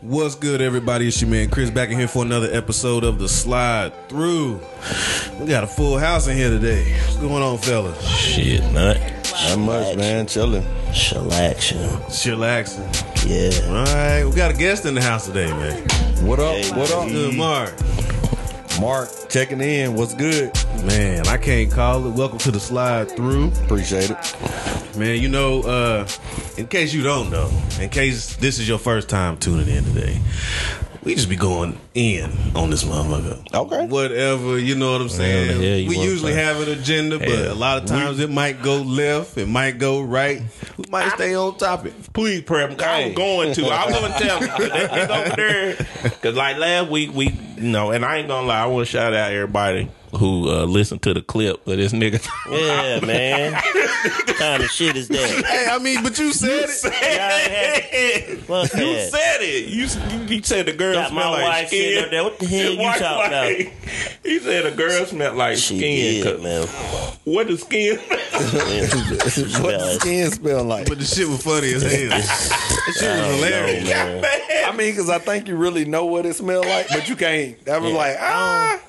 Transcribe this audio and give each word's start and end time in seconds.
What's 0.00 0.36
good, 0.36 0.60
everybody? 0.60 1.08
It's 1.08 1.20
your 1.20 1.28
man 1.28 1.50
Chris 1.50 1.70
back 1.70 1.88
in 1.88 1.98
here 1.98 2.06
for 2.06 2.24
another 2.24 2.48
episode 2.52 3.02
of 3.02 3.18
the 3.18 3.28
Slide 3.28 3.92
Through. 4.08 4.60
We 5.40 5.46
got 5.46 5.64
a 5.64 5.66
full 5.66 5.98
house 5.98 6.28
in 6.28 6.36
here 6.36 6.50
today. 6.50 6.92
What's 7.00 7.16
going 7.16 7.42
on, 7.42 7.58
fellas? 7.58 8.00
Shit, 8.06 8.62
nut. 8.72 8.96
Not 9.48 9.58
much, 9.58 9.96
man. 9.96 10.28
Chilling. 10.28 10.62
Shellaction. 10.92 11.88
Chillaxing. 12.04 12.86
Yeah. 13.26 13.76
All 13.76 13.84
right, 13.86 14.24
we 14.24 14.36
got 14.36 14.52
a 14.52 14.56
guest 14.56 14.86
in 14.86 14.94
the 14.94 15.02
house 15.02 15.26
today, 15.26 15.48
man. 15.48 15.82
What 16.24 16.38
up? 16.38 16.54
Hey, 16.54 16.70
what 16.78 16.92
up? 16.92 17.08
Good, 17.08 17.34
Mark. 17.34 17.74
Mark 18.80 19.08
checking 19.28 19.60
in. 19.60 19.94
What's 19.94 20.14
good? 20.14 20.54
Man, 20.84 21.26
I 21.26 21.38
can't 21.38 21.72
call 21.72 22.06
it. 22.06 22.10
Welcome 22.10 22.38
to 22.38 22.52
the 22.52 22.60
Slide 22.60 23.10
Through. 23.10 23.48
Appreciate 23.64 24.10
it. 24.10 24.77
Man, 24.98 25.20
you 25.22 25.28
know, 25.28 25.62
uh, 25.62 26.08
in 26.56 26.66
case 26.66 26.92
you 26.92 27.02
don't 27.04 27.30
know, 27.30 27.48
in 27.80 27.88
case 27.88 28.34
this 28.36 28.58
is 28.58 28.68
your 28.68 28.78
first 28.78 29.08
time 29.08 29.36
tuning 29.36 29.68
in 29.68 29.84
today, 29.84 30.20
we 31.04 31.14
just 31.14 31.28
be 31.28 31.36
going 31.36 31.78
in 31.94 32.32
on 32.56 32.68
this 32.70 32.82
motherfucker. 32.82 33.54
Okay. 33.54 33.86
Whatever, 33.86 34.58
you 34.58 34.74
know 34.74 34.90
what 34.92 35.00
I'm 35.00 35.08
saying? 35.08 35.62
yeah, 35.62 35.88
we 35.88 35.96
usually 35.98 36.32
that. 36.34 36.44
have 36.56 36.66
an 36.66 36.76
agenda, 36.76 37.18
but 37.20 37.28
Yeah. 37.28 37.52
a 37.52 37.54
lot 37.54 37.80
of 37.80 37.88
times 37.88 38.18
it 38.18 38.28
might 38.28 38.60
go 38.60 38.78
left, 38.82 39.38
it 39.38 39.46
might 39.46 39.78
go 39.78 40.00
right. 40.02 40.42
We 40.76 40.84
might 40.90 41.10
stay 41.12 41.32
on 41.36 41.56
topic. 41.58 41.92
Please, 42.12 42.42
prep. 42.42 42.80
I 42.80 43.06
was 43.06 43.14
going 43.14 43.54
to. 43.54 43.70
I'm 43.70 43.90
going 43.92 44.12
to 44.12 44.18
tell 44.18 44.40
them 44.40 45.10
over 45.12 45.36
there. 45.36 45.76
Because, 46.02 46.34
like, 46.34 46.56
last 46.56 46.90
week, 46.90 47.14
we, 47.14 47.28
you 47.56 47.68
know, 47.70 47.92
and 47.92 48.04
I 48.04 48.16
ain't 48.16 48.26
going 48.28 48.42
to 48.42 48.48
lie, 48.48 48.62
I 48.64 48.66
want 48.66 48.84
to 48.86 48.90
shout 48.90 49.14
out 49.14 49.30
everybody 49.30 49.88
who 50.16 50.48
uh, 50.50 50.64
listened 50.64 51.02
to 51.02 51.14
the 51.14 51.22
clip 51.22 51.66
of 51.66 51.76
this 51.76 51.92
nigga. 51.92 52.26
Yeah, 52.50 53.04
man. 53.04 53.52
what 53.52 54.36
kind 54.36 54.62
of 54.62 54.70
shit 54.70 54.96
is 54.96 55.08
that? 55.08 55.44
Hey, 55.46 55.66
I 55.70 55.78
mean, 55.78 56.02
but 56.02 56.18
you 56.18 56.32
said 56.32 56.66
it. 56.68 58.40
Fuck 58.40 58.72
You 58.74 58.94
that. 58.94 59.10
said 59.10 59.38
it. 59.42 59.68
You 59.68 59.86
you 60.34 60.42
said 60.42 60.66
the 60.66 60.72
girl 60.72 60.94
Got 60.94 61.10
smell 61.10 61.32
my 61.32 61.38
like 61.38 61.48
wife 61.48 61.68
skin. 61.68 62.04
up 62.04 62.10
there. 62.10 62.24
What 62.24 62.38
the 62.38 62.46
hell 62.46 62.72
you 62.72 62.78
White 62.78 62.98
talking 62.98 63.26
about? 63.26 63.48
He 64.24 64.38
said 64.38 64.64
the 64.64 64.70
girl 64.76 65.04
smelled 65.06 65.36
like 65.36 65.56
She 65.56 65.78
skin. 65.78 65.80
did, 65.80 66.24
'cause 66.24 66.42
man. 66.42 66.66
What 67.24 67.46
the 67.48 67.58
skin? 67.58 67.98
What 69.18 69.78
the 69.78 69.98
skin 70.00 70.30
smell 70.30 70.64
like? 70.64 70.88
But 70.88 70.98
the 70.98 71.04
shit 71.04 71.28
was 71.28 71.42
funny 71.42 71.72
as 71.74 71.82
hell. 71.82 72.08
That 72.88 72.94
shit 72.94 73.10
was 73.10 73.34
hilarious. 73.36 73.88
man. 73.88 74.24
I 74.66 74.70
mean, 74.76 74.90
because 74.92 75.10
I 75.10 75.18
think 75.18 75.48
you 75.48 75.56
really 75.56 75.84
know 75.84 76.06
what 76.06 76.24
it 76.26 76.34
smell 76.36 76.62
like, 76.62 76.88
but 76.88 77.08
you 77.08 77.16
can't. 77.16 77.62
That 77.66 77.82
was 77.82 77.90
Yeah. 77.92 77.98
like, 77.98 78.16
ah. 78.20 78.80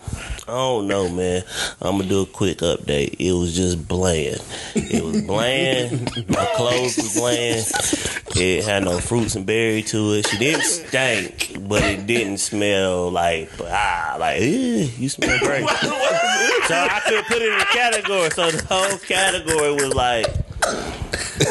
I 0.50 0.53
don't 0.53 0.88
know, 0.88 1.08
man. 1.09 1.44
I'm 1.80 1.97
gonna 1.97 2.09
do 2.09 2.22
a 2.23 2.25
quick 2.25 2.58
update. 2.58 3.17
It 3.19 3.33
was 3.33 3.55
just 3.55 3.88
bland. 3.88 4.44
It 4.73 5.03
was 5.03 5.22
bland. 5.22 6.28
My 6.28 6.44
clothes 6.55 6.97
was 6.97 7.14
bland. 7.16 8.36
It 8.36 8.66
had 8.66 8.83
no 8.83 8.97
fruits 9.00 9.36
and 9.36 9.45
berry 9.45 9.83
to 9.83 10.14
it. 10.14 10.27
She 10.27 10.39
didn't 10.39 10.64
stink, 10.64 11.55
but 11.67 11.83
it 11.83 12.08
didn't 12.08 12.39
smell 12.39 13.11
like 13.11 13.52
ah, 13.61 14.17
like 14.20 14.42
"Ew, 14.42 14.89
you 14.97 15.09
smell 15.09 15.38
great. 15.38 15.70
so 15.70 16.73
I 16.73 17.00
could 17.05 17.25
put 17.25 17.44
it 17.44 17.53
in 17.53 17.61
a 17.61 17.66
category. 17.66 18.31
So 18.31 18.50
the 18.50 18.66
whole 18.66 18.97
category 18.97 19.73
was 19.73 19.94
like 19.94 20.25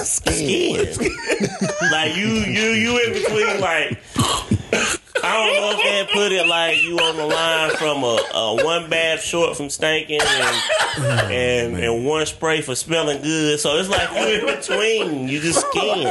skin. 0.04 0.88
like 1.92 2.16
you, 2.16 2.26
you, 2.26 2.70
you 2.70 3.06
in 3.06 3.12
between 3.12 3.60
like. 3.60 4.57
I 5.20 5.34
don't 5.36 5.60
know 5.60 5.78
if 5.78 6.08
they 6.08 6.12
put 6.12 6.32
it 6.32 6.46
like 6.46 6.82
you 6.82 6.96
on 6.98 7.16
the 7.16 7.26
line 7.26 7.70
from 7.76 8.02
a, 8.04 8.18
a 8.34 8.64
one 8.64 8.88
bath 8.88 9.20
short 9.20 9.56
from 9.56 9.68
stinking 9.68 10.20
and 10.22 10.62
and, 11.30 11.76
and 11.76 12.06
one 12.06 12.24
spray 12.26 12.60
for 12.60 12.74
smelling 12.74 13.20
good. 13.22 13.58
So 13.60 13.76
it's 13.76 13.88
like 13.88 14.10
you 14.12 14.48
in 14.48 14.56
between. 14.56 15.28
You 15.28 15.40
just 15.40 15.66
skin. 15.68 16.04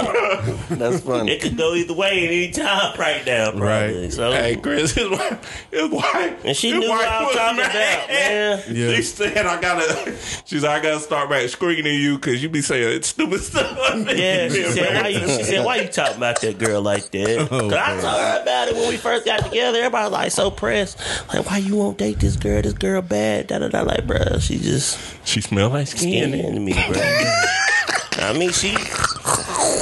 That's 0.78 1.02
funny. 1.02 1.32
It 1.32 1.42
could 1.42 1.58
go 1.58 1.74
either 1.74 1.94
way 1.94 2.26
at 2.26 2.32
any 2.32 2.52
time 2.52 2.98
right 3.00 3.26
now, 3.26 3.52
probably. 3.52 4.02
Right. 4.04 4.14
So 4.14 4.32
Hey, 4.32 4.56
Chris, 4.58 4.94
his 4.94 5.10
wife, 5.10 5.68
his 5.72 5.90
wife, 5.90 6.46
And 6.46 6.56
she 6.56 6.72
his 6.72 6.80
knew 6.80 6.90
what 6.90 7.00
wife 7.00 7.10
I 7.10 7.24
was 7.24 7.36
talking 7.36 7.58
mad. 7.58 7.70
about, 7.72 8.10
man. 8.10 8.64
Yeah. 8.76 8.96
She 8.96 9.02
said, 9.04 9.46
"I 9.46 9.62
gotta." 9.62 10.16
She's 10.46 10.64
like, 10.64 10.82
"I 10.82 10.84
gotta 10.84 11.00
start 11.00 11.30
back 11.30 11.48
screaming 11.50 11.88
at 11.88 11.92
you 12.00 12.16
because 12.18 12.44
you 12.44 12.50
be 12.50 12.62
saying 12.62 13.02
stupid 13.04 13.40
stuff." 13.42 13.78
Yeah, 14.18 14.50
she 14.50 14.64
said, 14.64 15.02
why 15.02 15.08
you, 15.10 15.20
she 15.20 15.44
said, 15.44 15.66
why 15.66 15.78
you 15.78 15.88
talking 15.88 16.18
about 16.18 16.42
that 16.42 16.58
girl 16.60 16.82
like 16.82 17.10
that? 17.12 17.48
Oh, 17.52 17.68
I 17.68 18.02
told 18.02 18.04
her 18.04 18.44
about 18.48 18.70
it 18.70 18.76
when 18.76 18.88
we 18.90 18.98
first 18.98 19.26
got 19.26 19.44
together. 19.44 19.78
Everybody 19.80 20.04
was 20.06 20.12
like 20.14 20.32
so 20.32 20.50
pressed. 20.50 20.98
Like, 21.34 21.46
why 21.50 21.58
you 21.58 21.76
won't 21.76 21.98
date 21.98 22.20
this 22.20 22.38
girl? 22.38 22.62
This 22.62 22.74
girl 22.74 23.02
bad. 23.02 23.48
Da 23.48 23.60
da 23.60 23.68
da. 23.68 23.82
Like, 23.82 24.08
bruh, 24.08 24.42
she 24.42 24.58
just 24.58 24.98
She 25.28 25.42
smell 25.42 25.70
like 25.72 25.88
skin 25.88 26.32
skin. 26.32 26.34
into 26.34 26.60
me, 26.62 26.74
bro. 26.74 27.02
I 28.20 28.34
mean, 28.38 28.52
she 28.52 28.76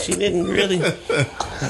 she 0.03 0.13
didn't 0.19 0.45
really 0.47 0.81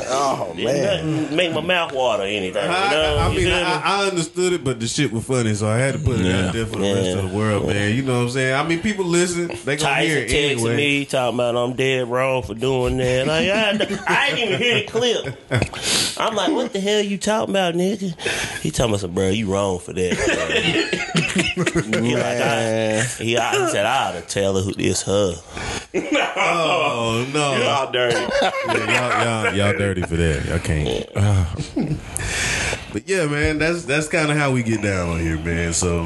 Oh, 0.08 0.54
man. 0.58 1.36
make 1.36 1.54
my 1.54 1.62
mouth 1.62 1.94
water 1.94 2.24
or 2.24 2.26
anything. 2.26 2.64
You 2.64 2.70
know? 2.70 3.18
I, 3.20 3.26
I 3.28 3.30
You 3.30 3.36
mean, 3.38 3.46
feel 3.48 3.56
me? 3.56 3.62
I, 3.64 3.82
I 4.04 4.08
understood 4.08 4.54
it, 4.54 4.64
but 4.64 4.80
the 4.80 4.88
shit 4.88 5.12
was 5.12 5.26
funny, 5.26 5.54
so 5.54 5.68
I 5.68 5.78
had 5.78 5.94
to 5.94 6.00
put 6.00 6.20
it 6.20 6.26
Yeah. 6.26 6.48
out 6.48 6.54
there 6.54 6.66
for 6.66 6.78
the 6.80 6.86
Yeah. 6.88 6.94
rest 6.96 7.18
of 7.18 7.30
the 7.32 7.38
world, 7.38 7.68
man. 7.68 7.96
You 7.96 8.02
know 8.02 8.16
what 8.18 8.24
I'm 8.24 8.30
saying? 8.32 8.56
I 8.56 8.64
mean, 8.68 8.80
people 8.82 9.06
listen, 9.06 9.48
they 9.64 9.78
gonna 9.78 9.96
hear 10.02 10.18
it 10.20 10.30
texted 10.30 10.52
anyway. 10.54 10.76
me 10.76 11.06
talking 11.06 11.36
about 11.36 11.56
I'm 11.56 11.74
dead 11.76 12.10
wrong 12.10 12.42
for 12.42 12.56
doing 12.56 12.98
that. 12.98 13.28
Like 13.28 13.50
I, 13.50 13.70
I 14.08 14.30
didn't 14.36 14.48
even 14.48 14.60
hear 14.60 14.76
the 14.82 14.88
clip. 14.88 16.20
I'm 16.20 16.36
like, 16.36 16.52
what 16.52 16.74
the 16.74 16.80
hell 16.80 17.02
you 17.02 17.18
talking 17.20 17.52
about, 17.54 17.76
nigga? 17.76 18.60
He 18.62 18.72
talking 18.72 18.92
about 18.92 19.02
some 19.02 19.12
bro, 19.14 19.30
you 19.30 19.52
wrong 19.54 19.78
for 19.80 19.94
that. 19.94 20.16
bro." 21.56 21.82
he 22.02 22.16
like, 22.16 22.42
I, 22.42 23.02
he, 23.24 23.38
I, 23.38 23.68
said, 23.70 23.86
I 23.86 24.10
ought 24.10 24.14
to 24.14 24.22
tell 24.22 24.56
her 24.56 24.62
who 24.62 24.74
it's 24.78 25.04
her. 25.04 25.36
Oh 26.58 27.28
no, 27.34 27.56
Y'all 27.64 27.92
dirty. 27.92 28.16
Yeah, 28.16 28.54
y'all, 28.68 29.46
y'all, 29.46 29.56
y'all 29.56 29.78
dirty 29.78 30.02
for 30.02 30.16
that. 30.16 30.46
Y'all 30.46 30.60
can't. 30.60 32.04
but 32.94 33.08
yeah, 33.08 33.26
man, 33.28 33.58
that's 33.58 33.86
that's 33.86 34.08
kind 34.08 34.32
of 34.32 34.38
how 34.38 34.52
we 34.52 34.64
get 34.64 34.82
down 34.82 35.10
on 35.10 35.20
here, 35.20 35.38
man. 35.38 35.74
So, 35.74 36.06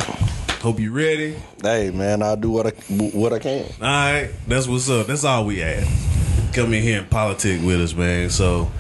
hope 0.62 0.80
you 0.80 0.92
ready. 0.92 1.36
Hey, 1.62 1.92
man, 1.92 2.24
I'll 2.24 2.36
do 2.36 2.50
what 2.50 2.68
I 2.68 2.72
what 3.14 3.34
I 3.34 3.40
can. 3.40 3.66
All 3.82 3.88
right, 3.88 4.30
that's 4.48 4.68
what's 4.68 4.90
up. 4.90 5.08
That's 5.08 5.24
all 5.24 5.46
we 5.46 5.62
ask. 5.62 5.88
Come 6.54 6.74
in 6.74 6.82
here 6.82 7.00
and 7.00 7.10
politic 7.10 7.62
with 7.62 7.80
us, 7.80 7.94
man. 7.94 8.30
So, 8.30 8.72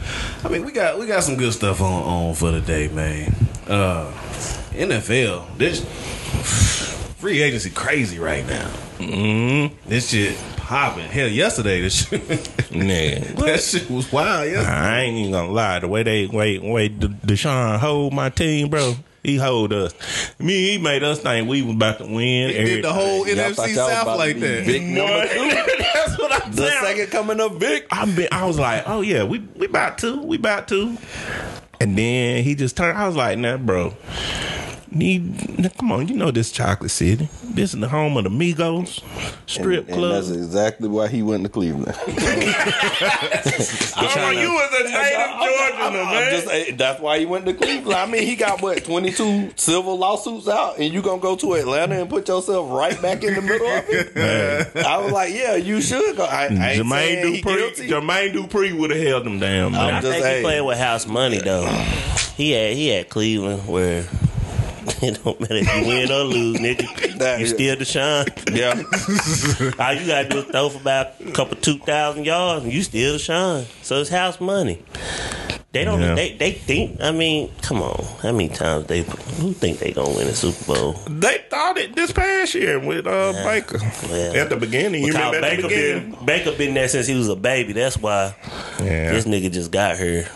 I 0.43 0.49
mean, 0.49 0.65
we 0.65 0.71
got 0.71 0.97
we 0.97 1.05
got 1.05 1.23
some 1.23 1.37
good 1.37 1.53
stuff 1.53 1.81
on 1.81 2.03
on 2.03 2.35
for 2.35 2.51
the 2.51 2.61
day, 2.61 2.87
man. 2.87 3.33
Uh, 3.67 4.11
NFL, 4.71 5.57
this 5.57 5.85
free 7.17 7.41
agency 7.41 7.69
crazy 7.69 8.17
right 8.17 8.45
now. 8.47 8.67
Mm-hmm. 8.97 9.75
This 9.87 10.09
shit 10.09 10.37
popping. 10.69 11.05
Hell, 11.05 11.27
yesterday 11.27 11.81
this 11.81 12.07
shit, 12.09 12.21
Nigga. 12.69 13.35
that 13.45 13.59
shit 13.61 13.89
was 13.89 14.11
wild. 14.11 14.49
Yesterday. 14.51 14.71
I 14.71 14.99
ain't 15.01 15.17
even 15.17 15.31
gonna 15.31 15.51
lie. 15.51 15.79
The 15.79 15.87
way 15.87 16.03
they 16.03 16.27
wait, 16.27 16.61
wait, 16.63 16.99
De- 16.99 17.07
Deshaun 17.07 17.79
hold 17.79 18.13
my 18.13 18.29
team, 18.29 18.69
bro. 18.69 18.93
He 19.23 19.35
hold 19.35 19.73
us. 19.73 19.93
Me, 20.39 20.71
he 20.71 20.77
made 20.77 21.03
us 21.03 21.19
think 21.19 21.49
we 21.49 21.61
was 21.61 21.75
about 21.75 21.97
to 21.97 22.05
win. 22.05 22.49
He 22.51 22.53
did 22.63 22.83
the 22.85 22.93
whole 22.93 23.27
Y'all 23.27 23.35
NFC 23.51 23.75
South 23.75 24.03
about 24.03 24.17
like 24.19 24.39
that. 24.39 24.65
Big 24.65 24.83
number 24.83 25.27
two. 25.27 25.49
That's 25.93 26.17
what 26.17 26.31
I'm 26.45 26.51
The 26.51 26.67
saying. 26.69 26.83
second 26.83 27.07
coming 27.11 27.41
up, 27.41 27.53
Vic. 27.53 27.85
I 27.91 28.05
been, 28.05 28.29
I 28.31 28.45
was 28.45 28.57
like, 28.57 28.83
oh 28.87 29.01
yeah, 29.01 29.23
we 29.23 29.39
we 29.57 29.65
about 29.65 29.97
to, 29.99 30.21
we 30.21 30.37
about 30.37 30.67
to. 30.69 30.97
And 31.81 31.97
then 31.97 32.43
he 32.43 32.55
just 32.55 32.77
turned. 32.77 32.97
I 32.97 33.07
was 33.07 33.15
like, 33.17 33.37
nah, 33.39 33.57
bro. 33.57 33.93
Need 34.91 35.59
now, 35.59 35.69
come 35.69 35.91
on, 35.91 36.07
you 36.07 36.15
know 36.15 36.31
this 36.31 36.51
Chocolate 36.51 36.91
City. 36.91 37.29
This 37.43 37.73
is 37.73 37.79
the 37.79 37.87
home 37.87 38.17
of 38.17 38.23
the 38.23 38.29
Migos 38.29 39.01
strip 39.45 39.87
And 39.87 39.97
club. 39.97 40.13
that's 40.13 40.29
exactly 40.31 40.89
why 40.89 41.07
he 41.07 41.21
went 41.21 41.43
to 41.43 41.49
Cleveland. 41.49 41.93
oh, 43.97 44.31
you 44.31 44.51
was 44.51 44.73
a 44.79 44.83
native 44.83 45.39
Georgian, 45.39 45.81
I'm 45.81 45.93
man. 45.93 46.31
just, 46.31 46.47
eh, 46.47 46.75
that's 46.75 46.99
why 46.99 47.19
he 47.19 47.25
went 47.25 47.45
to 47.45 47.53
Cleveland. 47.53 47.97
I 47.99 48.05
mean, 48.05 48.23
he 48.23 48.35
got 48.35 48.61
what 48.61 48.83
twenty 48.83 49.11
two 49.11 49.51
civil 49.55 49.97
lawsuits 49.97 50.47
out, 50.47 50.77
and 50.79 50.93
you 50.93 51.01
gonna 51.01 51.21
go 51.21 51.35
to 51.35 51.53
Atlanta 51.53 52.01
and 52.01 52.09
put 52.09 52.27
yourself 52.27 52.71
right 52.71 52.99
back 53.01 53.23
in 53.23 53.35
the 53.35 53.41
middle 53.41 53.67
of 53.67 53.83
it. 53.89 54.75
I 54.85 54.97
was 54.97 55.11
like, 55.11 55.33
yeah, 55.33 55.55
you 55.55 55.81
should 55.81 56.17
go. 56.17 56.25
I, 56.25 56.45
I 56.45 56.49
Jermaine 56.77 56.89
saying 56.89 57.33
he 57.35 57.41
Dupri. 57.41 57.89
Jermaine 57.89 58.33
Dupri 58.33 58.79
would 58.79 58.91
have 58.91 59.01
held 59.03 59.27
him 59.27 59.39
down, 59.39 59.73
man. 59.73 59.93
I 59.93 60.01
just 60.01 60.11
think 60.11 60.23
saying. 60.23 60.37
he 60.37 60.43
played 60.43 60.61
with 60.61 60.77
house 60.77 61.07
money 61.07 61.39
though. 61.39 61.67
He 62.35 62.51
had 62.51 62.75
he 62.75 62.87
had 62.87 63.09
Cleveland 63.09 63.67
where 63.67 64.03
it 65.01 65.23
don't 65.23 65.39
matter 65.39 65.55
if 65.55 65.75
you 65.75 65.87
win 65.87 66.11
or 66.11 66.23
lose, 66.23 66.57
nigga. 66.57 66.87
That- 67.19 67.39
You 67.41 67.47
still 67.47 67.75
Deshaun. 67.75 68.25
Yeah, 68.55 68.71
All 69.85 69.93
you 69.93 70.07
gotta 70.07 70.29
do 70.29 70.37
is 70.39 70.45
throw 70.45 70.69
for 70.69 70.79
about 70.79 71.07
a 71.19 71.31
couple 71.31 71.57
two 71.57 71.77
thousand 71.79 72.25
yards, 72.25 72.63
and 72.63 72.73
you 72.73 72.81
still 72.81 73.15
Deshaun. 73.15 73.65
So 73.83 73.99
it's 73.99 74.09
house 74.09 74.39
money. 74.39 74.81
They 75.71 75.83
don't. 75.83 75.99
Yeah. 76.01 76.15
They 76.15 76.33
they 76.37 76.51
think. 76.53 76.99
I 77.01 77.11
mean, 77.11 77.51
come 77.61 77.81
on. 77.83 78.03
How 78.23 78.31
many 78.31 78.49
times 78.49 78.87
they 78.87 79.01
who 79.03 79.53
think 79.53 79.77
they 79.79 79.91
gonna 79.91 80.09
win 80.15 80.27
a 80.27 80.33
Super 80.33 80.73
Bowl? 80.73 80.93
They 81.07 81.43
thought 81.49 81.77
it 81.77 81.95
this 81.95 82.11
past 82.11 82.55
year 82.55 82.79
with 82.79 83.05
uh, 83.05 83.33
Baker. 83.43 83.77
Well, 84.09 84.35
At 84.35 84.49
the 84.49 84.55
beginning, 84.57 85.01
you 85.03 85.11
Because 85.13 85.25
remember 85.35 85.45
at 85.47 85.55
the 85.57 85.61
Baker 85.61 85.67
beginning? 85.67 86.11
been 86.15 86.25
Baker 86.25 86.51
been 86.53 86.73
there 86.73 86.87
since 86.87 87.05
he 87.05 87.13
was 87.15 87.27
a 87.29 87.35
baby. 87.35 87.73
That's 87.73 87.97
why 87.97 88.33
Yeah. 88.81 89.11
this 89.11 89.25
nigga 89.25 89.51
just 89.51 89.69
got 89.71 89.97
here. 89.99 90.27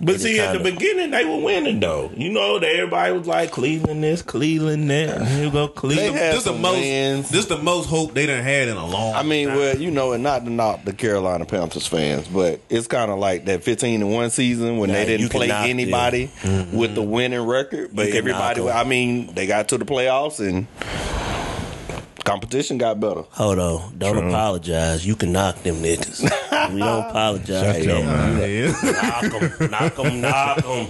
But 0.00 0.20
see, 0.20 0.38
at 0.40 0.52
the 0.52 0.58
kinda- 0.58 0.72
beginning, 0.72 1.10
they 1.12 1.24
were 1.24 1.38
winning 1.38 1.80
though. 1.80 2.10
You 2.16 2.30
know, 2.30 2.58
that 2.58 2.68
everybody 2.68 3.12
was 3.16 3.26
like 3.26 3.50
Cleveland 3.52 4.02
this, 4.02 4.22
Cleveland 4.22 4.90
that. 4.90 5.08
And 5.18 5.28
here 5.28 5.44
you 5.44 5.50
go 5.50 5.66
They 5.68 5.72
Cleveland. 5.72 6.16
had 6.16 6.34
This 6.34 6.44
the 6.44 6.52
most. 6.52 6.78
wins. 6.80 7.28
This 7.30 7.46
the 7.46 7.58
most 7.58 7.86
hope 7.88 8.12
they 8.14 8.26
done 8.26 8.42
had 8.42 8.68
in 8.68 8.76
a 8.76 8.86
long. 8.86 9.14
I 9.14 9.22
mean, 9.22 9.48
time. 9.48 9.56
well, 9.56 9.76
you 9.78 9.90
know, 9.90 10.12
and 10.12 10.22
not 10.22 10.44
to 10.44 10.50
knock 10.50 10.84
the 10.84 10.92
Carolina 10.92 11.44
Panthers 11.44 11.86
fans, 11.86 12.26
but 12.28 12.60
it's 12.68 12.86
kind 12.86 13.10
of 13.10 13.18
like 13.18 13.44
that 13.46 13.62
15 13.62 14.02
and 14.02 14.12
one 14.12 14.30
season 14.30 14.78
when 14.78 14.90
Nah, 14.90 14.96
they 14.96 15.04
didn't 15.06 15.28
can 15.30 15.38
play 15.38 15.46
knock 15.48 15.62
them. 15.62 15.70
anybody 15.70 16.30
with 16.72 16.94
the 16.94 17.02
winning 17.02 17.40
record, 17.42 17.90
but 17.94 18.08
everybody. 18.08 18.68
I 18.68 18.84
mean, 18.84 19.30
they 19.34 19.46
got 19.46 19.68
to 19.68 19.78
the 19.78 19.84
playoffs 19.84 20.40
and 20.40 20.66
competition 22.24 22.78
got 22.78 22.98
better. 23.00 23.22
Hold 23.30 23.58
on. 23.58 23.98
Don't 23.98 24.16
apologize. 24.28 25.06
You 25.06 25.14
can 25.16 25.32
knock 25.32 25.62
them 25.62 25.76
niggas. 25.76 26.22
we 26.72 26.78
don't 26.80 27.06
apologize. 27.10 27.76
Shut 27.76 27.84
your 27.84 27.98
Yeah. 27.98 28.72
mouth. 28.72 28.82
Knock 28.82 29.40
them. 29.60 29.70
Knock 29.70 29.94
them. 29.96 30.20
Knock 30.20 30.56
them. 30.56 30.86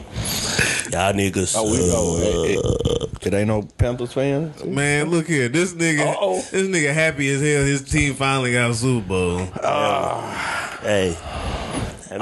Y'all 0.93 1.13
niggas. 1.13 1.55
Oh, 1.57 1.71
we 1.71 1.79
know 1.89 2.17
uh, 2.17 2.45
it, 2.45 3.13
it, 3.23 3.27
it 3.27 3.35
ain't 3.35 3.49
no 3.49 3.63
Panthers 3.63 4.13
fans. 4.13 4.63
Man, 4.65 5.11
look 5.11 5.27
here. 5.27 5.49
This 5.49 5.73
nigga, 5.75 6.07
Uh-oh. 6.07 6.37
this 6.53 6.69
nigga 6.69 6.93
happy 6.95 7.29
as 7.35 7.41
hell. 7.41 7.65
His 7.65 7.83
team 7.83 8.15
finally 8.15 8.53
got 8.53 8.71
a 8.71 8.75
Super 8.75 9.07
Bowl. 9.09 9.39
Hey. 10.83 11.17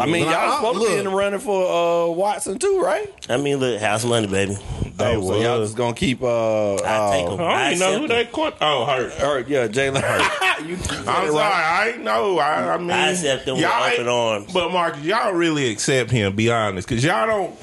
I 0.00 0.06
mean, 0.06 0.25
But 0.25 0.35
I- 0.35 0.47
y'all 0.47 0.56
supposed 0.56 0.87
to 0.87 0.93
be 0.93 0.99
in 0.99 1.05
the 1.05 1.11
running 1.11 1.41
for 1.41 1.67
uh, 1.67 2.12
Watson 2.12 2.59
too, 2.59 2.81
right? 2.83 3.09
I 3.29 3.37
mean, 3.37 3.59
look, 3.59 3.81
house 3.81 4.05
money, 4.05 4.27
baby. 4.27 4.56
They 4.97 5.17
oh, 5.17 5.23
so 5.27 5.41
y'all 5.41 5.62
just 5.62 5.75
gonna 5.77 5.94
keep 5.94 6.23
uh, 6.23 6.75
I 6.75 7.11
take 7.17 7.27
uh 7.29 7.33
'em. 7.35 7.41
I 7.41 7.65
don't 7.65 7.73
even 7.73 7.79
know 7.79 7.99
who 7.99 8.05
accept 8.05 8.09
they 8.09 8.25
caught. 8.37 8.56
Oh, 8.61 8.85
hurt. 8.85 9.12
Hurt, 9.23 9.49
yeah, 9.49 9.67
Jalen 9.67 10.00
Hurt. 10.03 10.61
you 10.69 10.77
said 10.77 10.99
I'm 11.09 11.25
it 11.25 11.29
sorry, 11.29 11.31
right. 11.33 11.81
I 11.83 11.89
ain't 11.91 12.03
know. 12.05 12.39
I, 12.39 12.75
I 12.75 12.79
mean, 12.79 12.91
I 12.91 13.11
accept 13.11 13.47
them 13.47 13.55
with 13.56 13.65
y'all 13.65 13.91
open 13.93 14.09
arms. 14.09 14.53
But 14.53 14.71
Marcus, 14.71 15.03
y'all 15.03 15.33
really 15.33 15.71
accept 15.71 16.11
him. 16.11 16.37
Be 16.37 16.50
honest, 16.50 16.87
because 16.89 17.03
y'all 17.03 17.27
don't. 17.27 17.56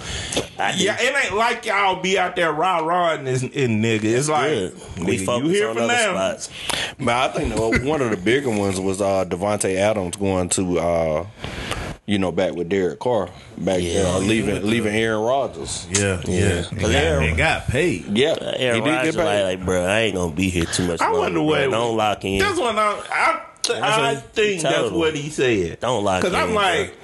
I 0.57 0.75
do. 0.75 0.83
Yeah, 0.83 0.97
it 0.99 1.25
ain't 1.25 1.35
like 1.35 1.65
y'all 1.65 2.01
be 2.01 2.17
out 2.17 2.35
there 2.35 2.51
rah 2.51 2.79
rahing 2.79 3.25
this 3.25 3.43
in 3.43 3.81
nigga. 3.81 4.03
It's 4.05 4.27
like 4.27 4.49
Good. 4.49 4.73
We 4.97 5.17
nigga, 5.17 5.25
focus 5.25 5.47
you 5.49 5.53
here 5.53 5.69
on 5.69 5.75
for 5.75 5.81
other 5.83 5.93
now. 5.93 6.13
spots. 6.13 6.49
But 6.99 7.09
I 7.09 7.27
think 7.29 7.85
one 7.85 8.01
of 8.01 8.09
the 8.09 8.17
bigger 8.17 8.49
ones 8.49 8.79
was 8.79 9.01
uh, 9.01 9.23
Davante 9.25 9.75
Adams 9.75 10.15
going 10.17 10.49
to, 10.49 10.79
uh, 10.79 11.25
you 12.09 12.17
know, 12.17 12.31
back 12.31 12.53
with 12.55 12.69
Derek 12.69 12.99
Carr, 12.99 13.29
back 13.57 13.81
Yeah. 13.81 14.03
there, 14.03 14.19
leaving 14.19 14.65
leaving 14.67 14.95
Aaron 14.95 15.21
Rodgers. 15.21 15.85
Yeah, 15.91 16.21
yeah. 16.25 16.61
They 16.71 16.81
got, 16.81 16.91
Aaron- 16.91 17.35
got 17.37 17.67
paid. 17.67 18.17
Yeah, 18.17 18.31
Uh, 18.31 18.53
Aaron 18.57 18.75
he 18.81 18.81
did 18.89 18.95
Rodgers 18.95 19.15
get 19.15 19.25
like, 19.25 19.37
paid. 19.37 19.43
like, 19.43 19.65
bro, 19.65 19.85
I 19.85 19.99
ain't 20.01 20.15
gonna 20.15 20.33
be 20.35 20.49
here 20.49 20.65
too 20.65 20.87
much 20.87 21.01
I 21.01 21.05
longer. 21.05 21.19
wonder 21.19 21.39
bro. 21.39 21.45
what. 21.45 21.71
Don't 21.71 21.97
lock 21.97 22.25
in. 22.25 22.39
That's 22.39 22.57
what 22.59 22.75
I. 22.77 22.91
I, 23.11 23.41
That's 23.67 23.79
I 23.81 24.13
what 24.13 24.23
think 24.33 24.61
that's 24.63 24.87
him. 24.89 24.93
what 24.95 25.15
he 25.15 25.29
said. 25.29 25.79
Don't 25.81 26.03
lock 26.03 26.23
in. 26.23 26.31
Because 26.31 26.43
I'm 26.43 26.55
like, 26.55 26.95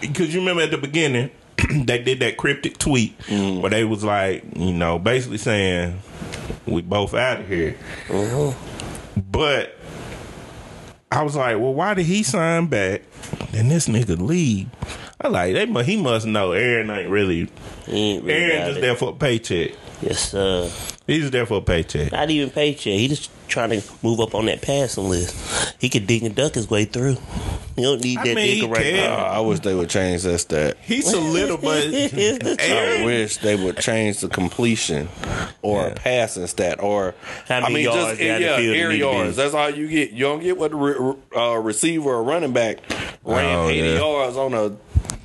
because 0.00 0.32
you 0.32 0.38
remember 0.40 0.62
at 0.62 0.70
the 0.70 0.78
beginning, 0.78 1.30
they 1.84 1.98
did 2.00 2.20
that 2.20 2.36
cryptic 2.36 2.78
tweet 2.78 3.18
Mm. 3.22 3.60
where 3.60 3.70
they 3.70 3.82
was 3.84 4.04
like, 4.04 4.44
you 4.54 4.72
know, 4.72 5.00
basically 5.00 5.38
saying 5.38 5.98
we 6.66 6.82
both 6.82 7.14
out 7.14 7.40
of 7.40 7.48
here. 7.48 7.76
Mm-hmm. 8.06 9.20
But 9.32 9.76
I 11.12 11.22
was 11.22 11.36
like, 11.36 11.56
well, 11.58 11.74
why 11.74 11.94
did 11.94 12.06
he 12.06 12.22
sign 12.22 12.66
back? 12.66 13.02
Then 13.52 13.68
this 13.68 13.86
nigga 13.88 14.18
leave. 14.20 14.68
I 15.20 15.28
like 15.28 15.54
they. 15.54 15.66
mu- 15.66 15.80
He 15.82 15.96
must 16.00 16.26
know 16.26 16.52
Aaron 16.52 16.90
ain't 16.90 17.10
really. 17.10 17.48
He 17.86 18.12
ain't 18.14 18.24
really 18.24 18.40
Aaron 18.40 18.66
just 18.68 18.78
it. 18.78 18.80
there 18.80 18.96
for 18.96 19.10
a 19.10 19.12
paycheck. 19.12 19.72
Yes, 20.00 20.30
sir. 20.30 20.70
He's 21.12 21.30
there 21.30 21.46
for 21.46 21.58
a 21.58 21.60
paycheck. 21.62 22.12
Not 22.12 22.30
even 22.30 22.50
paycheck. 22.50 22.92
He 22.94 23.08
just 23.08 23.30
trying 23.48 23.68
to 23.70 23.82
move 24.02 24.18
up 24.20 24.34
on 24.34 24.46
that 24.46 24.62
passing 24.62 25.08
list. 25.10 25.74
He 25.78 25.88
could 25.90 26.06
dig 26.06 26.22
and 26.22 26.34
duck 26.34 26.54
his 26.54 26.70
way 26.70 26.84
through. 26.86 27.16
He 27.76 27.82
don't 27.82 28.02
need 28.02 28.18
I 28.18 28.24
that 28.28 28.34
mean, 28.36 28.64
nigga 28.64 28.70
right 28.72 28.82
can. 28.82 28.96
Now. 28.96 29.16
I 29.16 29.40
wish 29.40 29.60
they 29.60 29.74
would 29.74 29.90
change 29.90 30.22
that 30.22 30.38
stat. 30.38 30.76
He's 30.82 31.12
a 31.12 31.20
little, 31.20 31.56
but 31.58 31.82
I 31.86 33.02
wish 33.04 33.38
they 33.38 33.56
would 33.56 33.76
change 33.78 34.20
the 34.20 34.28
completion 34.28 35.08
or 35.62 35.88
a 35.88 35.94
passing 35.94 36.46
stat 36.46 36.82
or 36.82 37.14
How 37.48 37.58
I 37.58 37.60
many 37.62 37.74
mean 37.74 37.84
yards 37.84 37.98
just 38.10 38.20
down 38.20 38.40
yeah, 38.42 38.56
field 38.56 38.76
air 38.76 38.88
need 38.88 38.98
to 39.00 39.04
be? 39.10 39.12
yards. 39.12 39.36
That's 39.36 39.54
all 39.54 39.70
you 39.70 39.88
get. 39.88 40.10
You 40.12 40.20
don't 40.24 40.40
get 40.42 40.56
what 40.58 40.70
the 40.70 40.76
re- 40.76 41.14
uh, 41.36 41.56
receiver 41.56 42.10
or 42.10 42.22
running 42.22 42.52
back 42.52 42.78
ran 43.24 43.56
Oh, 43.56 43.68
80 43.68 43.78
yeah. 43.88 43.94
yards 43.96 44.36
on 44.36 44.54
a 44.54 44.76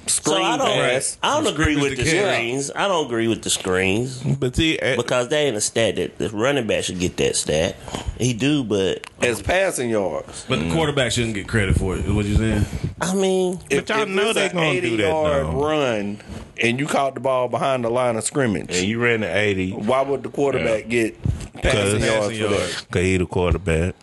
So 0.09 0.36
I 0.36 0.57
don't. 0.57 0.68
pass. 0.68 1.18
I 1.24 1.42
don't 1.42 1.54
agree 1.54 1.75
with 1.75 1.98
the 1.98 2.04
the 2.04 2.09
screens. 2.09 2.71
I 2.75 2.88
don't 2.88 3.06
agree 3.06 3.27
with 3.27 3.42
the 3.44 3.50
screens 3.50 4.21
But 4.24 4.56
see, 4.56 4.77
at- 4.80 4.98
because 4.98 5.27
they 5.30 5.48
ain't 5.48 5.57
a 5.57 5.62
stat 5.62 5.95
that 5.98 6.18
the 6.18 6.30
running 6.30 6.68
back 6.68 6.83
should 6.83 7.00
get 7.00 7.18
that 7.18 7.36
stat. 7.36 7.75
He 8.19 8.33
do, 8.33 8.63
but 8.63 9.07
As 9.21 9.42
passing 9.42 9.89
yards. 9.89 10.45
But 10.50 10.59
the 10.59 10.71
quarterback 10.71 11.12
shouldn't 11.12 11.36
get 11.36 11.48
credit 11.48 11.75
for 11.77 11.95
it. 11.95 12.06
Is 12.06 12.12
what 12.12 12.25
you 12.25 12.36
saying? 12.36 12.65
I 13.01 13.13
mean, 13.13 13.59
If, 13.69 13.88
y'all 13.89 14.01
if 14.01 14.09
know 14.09 14.33
they 14.33 14.50
an 14.50 14.56
gonna 14.56 14.81
do 14.81 14.98
that, 14.98 15.07
yard 15.09 15.45
though. 15.48 15.65
run 15.68 16.19
and 16.62 16.80
you 16.80 16.88
caught 16.88 17.13
the 17.13 17.19
ball 17.19 17.48
behind 17.48 17.83
the 17.83 17.89
line 17.89 18.15
of 18.15 18.24
scrimmage, 18.24 18.75
and 18.75 18.88
you 18.88 19.00
ran 19.00 19.21
the 19.21 19.38
eighty 19.38 19.71
why 19.71 20.01
would 20.01 20.24
the 20.24 20.30
quarterback 20.30 20.88
get 20.89 21.15
passing 21.62 22.01
yards 22.01 22.04
Passing 22.04 22.42
for 22.42 22.48
that? 22.50 22.59
yards. 22.59 22.81
because 22.86 23.01
he 23.04 23.18
the 23.18 23.25
quarterback. 23.27 23.95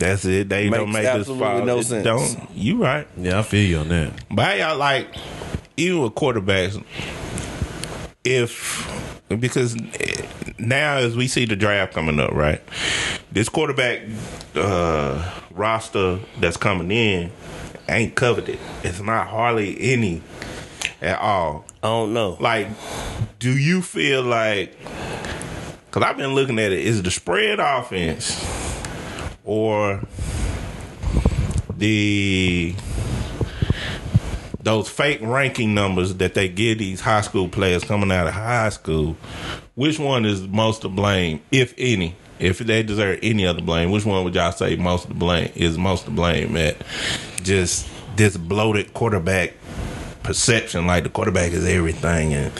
That's 0.00 0.24
it. 0.24 0.48
They 0.48 0.70
Makes 0.70 0.78
don't 0.78 0.92
make 0.92 1.02
this 1.02 1.28
absolutely 1.28 1.64
no 1.66 1.82
sense. 1.82 2.04
Don't 2.04 2.50
you 2.54 2.82
right? 2.82 3.06
Yeah, 3.18 3.38
I 3.38 3.42
feel 3.42 3.68
you 3.68 3.78
on 3.78 3.88
that. 3.88 4.12
But 4.30 4.46
how 4.46 4.52
y'all 4.54 4.78
like 4.78 5.14
even 5.76 6.00
with 6.00 6.14
quarterbacks, 6.14 6.82
if 8.24 8.90
because 9.28 9.76
now 10.58 10.96
as 10.96 11.14
we 11.14 11.28
see 11.28 11.44
the 11.44 11.54
draft 11.54 11.92
coming 11.92 12.18
up, 12.18 12.32
right? 12.32 12.62
This 13.30 13.50
quarterback 13.50 14.00
uh, 14.54 15.30
roster 15.50 16.18
that's 16.40 16.56
coming 16.56 16.90
in 16.90 17.30
ain't 17.86 18.14
coveted. 18.14 18.58
It's 18.82 19.00
not 19.00 19.28
hardly 19.28 19.78
any 19.80 20.22
at 21.02 21.18
all. 21.18 21.66
I 21.82 21.88
don't 21.88 22.14
know. 22.14 22.38
Like, 22.40 22.68
do 23.38 23.50
you 23.56 23.82
feel 23.82 24.22
like? 24.22 24.78
Because 25.86 26.04
I've 26.04 26.16
been 26.16 26.34
looking 26.34 26.58
at 26.58 26.72
it. 26.72 26.86
Is 26.86 27.02
the 27.02 27.10
spread 27.10 27.60
offense 27.60 28.69
or 29.50 30.00
the 31.76 32.72
those 34.60 34.88
fake 34.88 35.18
ranking 35.22 35.74
numbers 35.74 36.14
that 36.14 36.34
they 36.34 36.48
give 36.48 36.78
these 36.78 37.00
high 37.00 37.22
school 37.22 37.48
players 37.48 37.82
coming 37.82 38.12
out 38.12 38.28
of 38.28 38.32
high 38.32 38.68
school? 38.68 39.16
Which 39.74 39.98
one 39.98 40.24
is 40.24 40.42
most 40.46 40.82
to 40.82 40.88
blame, 40.88 41.40
if 41.50 41.74
any? 41.76 42.14
If 42.38 42.58
they 42.58 42.84
deserve 42.84 43.18
any 43.24 43.44
other 43.44 43.60
blame, 43.60 43.90
which 43.90 44.06
one 44.06 44.22
would 44.22 44.36
y'all 44.36 44.52
say 44.52 44.76
most 44.76 45.08
to 45.08 45.14
blame 45.14 45.50
is 45.56 45.76
most 45.76 46.04
to 46.04 46.12
blame 46.12 46.56
at 46.56 46.76
just 47.42 47.88
this 48.14 48.36
bloated 48.36 48.94
quarterback 48.94 49.54
perception 50.22 50.86
like 50.86 51.02
the 51.02 51.10
quarterback 51.10 51.50
is 51.50 51.66
everything 51.66 52.34
and 52.34 52.52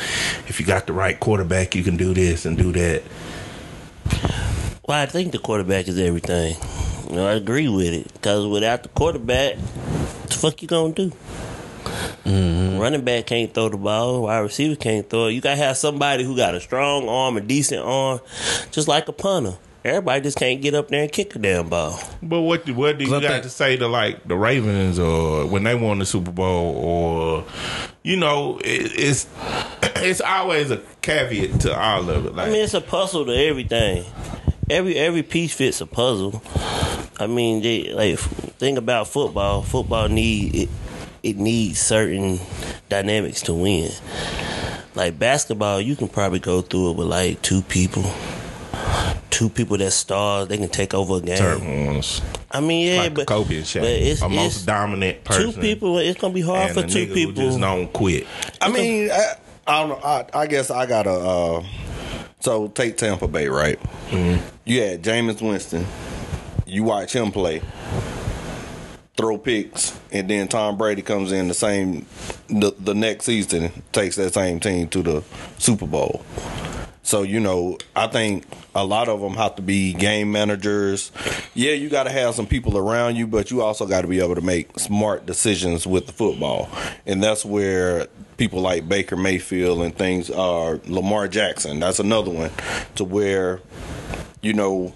if 0.49 0.59
you 0.59 0.65
got 0.67 0.87
the 0.87 0.93
right 0.95 1.21
quarterback 1.21 1.75
you 1.75 1.85
can 1.85 1.97
do 1.99 2.15
this 2.15 2.47
and 2.47 2.57
do 2.57 2.73
that 2.73 3.03
Well, 4.91 5.01
I 5.01 5.07
think 5.07 5.31
the 5.31 5.39
quarterback 5.39 5.87
is 5.87 6.01
everything. 6.01 6.57
You 7.09 7.15
know, 7.15 7.29
I 7.29 7.35
agree 7.35 7.69
with 7.69 7.93
it 7.95 8.13
because 8.13 8.45
without 8.45 8.83
the 8.83 8.89
quarterback, 8.89 9.55
what 9.57 10.31
the 10.31 10.35
fuck 10.35 10.63
you 10.63 10.67
gonna 10.67 10.93
do? 10.93 11.13
Mm-hmm. 12.25 12.77
Running 12.77 13.05
back 13.05 13.27
can't 13.27 13.55
throw 13.55 13.69
the 13.69 13.77
ball. 13.77 14.23
Wide 14.23 14.41
receiver 14.41 14.75
can't 14.75 15.09
throw 15.09 15.27
it. 15.27 15.35
You 15.35 15.41
gotta 15.41 15.59
have 15.59 15.77
somebody 15.77 16.25
who 16.25 16.35
got 16.37 16.57
a 16.57 16.61
strong 16.61 17.09
arm, 17.09 17.37
a 17.37 17.41
decent 17.41 17.83
arm, 17.85 18.19
just 18.73 18.89
like 18.89 19.07
a 19.07 19.13
punter. 19.13 19.57
Everybody 19.85 20.23
just 20.23 20.37
can't 20.37 20.61
get 20.61 20.75
up 20.75 20.89
there 20.89 21.03
and 21.05 21.13
kick 21.13 21.37
a 21.37 21.39
damn 21.39 21.69
ball. 21.69 21.97
but 22.21 22.41
what 22.41 22.67
do, 22.67 22.75
what 22.75 22.99
do 22.99 23.05
you 23.05 23.15
I 23.15 23.21
got 23.21 23.31
think- 23.31 23.43
to 23.45 23.49
say 23.49 23.77
to 23.77 23.87
like 23.87 24.27
the 24.27 24.37
Ravens 24.37 24.99
or 24.99 25.47
when 25.47 25.63
they 25.63 25.77
won 25.77 26.01
the 26.01 26.05
Super 26.05 26.33
Bowl 26.33 26.75
or 26.75 27.45
you 28.03 28.17
know 28.17 28.59
it, 28.59 28.91
it's 28.99 29.29
it's 30.03 30.21
always 30.21 30.73
a 30.73 30.83
caveat 31.01 31.61
to 31.61 31.79
all 31.81 32.11
of 32.11 32.27
it 32.27 32.35
like 32.35 32.49
I 32.49 32.51
mean, 32.51 32.65
it's 32.65 32.75
a 32.75 32.81
puzzle 32.81 33.25
to 33.27 33.33
everything. 33.33 34.05
Every 34.71 34.97
every 34.97 35.23
piece 35.23 35.53
fits 35.53 35.81
a 35.81 35.87
puzzle. 35.87 36.43
I 37.19 37.27
mean, 37.27 37.61
they, 37.61 37.93
like 37.93 38.19
think 38.19 38.79
about 38.79 39.09
football. 39.09 39.63
Football 39.63 40.09
need 40.09 40.55
it. 40.55 40.69
It 41.23 41.37
needs 41.37 41.79
certain 41.81 42.39
dynamics 42.89 43.43
to 43.43 43.55
win. 43.55 43.91
Like 44.95 45.19
basketball, 45.19 45.81
you 45.81 45.97
can 45.97 46.09
probably 46.09 46.39
go 46.39 46.63
through 46.63 46.93
it 46.93 46.97
with 46.97 47.09
like 47.09 47.43
two 47.43 47.63
people. 47.63 48.05
Two 49.31 49.49
people 49.49 49.79
that 49.79 49.91
stars, 49.93 50.49
they 50.49 50.59
can 50.59 50.69
take 50.69 50.93
over 50.93 51.17
a 51.17 51.21
game. 51.21 51.37
certain 51.37 51.87
ones 51.87 52.21
I 52.51 52.61
mean, 52.61 52.89
yeah, 52.89 53.03
like 53.03 53.15
but 53.15 53.27
Kobe 53.27 53.57
and 53.57 53.65
Shaq 53.65 53.81
but 53.81 53.89
it's, 53.89 54.23
a 54.23 54.27
it's 54.27 54.35
most 54.35 54.67
dominant 54.67 55.25
person 55.25 55.53
two 55.53 55.61
people. 55.61 55.99
It's 55.99 56.21
gonna 56.21 56.35
be 56.35 56.43
hard 56.43 56.71
and 56.71 56.75
for 56.75 56.85
a 56.85 56.89
two 56.89 57.07
nigga 57.07 57.15
people. 57.15 57.43
who 57.43 57.49
just 57.49 57.61
don't 57.61 57.93
quit 57.93 58.27
I 58.61 58.71
mean, 58.71 59.11
I, 59.11 59.35
I 59.67 59.81
don't 59.81 59.89
know. 59.91 60.01
I, 60.05 60.27
I 60.35 60.47
guess 60.47 60.71
I 60.71 60.85
gotta. 60.87 61.11
Uh, 61.11 61.65
so 62.41 62.69
take 62.69 62.97
Tampa 62.97 63.29
Bay, 63.29 63.49
right? 63.49 63.81
Mm-hmm. 64.09 64.45
You 64.65 64.83
had 64.83 65.03
Jameis 65.03 65.41
Winston. 65.41 65.87
You 66.67 66.85
watch 66.85 67.15
him 67.15 67.33
play, 67.33 67.63
throw 69.17 69.39
picks, 69.39 69.99
and 70.13 70.31
then 70.31 70.47
Tom 70.47 70.79
Brady 70.79 71.03
comes 71.03 71.33
in 71.33 71.49
the 71.49 71.55
same 71.55 72.07
the, 72.49 72.75
the 72.79 72.95
next 72.95 73.25
season, 73.25 73.73
takes 73.93 74.17
that 74.17 74.35
same 74.35 74.61
team 74.61 74.89
to 74.89 75.03
the 75.03 75.25
Super 75.59 75.87
Bowl. 75.87 76.25
So 77.11 77.23
you 77.23 77.41
know, 77.41 77.77
I 77.97 78.07
think 78.07 78.45
a 78.73 78.85
lot 78.85 79.09
of 79.09 79.21
them 79.21 79.35
have 79.35 79.57
to 79.57 79.63
be 79.63 79.95
game 79.95 80.31
managers. 80.31 81.11
Yeah, 81.55 81.73
you 81.73 81.89
got 81.89 82.05
to 82.05 82.11
have 82.11 82.37
some 82.37 82.47
people 82.47 82.79
around 82.79 83.17
you, 83.17 83.27
but 83.27 83.51
you 83.51 83.63
also 83.63 83.85
got 83.85 84.03
to 84.03 84.07
be 84.07 84.21
able 84.21 84.37
to 84.37 84.41
make 84.41 84.79
smart 84.79 85.27
decisions 85.27 85.89
with 85.89 86.07
the 86.07 86.13
football, 86.13 86.69
and 87.07 87.21
that's 87.21 87.45
where 87.45 88.07
people 88.37 88.61
like 88.61 88.89
Baker 88.89 89.17
Mayfield 89.17 89.83
and 89.83 89.93
things 89.93 90.31
are. 90.31 90.79
Lamar 90.87 91.27
Jackson, 91.27 91.81
that's 91.81 91.99
another 91.99 92.31
one, 92.31 92.53
to 92.95 93.03
where 93.03 93.61
you 94.41 94.53
know 94.53 94.95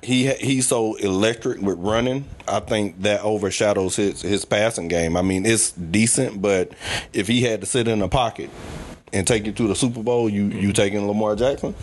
he 0.00 0.32
he's 0.32 0.68
so 0.68 0.94
electric 0.94 1.60
with 1.60 1.78
running. 1.80 2.24
I 2.48 2.60
think 2.60 3.02
that 3.02 3.20
overshadows 3.20 3.96
his 3.96 4.22
his 4.22 4.46
passing 4.46 4.88
game. 4.88 5.18
I 5.18 5.22
mean, 5.22 5.44
it's 5.44 5.72
decent, 5.72 6.40
but 6.40 6.72
if 7.12 7.28
he 7.28 7.42
had 7.42 7.60
to 7.60 7.66
sit 7.66 7.88
in 7.88 8.00
a 8.00 8.08
pocket 8.08 8.48
and 9.12 9.26
take 9.26 9.46
you 9.46 9.52
to 9.52 9.68
the 9.68 9.74
Super 9.74 10.02
Bowl, 10.02 10.28
you 10.28 10.44
you 10.44 10.50
mm-hmm. 10.50 10.70
taking 10.72 11.06
Lamar 11.06 11.36
Jackson? 11.36 11.74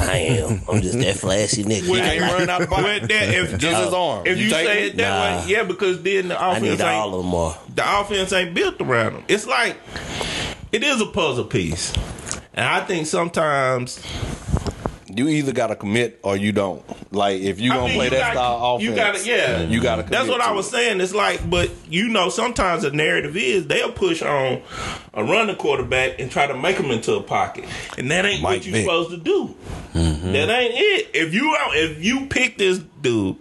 I 0.00 0.16
am. 0.18 0.60
I'm 0.70 0.80
just 0.80 0.98
that 1.00 1.16
flashy 1.16 1.64
nigga. 1.64 1.82
He 1.86 1.94
can't 1.96 2.20
run 2.32 2.48
out 2.48 2.60
the 2.60 2.66
pocket. 2.68 3.02
With 3.02 3.10
that, 3.10 3.28
if 3.34 3.58
Just 3.58 3.84
his 3.84 3.92
arm. 3.92 4.26
If 4.26 4.38
You 4.38 4.44
you, 4.44 4.50
say 4.50 4.86
it? 4.86 4.94
it 4.94 4.96
that 4.98 5.08
Nah. 5.38 5.44
way, 5.44 5.50
yeah, 5.52 5.62
because 5.64 6.02
then 6.02 6.28
the 6.28 6.36
offense 6.36 6.38
I 6.38 6.48
offense 6.50 6.62
need 6.62 6.70
ain't 6.70 6.82
all 6.82 7.14
of 7.14 7.22
them 7.22 7.30
more. 7.30 7.56
the 7.74 8.00
offense 8.00 8.32
ain't 8.32 8.54
built 8.54 8.80
around 8.80 9.12
him. 9.16 9.24
It's 9.28 9.46
like 9.46 9.76
it 10.72 10.84
is 10.84 11.00
a 11.00 11.06
puzzle 11.06 11.44
piece, 11.44 11.92
and 12.54 12.64
I 12.66 12.80
think 12.84 13.06
sometimes 13.08 13.98
You 15.10 15.28
either 15.28 15.52
got 15.52 15.68
to 15.68 15.76
commit 15.76 16.20
or 16.22 16.36
you 16.36 16.52
don't. 16.52 16.84
Like 17.12 17.40
if 17.40 17.60
you 17.60 17.72
I 17.72 17.76
gonna 17.76 17.86
mean, 17.88 17.96
play 17.96 18.04
you 18.06 18.10
that 18.10 18.18
gotta- 18.20 18.34
style 18.34 18.74
offense, 18.76 18.82
you 18.90 18.94
gotta- 18.94 19.26
yeah. 19.26 19.62
you 19.62 19.80
got 19.80 19.96
to. 19.96 20.02
That's 20.02 20.28
what 20.28 20.40
I 20.42 20.52
was 20.52 20.68
saying. 20.70 21.00
It's 21.00 21.14
like, 21.14 21.48
but 21.48 21.70
you 21.88 22.08
know, 22.08 22.28
sometimes 22.28 22.82
the 22.82 22.90
narrative 22.90 23.36
is 23.36 23.66
they'll 23.66 23.92
push 23.92 24.20
on 24.22 24.60
a 25.14 25.24
running 25.24 25.56
quarterback 25.56 26.20
and 26.20 26.30
try 26.30 26.46
to 26.46 26.56
make 26.56 26.76
him 26.76 26.90
into 26.90 27.14
a 27.16 27.22
pocket, 27.22 27.64
and 27.96 28.10
that 28.10 28.26
ain't 28.26 28.42
Mike 28.42 28.58
what 28.58 28.66
you're 28.66 28.80
supposed 28.80 29.10
to 29.10 29.16
do. 29.16 29.54
Mm-hmm. 29.94 30.32
That 30.32 30.50
ain't 30.50 30.74
it. 30.76 31.10
If 31.14 31.32
you 31.32 31.56
out, 31.58 31.74
if 31.76 32.04
you 32.04 32.26
pick 32.26 32.58
this 32.58 32.78
dude, 33.00 33.36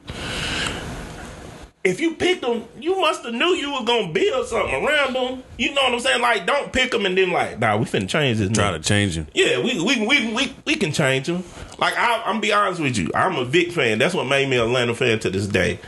if 1.87 1.99
you 1.99 2.15
picked 2.15 2.41
them, 2.41 2.65
you 2.79 2.99
must 2.99 3.23
have 3.23 3.33
knew 3.33 3.47
you 3.47 3.71
was 3.71 3.85
gonna 3.85 4.11
build 4.11 4.47
something 4.47 4.85
around 4.85 5.13
them. 5.13 5.43
You 5.57 5.73
know 5.73 5.81
what 5.83 5.93
I'm 5.93 5.99
saying? 5.99 6.21
Like, 6.21 6.45
don't 6.45 6.71
pick 6.73 6.91
them 6.91 7.05
and 7.05 7.17
then 7.17 7.31
like, 7.31 7.59
nah, 7.59 7.77
we 7.77 7.85
finna 7.85 8.09
change 8.09 8.39
this. 8.39 8.51
Try 8.51 8.71
nigga. 8.71 8.73
to 8.73 8.79
change 8.79 9.17
him. 9.17 9.27
Yeah, 9.33 9.59
we 9.59 9.81
we 9.81 10.05
we 10.05 10.33
we, 10.33 10.55
we 10.65 10.75
can 10.75 10.91
change 10.91 11.27
him. 11.27 11.43
Like 11.77 11.97
I, 11.97 12.21
I'm 12.25 12.41
be 12.41 12.51
honest 12.51 12.81
with 12.81 12.97
you, 12.97 13.09
I'm 13.15 13.35
a 13.37 13.45
Vic 13.45 13.71
fan. 13.71 13.99
That's 13.99 14.13
what 14.13 14.25
made 14.25 14.49
me 14.49 14.57
a 14.57 14.65
Atlanta 14.65 14.93
fan 14.95 15.19
to 15.19 15.29
this 15.29 15.47
day. 15.47 15.79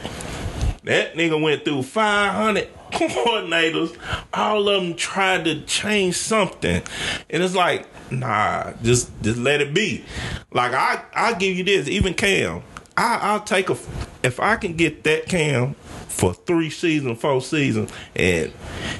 That 0.84 1.16
nigga 1.16 1.40
went 1.40 1.66
through 1.66 1.84
500 1.84 2.68
coordinators. 2.92 3.96
All 4.34 4.68
of 4.70 4.82
them 4.82 4.96
tried 4.96 5.46
to 5.46 5.62
change 5.66 6.16
something, 6.16 6.82
and 7.30 7.44
it's 7.44 7.56
like, 7.56 7.86
nah, 8.12 8.72
just 8.82 9.12
just 9.22 9.38
let 9.38 9.62
it 9.62 9.74
be. 9.74 10.06
Like 10.52 10.74
I, 10.74 11.04
I 11.14 11.34
give 11.34 11.58
you 11.58 11.64
this. 11.64 11.88
Even 11.88 12.14
Cam, 12.14 12.64
I, 12.98 13.20
I'll 13.22 13.42
take 13.42 13.70
a 13.70 13.78
if 14.24 14.40
I 14.40 14.56
can 14.56 14.76
get 14.76 15.04
that 15.04 15.28
Cam 15.28 15.76
for 16.10 16.34
three 16.34 16.70
seasons, 16.70 17.20
four 17.20 17.42
seasons, 17.42 17.92
and 18.16 18.52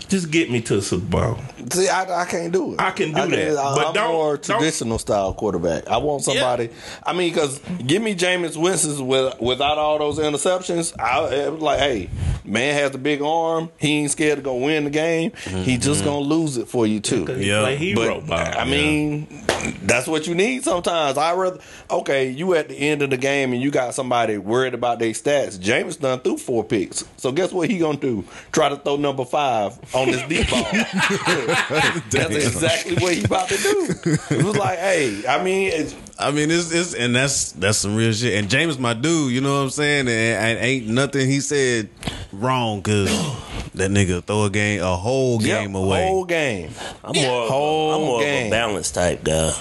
just 0.08 0.32
get 0.32 0.50
me 0.50 0.62
to 0.62 0.76
the 0.78 0.82
Super 0.82 1.06
Bowl. 1.06 1.38
See, 1.72 1.90
I, 1.90 2.22
I 2.22 2.26
can't 2.26 2.54
do 2.54 2.74
it. 2.74 2.82
I 2.82 2.92
can 2.92 3.10
do 3.10 3.28
that, 3.28 3.58
I, 3.58 3.76
but 3.76 3.88
I'm 3.88 3.94
don't- 3.94 4.12
more 4.12 4.38
don't- 4.38 4.44
traditional 4.60 5.00
style 5.00 5.34
quarterback. 5.34 5.88
I 5.88 5.98
want 5.98 6.24
somebody. 6.24 6.70
I 7.04 7.14
mean, 7.14 7.34
because 7.34 7.60
give 7.86 8.02
me 8.02 8.16
Jameis 8.16 8.56
Winston 8.56 9.06
with 9.06 9.40
without 9.40 9.78
all 9.78 10.00
those 10.00 10.20
interceptions. 10.20 10.98
I 11.00 11.28
it 11.30 11.52
was 11.52 11.62
like, 11.62 11.80
hey, 11.80 12.10
man 12.46 12.74
has 12.76 12.94
a 12.96 12.98
big 12.98 13.22
arm. 13.22 13.70
He 13.78 14.00
ain't 14.00 14.12
scared 14.12 14.38
to 14.38 14.42
go 14.42 14.56
win 14.56 14.86
the 14.86 14.90
game. 14.90 15.32
He 15.46 15.78
just 15.78 16.02
mm-hmm. 16.02 16.10
gonna 16.10 16.20
lose 16.20 16.58
it 16.58 16.68
for 16.68 16.86
you 16.88 17.00
too. 17.00 17.26
Cause 17.26 17.38
he 17.38 17.50
Yeah, 17.50 17.62
play 17.62 17.76
hero 17.76 18.22
But. 18.22 18.58
I 18.58 18.66
mean, 18.66 19.28
that's 19.84 20.08
what 20.08 20.28
you 20.28 20.36
need 20.36 20.64
sometimes. 20.64 21.18
I 21.18 21.34
rather 21.34 21.60
okay, 21.90 22.30
you 22.30 22.54
at 22.56 22.70
the 22.70 22.76
end 22.76 23.02
of 23.02 23.10
the 23.10 23.18
game 23.18 23.54
and 23.54 23.62
you 23.62 23.72
got 23.72 23.94
somebody 23.94 24.38
worried 24.38 24.74
about 24.74 25.00
their 25.00 25.12
stats. 25.12 25.60
James 25.60 25.98
done 25.98 26.20
threw 26.20 26.38
four 26.38 26.64
picks, 26.64 26.99
so 27.18 27.32
guess 27.32 27.52
what 27.52 27.70
he 27.70 27.78
gonna 27.78 27.98
do? 27.98 28.24
Try 28.52 28.70
to 28.70 28.78
throw 28.78 28.96
number 28.96 29.26
five 29.26 29.78
on 29.94 30.12
this 30.12 30.28
deep 30.28 30.50
ball. 30.50 30.64
that's 32.10 32.36
exactly 32.36 32.96
what 32.96 33.14
he 33.14 33.24
about 33.24 33.50
to 33.50 33.58
do. 33.58 34.16
It 34.36 34.44
was 34.44 34.58
like, 34.58 34.80
hey, 34.80 35.24
I 35.28 35.44
mean, 35.44 35.72
it's, 35.74 35.96
I 36.20 36.32
mean, 36.32 36.52
it's, 36.52 36.72
it's 36.72 36.94
and 36.94 37.16
that's 37.16 37.54
that's 37.54 37.78
some 37.78 37.96
real 37.96 38.12
shit. 38.12 38.34
And 38.34 38.50
James, 38.50 38.78
my 38.78 38.94
dude, 38.94 39.32
you 39.32 39.40
know 39.42 39.54
what 39.54 39.64
I'm 39.64 39.70
saying? 39.70 40.08
And, 40.08 40.10
and 40.10 40.60
ain't 40.60 40.88
nothing 40.88 41.28
he 41.30 41.40
said 41.40 41.90
wrong 42.34 42.82
because 42.82 43.10
that 43.76 43.90
nigga 43.90 44.24
throw 44.24 44.44
a 44.44 44.50
game, 44.50 44.82
a 44.82 44.96
whole 44.98 45.40
game 45.40 45.72
yep, 45.74 45.82
away. 45.82 46.06
whole 46.08 46.26
game. 46.26 46.72
I'm 47.04 47.16
more, 47.16 47.44
of, 47.44 47.50
Whole 47.50 47.92
a, 47.92 47.96
I'm 47.96 48.02
more 48.02 48.22
of 48.22 48.28
a 48.28 48.50
balanced 48.50 48.96
type 48.96 49.24
guy. 49.24 49.54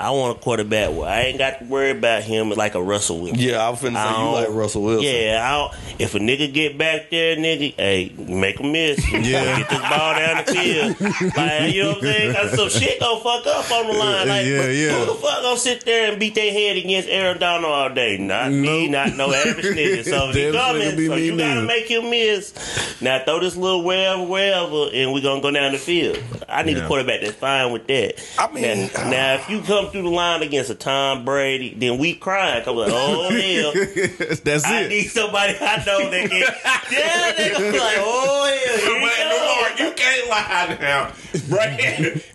I 0.00 0.12
want 0.12 0.38
a 0.38 0.40
quarterback 0.40 0.96
where 0.96 1.06
I 1.10 1.24
ain't 1.24 1.36
got 1.36 1.58
to 1.58 1.66
worry 1.66 1.90
about 1.90 2.22
him 2.22 2.48
like 2.48 2.74
a 2.74 2.82
Russell 2.82 3.20
Wilson. 3.20 3.38
Yeah, 3.38 3.58
I 3.62 3.68
was 3.68 3.80
finna 3.80 4.02
say 4.02 4.18
you 4.22 4.30
like 4.30 4.48
Russell 4.48 4.80
Wilson. 4.82 5.04
Yeah, 5.12 5.46
I 5.46 5.50
don't, 5.58 6.00
if 6.00 6.14
a 6.14 6.18
nigga 6.18 6.50
get 6.54 6.78
back 6.78 7.10
there, 7.10 7.36
nigga, 7.36 7.74
hey, 7.76 8.14
make 8.18 8.58
a 8.60 8.62
miss. 8.62 8.98
Yeah. 9.12 9.58
Get 9.58 9.68
this 9.68 9.78
ball 9.80 10.14
down 10.14 10.44
the 10.46 10.52
field. 10.54 10.96
Like, 11.36 11.74
you 11.74 11.82
know 11.82 11.88
what 11.90 11.96
I'm 11.98 12.02
saying? 12.02 12.34
'Cause 12.34 12.54
some 12.56 12.68
shit 12.70 12.98
gonna 12.98 13.20
fuck 13.20 13.46
up 13.46 13.70
on 13.70 13.86
the 13.88 13.92
line. 13.92 14.28
Like, 14.28 14.46
Yeah, 14.46 14.66
yeah. 14.68 14.98
who 15.00 15.04
the 15.06 15.14
fuck 15.20 15.42
gonna 15.42 15.56
sit 15.60 15.84
there 15.84 16.10
and 16.10 16.20
beat 16.20 16.34
their 16.34 16.52
head 16.52 16.76
against 16.76 17.08
Aaron 17.08 17.38
Donald 17.38 17.72
all 17.72 17.88
day? 17.94 18.18
Not 18.18 18.50
me, 18.52 18.88
not 18.88 19.14
no 19.16 19.32
average 19.32 19.64
nigga. 19.76 20.04
So 20.04 20.30
if 20.30 20.34
he 20.36 20.52
coming, 20.52 20.96
be 20.96 21.06
so 21.06 21.14
me 21.16 21.26
you 21.26 21.36
gotta 21.36 21.54
neither. 21.56 21.66
make 21.66 21.86
him 21.90 22.10
miss. 22.10 22.52
Now 23.00 23.22
throw 23.24 23.40
this 23.40 23.56
little 23.56 23.82
wherever, 23.84 24.22
wherever, 24.22 24.90
and 24.92 25.12
we're 25.12 25.22
gonna 25.22 25.40
go 25.40 25.50
down 25.50 25.72
the 25.72 25.78
field. 25.78 26.18
I 26.48 26.62
need 26.62 26.76
Yeah. 26.76 26.84
a 26.84 26.86
quarterback 26.86 27.20
that's 27.20 27.34
fine 27.36 27.72
with 27.72 27.86
that. 27.86 28.14
I 28.38 28.50
mean- 28.52 28.62
now, 28.62 28.88
uh, 29.02 29.10
now 29.10 29.34
if 29.34 29.48
you 29.48 29.60
come 29.62 29.90
through 29.90 30.02
the 30.02 30.08
line 30.10 30.42
against 30.42 30.70
a 30.70 30.74
Tom 30.74 31.24
Brady, 31.24 31.74
then 31.76 31.98
we 31.98 32.14
crying. 32.14 32.64
Cause 32.64 32.74
like, 32.76 32.92
oh 32.92 33.30
hell. 33.30 34.36
that's 34.44 34.64
I 34.64 34.82
it. 34.82 34.88
need 34.88 35.04
somebody 35.08 35.54
I 35.60 35.76
know 35.86 36.10
that 36.10 36.30
can. 36.30 36.40
Yeah, 36.90 37.32
they 37.36 37.50
gonna 37.52 37.72
be 37.72 37.78
like, 37.78 37.96
oh 37.98 38.46
hell, 38.46 38.98
here. 38.98 39.30
Lord, 39.30 39.78
you 39.78 39.92
can't 39.96 40.28
lie 40.28 40.76
now, 40.80 41.12
Brady. 41.48 41.82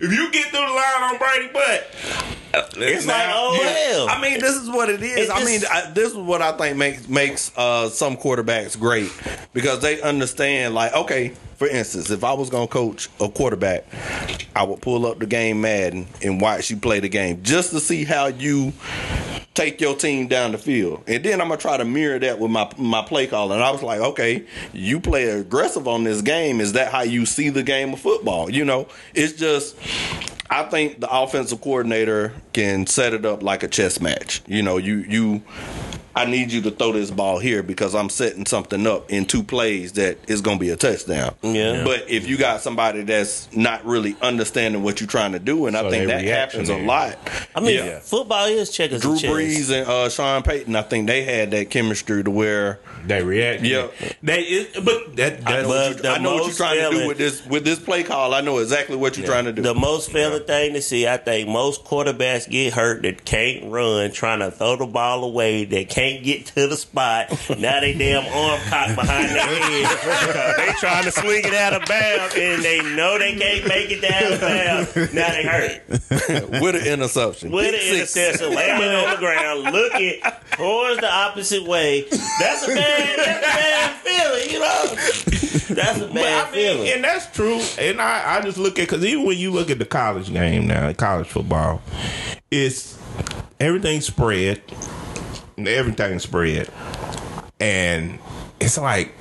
you 0.12 0.30
get 0.32 0.46
through 0.46 0.60
the 0.60 0.72
line 0.72 1.02
on 1.02 1.18
Brady, 1.18 1.50
but 1.52 1.90
It's 2.78 3.06
like, 3.06 3.15
oh 3.34 3.62
hell. 3.62 4.08
I 4.08 4.20
mean, 4.20 4.40
this 4.40 4.56
is 4.56 4.68
what 4.68 4.88
it 4.88 5.02
is. 5.02 5.28
It 5.28 5.30
I 5.30 5.44
mean, 5.44 5.60
I, 5.70 5.90
this 5.90 6.10
is 6.12 6.16
what 6.16 6.42
I 6.42 6.52
think 6.52 6.76
makes 6.76 7.08
makes 7.08 7.52
uh, 7.56 7.88
some 7.88 8.16
quarterbacks 8.16 8.78
great 8.78 9.10
because 9.52 9.80
they 9.80 10.00
understand. 10.00 10.74
Like, 10.74 10.94
okay, 10.94 11.32
for 11.56 11.68
instance, 11.68 12.10
if 12.10 12.22
I 12.22 12.32
was 12.32 12.50
gonna 12.50 12.66
coach 12.66 13.08
a 13.20 13.28
quarterback, 13.28 13.84
I 14.54 14.62
would 14.62 14.80
pull 14.80 15.06
up 15.06 15.18
the 15.18 15.26
game 15.26 15.60
Madden 15.60 16.06
and 16.22 16.40
watch 16.40 16.70
you 16.70 16.76
play 16.76 17.00
the 17.00 17.08
game 17.08 17.42
just 17.42 17.70
to 17.70 17.80
see 17.80 18.04
how 18.04 18.26
you 18.26 18.72
take 19.54 19.80
your 19.80 19.96
team 19.96 20.28
down 20.28 20.52
the 20.52 20.58
field, 20.58 21.02
and 21.06 21.24
then 21.24 21.40
I'm 21.40 21.48
gonna 21.48 21.60
try 21.60 21.76
to 21.76 21.84
mirror 21.84 22.18
that 22.18 22.38
with 22.38 22.50
my 22.50 22.70
my 22.76 23.02
play 23.02 23.26
calling. 23.26 23.56
And 23.56 23.64
I 23.64 23.70
was 23.70 23.82
like, 23.82 24.00
okay, 24.00 24.44
you 24.72 25.00
play 25.00 25.24
aggressive 25.28 25.88
on 25.88 26.04
this 26.04 26.22
game. 26.22 26.60
Is 26.60 26.74
that 26.74 26.92
how 26.92 27.02
you 27.02 27.26
see 27.26 27.48
the 27.48 27.62
game 27.62 27.94
of 27.94 28.00
football? 28.00 28.50
You 28.50 28.64
know, 28.64 28.88
it's 29.14 29.32
just. 29.32 29.76
I 30.48 30.62
think 30.62 31.00
the 31.00 31.10
offensive 31.10 31.60
coordinator 31.60 32.32
can 32.52 32.86
set 32.86 33.14
it 33.14 33.24
up 33.26 33.42
like 33.42 33.64
a 33.64 33.68
chess 33.68 34.00
match. 34.00 34.42
You 34.46 34.62
know, 34.62 34.76
you 34.76 34.98
you 34.98 35.42
I 36.16 36.24
need 36.24 36.50
you 36.50 36.62
to 36.62 36.70
throw 36.70 36.92
this 36.92 37.10
ball 37.10 37.38
here 37.38 37.62
because 37.62 37.94
I'm 37.94 38.08
setting 38.08 38.46
something 38.46 38.86
up 38.86 39.10
in 39.10 39.26
two 39.26 39.42
plays 39.42 39.92
that 39.92 40.18
is 40.28 40.40
going 40.40 40.56
to 40.58 40.60
be 40.60 40.70
a 40.70 40.76
touchdown. 40.76 41.34
Yeah. 41.42 41.84
But 41.84 42.08
if 42.08 42.26
you 42.26 42.38
got 42.38 42.62
somebody 42.62 43.02
that's 43.02 43.54
not 43.54 43.84
really 43.84 44.16
understanding 44.22 44.82
what 44.82 44.98
you're 44.98 45.08
trying 45.08 45.32
to 45.32 45.38
do, 45.38 45.66
and 45.66 45.76
I 45.76 45.90
think 45.90 46.06
that 46.08 46.24
happens 46.24 46.70
a 46.70 46.78
lot. 46.78 47.18
I 47.54 47.60
mean, 47.60 47.84
Yeah. 47.84 47.98
football 48.00 48.46
is 48.46 48.70
checkers 48.70 49.02
Drew. 49.02 49.16
Brees 49.16 49.70
and 49.70 49.86
uh, 49.86 50.08
Sean 50.08 50.42
Payton, 50.42 50.74
I 50.74 50.82
think 50.82 51.06
they 51.06 51.22
had 51.22 51.50
that 51.50 51.68
chemistry 51.68 52.24
to 52.24 52.30
where 52.30 52.78
they 53.06 53.22
react. 53.22 53.62
Yeah. 53.62 53.88
they. 54.22 54.40
It, 54.40 54.84
but 54.84 55.16
that. 55.16 55.46
I 55.46 55.62
that 55.62 55.62
know, 55.62 55.68
But 55.68 55.68
what, 55.68 56.04
you, 56.04 56.10
I 56.10 56.18
know 56.18 56.30
what 56.30 56.36
you're 56.38 56.46
most 56.46 56.56
trying 56.56 56.90
to 56.92 56.98
do 56.98 57.06
with 57.08 57.18
this 57.18 57.44
with 57.44 57.64
this 57.64 57.78
play 57.78 58.02
call. 58.04 58.32
I 58.32 58.40
know 58.40 58.56
exactly 58.58 58.96
what 58.96 59.18
you're 59.18 59.26
trying 59.26 59.44
to 59.44 59.52
do. 59.52 59.60
The 59.60 59.74
most 59.74 60.10
failing 60.10 60.44
thing 60.44 60.72
to 60.72 60.80
see, 60.80 61.06
I 61.06 61.18
think 61.18 61.46
most 61.48 61.84
quarterbacks 61.84 62.48
get 62.48 62.72
hurt 62.72 63.02
that 63.02 63.24
can't 63.26 63.70
run, 63.70 64.12
trying 64.12 64.38
to 64.38 64.50
throw 64.50 64.76
the 64.76 64.86
ball 64.86 65.22
away, 65.22 65.66
that 65.66 65.88
can't 65.90 66.05
get 66.22 66.46
to 66.46 66.66
the 66.66 66.76
spot. 66.76 67.28
Now 67.58 67.80
they 67.80 67.94
damn 67.94 68.24
arm 68.26 68.60
cocked 68.68 68.94
behind 68.96 69.28
their 69.30 69.46
head. 69.46 70.56
they 70.58 70.72
trying 70.78 71.04
to 71.04 71.10
swing 71.10 71.42
it 71.44 71.54
out 71.54 71.72
of 71.72 71.88
bounds, 71.88 72.34
and 72.36 72.62
they 72.62 72.80
know 72.94 73.18
they 73.18 73.34
can't 73.36 73.66
make 73.66 73.90
it 73.90 74.00
down 74.02 74.40
bounds. 74.40 75.14
Now 75.14 75.30
they 75.30 75.42
hurt. 75.42 75.82
with 76.62 76.76
an 76.76 76.86
interception. 76.86 77.50
With 77.50 77.72
Pick 77.72 77.74
an 78.00 78.06
six. 78.06 78.16
interception, 78.16 78.54
laying 78.54 78.82
on 78.94 79.10
the 79.14 79.16
ground, 79.18 79.62
looking 79.72 80.20
towards 80.52 81.00
the 81.00 81.10
opposite 81.12 81.64
way. 81.64 82.02
That's 82.40 82.64
a 82.64 82.74
bad, 82.74 83.18
that's 83.18 83.38
a 83.38 83.40
bad 83.40 83.96
feeling, 84.00 84.50
you 84.50 84.60
know. 84.60 85.74
That's 85.74 85.98
a 86.00 86.06
But 86.06 86.14
bad 86.14 86.48
I 86.48 86.50
mean, 86.56 86.74
feeling. 86.76 86.92
and 86.92 87.04
that's 87.04 87.26
true. 87.34 87.60
And 87.78 88.00
I, 88.00 88.36
I 88.36 88.40
just 88.42 88.58
look 88.58 88.78
at 88.78 88.88
because 88.88 89.04
even 89.04 89.24
when 89.26 89.38
you 89.38 89.50
look 89.50 89.70
at 89.70 89.78
the 89.78 89.84
college 89.86 90.32
game 90.32 90.66
now, 90.66 90.92
college 90.92 91.26
football, 91.28 91.80
it's 92.50 92.98
everything 93.58 94.00
spread, 94.00 94.60
everything 95.58 96.18
spread, 96.18 96.68
and 97.60 98.18
it's 98.60 98.78
like 98.78 99.12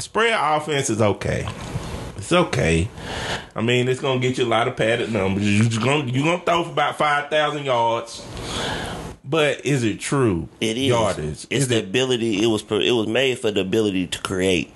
spread 0.00 0.38
offense 0.38 0.90
is 0.90 1.00
okay. 1.00 1.48
It's 2.16 2.32
okay. 2.32 2.88
I 3.56 3.62
mean, 3.62 3.88
it's 3.88 4.00
gonna 4.00 4.20
get 4.20 4.38
you 4.38 4.44
a 4.44 4.46
lot 4.46 4.68
of 4.68 4.76
padded 4.76 5.12
numbers. 5.12 5.44
You 5.46 5.64
just 5.68 5.82
gonna 5.82 6.04
you 6.04 6.22
gonna 6.24 6.42
throw 6.44 6.64
for 6.64 6.70
about 6.70 6.96
five 6.98 7.30
thousand 7.30 7.64
yards. 7.64 8.24
But 9.24 9.64
is 9.64 9.84
it 9.84 10.00
true? 10.00 10.48
It 10.60 10.76
is. 10.76 10.88
yardage. 10.88 11.24
It's 11.24 11.46
Is 11.50 11.68
the 11.68 11.78
it 11.78 11.84
ability. 11.84 12.42
It 12.42 12.46
was. 12.46 12.62
It 12.70 12.92
was 12.92 13.06
made 13.06 13.38
for 13.38 13.50
the 13.50 13.60
ability 13.60 14.08
to 14.08 14.20
create. 14.22 14.68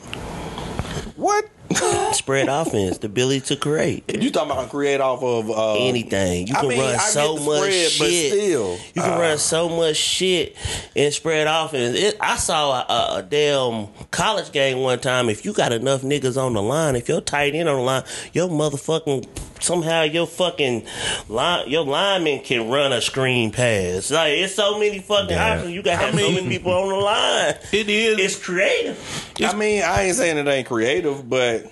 What? 1.17 1.49
Spread 2.25 2.49
offense, 2.49 2.97
the 2.97 3.07
ability 3.07 3.43
to 3.43 3.57
create 3.57 4.05
You 4.09 4.31
talking 4.31 4.51
about 4.51 4.71
create 4.71 4.99
off 4.99 5.23
of 5.23 5.51
uh, 5.51 5.75
anything. 5.75 6.47
You 6.47 6.55
I 6.57 6.61
can 6.61 6.69
mean, 6.71 6.81
I 6.81 6.83
run 6.85 6.93
get 6.93 7.01
so 7.03 7.37
much 7.37 7.45
spread, 7.45 7.93
but 7.99 8.09
shit. 8.09 8.33
still. 8.33 8.79
you 8.95 9.03
can 9.03 9.21
run 9.21 9.37
so 9.37 9.69
much 9.69 9.97
shit 9.97 10.57
and 10.97 11.13
spread 11.13 11.47
offense. 11.47 11.99
It, 11.99 12.17
I 12.19 12.37
saw 12.39 12.81
a, 12.81 13.19
a, 13.19 13.23
damn 13.23 13.89
college 14.11 14.53
game 14.53 14.79
one 14.79 15.01
time. 15.01 15.29
If 15.29 15.45
you 15.45 15.53
got 15.53 15.73
enough 15.73 16.01
niggas 16.01 16.43
on 16.43 16.55
the 16.55 16.63
line, 16.63 16.97
if 16.97 17.11
you're 17.11 17.21
tight 17.21 17.55
end 17.55 17.69
on 17.69 17.77
the 17.77 17.83
line, 17.83 18.05
your 18.33 18.49
motherfucking 18.49 19.29
somehow 19.65 20.03
your 20.03 20.27
fucking 20.27 20.87
line, 21.29 21.69
your 21.69 21.85
lineman 21.85 22.41
can 22.41 22.69
run 22.69 22.93
a 22.93 23.01
screen 23.01 23.51
pass. 23.51 24.11
Like 24.11 24.35
it's 24.35 24.55
so 24.55 24.79
many 24.79 25.01
fucking 25.01 25.31
Yeah. 25.31 25.55
options. 25.55 25.73
You 25.73 25.83
got 25.83 25.99
to 25.99 26.03
I 26.03 26.07
have 26.11 26.15
so 26.15 26.17
mean- 26.21 26.35
many 26.35 26.49
people 26.51 26.73
on 26.73 26.89
the 26.91 26.95
line. 26.97 27.55
It 27.73 27.89
is. 27.89 28.19
It's 28.19 28.37
creative. 28.37 29.33
I 29.43 29.55
mean, 29.55 29.83
I 29.83 30.03
ain't 30.05 30.17
saying 30.17 30.37
it 30.39 30.47
ain't 30.47 30.69
creative, 30.69 31.29
but 31.29 31.67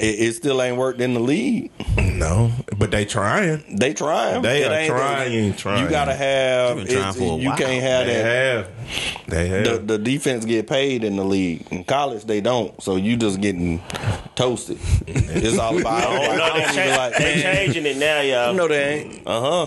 it, 0.00 0.20
it 0.28 0.32
still 0.34 0.60
ain't 0.62 0.76
worked 0.76 1.00
in 1.00 1.14
the 1.14 1.20
league. 1.20 1.70
no, 1.98 2.50
but 2.78 2.90
they 2.90 3.04
trying. 3.04 3.76
They 3.76 3.94
trying. 3.94 4.42
They 4.42 4.62
It 4.62 4.70
are 4.70 4.74
ain't- 4.74 4.88
trying, 4.90 5.54
trying. 5.54 5.84
You 5.84 5.90
gotta 5.90 6.14
have. 6.14 6.76
They've 6.78 6.88
trying 6.98 7.14
for 7.14 7.38
a 7.38 7.42
you 7.42 7.48
while. 7.48 7.58
can't 7.58 7.82
have 7.82 8.06
They 8.06 8.14
that. 8.14 8.24
have. 8.66 9.26
They 9.28 9.48
have. 9.48 9.64
The, 9.64 9.78
the 9.78 9.98
defense 9.98 10.44
get 10.44 10.66
paid 10.68 11.04
in 11.04 11.16
the 11.16 11.24
league. 11.24 11.66
In 11.70 11.84
college, 11.84 12.24
they 12.24 12.40
don't. 12.40 12.80
So 12.82 12.96
you 12.96 13.16
just 13.16 13.40
getting 13.40 13.82
toasted. 14.34 14.78
It's 15.06 15.58
all 15.58 15.78
about. 15.80 16.04
Oh 16.04 16.30
I 16.32 16.36
no, 16.36 16.46
don't 16.48 16.56
they 16.56 16.62
even 16.64 16.74
cha- 16.94 16.96
like, 16.96 17.16
they 17.16 17.42
changing 17.42 17.86
it 17.86 17.96
now, 17.96 18.20
y'all. 18.20 18.54
No, 18.54 18.68
they 18.68 19.00
ain't. 19.00 19.26
Uh 19.26 19.66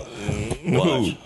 Watch. 0.66 1.16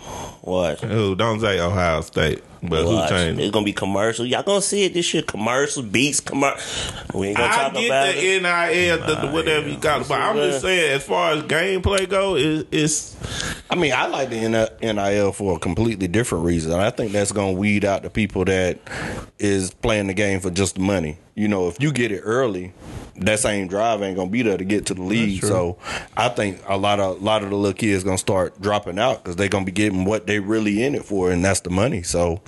Watch. 0.42 0.80
Who? 0.80 1.14
Don't 1.14 1.40
say 1.40 1.60
Ohio 1.60 2.00
State, 2.00 2.42
but 2.62 2.84
who 2.84 3.08
changed? 3.08 3.40
It's 3.40 3.50
gonna 3.50 3.64
be 3.64 3.72
commercial. 3.72 4.24
Y'all 4.24 4.42
gonna 4.42 4.62
see 4.62 4.84
it. 4.84 4.94
This 4.94 5.04
shit 5.04 5.26
commercial 5.26 5.82
beats 5.82 6.20
commercial. 6.20 6.60
We 7.12 7.28
ain't 7.28 7.36
gonna 7.38 7.52
I 7.52 7.56
talk 7.56 7.74
get 7.74 7.86
about 7.86 8.14
the 8.14 8.36
it. 8.36 8.42
NIL, 8.42 8.98
the, 9.06 9.26
the 9.26 9.32
whatever 9.32 9.68
you 9.68 9.78
call 9.78 10.00
it, 10.00 10.08
but 10.08 10.20
I'm 10.20 10.36
just 10.36 10.62
saying, 10.62 10.92
as 10.92 11.04
far 11.04 11.32
as 11.32 11.42
gameplay 11.44 12.08
go, 12.08 12.36
it, 12.36 12.68
it's 12.70 13.16
I 13.72 13.74
mean, 13.74 13.92
I 13.92 14.06
like 14.06 14.28
the 14.28 14.70
NIL 14.82 15.32
for 15.32 15.56
a 15.56 15.58
completely 15.58 16.06
different 16.06 16.44
reason. 16.44 16.72
I 16.72 16.90
think 16.90 17.12
that's 17.12 17.32
going 17.32 17.54
to 17.54 17.60
weed 17.60 17.86
out 17.86 18.02
the 18.02 18.10
people 18.10 18.44
that 18.44 18.78
is 19.38 19.72
playing 19.72 20.08
the 20.08 20.14
game 20.14 20.40
for 20.40 20.50
just 20.50 20.74
the 20.74 20.82
money. 20.82 21.16
You 21.34 21.48
know, 21.48 21.68
if 21.68 21.80
you 21.80 21.90
get 21.90 22.12
it 22.12 22.20
early, 22.20 22.74
that 23.16 23.38
same 23.38 23.68
drive 23.68 24.02
ain't 24.02 24.16
going 24.16 24.28
to 24.28 24.32
be 24.32 24.42
there 24.42 24.58
to 24.58 24.64
get 24.64 24.86
to 24.86 24.94
the 24.94 25.02
league. 25.02 25.42
So 25.42 25.78
I 26.16 26.28
think 26.28 26.60
a 26.68 26.76
lot 26.76 27.00
of 27.00 27.20
a 27.20 27.24
lot 27.24 27.42
of 27.42 27.48
the 27.50 27.56
little 27.56 27.72
kids 27.72 28.04
going 28.04 28.18
to 28.18 28.20
start 28.20 28.60
dropping 28.60 28.98
out 28.98 29.22
because 29.22 29.36
they're 29.36 29.48
going 29.48 29.64
to 29.64 29.72
be 29.72 29.74
getting 29.74 30.04
what 30.04 30.26
they 30.26 30.38
really 30.40 30.82
in 30.82 30.94
it 30.94 31.04
for, 31.06 31.30
and 31.30 31.42
that's 31.42 31.60
the 31.60 31.70
money. 31.70 32.02
So 32.02 32.42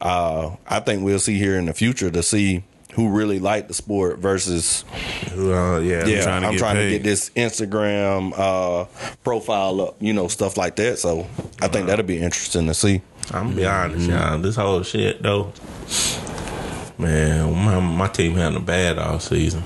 uh, 0.00 0.56
I 0.66 0.80
think 0.80 1.02
we'll 1.02 1.18
see 1.18 1.38
here 1.38 1.58
in 1.58 1.66
the 1.66 1.74
future 1.74 2.10
to 2.10 2.22
see 2.22 2.64
who 2.96 3.10
really 3.10 3.38
like 3.38 3.68
the 3.68 3.74
sport 3.74 4.18
versus 4.18 4.84
uh, 5.32 5.78
yeah, 5.80 6.06
yeah, 6.06 6.22
trying 6.22 6.40
to 6.40 6.48
I'm 6.48 6.52
get 6.54 6.58
trying 6.58 6.76
to 6.76 6.88
get 6.88 7.02
this 7.02 7.28
Instagram 7.30 8.32
uh, 8.34 8.86
profile 9.22 9.82
up, 9.82 9.96
you 10.00 10.14
know, 10.14 10.28
stuff 10.28 10.56
like 10.56 10.76
that. 10.76 10.98
So 10.98 11.26
I 11.60 11.68
think 11.68 11.88
that'll 11.88 12.06
be 12.06 12.18
interesting 12.18 12.66
to 12.66 12.74
see. 12.74 13.02
I'm 13.32 13.48
gonna 13.48 13.56
be 13.56 13.66
honest, 13.66 14.08
y'all. 14.08 14.38
This 14.38 14.56
whole 14.56 14.82
shit 14.82 15.22
though, 15.22 15.52
man, 16.96 17.52
my 17.52 17.80
my 17.80 18.08
team 18.08 18.34
having 18.34 18.56
a 18.56 18.64
bad 18.64 18.98
all 18.98 19.20
season. 19.20 19.62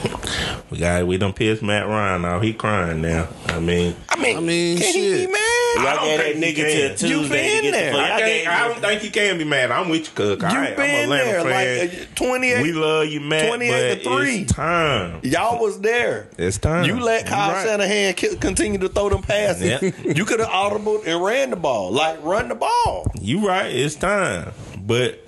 we 0.70 0.78
got 0.78 1.06
we 1.06 1.18
done 1.18 1.34
pissed 1.34 1.62
Matt 1.62 1.86
Ryan 1.86 2.24
off. 2.24 2.42
He 2.42 2.54
crying 2.54 3.02
now. 3.02 3.28
I 3.48 3.60
mean, 3.60 3.94
I 4.08 4.16
mean, 4.16 4.36
I 4.36 4.40
mean, 4.40 4.78
can 4.78 4.86
he 4.86 4.92
shit. 4.92 5.30
Y'all 5.76 5.86
I 5.86 5.94
don't 5.96 6.18
that 6.18 6.36
nigga 6.36 6.54
can. 6.56 6.96
till 6.96 7.10
You 7.10 7.18
Tuesday 7.20 7.56
to 7.56 7.62
been 7.62 7.62
get 7.62 7.70
there. 7.72 7.92
the. 7.92 7.98
I, 7.98 8.20
can't, 8.20 8.48
I 8.48 8.68
don't 8.68 8.80
think 8.80 9.04
you 9.04 9.10
can 9.10 9.38
be 9.38 9.44
mad. 9.44 9.70
I'm 9.70 9.88
with 9.88 10.06
you, 10.06 10.12
Cook. 10.14 10.40
You 10.42 10.46
I'm 10.48 10.76
been 10.76 11.08
there 11.10 11.42
fan. 11.42 11.90
like 11.90 12.00
uh, 12.02 12.04
28. 12.14 12.62
we 12.62 12.72
love 12.72 13.06
you, 13.06 13.20
man. 13.20 13.48
28 13.48 13.70
but 13.70 13.94
to 14.04 14.10
three. 14.18 14.36
It's 14.42 14.52
time. 14.52 15.20
Y'all 15.22 15.60
was 15.60 15.80
there. 15.80 16.28
It's 16.38 16.58
time. 16.58 16.84
You 16.84 17.00
let 17.00 17.26
Kyle 17.26 17.48
You 17.48 17.54
right. 17.54 17.66
Shanahan 17.66 18.38
continue 18.38 18.78
to 18.78 18.88
throw 18.88 19.08
them 19.08 19.22
passes. 19.22 19.62
Yeah. 19.82 19.90
You 20.12 20.24
could 20.24 20.40
have 20.40 20.48
audible 20.50 21.02
and 21.06 21.22
ran 21.24 21.50
the 21.50 21.56
ball. 21.56 21.90
Like 21.90 22.22
run 22.22 22.48
the 22.48 22.54
ball. 22.54 23.10
You 23.20 23.46
right. 23.46 23.70
It's 23.74 23.94
time. 23.94 24.52
But 24.78 25.20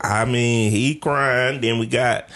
I 0.00 0.24
mean, 0.24 0.70
he 0.70 0.94
crying. 0.94 1.60
Then 1.60 1.78
we 1.78 1.86
got 1.86 2.28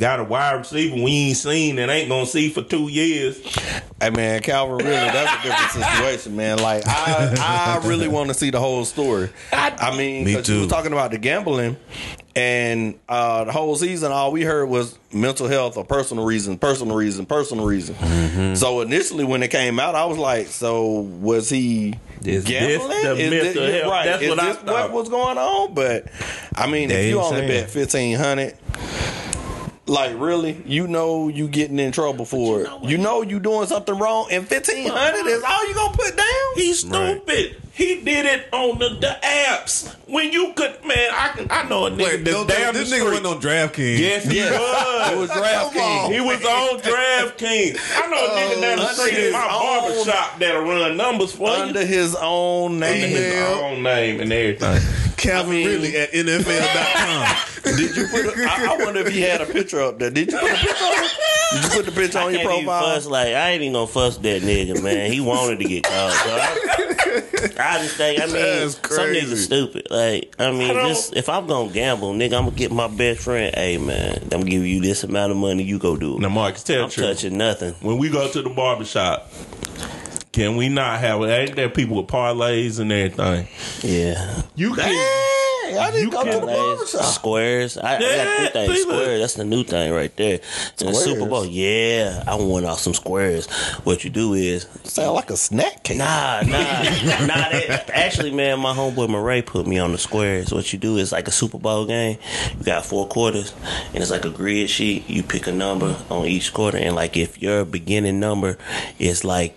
got 0.00 0.18
a 0.18 0.24
wide 0.24 0.54
receiver 0.54 0.94
we 0.96 1.10
ain't 1.28 1.36
seen 1.36 1.78
and 1.78 1.90
ain't 1.90 2.08
gonna 2.08 2.26
see 2.26 2.48
for 2.48 2.62
two 2.62 2.88
years. 2.88 3.38
Hey 4.00 4.10
man, 4.10 4.40
Calvin, 4.42 4.78
really, 4.78 4.90
that's 4.96 5.44
a 5.44 5.48
different 5.48 5.70
situation, 5.84 6.36
man. 6.36 6.58
Like 6.58 6.82
I, 6.86 7.80
I 7.82 7.86
really 7.86 8.08
want 8.08 8.28
to 8.28 8.34
see 8.34 8.50
the 8.50 8.58
whole 8.58 8.84
story. 8.84 9.28
I 9.52 9.96
mean, 9.96 10.24
Me 10.24 10.34
'cause 10.34 10.48
you 10.48 10.54
too. 10.56 10.60
was 10.62 10.68
talking 10.70 10.92
about 10.92 11.10
the 11.10 11.18
gambling, 11.18 11.76
and 12.34 12.98
uh, 13.08 13.44
the 13.44 13.52
whole 13.52 13.76
season, 13.76 14.10
all 14.10 14.32
we 14.32 14.42
heard 14.42 14.66
was 14.68 14.98
mental 15.12 15.48
health 15.48 15.76
or 15.76 15.84
personal 15.84 16.24
reason, 16.24 16.56
personal 16.58 16.96
reason, 16.96 17.26
personal 17.26 17.66
reason. 17.66 17.94
Mm-hmm. 17.96 18.54
So 18.54 18.80
initially, 18.80 19.24
when 19.24 19.42
it 19.42 19.48
came 19.48 19.78
out, 19.78 19.94
I 19.94 20.06
was 20.06 20.16
like, 20.18 20.46
so 20.46 21.00
was 21.00 21.50
he 21.50 21.94
Is 22.24 22.44
this 22.44 22.44
gambling? 22.44 23.02
the 23.02 23.16
Is 23.16 23.30
mental 23.30 23.62
this, 23.66 23.80
health? 23.82 23.90
right? 23.92 24.04
That's 24.06 24.22
Is 24.22 24.30
what 24.30 24.38
I 24.40 24.46
this 24.46 24.56
thought. 24.56 24.66
what 24.66 24.92
was 24.92 25.08
going 25.10 25.36
on? 25.38 25.74
But 25.74 26.06
I 26.54 26.66
mean, 26.70 26.88
They 26.88 27.04
if 27.06 27.10
you 27.10 27.20
only 27.20 27.36
saying. 27.40 27.48
bet 27.48 27.70
fifteen 27.70 28.16
hundred. 28.16 28.56
Like 29.90 30.12
really, 30.20 30.62
you 30.66 30.86
know 30.86 31.26
you 31.26 31.48
getting 31.48 31.80
in 31.80 31.90
trouble 31.90 32.24
for 32.24 32.60
it. 32.62 32.68
You 32.84 32.96
know 32.96 33.22
you 33.22 33.40
doing 33.40 33.66
something 33.66 33.98
wrong, 33.98 34.28
and 34.30 34.46
fifteen 34.46 34.88
hundred 34.88 35.26
is 35.28 35.42
all 35.42 35.66
you 35.68 35.74
gonna 35.74 35.96
put 35.96 36.16
down. 36.16 36.26
He's 36.54 36.78
stupid. 36.78 37.56
He 37.72 38.00
did 38.02 38.26
it 38.26 38.46
on 38.52 38.78
the, 38.78 38.90
the 38.90 39.16
apps 39.24 39.92
when 40.06 40.30
you 40.32 40.52
could. 40.52 40.84
Man, 40.84 41.08
I 41.12 41.28
can. 41.34 41.46
I 41.50 41.68
know 41.68 41.86
a 41.86 41.90
nigga 41.90 42.04
Wait, 42.04 42.24
that's 42.24 42.36
don't, 42.36 42.48
down 42.48 42.74
this 42.74 42.88
nigga 42.92 42.98
street. 43.00 43.22
wasn't 43.22 43.26
on 43.26 43.40
DraftKings. 43.40 43.98
Yes, 43.98 44.24
he 44.26 44.36
Yes, 44.36 44.52
was. 44.60 45.12
it 45.12 45.18
was 45.18 45.30
DraftKings. 45.30 46.12
He 46.12 46.20
was 46.20 46.44
on 46.44 46.78
DraftKings. 46.82 47.78
I 47.96 48.06
know 48.10 48.26
a 48.26 48.28
nigga 48.28 48.58
oh, 48.58 48.60
down 48.60 48.78
the 48.78 48.86
street 48.94 49.18
in 49.26 49.32
my 49.32 49.44
own- 49.44 49.80
barber 49.90 50.04
shop 50.04 50.38
that'll 50.38 50.62
run 50.62 50.96
numbers 50.96 51.32
for 51.32 51.48
you. 51.48 51.54
under 51.54 51.84
his 51.84 52.14
own 52.20 52.78
name. 52.78 53.04
Under 53.04 53.16
his 53.18 53.42
own 53.60 53.82
name 53.82 54.20
and 54.20 54.32
everything. 54.32 54.80
Calvin 55.20 55.52
I 55.52 55.54
mean- 55.54 55.66
really 55.66 55.96
at 55.96 56.10
NFL.com. 56.12 57.36
Did 57.76 57.96
you 57.96 58.06
put? 58.08 58.24
A, 58.26 58.44
I, 58.50 58.66
I 58.80 58.84
wonder 58.84 59.00
if 59.00 59.08
he 59.12 59.20
had 59.20 59.40
a 59.40 59.46
picture 59.46 59.80
up 59.82 59.98
there. 59.98 60.10
Did 60.10 60.32
you 60.32 60.38
put 60.38 60.50
a 60.50 60.54
picture? 60.54 60.84
On, 60.84 61.04
did 61.52 61.64
you 61.64 61.70
put 61.76 61.86
the 61.86 61.92
picture 61.92 62.18
I 62.18 62.22
on 62.24 62.32
your 62.32 62.42
can't 62.42 62.52
even 62.54 62.64
profile? 62.66 62.94
fuss 62.94 63.06
like 63.06 63.28
I 63.34 63.50
ain't 63.50 63.62
even 63.62 63.72
gonna 63.74 63.86
fuss 63.86 64.16
that 64.18 64.42
nigga, 64.42 64.82
man. 64.82 65.12
He 65.12 65.20
wanted 65.20 65.58
to 65.58 65.64
get 65.66 65.84
caught. 65.84 66.12
So 66.12 66.30
I, 66.30 67.50
I 67.58 67.82
just 67.82 67.96
think 67.96 68.22
I 68.22 68.26
mean 68.26 68.70
some 68.70 68.82
crazy. 68.82 69.26
niggas 69.26 69.36
stupid. 69.44 69.86
Like 69.90 70.34
I 70.38 70.52
mean, 70.52 70.70
I 70.76 70.88
just 70.88 71.14
if 71.16 71.28
I'm 71.28 71.46
gonna 71.46 71.70
gamble, 71.72 72.12
nigga, 72.14 72.34
I'm 72.38 72.44
gonna 72.46 72.50
get 72.52 72.72
my 72.72 72.88
best 72.88 73.20
friend. 73.20 73.54
Hey 73.54 73.76
man, 73.78 74.18
I'm 74.22 74.28
gonna 74.28 74.44
give 74.46 74.64
you 74.64 74.80
this 74.80 75.04
amount 75.04 75.32
of 75.32 75.36
money. 75.38 75.62
You 75.64 75.78
go 75.78 75.96
do 75.96 76.14
it. 76.16 76.20
Now, 76.20 76.28
Marcus, 76.30 76.62
tell 76.62 76.84
I'm 76.84 76.88
the 76.88 76.94
truth. 76.94 77.06
touching 77.08 77.36
nothing. 77.36 77.74
When 77.80 77.98
we 77.98 78.08
go 78.10 78.30
to 78.30 78.42
the 78.42 78.50
barber 78.50 78.84
shop, 78.84 79.30
can 80.32 80.56
we 80.56 80.68
not 80.68 81.00
have? 81.00 81.22
Ain't 81.22 81.56
there 81.56 81.68
people 81.68 81.96
with 81.98 82.06
parlays 82.06 82.78
and 82.78 82.92
everything? 82.92 83.48
Yeah. 83.82 84.42
You 84.54 84.74
can. 84.74 84.84
Dang, 84.84 85.78
I 85.78 85.90
didn't 85.92 86.02
You 86.04 86.10
go 86.10 86.24
can't 86.24 86.40
the 86.40 86.46
barbershop. 86.46 87.04
squares. 87.04 87.78
I, 87.78 87.96
I 87.96 88.00
got 88.00 88.36
three 88.38 88.48
things. 88.48 88.74
see. 88.74 88.82
Squares. 88.82 89.20
That's 89.20 89.34
the 89.34 89.44
new 89.44 89.62
thing 89.64 89.92
right 89.92 90.14
there. 90.16 90.40
And 90.80 90.88
the 90.90 90.94
Super 90.94 91.26
Bowl. 91.26 91.44
Yeah, 91.46 92.24
I 92.26 92.34
want 92.36 92.64
off 92.66 92.80
some 92.80 92.94
squares. 92.94 93.48
What 93.84 94.02
you 94.04 94.10
do 94.10 94.34
is 94.34 94.66
Sound 94.84 95.14
like 95.14 95.30
a 95.30 95.36
snack 95.36 95.84
cake. 95.84 95.98
Nah, 95.98 96.42
nah, 96.42 96.48
nah. 96.52 97.48
That, 97.50 97.90
actually, 97.92 98.32
man, 98.32 98.58
my 98.60 98.72
homeboy 98.74 99.08
Murray 99.08 99.42
put 99.42 99.66
me 99.66 99.78
on 99.78 99.92
the 99.92 99.98
squares. 99.98 100.52
What 100.52 100.72
you 100.72 100.78
do 100.78 100.96
is 100.96 101.12
like 101.12 101.28
a 101.28 101.32
Super 101.32 101.58
Bowl 101.58 101.86
game. 101.86 102.18
You 102.58 102.64
got 102.64 102.84
four 102.84 103.06
quarters, 103.06 103.52
and 103.94 103.96
it's 104.02 104.10
like 104.10 104.24
a 104.24 104.30
grid 104.30 104.70
sheet. 104.70 105.08
You 105.08 105.22
pick 105.22 105.46
a 105.46 105.52
number 105.52 105.96
on 106.08 106.26
each 106.26 106.52
quarter, 106.52 106.78
and 106.78 106.96
like 106.96 107.16
if 107.16 107.40
your 107.42 107.64
beginning 107.64 108.18
number 108.20 108.58
is 108.98 109.24
like. 109.24 109.56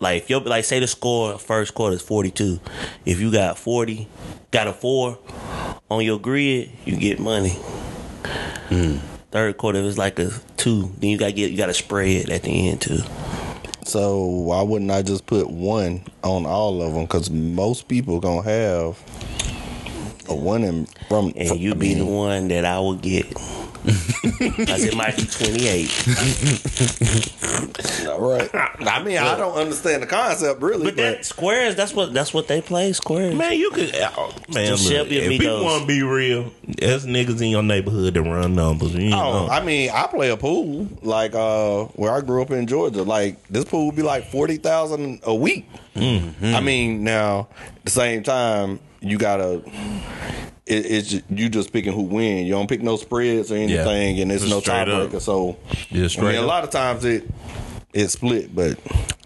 Like 0.00 0.22
if 0.22 0.30
your 0.30 0.40
like 0.40 0.64
say 0.64 0.80
the 0.80 0.86
score 0.86 1.38
first 1.38 1.74
quarter 1.74 1.94
is 1.96 2.02
forty 2.02 2.30
two, 2.30 2.58
if 3.04 3.20
you 3.20 3.30
got 3.30 3.58
forty, 3.58 4.08
got 4.50 4.66
a 4.66 4.72
four 4.72 5.18
on 5.90 6.02
your 6.04 6.18
grid, 6.18 6.70
you 6.86 6.96
get 6.96 7.18
money. 7.20 7.50
Hmm. 8.70 8.96
Third 9.30 9.58
quarter 9.58 9.78
is 9.80 9.98
like 9.98 10.18
a 10.18 10.30
two, 10.56 10.90
then 10.98 11.10
you 11.10 11.18
got 11.18 11.26
to 11.26 11.32
get 11.32 11.50
you 11.50 11.56
got 11.58 11.66
to 11.66 11.74
spread 11.74 12.30
at 12.30 12.42
the 12.42 12.68
end 12.70 12.80
too. 12.80 12.98
So 13.84 14.24
why 14.24 14.62
wouldn't 14.62 14.90
I 14.90 15.02
just 15.02 15.26
put 15.26 15.50
one 15.50 16.02
on 16.22 16.46
all 16.46 16.80
of 16.82 16.94
them? 16.94 17.02
Because 17.02 17.30
most 17.30 17.86
people 17.88 18.20
gonna 18.20 18.42
have 18.42 18.98
a 20.28 20.34
one 20.34 20.64
in 20.64 20.86
from. 21.08 21.32
and 21.36 21.48
from- 21.48 21.58
you 21.58 21.72
I 21.72 21.74
be 21.74 21.94
the 21.94 22.06
one 22.06 22.48
that 22.48 22.64
I 22.64 22.80
would 22.80 23.02
get. 23.02 23.26
Cause 23.82 24.84
it 24.84 24.94
might 24.94 25.16
be 25.16 25.24
28. 25.24 25.90
All 28.08 28.20
right. 28.20 28.50
I 28.86 29.02
mean, 29.02 29.16
I 29.18 29.36
don't 29.36 29.56
understand 29.56 30.02
the 30.02 30.06
concept 30.06 30.60
really, 30.60 30.84
But 30.84 30.96
but, 30.96 31.02
that 31.02 31.24
squares, 31.24 31.76
that's 31.76 31.94
what 31.94 32.12
that's 32.12 32.34
what 32.34 32.46
they 32.48 32.60
play. 32.60 32.92
Squares. 32.92 33.34
Man, 33.34 33.54
you 33.58 33.70
could 33.70 33.90
oh, 33.94 34.34
man. 34.52 34.66
The 34.66 34.70
Look, 34.72 34.80
Shelby 34.80 35.18
if 35.18 35.40
people 35.40 35.64
want 35.64 35.82
to 35.82 35.86
be 35.86 36.02
real, 36.02 36.52
there's 36.66 37.06
niggas 37.06 37.40
in 37.40 37.48
your 37.48 37.62
neighborhood 37.62 38.14
that 38.14 38.22
run 38.22 38.54
numbers. 38.54 38.94
You 38.94 39.14
Oh, 39.14 39.46
know. 39.46 39.48
I 39.50 39.64
mean, 39.64 39.90
I 39.90 40.06
play 40.08 40.30
a 40.30 40.36
pool 40.36 40.86
like 41.02 41.34
uh 41.34 41.84
where 41.94 42.12
I 42.12 42.20
grew 42.20 42.42
up 42.42 42.50
in 42.50 42.66
Georgia. 42.66 43.02
Like 43.02 43.42
this 43.48 43.64
pool 43.64 43.86
would 43.86 43.96
be 43.96 44.02
like 44.02 44.30
forty 44.30 44.56
thousand 44.56 45.20
a 45.24 45.34
week. 45.34 45.66
Mm-hmm. 45.94 46.54
I 46.54 46.60
mean, 46.60 47.04
now 47.04 47.48
at 47.76 47.84
the 47.84 47.90
same 47.90 48.22
time, 48.22 48.80
you 49.00 49.16
gotta. 49.18 49.62
It, 50.70 50.86
it's 50.86 51.08
ju- 51.08 51.22
you 51.30 51.48
just 51.48 51.72
picking 51.72 51.92
who 51.92 52.02
win. 52.02 52.46
You 52.46 52.52
don't 52.52 52.68
pick 52.68 52.80
no 52.82 52.96
spreads 52.96 53.50
or 53.52 53.56
anything, 53.56 54.20
and 54.20 54.30
it's 54.32 54.42
Just 54.42 54.54
no 54.54 54.60
straight 54.60 54.88
up. 54.88 55.10
tiebreaker. 55.10 55.20
So 55.20 55.56
Just 55.70 55.90
I 55.90 55.96
mean, 55.98 56.08
straight 56.08 56.36
a 56.36 56.42
lot 56.42 56.64
of 56.64 56.70
times 56.70 57.04
it 57.04 57.24
it 57.92 58.08
split, 58.08 58.54
but 58.54 58.78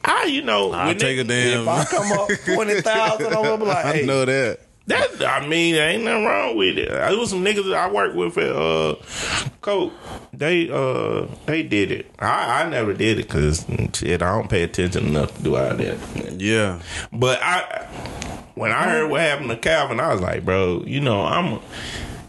I, 0.04 0.24
you 0.24 0.42
know, 0.42 0.72
I 0.72 0.86
when 0.88 0.98
take 0.98 1.16
they- 1.16 1.20
a 1.20 1.24
damn. 1.24 1.62
if 1.62 1.68
I 1.68 1.84
come 1.84 2.12
up 2.12 2.28
twenty 2.46 2.80
thousand, 2.80 3.26
I'm 3.26 3.32
gonna 3.42 3.58
be 3.58 3.64
like, 3.64 3.84
I 3.86 4.00
know 4.00 4.24
that. 4.24 4.60
That 4.86 5.24
I 5.24 5.46
mean, 5.46 5.74
there 5.74 5.88
ain't 5.88 6.04
nothing 6.04 6.26
wrong 6.26 6.56
with 6.58 6.76
it. 6.76 6.90
There 6.90 7.16
was 7.16 7.30
some 7.30 7.42
niggas 7.42 7.64
that 7.70 7.74
I 7.74 7.90
worked 7.90 8.16
with 8.16 8.36
at 8.36 8.54
uh, 8.54 8.96
Coke. 9.62 9.94
They 10.32 10.70
uh, 10.70 11.26
they 11.46 11.62
did 11.62 11.90
it. 11.90 12.10
I, 12.18 12.62
I 12.62 12.68
never 12.68 12.92
did 12.92 13.18
it 13.18 13.26
because 13.26 13.64
shit, 13.94 14.20
I 14.20 14.36
don't 14.36 14.50
pay 14.50 14.62
attention 14.62 15.06
enough 15.06 15.34
to 15.38 15.42
do 15.42 15.56
all 15.56 15.74
that. 15.74 16.36
Yeah. 16.38 16.82
But 17.12 17.40
I, 17.42 17.88
when 18.54 18.72
I 18.72 18.84
heard 18.84 19.10
what 19.10 19.22
happened 19.22 19.48
to 19.50 19.56
Calvin, 19.56 20.00
I 20.00 20.12
was 20.12 20.20
like, 20.20 20.44
bro, 20.44 20.82
you 20.86 21.00
know, 21.00 21.22
I'm. 21.22 21.60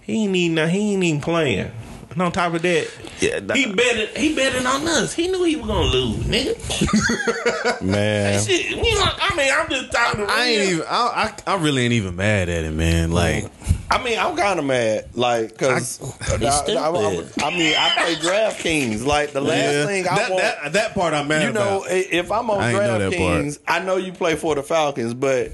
He 0.02 0.24
ain't 0.24 0.36
even 0.36 0.70
he 0.70 0.94
ain't 0.94 1.04
even 1.04 1.22
playing. 1.22 1.72
And 2.16 2.22
on 2.24 2.32
top 2.32 2.54
of 2.54 2.62
that, 2.62 2.88
Yeah, 3.20 3.40
that- 3.42 3.58
he 3.58 3.74
betted 3.74 4.16
he 4.18 4.34
betted 4.34 4.66
on 4.66 4.88
us. 4.88 5.14
He 5.14 5.28
knew 5.28 5.44
he 5.44 5.58
was 5.58 5.68
gonna 5.68 5.86
lose, 5.88 6.16
nigga. 6.26 7.82
man, 7.82 8.42
Shit, 8.42 8.70
you 8.70 8.96
know, 8.96 9.06
I 9.06 9.36
mean, 9.36 9.52
I'm 9.54 9.70
just 9.70 9.92
talking. 9.92 10.26
I 10.30 10.46
ain't 10.46 10.72
even. 10.72 10.86
I, 10.88 11.34
I 11.46 11.52
I 11.54 11.56
really 11.62 11.84
ain't 11.84 11.94
even 11.94 12.16
mad 12.16 12.48
at 12.48 12.64
him, 12.64 12.78
man. 12.78 13.12
Like 13.12 13.52
I 13.92 14.02
mean, 14.04 14.18
I'm 14.18 14.36
kind 14.38 14.60
of 14.60 14.66
mad, 14.66 15.10
like, 15.14 15.50
because 15.50 16.02
I, 16.32 16.38
He's 16.38 16.50
I- 16.50 16.88
I- 16.90 17.26
I 17.44 17.50
mean, 17.52 17.76
I 17.78 17.92
play 17.98 18.16
DraftKings. 18.16 19.06
Like 19.06 19.34
the 19.34 19.42
last 19.42 19.74
yeah, 19.74 19.86
thing 19.86 20.08
I 20.08 20.16
that, 20.16 20.30
want, 20.32 20.42
that 20.42 20.74
that 20.74 20.94
part 20.96 21.14
I'm 21.14 21.28
mad 21.28 21.44
you 21.44 21.52
know, 21.52 21.80
about. 21.84 21.92
if 21.92 22.32
I'm 22.32 22.50
on 22.50 22.62
I 22.62 22.72
ain't 22.72 22.80
know 22.82 22.98
that 23.00 23.12
DraftKings, 23.12 23.60
I 23.68 23.80
know 23.80 23.98
you 23.98 24.14
play 24.14 24.36
for 24.38 24.56
the 24.56 24.64
Falcons, 24.64 25.14
but 25.14 25.52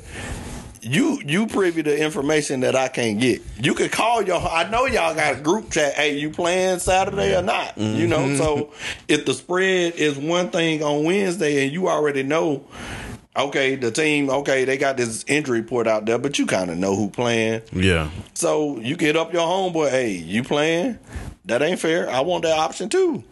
you 0.82 1.22
you 1.26 1.48
privy 1.48 1.84
to 1.84 2.02
information 2.04 2.62
that 2.62 2.76
I 2.76 2.88
can't 2.88 3.20
get. 3.20 3.42
You 3.62 3.74
could 3.74 3.92
call 3.92 4.22
your. 4.24 4.38
I 4.42 4.70
know 4.70 4.86
y'all 4.86 5.14
got 5.16 5.38
a 5.38 5.40
group 5.40 5.72
chat. 5.72 5.94
Hey, 5.94 6.18
you 6.18 6.30
playing 6.32 6.80
Saturday 6.80 7.36
or 7.36 7.42
not? 7.42 7.78
You 7.78 8.08
know, 8.08 8.20
Mm-hmm. 8.20 8.38
so 8.38 8.72
if 9.08 9.26
the 9.26 9.34
spread 9.34 9.96
is 9.96 10.18
one 10.18 10.50
thing 10.50 10.84
on 10.84 11.04
Wednesday 11.04 11.64
and 11.64 11.72
you 11.74 11.88
already 11.90 12.24
know. 12.24 12.66
Okay, 13.34 13.76
the 13.76 13.92
team. 13.92 14.30
Okay, 14.30 14.66
they 14.66 14.78
got 14.78 14.98
this 14.98 15.24
injury 15.26 15.62
report 15.62 15.88
out 15.88 16.06
there, 16.06 16.18
but 16.18 16.38
you 16.38 16.46
kind 16.46 16.70
of 16.70 16.78
know 16.78 16.98
who 16.98 17.10
playing. 17.10 17.62
Yeah. 17.72 18.10
So 18.34 18.78
you 18.80 18.98
get 18.98 19.16
up 19.16 19.32
your 19.32 19.48
homeboy. 19.48 19.90
Hey, 19.90 20.12
you 20.12 20.44
playing? 20.44 21.00
That 21.46 21.62
ain't 21.62 21.80
fair. 21.80 22.10
I 22.10 22.22
want 22.22 22.44
that 22.44 22.58
option 22.58 22.90
too. 22.90 23.24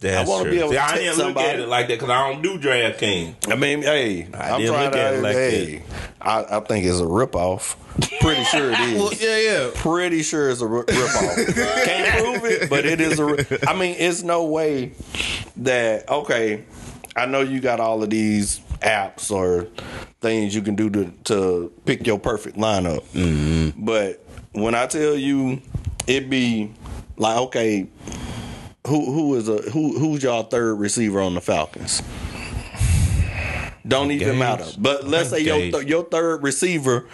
That's 0.00 0.28
I 0.28 0.30
wanna 0.30 0.44
true. 0.44 0.52
be 0.52 0.58
able 0.58 0.68
See, 0.70 0.74
to 0.76 0.84
I 0.84 0.94
didn't 0.96 1.18
look 1.18 1.36
at 1.38 1.60
it 1.60 1.66
like 1.68 1.88
that 1.88 1.94
because 1.94 2.10
I 2.10 2.30
don't 2.30 2.42
do 2.42 2.58
DraftKings. 2.58 3.50
I 3.50 3.54
mean, 3.56 3.80
hey, 3.82 4.28
I 4.34 4.50
I'm 4.50 4.60
didn't 4.60 4.74
trying 4.74 4.84
look 4.84 4.92
to. 4.92 5.00
at 5.00 5.14
it 5.14 5.22
like 5.22 5.34
hey, 5.34 5.82
I, 6.20 6.58
I 6.58 6.60
think 6.60 6.84
it's 6.84 7.00
a 7.00 7.04
ripoff. 7.04 7.76
Pretty 8.20 8.44
sure 8.44 8.70
it 8.70 8.78
is. 8.80 9.00
Well, 9.00 9.14
yeah, 9.14 9.38
yeah. 9.38 9.70
Pretty 9.74 10.22
sure 10.22 10.50
it's 10.50 10.60
a 10.60 10.66
ri- 10.66 10.82
ripoff. 10.82 11.84
Can't 11.86 12.22
prove 12.22 12.44
it, 12.44 12.68
but 12.68 12.84
it 12.84 13.00
is 13.00 13.18
a. 13.18 13.70
I 13.70 13.74
mean, 13.78 13.96
it's 13.98 14.22
no 14.22 14.44
way 14.44 14.92
that 15.56 16.08
okay. 16.10 16.64
I 17.16 17.24
know 17.24 17.40
you 17.40 17.60
got 17.60 17.80
all 17.80 18.02
of 18.02 18.10
these 18.10 18.58
apps 18.80 19.30
or 19.30 19.68
things 20.20 20.54
you 20.54 20.60
can 20.60 20.74
do 20.74 20.90
to 20.90 21.10
to 21.24 21.72
pick 21.86 22.06
your 22.06 22.18
perfect 22.18 22.58
lineup, 22.58 23.02
mm-hmm. 23.14 23.84
but 23.84 24.22
when 24.52 24.74
I 24.74 24.86
tell 24.86 25.14
you, 25.14 25.62
it 26.06 26.28
be 26.28 26.72
like 27.16 27.36
okay. 27.38 27.86
Who 28.86 29.12
who 29.12 29.34
is 29.36 29.48
a 29.48 29.58
who 29.70 29.98
who's 29.98 30.22
y'all 30.22 30.42
third 30.42 30.74
receiver 30.74 31.20
on 31.20 31.34
the 31.34 31.40
Falcons? 31.40 32.02
Don't 33.86 34.10
even 34.10 34.38
matter. 34.38 34.64
But 34.78 35.06
let's 35.06 35.30
say 35.30 35.40
your 35.40 35.58
th- 35.58 35.86
your 35.86 36.04
third 36.04 36.42
receiver 36.42 37.06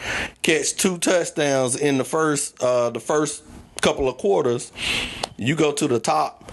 catch 0.43 0.75
two 0.75 0.99
touchdowns 0.99 1.77
in 1.77 1.99
the 1.99 2.05
first 2.05 2.61
uh 2.63 2.91
the 2.91 3.01
first 3.01 3.43
couple 3.83 4.09
of 4.09 4.17
quarters. 4.19 4.73
You 5.37 5.57
go 5.57 5.73
to 5.73 5.89
the 5.89 6.01
top 6.01 6.51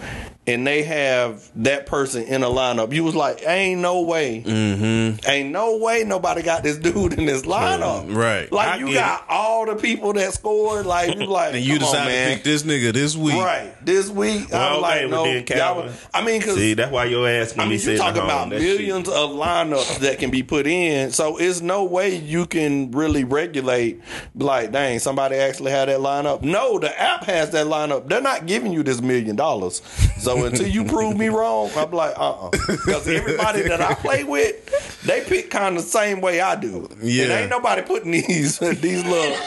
and 0.48 0.66
they 0.66 0.82
have 0.84 1.50
that 1.58 1.86
person 1.86 2.24
in 2.24 2.42
a 2.42 2.48
lineup. 2.48 2.94
You 2.94 3.04
was 3.04 3.16
like, 3.16 3.46
ain't 3.46 3.82
no 3.82 4.02
way, 4.02 4.42
mm-hmm. 4.42 5.30
ain't 5.30 5.52
no 5.52 5.78
way 5.78 6.04
nobody 6.06 6.42
got 6.42 6.64
this 6.64 6.78
dude 6.78 7.14
in 7.14 7.26
this 7.26 7.42
lineup. 7.44 8.16
Right. 8.16 8.50
Like 8.52 8.68
I 8.70 8.76
you 8.78 8.88
get 8.88 8.96
got 8.96 9.26
all 9.30 9.66
the 9.66 9.76
people 9.76 10.14
that 10.14 10.34
scored. 10.34 10.86
Like 10.86 11.16
you 11.18 11.26
like, 11.26 11.54
And 11.58 11.64
you 11.64 11.74
come 11.80 11.88
on, 11.88 11.92
decided 11.94 12.12
man. 12.12 12.30
to 12.30 12.36
pick 12.36 12.44
this 12.46 12.64
nigga 12.64 12.94
this 12.94 13.16
week. 13.18 13.36
Right, 13.36 13.74
this 13.86 14.10
week 14.10 14.48
Well, 14.52 14.76
I'm 14.78 14.82
like, 14.82 15.10
no, 15.10 15.26
y'all- 15.26 15.44
Calvin, 15.44 15.94
I 16.14 16.24
mean, 16.24 16.40
because 16.40 16.56
See, 16.56 16.74
that's 16.76 16.92
why 16.92 17.06
your 17.06 17.28
ass 17.28 17.52
can 17.52 17.62
I 17.62 17.66
mean, 17.66 17.80
you're 17.82 17.98
talking 17.98 18.22
home. 18.22 18.30
about 18.30 18.50
That 18.52 18.62
shit. 18.62 18.80
millions 18.80 19.10
of 19.10 19.32
lineups 19.32 20.00
that 20.00 20.20
can 20.20 20.32
be 20.32 20.44
put 20.44 20.66
in. 20.66 21.12
So 21.12 21.38
it's 21.38 21.60
no 21.60 21.84
way 21.84 22.16
you 22.16 22.46
can 22.46 22.92
really 22.92 23.26
regulate. 23.26 24.02
Like, 24.34 24.72
dang, 24.72 25.00
somebody 25.00 25.36
actually 25.36 25.72
had 25.72 25.90
that 25.90 26.00
lineup. 26.00 26.42
No, 26.42 26.80
the 26.80 26.98
app 27.00 27.26
has 27.26 27.52
that 27.52 27.66
lineup. 27.68 28.08
They're 28.08 28.22
not 28.22 28.46
giving 28.46 28.72
you 28.72 28.84
this 28.84 29.02
million 29.02 29.36
dollars. 29.36 29.82
So 30.20 30.37
until 30.46 30.68
you 30.68 30.84
prove 30.86 31.18
me 31.18 31.30
wrong, 31.30 31.70
I'm 31.76 31.92
like, 31.92 32.18
uh, 32.18 32.48
uh 32.48 32.50
because 32.68 33.08
everybody 33.08 33.64
that 33.64 33.82
I 33.82 33.94
play 33.94 34.24
with, 34.24 35.02
they 35.04 35.22
pick 35.22 35.50
kind 35.50 35.78
of 35.78 35.84
the 35.84 35.90
same 35.90 36.22
way 36.22 36.42
I 36.42 36.56
do. 36.56 36.90
Yeah. 37.02 37.24
and 37.24 37.32
ain't 37.34 37.50
nobody 37.50 37.82
putting 37.82 38.12
these 38.12 38.60
these 38.60 39.04
little. 39.06 39.38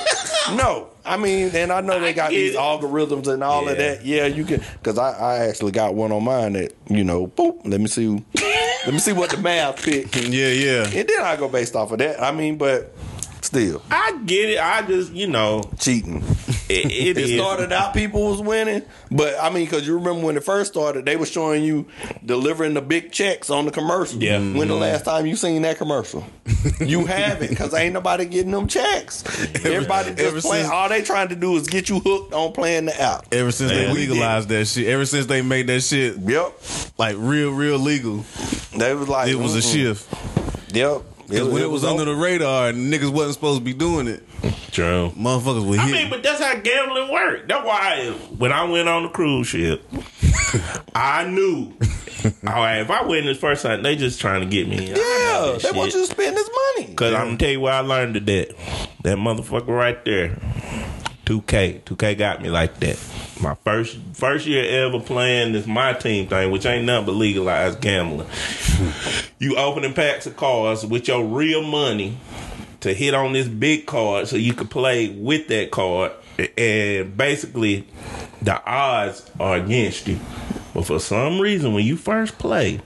No, 0.57 0.89
I 1.05 1.17
mean, 1.17 1.51
and 1.55 1.73
I 1.73 1.81
know 1.81 2.01
they 2.01 2.13
got 2.13 2.31
these 2.31 2.57
algorithms 2.57 3.27
and 3.29 3.43
all 3.43 3.69
of 3.69 3.77
that. 3.77 4.05
Yeah, 4.05 4.27
you 4.27 4.45
can 4.45 4.63
because 4.75 4.99
I, 4.99 5.11
I 5.13 5.49
actually 5.49 5.73
got 5.73 5.95
one 5.95 6.13
on 6.13 6.25
mine 6.25 6.55
that 6.55 6.75
you 6.89 7.05
know, 7.05 7.27
boop. 7.27 7.61
Let 7.65 7.81
me 7.81 7.87
see, 7.87 8.09
let 8.35 8.93
me 8.93 8.99
see 8.99 9.13
what 9.13 9.31
the 9.31 9.37
math 9.37 9.83
pick, 9.85 10.15
Yeah, 10.17 10.49
Yeah, 10.49 10.85
And 10.85 11.09
then 11.09 11.21
I 11.21 11.37
go 11.37 11.49
based 11.49 11.77
off 11.77 11.93
of 11.93 11.99
that. 11.99 12.23
I 12.23 12.33
mean, 12.33 12.59
but 12.59 12.93
still 13.51 13.83
I 13.91 14.19
get 14.25 14.49
it. 14.51 14.61
I 14.61 14.83
just, 14.83 15.13
you 15.13 15.27
know, 15.27 15.69
cheating. 15.79 16.23
it, 16.69 16.87
it 16.87 17.17
It 17.17 17.19
is. 17.19 17.39
started 17.39 17.73
out 17.73 17.93
people 17.95 18.31
was 18.31 18.41
winning, 18.41 18.83
but 19.11 19.35
I 19.41 19.51
mean, 19.51 19.65
because 19.65 19.87
you 19.87 19.95
remember 19.95 20.25
when 20.27 20.37
it 20.37 20.45
first 20.45 20.73
started, 20.73 21.05
they 21.05 21.17
were 21.17 21.27
showing 21.27 21.65
you 21.65 21.87
delivering 22.25 22.75
the 22.75 22.81
big 22.81 23.11
checks 23.11 23.51
on 23.51 23.65
the 23.65 23.73
commercial. 23.73 24.23
Yeah. 24.23 24.39
When 24.39 24.55
the 24.55 24.65
mm-hmm. 24.67 24.75
last 24.75 25.05
time 25.05 25.27
you 25.27 25.35
seen 25.35 25.63
that 25.63 25.79
commercial? 25.79 26.25
you 26.81 27.07
haven't, 27.07 27.51
because 27.51 27.75
ain't 27.75 27.95
nobody 27.95 28.25
getting 28.27 28.53
them 28.53 28.69
checks. 28.69 29.25
Everybody 29.65 30.11
just 30.11 30.21
ever 30.21 30.41
playing. 30.41 30.65
since- 30.65 30.73
all 30.73 30.89
they 30.89 31.03
trying 31.03 31.29
to 31.31 31.37
do 31.37 31.57
is 31.57 31.67
get 31.67 31.89
you 31.89 31.99
hooked 32.01 32.33
on 32.33 32.53
playing 32.53 32.85
the 32.87 33.01
app. 33.01 33.27
Ever 33.33 33.51
since 33.51 33.73
they 33.73 33.87
Man, 33.87 33.95
legalized 33.95 34.49
that 34.51 34.67
shit, 34.67 34.87
ever 34.87 35.05
since 35.07 35.27
they 35.27 35.43
made 35.43 35.67
that 35.67 35.81
shit 35.81 36.17
Yep. 36.19 36.53
like 36.99 37.17
real, 37.19 37.51
real 37.51 37.79
legal, 37.79 38.25
They 38.77 38.95
was 38.95 39.09
like, 39.09 39.29
it 39.29 39.35
was 39.35 39.57
a 39.57 39.59
mm-mm. 39.59 39.73
shift. 39.73 40.75
Yep. 40.75 41.03
Because 41.31 41.49
when 41.49 41.63
it 41.63 41.71
was 41.71 41.85
under 41.85 42.05
the 42.05 42.15
radar 42.15 42.69
and 42.69 42.93
niggas 42.93 43.13
wasn't 43.13 43.35
supposed 43.35 43.61
to 43.61 43.65
be 43.65 43.73
doing 43.73 44.09
it, 44.09 44.23
True. 44.73 45.13
motherfuckers 45.17 45.67
would 45.67 45.79
I 45.79 45.91
mean, 45.91 46.11
but 46.11 46.23
that's 46.23 46.43
how 46.43 46.55
gambling 46.57 47.11
worked. 47.11 47.49
That's 47.49 47.65
why 47.65 48.11
when 48.37 48.53
I 48.53 48.65
went 48.65 48.89
on 48.89 49.05
the 49.05 49.09
cruise 49.09 49.47
ship, 49.47 49.83
I 50.95 51.25
knew. 51.29 51.73
All 52.47 52.53
right, 52.55 52.79
if 52.81 52.91
I 52.91 53.05
win 53.05 53.25
this 53.25 53.39
first 53.39 53.63
time, 53.63 53.83
they 53.83 53.97
just 53.97 54.21
trying 54.21 54.41
to 54.41 54.47
get 54.47 54.69
me. 54.69 54.89
Yeah, 54.89 55.59
they 55.63 55.71
want 55.73 55.95
you 55.95 56.01
to 56.01 56.07
spend 56.07 56.37
this 56.37 56.51
money. 56.77 56.95
Cause 56.95 57.15
I'm 57.15 57.27
gonna 57.29 57.39
tell 57.39 57.51
you 57.51 57.61
where 57.61 57.73
I 57.75 57.81
learned 57.81 58.17
that. 58.17 58.55
That 59.05 59.17
motherfucker 59.17 59.69
right 59.69 60.05
there. 60.05 60.37
2K. 61.31 61.83
2K 61.83 62.19
got 62.19 62.43
me 62.43 62.51
like 62.51 62.81
that. 62.81 62.99
My 63.41 63.55
first 63.55 63.97
first 64.15 64.49
year 64.49 64.85
ever 64.85 64.99
playing 64.99 65.53
this 65.53 65.65
my 65.65 65.93
team 65.93 66.27
thing, 66.27 66.51
which 66.51 66.67
ain't 66.67 66.85
nothing 66.85 67.07
but 67.07 67.13
legalized 67.13 67.81
gambling. 67.81 68.27
you 69.39 69.57
opening 69.57 69.95
packs 69.95 70.27
of 70.27 70.37
cards 70.37 70.85
with 70.85 71.07
your 71.07 71.25
real 71.25 71.63
money 71.63 72.17
to 72.81 72.93
hit 72.93 73.15
on 73.15 73.33
this 73.33 73.47
big 73.47 73.87
card 73.87 74.27
so 74.27 74.35
you 74.35 74.55
could 74.55 74.71
play 74.71 75.11
with 75.11 75.47
that 75.47 75.71
card. 75.71 76.11
And 76.59 77.17
basically 77.17 77.87
the 78.43 78.61
odds 78.69 79.31
are 79.39 79.55
against 79.55 80.09
you. 80.09 80.19
But 80.75 80.87
for 80.87 80.99
some 80.99 81.41
reason 81.41 81.75
when 81.75 81.87
you 81.87 81.97
first 81.97 82.39
play, 82.39 82.81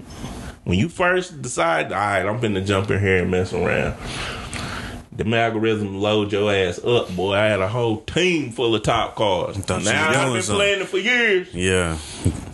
when 0.64 0.78
you 0.78 0.90
first 0.90 1.40
decide, 1.40 1.92
all 1.92 1.98
right, 1.98 2.26
I'm 2.26 2.40
finna 2.40 2.66
jump 2.66 2.90
in 2.90 3.00
here 3.00 3.22
and 3.22 3.30
mess 3.30 3.54
around. 3.54 3.94
The 5.16 5.24
algorithm 5.36 6.00
load 6.00 6.32
your 6.32 6.52
ass 6.52 6.78
up, 6.82 7.14
boy. 7.14 7.34
I 7.34 7.46
had 7.46 7.60
a 7.60 7.68
whole 7.68 8.00
team 8.00 8.50
full 8.50 8.74
of 8.74 8.82
top 8.82 9.14
cards. 9.14 9.56
Now 9.68 9.76
I've 9.76 10.32
been 10.32 10.42
something. 10.42 10.56
playing 10.56 10.80
it 10.80 10.88
for 10.88 10.98
years. 10.98 11.54
yeah. 11.54 11.98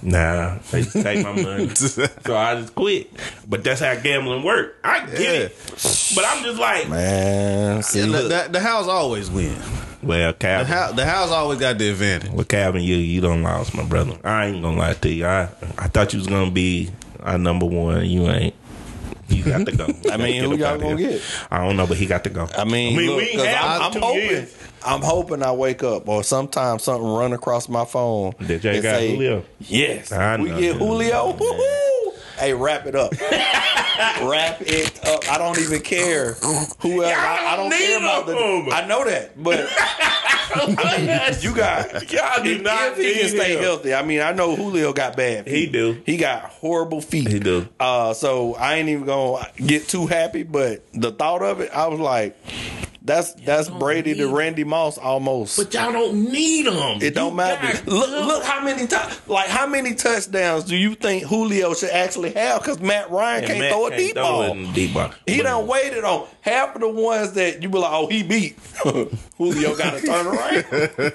Nah, 0.03 0.59
they 0.71 0.83
just 0.83 0.93
take 1.03 1.25
my 1.25 1.33
money. 1.43 1.69
so 1.75 2.07
I 2.37 2.55
just 2.61 2.75
quit. 2.75 3.11
But 3.49 3.65
that's 3.65 3.81
how 3.81 3.95
gambling 3.97 4.43
work. 4.43 4.77
I 4.85 5.07
get 5.07 5.21
Yeah. 5.21 5.29
it. 5.31 5.57
But 6.15 6.25
I'm 6.27 6.43
just 6.45 6.59
like, 6.59 6.89
Man, 6.89 7.83
see, 7.83 8.03
look, 8.05 8.25
the, 8.29 8.43
the, 8.45 8.49
the 8.53 8.61
house 8.61 8.89
always 8.89 9.31
win. 9.31 9.57
Well, 10.03 10.33
The 10.33 10.39
Calvin, 10.39 10.67
house, 10.67 10.93
the 10.97 11.05
house 11.07 11.31
always 11.31 11.59
got 11.61 11.77
the 11.79 11.91
advantage. 11.91 12.31
well, 12.31 12.45
Calvin, 12.45 12.83
you 12.83 12.97
you 12.97 13.21
don't 13.21 13.43
lost, 13.43 13.75
my 13.75 13.85
brother. 13.85 14.17
I 14.25 14.47
ain't 14.47 14.63
gonna 14.63 14.79
lie 14.79 14.95
to 14.95 15.09
you. 15.11 15.27
I 15.27 15.49
I 15.79 15.89
thought 15.89 16.13
you 16.15 16.19
was 16.19 16.27
gonna 16.29 16.51
be 16.51 16.91
our 17.21 17.37
number 17.39 17.67
one. 17.67 18.07
You 18.07 18.27
ain't. 18.29 18.55
You 19.31 19.45
got 19.45 19.67
to 19.67 19.73
go. 19.73 19.87
I 20.11 20.17
mean, 20.17 20.43
who 20.43 20.57
y'all 20.57 20.79
gonna 20.79 20.97
here. 20.97 21.11
get? 21.13 21.23
I 21.51 21.65
don't 21.65 21.77
know, 21.77 21.87
but 21.87 21.97
he 21.97 22.07
got 22.07 22.25
to 22.25 22.31
go. 22.31 22.49
I 22.57 22.65
mean, 22.65 22.97
look, 22.97 23.17
we 23.19 23.33
have 23.35 23.81
I'm, 23.81 23.93
I'm 23.93 24.01
hoping, 24.03 24.23
years. 24.23 24.57
I'm 24.85 25.03
hoping 25.03 25.43
I 25.43 25.53
wake 25.53 25.83
up 25.83 26.09
or 26.09 26.23
sometimes 26.25 26.83
something 26.85 27.07
run 27.09 27.33
across 27.33 27.69
my 27.69 27.85
phone. 27.85 28.35
That 28.41 28.61
Jay 28.61 28.75
and 28.75 28.83
got 28.83 29.01
Julio. 29.01 29.45
Yes, 29.61 30.13
I 30.13 30.37
we 30.37 30.51
know. 30.51 30.61
get 30.61 30.77
Julio. 30.77 31.33
Hey, 32.41 32.55
wrap 32.55 32.87
it 32.87 32.95
up. 32.95 33.13
wrap 33.21 34.63
it 34.63 35.07
up. 35.07 35.31
I 35.31 35.37
don't 35.37 35.59
even 35.59 35.83
care 35.83 36.33
who 36.81 37.03
else. 37.05 37.13
I, 37.15 37.53
I 37.53 37.57
don't 37.57 37.71
care 37.71 37.99
about 37.99 38.27
the. 38.27 38.75
I 38.75 38.87
know 38.87 39.05
that, 39.05 39.43
but 39.43 39.69
I 40.55 40.97
mean, 40.99 41.37
you 41.43 41.55
got 41.55 41.93
Y'all 42.11 42.43
do 42.43 42.57
if, 42.57 42.63
not 42.63 42.93
if 42.93 42.97
he 42.97 43.21
can 43.21 43.29
stay 43.29 43.57
him. 43.57 43.63
healthy. 43.63 43.93
I 43.95 44.03
mean, 44.03 44.21
I 44.21 44.33
know 44.33 44.57
Julio 44.57 44.93
got 44.93 45.17
bad. 45.17 45.45
Feet. 45.45 45.55
He 45.55 45.67
do. 45.67 46.01
He 46.07 46.17
got 46.17 46.45
horrible 46.45 47.01
feet. 47.01 47.29
He 47.29 47.39
do. 47.41 47.69
Uh, 47.79 48.15
so 48.15 48.55
I 48.55 48.77
ain't 48.77 48.89
even 48.89 49.05
gonna 49.05 49.47
get 49.57 49.89
too 49.89 50.07
happy, 50.07 50.43
but 50.43 50.83
the 50.95 51.13
thought 51.13 51.43
of 51.43 51.61
it, 51.61 51.71
I 51.73 51.89
was 51.89 52.01
like, 52.01 52.37
that's 53.03 53.33
that's 53.35 53.69
Brady 53.71 54.15
to 54.15 54.29
Randy 54.35 54.65
Moss 54.65 54.99
almost. 54.99 55.57
But 55.57 55.73
y'all 55.73 55.91
don't 55.93 56.31
need 56.31 56.67
them. 56.67 57.01
it 57.01 57.15
don't 57.15 57.35
matter. 57.35 57.83
Look, 57.91 58.11
look 58.11 58.43
how 58.45 58.63
many 58.63 58.87
times, 58.87 59.21
like 59.27 59.49
how 59.49 59.67
many 59.67 59.95
touchdowns 59.95 60.65
do 60.65 60.77
you 60.77 60.95
think 60.95 61.25
Julio 61.25 61.73
should 61.73 61.91
actually 61.91 62.33
have? 62.33 62.61
Because 62.61 62.79
Matt 62.81 63.11
Ryan 63.11 63.47
can't 63.47 63.73
throw 63.73 63.87
a 63.87 63.97
deep 63.97 64.15
ball. 64.17 64.55
Deep 64.73 64.93
ball. 64.93 65.13
He 65.27 65.43
done 65.43 65.67
waited 65.67 66.05
on 66.05 66.27
half 66.43 66.75
of 66.75 66.83
the 66.83 66.89
ones 66.89 67.33
that 67.33 67.63
you 67.63 67.71
be 67.71 67.79
like, 67.79 67.93
oh, 67.93 68.07
he 68.07 68.23
beat. 68.23 68.59
Julio 69.39 69.77
got 69.77 69.99
to 69.99 70.07
turn 70.07 70.27
around. 70.27 70.65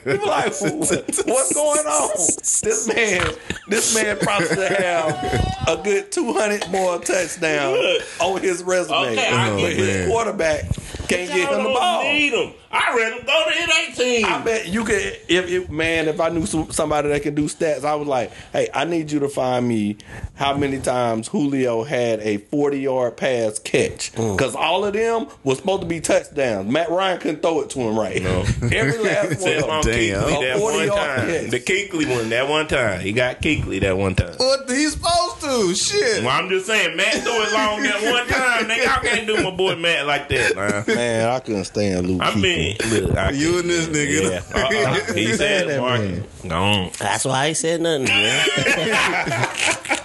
You 0.05 0.17
be 0.17 0.25
like, 0.25 0.53
what's 0.59 1.53
going 1.53 1.85
on? 1.85 2.09
This 2.17 2.87
man, 2.87 3.31
this 3.67 3.93
man 3.93 4.17
probably 4.17 4.47
should 4.47 4.71
have 4.71 5.63
a 5.67 5.81
good 5.83 6.11
two 6.11 6.33
hundred 6.33 6.67
more 6.71 6.97
touchdowns 6.99 8.01
on 8.19 8.41
his 8.41 8.63
resume, 8.63 9.11
Okay, 9.13 9.27
I 9.27 9.49
but 9.51 9.57
get 9.59 9.77
his 9.77 10.07
quarterback 10.07 10.65
can't 11.07 11.29
get 11.29 11.49
him 11.53 11.63
the 11.63 11.69
ball. 11.69 12.03
need 12.03 12.33
him. 12.33 12.53
I 12.75 12.95
read 12.95 13.13
him 13.13 13.25
go 13.25 13.45
to 13.47 13.51
hit 13.55 13.69
18. 13.99 14.25
I 14.25 14.41
bet 14.43 14.67
you 14.67 14.83
could, 14.83 14.97
if, 14.97 15.49
if 15.49 15.69
man, 15.69 16.07
if 16.07 16.19
I 16.19 16.29
knew 16.29 16.45
some, 16.45 16.71
somebody 16.71 17.09
that 17.09 17.21
can 17.23 17.33
do 17.35 17.45
stats, 17.45 17.85
I 17.85 17.95
was 17.95 18.07
like, 18.07 18.31
hey, 18.51 18.67
I 18.73 18.83
need 18.85 19.11
you 19.11 19.19
to 19.21 19.29
find 19.29 19.67
me 19.67 19.97
how 20.35 20.55
many 20.57 20.79
times 20.79 21.27
Julio 21.29 21.83
had 21.83 22.19
a 22.19 22.37
40 22.37 22.79
yard 22.79 23.17
pass 23.17 23.59
catch. 23.59 24.11
Mm. 24.13 24.35
Because 24.37 24.55
all 24.55 24.83
of 24.85 24.93
them 24.93 25.27
was 25.43 25.59
supposed 25.59 25.81
to 25.83 25.87
be 25.87 26.01
touchdowns. 26.01 26.69
Matt 26.69 26.89
Ryan 26.89 27.19
couldn't 27.19 27.41
throw 27.41 27.61
it 27.61 27.69
to 27.71 27.79
him 27.79 27.97
right. 27.97 28.15
Every 28.25 28.97
last 28.97 29.27
one 29.29 29.37
Said 29.39 29.63
of 29.63 29.69
on 29.69 29.81
them. 29.83 29.93
Damn. 29.93 30.23
Kuechly 30.23 30.41
that 30.41 30.57
A 30.57 30.61
one 30.61 30.73
40 30.73 30.85
yard 30.87 30.99
time. 31.19 31.27
catch. 31.27 31.51
The 31.51 31.59
Kuechly 31.61 32.15
one 32.15 32.29
that 32.29 32.49
one 32.49 32.67
time. 32.67 32.99
He 33.01 33.13
got 33.13 33.41
Kuechly 33.41 33.79
that 33.81 33.97
one 33.97 34.15
time. 34.15 34.33
What 34.37 34.69
he's 34.69 34.93
supposed 34.93 35.41
to? 35.41 35.73
Shit. 35.75 36.23
Well, 36.23 36.29
I'm 36.43 36.49
just 36.49 36.65
saying, 36.65 36.97
Matt 36.97 37.13
threw 37.23 37.31
it 37.31 37.53
long 37.53 37.81
that 37.83 38.03
one 38.11 38.27
time. 38.27 38.65
Nigga, 38.69 38.83
y'all 38.85 39.01
can't 39.03 39.27
do 39.27 39.43
my 39.43 39.51
boy 39.51 39.75
Matt 39.75 40.05
like 40.07 40.27
that, 40.29 40.55
man. 40.55 40.83
Man, 40.95 41.29
I 41.29 41.39
couldn't 41.39 41.65
stand 41.65 42.07
Luke. 42.07 42.21
I 42.21 42.35
mean, 42.35 42.64
look, 42.89 43.17
I 43.17 43.31
You 43.31 43.59
and 43.59 43.69
this 43.69 43.87
nigga. 43.87 44.31
Yeah. 44.31 44.61
Uh-uh. 45.07 45.13
He 45.13 45.33
said 45.37 45.67
that 45.69 45.79
Mark. 45.79 46.01
Gone. 46.47 46.91
That's 46.99 47.25
why 47.25 47.39
I 47.43 47.45
ain't 47.47 47.57
said 47.57 47.81
nothing, 47.81 48.05
man. 48.05 48.45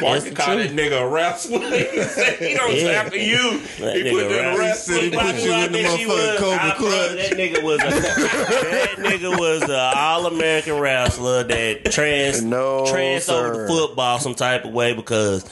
Mark 0.00 0.22
the 0.22 0.30
called 0.30 0.60
that 0.60 0.70
nigga 0.70 1.00
a 1.02 1.08
wrestler. 1.08 1.58
he 1.60 2.02
said 2.04 2.38
he 2.38 2.54
don't 2.54 2.74
Yeah. 2.74 3.02
tackle 3.02 3.18
you. 3.18 3.58
That 3.80 3.96
he 3.96 4.02
put 4.04 4.12
you 4.12 4.38
in 4.38 4.44
a 4.44 4.56
wrestler. 4.56 4.58
wrestler. 4.58 4.94
He 4.96 5.00
said 5.00 5.10
he 5.10 5.16
Why 5.16 5.32
put 5.32 5.42
you 5.42 5.52
in 5.52 5.72
the 5.72 5.78
think 5.78 6.00
motherfucking 6.00 6.08
was? 6.08 6.38
Cobra 6.38 6.74
Clutch. 6.76 7.16
That 7.16 7.32
nigga 7.38 7.62
was 7.64 7.80
a 7.82 7.90
that 7.90 8.94
nigga 8.98 9.38
was 9.38 9.62
a 9.70 9.78
all 9.96 10.26
American 10.26 10.78
wrestler 10.78 11.42
that 11.44 11.84
trans 11.92 12.42
No, 12.42 12.86
trans 12.86 13.28
over 13.28 13.54
sir. 13.54 13.62
the 13.62 13.68
football 13.68 14.18
some 14.20 14.34
type 14.36 14.64
of 14.64 14.72
way 14.72 14.92
because 14.94 15.44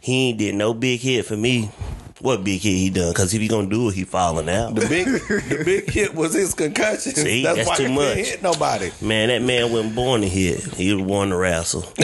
he 0.00 0.28
ain't 0.30 0.38
did 0.38 0.54
no 0.54 0.74
big 0.74 1.00
hit 1.00 1.24
for 1.24 1.36
me. 1.36 1.70
What 2.24 2.42
big 2.42 2.62
hit 2.62 2.70
he 2.72 2.88
done? 2.88 3.10
Because 3.12 3.34
if 3.34 3.40
he 3.42 3.48
gonna 3.48 3.66
do 3.68 3.90
it, 3.90 3.94
he 3.94 4.04
falling 4.04 4.48
out. 4.48 4.74
The 4.74 4.88
big, 4.88 5.04
the 5.48 5.62
big 5.62 5.90
hit 5.90 6.14
was 6.14 6.32
his 6.32 6.54
concussion. 6.54 7.12
See, 7.14 7.42
that's, 7.42 7.56
that's 7.58 7.68
why 7.68 7.76
too 7.76 7.86
he 7.88 7.94
much. 7.94 8.08
couldn't 8.08 8.24
hit 8.24 8.42
nobody. 8.42 8.90
Man, 9.02 9.28
that 9.28 9.42
man 9.42 9.70
wasn't 9.70 9.94
born 9.94 10.22
to 10.22 10.28
hit. 10.28 10.62
He 10.74 10.94
was 10.94 11.06
born 11.06 11.28
to 11.28 11.36
wrestle. 11.36 11.84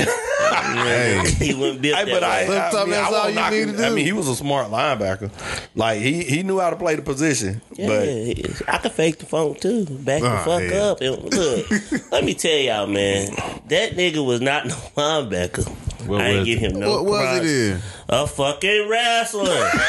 Hey. 0.50 1.22
he 1.38 1.54
wasn't 1.54 1.82
built 1.82 1.96
Hey, 1.98 2.04
that 2.04 2.12
but 2.12 2.22
I, 2.24 2.48
way. 2.48 2.58
I, 2.58 2.70
Sometimes 2.70 2.86
mean, 2.86 2.90
that's 2.90 3.12
I 3.12 3.18
all 3.18 3.28
you 3.28 3.34
knock 3.34 3.50
need 3.52 3.68
him. 3.68 3.76
to 3.76 3.86
I 3.86 3.90
mean, 3.90 4.04
he 4.04 4.12
was 4.12 4.28
a 4.28 4.36
smart 4.36 4.68
linebacker. 4.70 5.30
Like 5.74 6.00
he 6.00 6.22
he 6.24 6.42
knew 6.42 6.58
how 6.60 6.70
to 6.70 6.76
play 6.76 6.94
the 6.96 7.02
position. 7.02 7.60
Yeah, 7.74 7.86
But 7.88 8.04
he- 8.08 8.44
I 8.68 8.78
could 8.78 8.92
fake 8.92 9.18
the 9.18 9.26
funk 9.26 9.60
too. 9.60 9.84
Back 9.86 10.22
Oh, 10.22 10.26
the 10.26 10.30
ah, 10.30 10.44
fuck 10.44 10.62
hell. 10.62 10.90
up. 10.90 11.00
And 11.00 11.34
look, 11.34 12.10
let 12.12 12.24
me 12.24 12.34
tell 12.34 12.56
y'all, 12.56 12.86
man, 12.86 13.28
that 13.68 13.92
nigga 13.96 14.24
was 14.24 14.40
not 14.40 14.66
no 14.66 14.74
linebacker. 14.96 15.66
What 16.06 16.20
I 16.20 16.26
ain't 16.28 16.38
was 16.40 16.46
give 16.48 16.58
him 16.58 16.80
no 16.80 16.90
What 16.90 17.04
was 17.06 17.20
props. 17.20 17.46
it 17.46 17.72
in? 17.72 17.82
A 18.08 18.26
fucking 18.26 18.88
wrestler. 18.88 19.70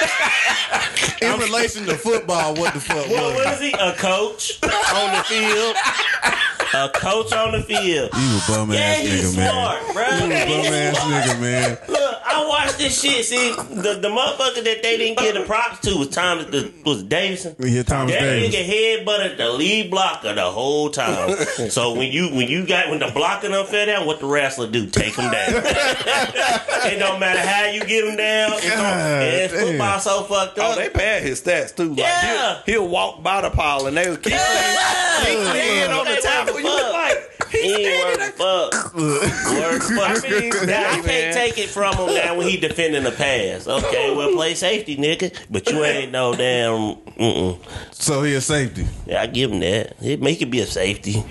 In 1.21 1.39
relation 1.39 1.85
to 1.85 1.95
football, 1.95 2.55
what 2.55 2.73
the 2.73 2.79
fuck 2.79 3.07
what 3.07 3.35
was 3.35 3.45
was 3.45 3.59
he? 3.59 3.71
A 3.73 3.93
coach 3.93 4.59
on 4.63 5.15
the 5.15 5.23
field. 5.25 5.75
A 6.73 6.87
coach 6.89 7.33
on 7.33 7.51
the 7.51 7.61
field. 7.61 8.09
You 8.15 8.37
a 8.37 8.41
bum 8.47 8.71
Yeah, 8.71 8.79
ass 8.79 8.99
he's 9.01 9.33
nigga, 9.33 9.37
man. 9.37 9.51
smart, 9.51 9.93
bro. 9.93 10.03
You 10.03 10.33
a 10.33 10.63
bum 10.63 10.73
ass 10.73 10.99
nigga, 10.99 11.41
man. 11.41 11.77
Look, 11.89 12.15
I 12.25 12.45
watched 12.47 12.77
this 12.77 13.01
shit. 13.01 13.25
See, 13.25 13.51
the, 13.51 13.99
the 14.01 14.07
motherfucker 14.07 14.63
that 14.63 14.79
they 14.81 14.97
didn't 14.97 15.17
give 15.19 15.33
the 15.35 15.41
props 15.41 15.79
to 15.81 15.97
was 15.97 16.07
Thomas 16.09 16.45
the, 16.45 16.71
was 16.85 17.03
Davison. 17.03 17.55
Yeah, 17.59 17.83
Thomas 17.83 18.13
that 18.13 18.21
Davis. 18.21 18.55
nigga 18.55 18.65
head 18.65 19.05
butted 19.05 19.37
the 19.37 19.49
lead 19.49 19.91
blocker 19.91 20.33
the 20.33 20.49
whole 20.49 20.89
time. 20.89 21.35
so 21.69 21.93
when 21.93 22.09
you 22.11 22.29
when 22.29 22.47
you 22.47 22.65
got 22.65 22.89
when 22.89 22.99
the 22.99 23.11
blocker 23.13 23.49
done 23.49 23.65
fell 23.65 23.85
down, 23.85 24.05
what 24.05 24.21
the 24.21 24.27
wrestler 24.27 24.67
do? 24.71 24.87
Take 24.87 25.15
him 25.15 25.29
down. 25.29 25.49
it 25.55 26.99
don't 26.99 27.19
matter 27.19 27.39
how 27.39 27.65
you 27.65 27.81
get 27.85 28.05
him 28.05 28.15
down. 28.15 28.53
It's, 28.53 28.69
God 28.69 29.21
it's 29.23 29.53
football 29.53 29.99
so 29.99 30.23
fucked 30.23 30.57
oh, 30.59 30.71
up. 30.71 30.77
they 30.77 30.89
pad 30.89 31.23
his 31.23 31.41
stats 31.41 31.75
too. 31.75 31.89
Like 31.89 31.97
Yeah. 31.99 32.61
he'll, 32.65 32.83
he'll 32.83 32.87
walk 32.87 33.21
by 33.21 33.41
the 33.41 33.49
pile 33.49 33.87
and 33.87 33.97
they 33.97 34.09
would 34.09 34.21
keep 34.23 34.31
Yeah. 34.33 35.19
keep 35.25 35.37
in 35.37 35.91
on 35.91 36.05
the 36.05 36.11
They 36.15 36.21
tackle. 36.21 36.53
worth 36.55 36.60
You 36.63 36.69
look 36.75 36.93
like 36.93 37.51
He 37.51 37.61
he's 37.61 37.87
ain't 37.87 38.05
worth 38.05 38.17
there. 38.17 38.31
fuck. 38.31 38.93
Worth 38.95 40.23
fuck. 40.23 40.25
I 40.25 40.39
mean, 40.39 40.49
now, 40.67 40.91
I 40.91 41.01
can't 41.01 41.33
take 41.33 41.57
it 41.57 41.69
from 41.69 41.95
him 41.95 42.13
now 42.15 42.37
when 42.37 42.47
he 42.47 42.57
defending 42.57 43.03
the 43.03 43.11
pass. 43.11 43.67
Okay, 43.67 44.15
well, 44.15 44.31
play 44.33 44.53
safety, 44.55 44.97
nigga. 44.97 45.35
But 45.49 45.67
you 45.69 45.83
ain't 45.83 46.11
no 46.11 46.33
damn. 46.35 46.95
Mm-mm. 47.17 47.59
So 47.93 48.23
he 48.23 48.33
a 48.35 48.41
safety. 48.41 48.87
Yeah, 49.05 49.21
I 49.21 49.27
give 49.27 49.51
him 49.51 49.59
that. 49.59 49.95
It 50.01 50.21
make 50.21 50.41
it 50.41 50.49
be 50.49 50.59
a 50.61 50.65
safety, 50.65 51.23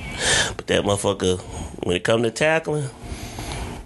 but 0.56 0.66
that 0.68 0.84
motherfucker, 0.84 1.40
when 1.86 1.96
it 1.96 2.04
come 2.04 2.22
to 2.22 2.30
tackling, 2.30 2.88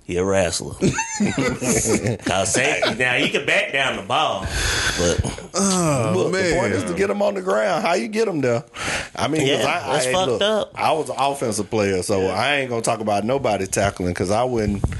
he 0.04 0.16
a 0.16 0.24
wrestler. 0.24 0.74
Cause 2.24 2.52
safety 2.52 2.94
now 2.94 3.14
he 3.14 3.30
can 3.30 3.46
back 3.46 3.72
down 3.72 3.96
the 3.96 4.02
ball, 4.02 4.40
but 4.98 5.44
Oh 5.56 6.12
Look, 6.16 6.32
the 6.32 6.56
point 6.58 6.72
is 6.72 6.84
to 6.84 6.94
get 6.94 7.10
him 7.10 7.22
on 7.22 7.34
the 7.34 7.42
ground. 7.42 7.84
How 7.84 7.94
you 7.94 8.08
get 8.08 8.26
him 8.26 8.40
there? 8.40 8.64
I 9.14 9.28
mean, 9.28 9.46
Yeah, 9.46 9.58
I, 9.58 9.92
that's 9.92 10.06
I, 10.06 10.12
fucked 10.12 10.28
look, 10.28 10.42
up. 10.42 10.72
I 10.74 10.92
was 10.92 11.08
an 11.08 11.14
offensive 11.16 11.70
player, 11.70 12.02
so 12.02 12.26
I 12.26 12.56
ain't 12.56 12.70
gonna 12.70 12.82
talk 12.82 12.98
about 13.00 13.22
nobody 13.24 13.66
tackling 13.66 14.10
because 14.10 14.30
I 14.30 14.44
wouldn't. 14.44 14.84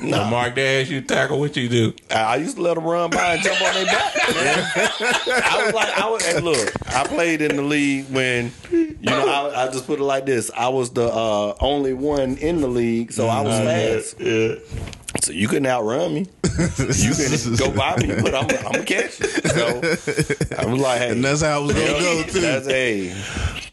No. 0.00 0.24
Mark 0.24 0.54
Dash, 0.56 0.88
you 0.88 1.00
tackle 1.02 1.38
what 1.38 1.56
you 1.56 1.68
do. 1.68 1.92
I 2.10 2.20
I 2.20 2.36
used 2.36 2.56
to 2.56 2.62
let 2.62 2.74
them 2.74 2.84
run 2.84 3.10
by 3.10 3.34
and 3.34 3.42
jump 3.42 3.60
on 3.60 3.74
their 3.74 3.86
back. 3.86 4.12
I 4.16 5.62
was 5.64 5.74
like, 5.74 5.98
I 5.98 6.08
was. 6.08 6.26
And 6.34 6.44
look, 6.44 6.72
I 6.88 7.04
played 7.06 7.40
in 7.42 7.56
the 7.56 7.62
league 7.62 8.06
when 8.10 8.50
you 8.70 8.96
know. 9.02 9.28
I, 9.28 9.64
I 9.64 9.66
just 9.70 9.86
put 9.86 10.00
it 10.00 10.04
like 10.04 10.26
this: 10.26 10.50
I 10.56 10.68
was 10.68 10.90
the 10.90 11.06
uh, 11.06 11.54
only 11.60 11.92
one 11.92 12.36
in 12.38 12.60
the 12.60 12.68
league, 12.68 13.12
so 13.12 13.28
I 13.28 13.40
was 13.42 13.58
fast. 13.58 14.09
So 15.22 15.32
you 15.32 15.48
couldn't 15.48 15.66
outrun 15.66 16.14
me. 16.14 16.26
You 16.96 17.12
can 17.14 17.56
go 17.56 17.70
by 17.72 17.96
me, 17.96 18.08
but 18.20 18.34
I'm, 18.34 18.48
I'm 18.66 18.72
gonna 18.72 18.84
catch 18.84 19.18
you. 19.20 19.26
So 19.26 19.80
I 20.58 20.66
was 20.66 20.80
like, 20.80 20.98
hey, 21.00 21.10
And 21.12 21.24
that's 21.24 21.42
how 21.42 21.62
it 21.62 21.66
was 21.66 21.74
gonna 21.74 21.86
go 22.00 22.22
that's 22.22 22.66
too. 22.66 22.72
a 22.72 23.14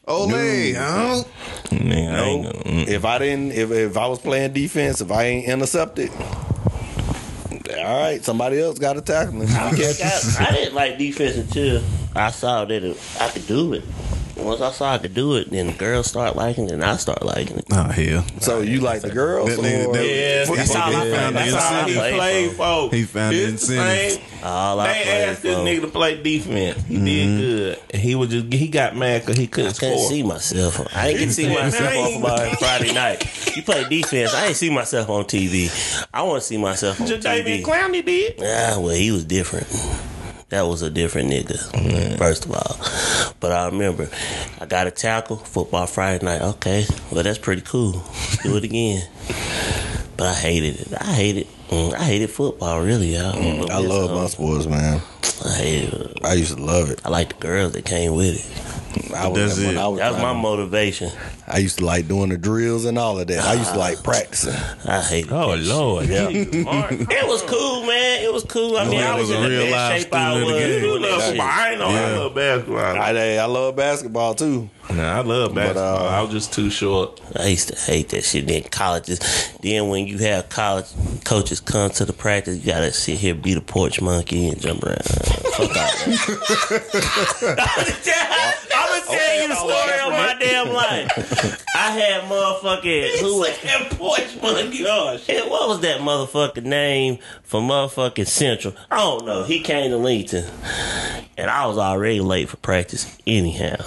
Ole, 0.08 0.30
huh? 0.74 1.24
Nigga, 1.66 2.14
I 2.14 2.22
ain't 2.24 2.44
no. 2.44 2.52
gonna- 2.52 2.64
mm. 2.64 2.88
If 2.88 3.04
I 3.06 3.18
didn't, 3.20 3.52
if 3.52 3.72
if 3.72 3.98
I 3.98 4.08
was 4.08 4.20
playing 4.20 4.54
defense, 4.54 5.02
if 5.02 5.12
I 5.12 5.24
ain't 5.24 5.48
intercepted, 5.50 6.10
all 7.78 8.00
right, 8.02 8.24
somebody 8.24 8.60
else 8.62 8.80
got 8.80 8.94
to 8.94 9.02
tackle 9.02 9.42
him. 9.42 9.50
I, 9.52 9.70
I, 9.70 10.48
I 10.48 10.52
didn't 10.54 10.74
like 10.76 10.98
defense 10.98 11.36
until 11.38 11.84
I 12.16 12.32
saw 12.32 12.66
that 12.66 12.84
it, 12.84 12.98
I 13.20 13.30
could 13.30 13.48
do 13.48 13.74
it. 13.74 13.84
Once 14.40 14.62
I 14.62 14.72
saw 14.72 14.94
I 14.94 14.98
could 14.98 15.14
do 15.14 15.36
it, 15.36 15.50
then 15.52 15.68
the 15.68 15.74
girls 15.74 16.08
start 16.08 16.36
liking 16.36 16.66
it, 16.66 16.72
and 16.72 16.84
I 16.84 16.96
start 16.98 17.24
liking 17.26 17.58
it. 17.58 17.66
Oh 17.72 17.84
hell. 17.84 18.26
So 18.40 18.62
you 18.62 18.80
like 18.82 19.02
the 19.02 19.10
girls? 19.10 19.50
That 19.50 19.60
nigga- 19.60 19.88
or 19.88 19.94
that- 19.94 20.06
Yeah, 20.06 20.46
football? 20.46 20.56
That's 20.58 20.76
all 20.76 20.82
I 20.82 21.06
He 21.06 21.12
found 21.12 21.36
played. 21.36 21.48
the 21.48 21.52
That's 21.52 21.66
all 21.66 21.74
I 21.74 21.90
he 21.90 21.94
played 21.96 22.16
played 22.16 22.50
for. 22.52 22.90
for. 22.90 22.96
He 22.96 23.04
found 23.04 23.36
the 23.36 23.44
It's 23.44 23.68
the 23.68 23.74
incentive. 23.76 24.44
All 24.44 24.80
I 24.80 24.88
They 24.94 25.24
asked 25.26 25.42
this 25.42 25.58
nigga 25.58 25.82
to 25.82 25.88
play 25.88 26.22
defense. 26.22 26.84
He 26.88 26.98
did 27.04 27.38
good. 27.40 27.80
And 27.94 28.02
he 28.02 28.16
was 28.16 28.30
just 28.30 28.54
he 28.54 28.68
got 28.68 28.96
mad 28.96 29.22
because 29.22 29.38
he 29.38 29.48
couldn't 29.48 29.72
I 29.72 29.74
couldn't 29.80 29.98
score. 29.98 30.10
see 30.10 30.24
myself. 30.24 30.88
I 30.96 31.10
ain't 31.10 31.20
get 31.20 31.26
to 31.26 31.34
see 31.34 31.50
myself 31.54 31.94
on 32.16 32.22
my 32.22 32.56
Friday 32.56 32.94
night. 32.94 33.56
You 33.56 33.64
play 33.64 33.84
defense. 33.90 34.34
I 34.34 34.48
ain't 34.48 34.56
see 34.56 34.70
myself 34.70 35.10
on 35.10 35.26
TV. 35.26 35.70
I 36.14 36.22
want 36.22 36.42
to 36.42 36.48
see 36.48 36.58
myself 36.58 37.02
on 37.02 37.08
Jadeveon 37.08 37.44
TV. 37.44 37.64
Clowney 37.64 38.06
did. 38.06 38.36
Ah, 38.40 38.80
well, 38.80 38.90
he 38.96 39.12
was 39.12 39.26
different. 39.26 39.68
That 40.50 40.62
was 40.62 40.82
a 40.82 40.90
different 40.90 41.30
nigga, 41.30 42.18
first 42.18 42.46
of 42.46 42.52
all. 42.54 42.78
But 43.40 43.52
I 43.52 43.68
remember 43.68 44.10
I 44.60 44.66
got 44.66 44.88
a 44.88 44.92
tackle, 44.92 45.38
football 45.38 45.86
Friday 45.88 46.26
night. 46.26 46.42
Okay, 46.42 46.86
well, 47.12 47.24
that's 47.24 47.38
pretty 47.38 47.62
cool. 47.62 47.92
Let's 47.94 48.44
do 48.44 48.58
it 48.58 48.64
again. 48.64 49.08
But 50.18 50.28
I 50.28 50.34
hated 50.34 50.82
it. 50.82 50.94
I 51.00 51.14
hated 51.14 51.48
mm, 51.70 51.94
I 51.94 52.04
hated 52.04 52.30
football, 52.32 52.82
really. 52.82 53.16
y'all. 53.16 53.34
Mm, 53.34 53.70
I 53.70 53.78
love 53.78 54.12
my 54.12 54.28
sports, 54.28 54.66
man. 54.66 55.02
I. 55.46 56.10
I 56.24 56.34
used 56.34 56.56
to 56.56 56.62
love 56.62 56.90
it. 56.90 57.02
I 57.06 57.10
like 57.10 57.30
the 57.30 57.36
girls 57.36 57.74
that 57.74 57.86
came 57.86 58.16
with 58.16 58.36
it. 58.36 58.67
I 59.16 59.28
was, 59.28 59.36
That's 59.56 59.58
when 59.60 59.76
it. 59.76 59.80
I 59.80 59.88
was 59.88 60.00
That 60.00 60.14
was 60.14 60.22
my 60.22 60.34
motivation. 60.34 61.12
I 61.48 61.60
used 61.60 61.78
to 61.80 61.86
like 61.86 62.08
doing 62.08 62.30
the 62.30 62.38
drills 62.38 62.86
and 62.86 62.98
all 62.98 63.20
of 63.20 63.28
that. 63.28 63.44
I 63.46 63.54
used 63.54 63.72
to 63.72 63.78
like 63.80 64.04
practicing. 64.04 64.54
I 64.86 65.02
hated 65.02 65.32
Oh 65.32 65.52
that 65.56 65.64
shit. 65.64 65.68
Lord, 65.74 66.08
yeah. 66.08 66.28
It 67.20 67.28
was 67.28 67.42
cool, 67.44 67.86
man. 67.86 68.24
It 68.24 68.34
was 68.34 68.44
cool. 68.44 68.78
I 68.78 68.86
mean, 68.88 69.00
I 69.02 69.16
was 69.16 69.30
was 69.30 69.38
in 69.38 69.44
a 69.46 69.50
the 69.50 69.72
best 69.72 70.04
shape 70.04 70.14
I 70.14 70.34
was. 70.34 70.42
of 70.44 70.48
the 70.50 70.54
game. 70.60 70.82
doing 70.82 71.02
love 71.04 71.22
shit. 71.24 71.40
I 71.40 71.70
ain't 71.72 71.80
know 71.80 71.88
I 71.88 72.18
love 72.18 72.36
basketball. 72.36 72.78
I, 72.80 73.10
I 73.38 73.46
love 73.46 73.76
basketball 73.76 74.36
too. 74.36 74.70
Nah, 74.90 75.18
I 75.18 75.22
love 75.22 75.54
basketball. 75.54 76.08
uh, 76.08 76.10
I 76.12 76.22
was 76.22 76.32
just 76.32 76.54
too 76.54 76.70
short. 76.70 77.20
I 77.38 77.48
used 77.48 77.68
to 77.70 77.76
hate 77.76 78.10
that 78.10 78.24
shit. 78.24 78.48
Then 78.48 78.64
colleges. 78.64 79.20
Then 79.62 79.90
when 79.90 80.08
you 80.08 80.18
have 80.20 80.48
college 80.50 80.86
coaches 81.26 81.60
come 81.60 81.90
to 81.92 82.06
the 82.06 82.14
practice, 82.14 82.58
you 82.58 82.66
gotta 82.72 82.92
sit 82.94 83.18
here, 83.18 83.36
be 83.36 83.54
the 83.54 83.62
porch 83.62 84.00
monkey, 84.02 84.48
and 84.48 84.60
jump 84.62 84.84
around. 84.84 85.04
Fuck 85.04 85.60
all 85.60 85.68
that. 85.68 85.98
I'm 89.52 89.68
gonna 89.68 89.74
tell 89.74 89.88
you 89.88 89.88
the 89.88 89.98
story 89.98 90.00
of 90.00 90.12
my 90.12 90.36
damn 90.40 90.74
life. 90.74 91.66
I 91.76 91.92
had 91.92 92.24
motherfucking 92.24 93.20
who 93.20 93.40
was 93.40 93.62
that 93.62 93.92
porch 93.92 94.42
monkey? 94.42 94.86
Oh 94.88 95.18
shit! 95.18 95.50
What 95.50 95.70
was 95.70 95.82
that 95.82 96.02
motherfucking 96.02 96.64
name 96.64 97.20
for 97.44 97.62
motherfucking 97.62 98.28
Central? 98.28 98.74
I 98.92 98.98
don't 98.98 99.26
know. 99.26 99.44
He 99.44 99.62
came 99.62 99.92
to 99.92 99.98
Lincoln, 99.98 100.46
and 101.38 101.50
I 101.50 101.66
was 101.68 101.78
already 101.78 102.20
late 102.20 102.50
for 102.50 102.58
practice. 102.58 103.18
Anyhow, 103.26 103.78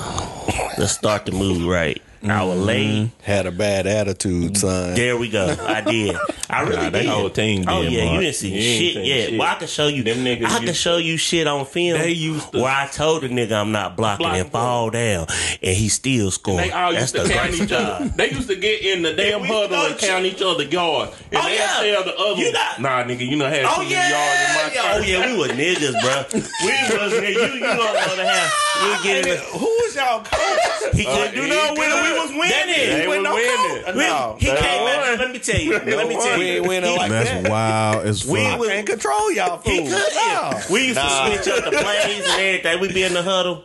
let's 0.78 0.92
start 0.92 1.26
the 1.26 1.32
movie 1.32 1.68
right. 1.68 2.00
I 2.22 2.44
was 2.44 2.56
mm-hmm. 2.58 2.64
late. 2.66 3.10
Had 3.22 3.46
a 3.46 3.50
bad 3.52 3.86
attitude, 3.86 4.56
son. 4.58 4.94
There 4.94 5.16
we 5.16 5.30
go. 5.30 5.56
I 5.58 5.80
did. 5.80 6.14
I 6.50 6.62
really 6.62 6.76
Nah, 6.76 6.82
that 6.90 6.92
did. 6.92 7.06
whole 7.08 7.30
team 7.30 7.64
Oh 7.66 7.82
did, 7.82 7.92
yeah, 7.92 8.04
Mark. 8.04 8.14
you 8.16 8.20
didn't 8.20 8.34
see 8.36 8.48
You 8.54 8.60
shit 8.60 8.94
seen 8.94 9.04
yet. 9.06 9.28
shit. 9.30 9.38
Well, 9.38 9.48
I 9.48 9.54
can 9.54 9.68
show 9.68 9.86
you. 9.88 10.02
Them 10.02 10.18
niggas 10.18 10.44
I 10.46 10.64
can 10.64 10.74
show 10.74 10.96
you 10.98 11.16
shit 11.16 11.46
on 11.46 11.64
film. 11.64 11.98
They 12.00 12.10
used 12.10 12.52
to- 12.52 12.60
where 12.60 12.70
I 12.74 12.88
told 12.88 13.22
the 13.22 13.28
nigga 13.28 13.52
I'm 13.52 13.72
not 13.72 13.96
blocking 13.96 14.26
Block 14.26 14.36
and 14.36 14.50
fall 14.52 14.90
down, 14.90 15.26
and 15.62 15.76
he 15.76 15.88
still 15.88 16.30
scored. 16.30 16.64
They 16.64 16.70
all 16.72 16.92
That's 16.92 17.12
used 17.12 17.14
to 17.16 17.22
the 17.22 17.28
count 17.32 17.54
each 17.54 17.72
other. 17.72 18.04
job. 18.04 18.16
They 18.16 18.30
used 18.30 18.48
to 18.48 18.56
get 18.56 18.82
in 18.82 19.02
the 19.02 19.12
damn 19.14 19.40
we 19.42 19.48
huddle 19.48 19.76
and 19.86 19.96
count 19.98 20.26
each 20.26 20.42
other 20.42 20.64
yards. 20.64 21.12
And 21.32 21.40
Oh, 21.40 21.42
they 21.48 21.54
yeah. 21.56 21.66
tell 21.94 22.04
the 22.04 22.18
other, 22.18 22.40
You 22.42 22.52
got- 22.52 22.80
nah, 22.80 23.02
nigga, 23.04 23.26
you 23.26 23.36
know 23.36 23.48
had 23.48 23.64
Oh 23.64 23.76
too 23.76 23.80
many 23.82 23.92
yeah, 23.92 24.10
yards 24.10 24.40
in 24.40 24.54
my 24.56 24.74
yeah. 24.74 24.92
oh 24.92 25.00
yeah, 25.00 25.32
we 25.32 25.38
were 25.40 25.54
niggas, 25.54 26.00
bro. 26.02 26.40
We 26.60 26.98
was 26.98 27.12
niggas. 27.14 27.54
You, 27.54 27.54
you 27.54 27.60
know 27.60 27.76
what 27.78 28.16
the 28.16 28.24
hell? 28.26 28.50
We 28.82 29.02
get 29.08 29.26
in 29.26 29.36
the, 29.36 29.40
Who 29.58 29.64
was 29.66 29.94
y'all 29.94 30.22
coach? 30.24 30.94
he 30.94 31.04
couldn't 31.04 31.28
uh, 31.28 31.30
do 31.32 31.42
he 31.42 31.48
no 31.48 31.74
good. 31.74 32.09
Winning. 32.10 32.14
We 32.14 32.20
was 32.20 32.30
winning. 32.30 32.98
They 32.98 33.08
win 33.08 33.22
was 33.22 33.24
no 33.24 33.34
winning. 33.34 33.84
coach. 33.84 33.94
We- 33.94 34.00
No, 34.02 34.36
he 34.38 34.46
they 34.46 34.56
came 34.56 34.82
won. 34.82 34.96
back. 34.96 35.18
Let 35.18 35.30
me 35.32 35.38
tell 35.38 35.60
you. 35.60 35.72
Let 35.72 36.08
me 36.08 36.14
tell 36.16 36.38
We 36.38 36.46
you. 36.46 36.52
ain't 36.58 36.66
winning 36.68 36.90
He- 36.92 36.96
like 36.98 37.10
That's 37.10 37.30
that. 37.30 37.48
wild 37.50 38.06
as 38.06 38.22
fuck. 38.22 38.32
We 38.32 38.46
I 38.46 38.56
was- 38.56 38.68
can't 38.68 38.86
control 38.86 39.32
y'all 39.32 39.60
He 39.64 39.78
couldn't. 39.78 39.90
No. 39.90 40.60
We 40.70 40.84
used 40.86 40.96
Nah. 40.96 41.28
to 41.28 41.42
switch 41.42 41.48
up 41.58 41.64
the 41.64 41.70
plays 41.78 42.24
and 42.24 42.40
everything. 42.40 42.80
We'd 42.80 42.94
be 42.94 43.02
in 43.04 43.14
the 43.14 43.22
huddle. 43.22 43.64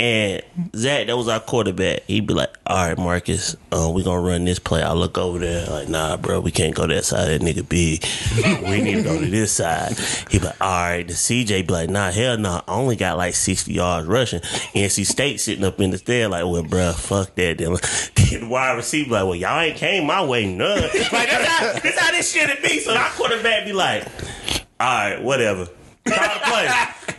And 0.00 0.42
Zach, 0.76 1.08
that 1.08 1.16
was 1.16 1.26
our 1.26 1.40
quarterback. 1.40 2.04
He'd 2.06 2.28
be 2.28 2.32
like, 2.32 2.54
"All 2.64 2.76
right, 2.76 2.96
Marcus, 2.96 3.56
uh, 3.72 3.90
we 3.92 4.04
gonna 4.04 4.20
run 4.20 4.44
this 4.44 4.60
play." 4.60 4.80
I 4.80 4.92
look 4.92 5.18
over 5.18 5.40
there, 5.40 5.66
like, 5.66 5.88
"Nah, 5.88 6.16
bro, 6.16 6.38
we 6.38 6.52
can't 6.52 6.72
go 6.72 6.86
that 6.86 7.04
side. 7.04 7.28
That 7.28 7.40
nigga 7.40 7.68
big. 7.68 8.04
we 8.62 8.80
need 8.80 8.94
to 8.94 9.02
go 9.02 9.18
to 9.18 9.26
this 9.26 9.50
side." 9.50 9.98
He 10.30 10.38
be 10.38 10.44
like, 10.46 10.60
"All 10.60 10.68
right." 10.68 11.06
The 11.06 11.14
CJ 11.14 11.66
be 11.66 11.72
like, 11.72 11.90
"Nah, 11.90 12.12
hell 12.12 12.38
no. 12.38 12.62
I 12.68 12.72
only 12.72 12.94
got 12.94 13.16
like 13.16 13.34
sixty 13.34 13.72
yards 13.72 14.06
rushing." 14.06 14.40
NC 14.72 15.04
State 15.04 15.40
sitting 15.40 15.64
up 15.64 15.80
in 15.80 15.90
the 15.90 15.98
stand 15.98 16.30
like, 16.30 16.44
"Well, 16.44 16.62
bro, 16.62 16.92
fuck 16.92 17.34
that." 17.34 17.58
Then 17.58 17.72
the 18.14 18.46
wide 18.48 18.76
receiver 18.76 19.10
like, 19.10 19.24
"Well, 19.24 19.34
y'all 19.34 19.58
ain't 19.58 19.78
came 19.78 20.06
my 20.06 20.24
way, 20.24 20.46
none." 20.46 20.80
like 20.80 21.10
that's 21.10 21.44
how, 21.48 21.72
that's 21.72 21.98
how 21.98 22.12
this 22.12 22.32
shit 22.32 22.48
it 22.48 22.62
be. 22.62 22.78
So 22.78 22.94
our 22.94 23.10
quarterback 23.10 23.64
be 23.64 23.72
like, 23.72 24.06
"All 24.78 24.86
right, 24.86 25.20
whatever." 25.20 25.68
Call 26.10 26.34
the 26.34 26.40
play. 26.44 26.68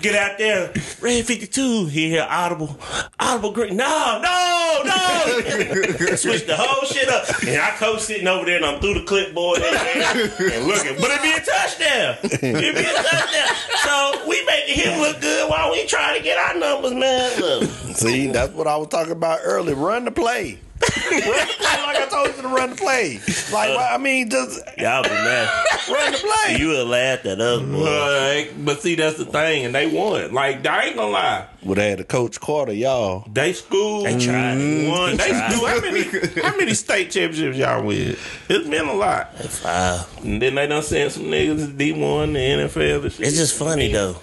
Get 0.02 0.16
out 0.16 0.38
there. 0.38 0.72
Red 1.02 1.26
52. 1.26 1.88
He 1.88 2.10
hear 2.10 2.26
audible. 2.30 2.78
Audible 3.20 3.52
green. 3.52 3.76
No, 3.76 4.22
no, 4.24 4.82
no. 4.86 6.16
Switch 6.16 6.46
the 6.46 6.56
whole 6.58 6.86
shit 6.86 7.10
up. 7.10 7.28
And 7.46 7.62
I 7.62 7.72
coach 7.72 8.02
sitting 8.02 8.28
over 8.28 8.46
there 8.46 8.58
and 8.58 8.66
I'm 8.66 8.80
through 8.80 8.94
the 8.96 9.04
clipboard 9.04 9.60
and 9.60 10.68
looking. 10.68 10.96
But 11.02 11.12
it 11.12 11.22
be 11.22 11.32
a 11.32 11.42
touchdown. 11.44 12.18
It 12.24 12.76
be 12.76 12.82
a 12.82 12.94
touchdown. 12.94 13.56
So 13.84 14.28
we 14.28 14.44
making 14.46 14.76
him 14.76 15.00
look 15.02 15.20
good 15.20 15.50
while 15.50 15.72
we 15.72 15.86
trying 15.86 16.18
to 16.18 16.24
get 16.24 16.38
our 16.38 16.56
numbers, 16.58 16.94
man. 16.94 17.42
Look. 17.42 17.64
See, 17.96 18.28
that's 18.28 18.54
what 18.54 18.68
I 18.68 18.78
was 18.78 18.88
talking 18.88 19.12
about 19.12 19.40
earlier. 19.44 19.76
Run 19.76 20.06
the 20.06 20.12
play. 20.12 20.60
Run 20.82 21.48
like 21.86 21.98
I 21.98 22.08
told 22.10 22.36
you 22.36 22.42
to 22.42 22.48
run 22.48 22.70
the 22.72 22.76
play. 22.76 23.20
Like, 23.52 23.78
I 23.78 23.98
mean, 23.98 24.30
just 24.30 24.60
Y'all 24.78 25.04
be 25.04 25.10
mad. 25.10 25.50
run 25.90 26.12
the 26.12 26.18
play. 26.18 26.58
You 26.58 26.70
would 26.70 26.88
laugh 26.88 27.26
at 27.26 27.40
us, 27.40 27.62
boy. 27.62 27.78
Like, 27.78 28.66
but 28.66 28.82
see, 28.82 28.96
that's 28.96 29.18
the 29.18 29.26
thing, 29.26 29.66
and 29.66 29.76
they 29.76 29.88
won. 29.88 30.34
Like, 30.34 30.66
I 30.66 30.86
ain't 30.86 30.96
gonna 30.96 31.12
lie. 31.12 31.46
Would 31.64 31.78
have 31.78 31.90
had 31.90 32.00
the 32.00 32.04
coach 32.06 32.40
Carter, 32.40 32.72
y'all. 32.74 33.26
They 33.32 33.52
school. 33.54 34.04
They 34.04 34.18
tried. 34.18 34.56
Won. 34.88 35.18
They 35.18 35.18
They 35.18 35.30
tried. 35.30 35.52
school. 35.52 35.68
How 35.68 35.80
many? 35.82 36.04
How 36.42 36.58
many 36.58 36.74
state 36.74 37.12
championships 37.12 37.58
y'all 37.58 37.84
win? 37.84 38.16
It's 38.48 38.68
been 38.70 38.86
a 38.88 38.94
lot. 38.94 39.36
Five. 39.38 40.08
And 40.24 40.42
then 40.42 40.56
they 40.56 40.68
done 40.68 40.82
sent 40.84 41.12
some 41.12 41.24
niggas 41.24 41.66
to 41.66 41.72
D 41.74 41.92
one, 41.92 42.32
the 42.34 42.40
NFL. 42.40 43.04
and 43.04 43.12
shit. 43.12 43.28
It's 43.28 43.36
just 43.38 43.58
funny, 43.58 43.92
though. 43.92 44.16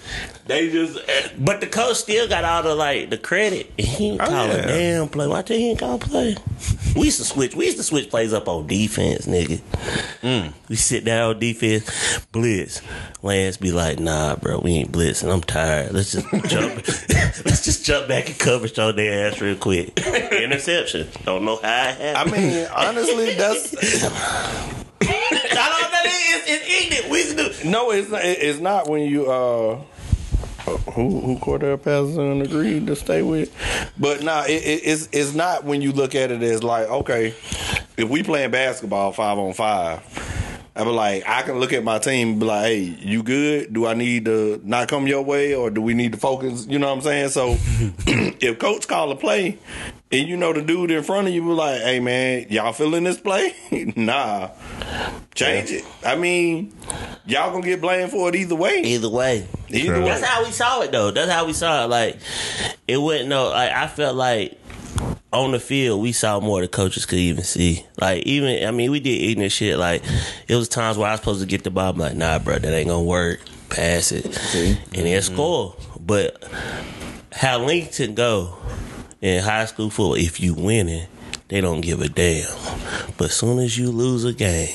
They 0.46 0.70
just. 0.70 0.96
eh, 1.08 1.28
But 1.38 1.60
the 1.60 1.66
coach 1.66 1.96
still 1.96 2.26
got 2.28 2.44
all 2.44 2.62
the 2.62 2.74
like 2.74 3.10
the 3.10 3.18
credit. 3.18 3.70
He 3.76 4.10
didn't 4.10 4.22
Oh, 4.22 4.26
call 4.26 4.46
yeah. 4.46 4.52
a 4.54 4.66
damn 4.68 5.08
play. 5.08 5.26
Why 5.26 5.42
did 5.42 5.58
he 5.58 5.68
didn't 5.68 5.80
call 5.80 5.96
a 5.96 5.98
play? 5.98 6.36
We 6.94 7.06
used 7.06 7.18
to 7.18 7.24
switch. 7.24 7.54
We 7.54 7.66
used 7.66 7.76
to 7.78 7.82
switch 7.82 8.08
plays 8.08 8.32
up 8.32 8.48
on 8.48 8.66
defense, 8.66 9.26
nigga. 9.26 9.60
Mm. 10.22 10.52
We 10.68 10.76
sit 10.76 11.04
down 11.04 11.30
on 11.34 11.38
defense, 11.40 12.20
blitz. 12.32 12.80
Lance 13.22 13.56
be 13.56 13.72
like, 13.72 13.98
"Nah, 13.98 14.36
bro, 14.36 14.60
we 14.60 14.70
ain't 14.72 14.92
blitzing. 14.92 15.30
I'm 15.32 15.42
tired. 15.42 15.92
Let's 15.92 16.12
just 16.12 16.26
jump. 16.48 16.84
Let's 17.44 17.64
just 17.64 17.84
jump 17.84 18.08
back 18.08 18.28
and 18.28 18.38
coverage 18.38 18.78
on 18.78 18.96
their 18.96 19.28
ass 19.28 19.40
real 19.40 19.56
quick. 19.56 19.98
Interception. 20.06 21.08
Don't 21.24 21.44
know 21.44 21.56
how 21.56 21.96
it 21.98 22.16
I 22.16 22.24
mean, 22.24 22.66
honestly, 22.74 23.34
that's 23.34 23.74
I 25.02 25.78
don't 25.80 25.92
know. 25.92 26.00
It's, 26.04 26.44
it's 26.48 26.82
ignorant. 26.82 27.10
We 27.10 27.62
do. 27.62 27.70
no. 27.70 27.90
It's 27.90 28.10
not, 28.10 28.24
it's 28.24 28.60
not 28.60 28.88
when 28.88 29.02
you 29.02 29.30
uh. 29.30 29.80
Who 30.94 31.20
who 31.20 31.38
Cordarrelle 31.38 31.80
Patterson 31.80 32.42
agreed 32.42 32.88
to 32.88 32.96
stay 32.96 33.22
with, 33.22 33.54
but 33.96 34.24
nah, 34.24 34.42
it, 34.46 34.64
it, 34.64 34.80
it's 34.84 35.08
it's 35.12 35.32
not 35.32 35.62
when 35.62 35.80
you 35.80 35.92
look 35.92 36.16
at 36.16 36.32
it 36.32 36.42
as 36.42 36.64
like 36.64 36.88
okay, 36.88 37.36
if 37.96 38.08
we 38.08 38.24
playing 38.24 38.50
basketball 38.50 39.12
five 39.12 39.38
on 39.38 39.52
five, 39.52 40.00
I 40.76 40.84
be 40.84 40.90
like 40.90 41.22
I 41.26 41.40
can 41.40 41.58
look 41.58 41.72
at 41.72 41.82
my 41.82 41.98
team 41.98 42.32
and 42.32 42.40
be 42.40 42.46
like, 42.46 42.64
hey, 42.66 42.80
you 42.80 43.22
good? 43.22 43.72
Do 43.72 43.86
I 43.86 43.94
need 43.94 44.26
to 44.26 44.60
not 44.62 44.88
come 44.88 45.06
your 45.06 45.22
way, 45.22 45.54
or 45.54 45.70
do 45.70 45.80
we 45.80 45.94
need 45.94 46.12
to 46.12 46.18
focus? 46.18 46.66
You 46.68 46.78
know 46.78 46.88
what 46.88 46.98
I'm 46.98 47.00
saying? 47.00 47.28
So 47.30 47.52
if 48.06 48.58
coach 48.58 48.86
call 48.86 49.10
a 49.10 49.16
play, 49.16 49.58
and 50.12 50.28
you 50.28 50.36
know 50.36 50.52
the 50.52 50.60
dude 50.60 50.90
in 50.90 51.02
front 51.02 51.28
of 51.28 51.34
you 51.34 51.40
be 51.40 51.48
like, 51.48 51.80
hey 51.80 51.98
man, 51.98 52.46
y'all 52.50 52.74
feeling 52.74 53.04
this 53.04 53.18
play? 53.18 53.54
nah, 53.96 54.50
change 55.34 55.70
it. 55.70 55.84
I 56.04 56.14
mean, 56.14 56.76
y'all 57.24 57.52
gonna 57.52 57.64
get 57.64 57.80
blamed 57.80 58.10
for 58.10 58.28
it 58.28 58.34
either 58.34 58.54
way. 58.54 58.82
Either 58.82 59.08
way. 59.08 59.48
Either 59.70 59.94
way. 59.94 60.04
That's 60.04 60.24
how 60.24 60.44
we 60.44 60.50
saw 60.50 60.82
it 60.82 60.92
though. 60.92 61.10
That's 61.10 61.32
how 61.32 61.46
we 61.46 61.54
saw 61.54 61.84
it. 61.84 61.88
Like 61.88 62.18
it 62.86 62.98
wasn't 62.98 63.30
no 63.30 63.48
like 63.48 63.72
I 63.72 63.86
felt 63.86 64.14
like 64.14 64.58
on 65.44 65.52
the 65.52 65.60
field 65.60 66.00
we 66.00 66.12
saw 66.12 66.40
more 66.40 66.60
the 66.60 66.68
coaches 66.68 67.06
could 67.06 67.18
even 67.18 67.44
see. 67.44 67.84
Like 68.00 68.24
even 68.24 68.66
I 68.66 68.70
mean 68.70 68.90
we 68.90 69.00
did 69.00 69.20
ignorant 69.22 69.52
shit. 69.52 69.78
Like 69.78 70.02
it 70.48 70.56
was 70.56 70.68
times 70.68 70.98
where 70.98 71.08
I 71.08 71.12
was 71.12 71.20
supposed 71.20 71.40
to 71.40 71.46
get 71.46 71.64
the 71.64 71.70
ball. 71.70 71.90
I'm 71.90 71.98
like, 71.98 72.16
nah, 72.16 72.38
bro, 72.38 72.58
that 72.58 72.72
ain't 72.72 72.88
gonna 72.88 73.02
work. 73.02 73.40
Pass 73.68 74.12
it, 74.12 74.24
and 74.24 74.78
then 74.92 75.06
mm-hmm. 75.06 75.34
score. 75.34 75.74
But 75.98 76.48
how 77.32 77.64
Lincoln 77.64 78.14
go 78.14 78.56
in 79.20 79.42
high 79.42 79.64
school 79.64 79.90
football? 79.90 80.14
If 80.14 80.38
you 80.38 80.54
winning, 80.54 81.08
they 81.48 81.60
don't 81.60 81.80
give 81.80 82.00
a 82.00 82.08
damn. 82.08 82.48
But 83.18 83.26
as 83.26 83.34
soon 83.34 83.58
as 83.58 83.76
you 83.76 83.90
lose 83.90 84.24
a 84.24 84.32
game, 84.32 84.74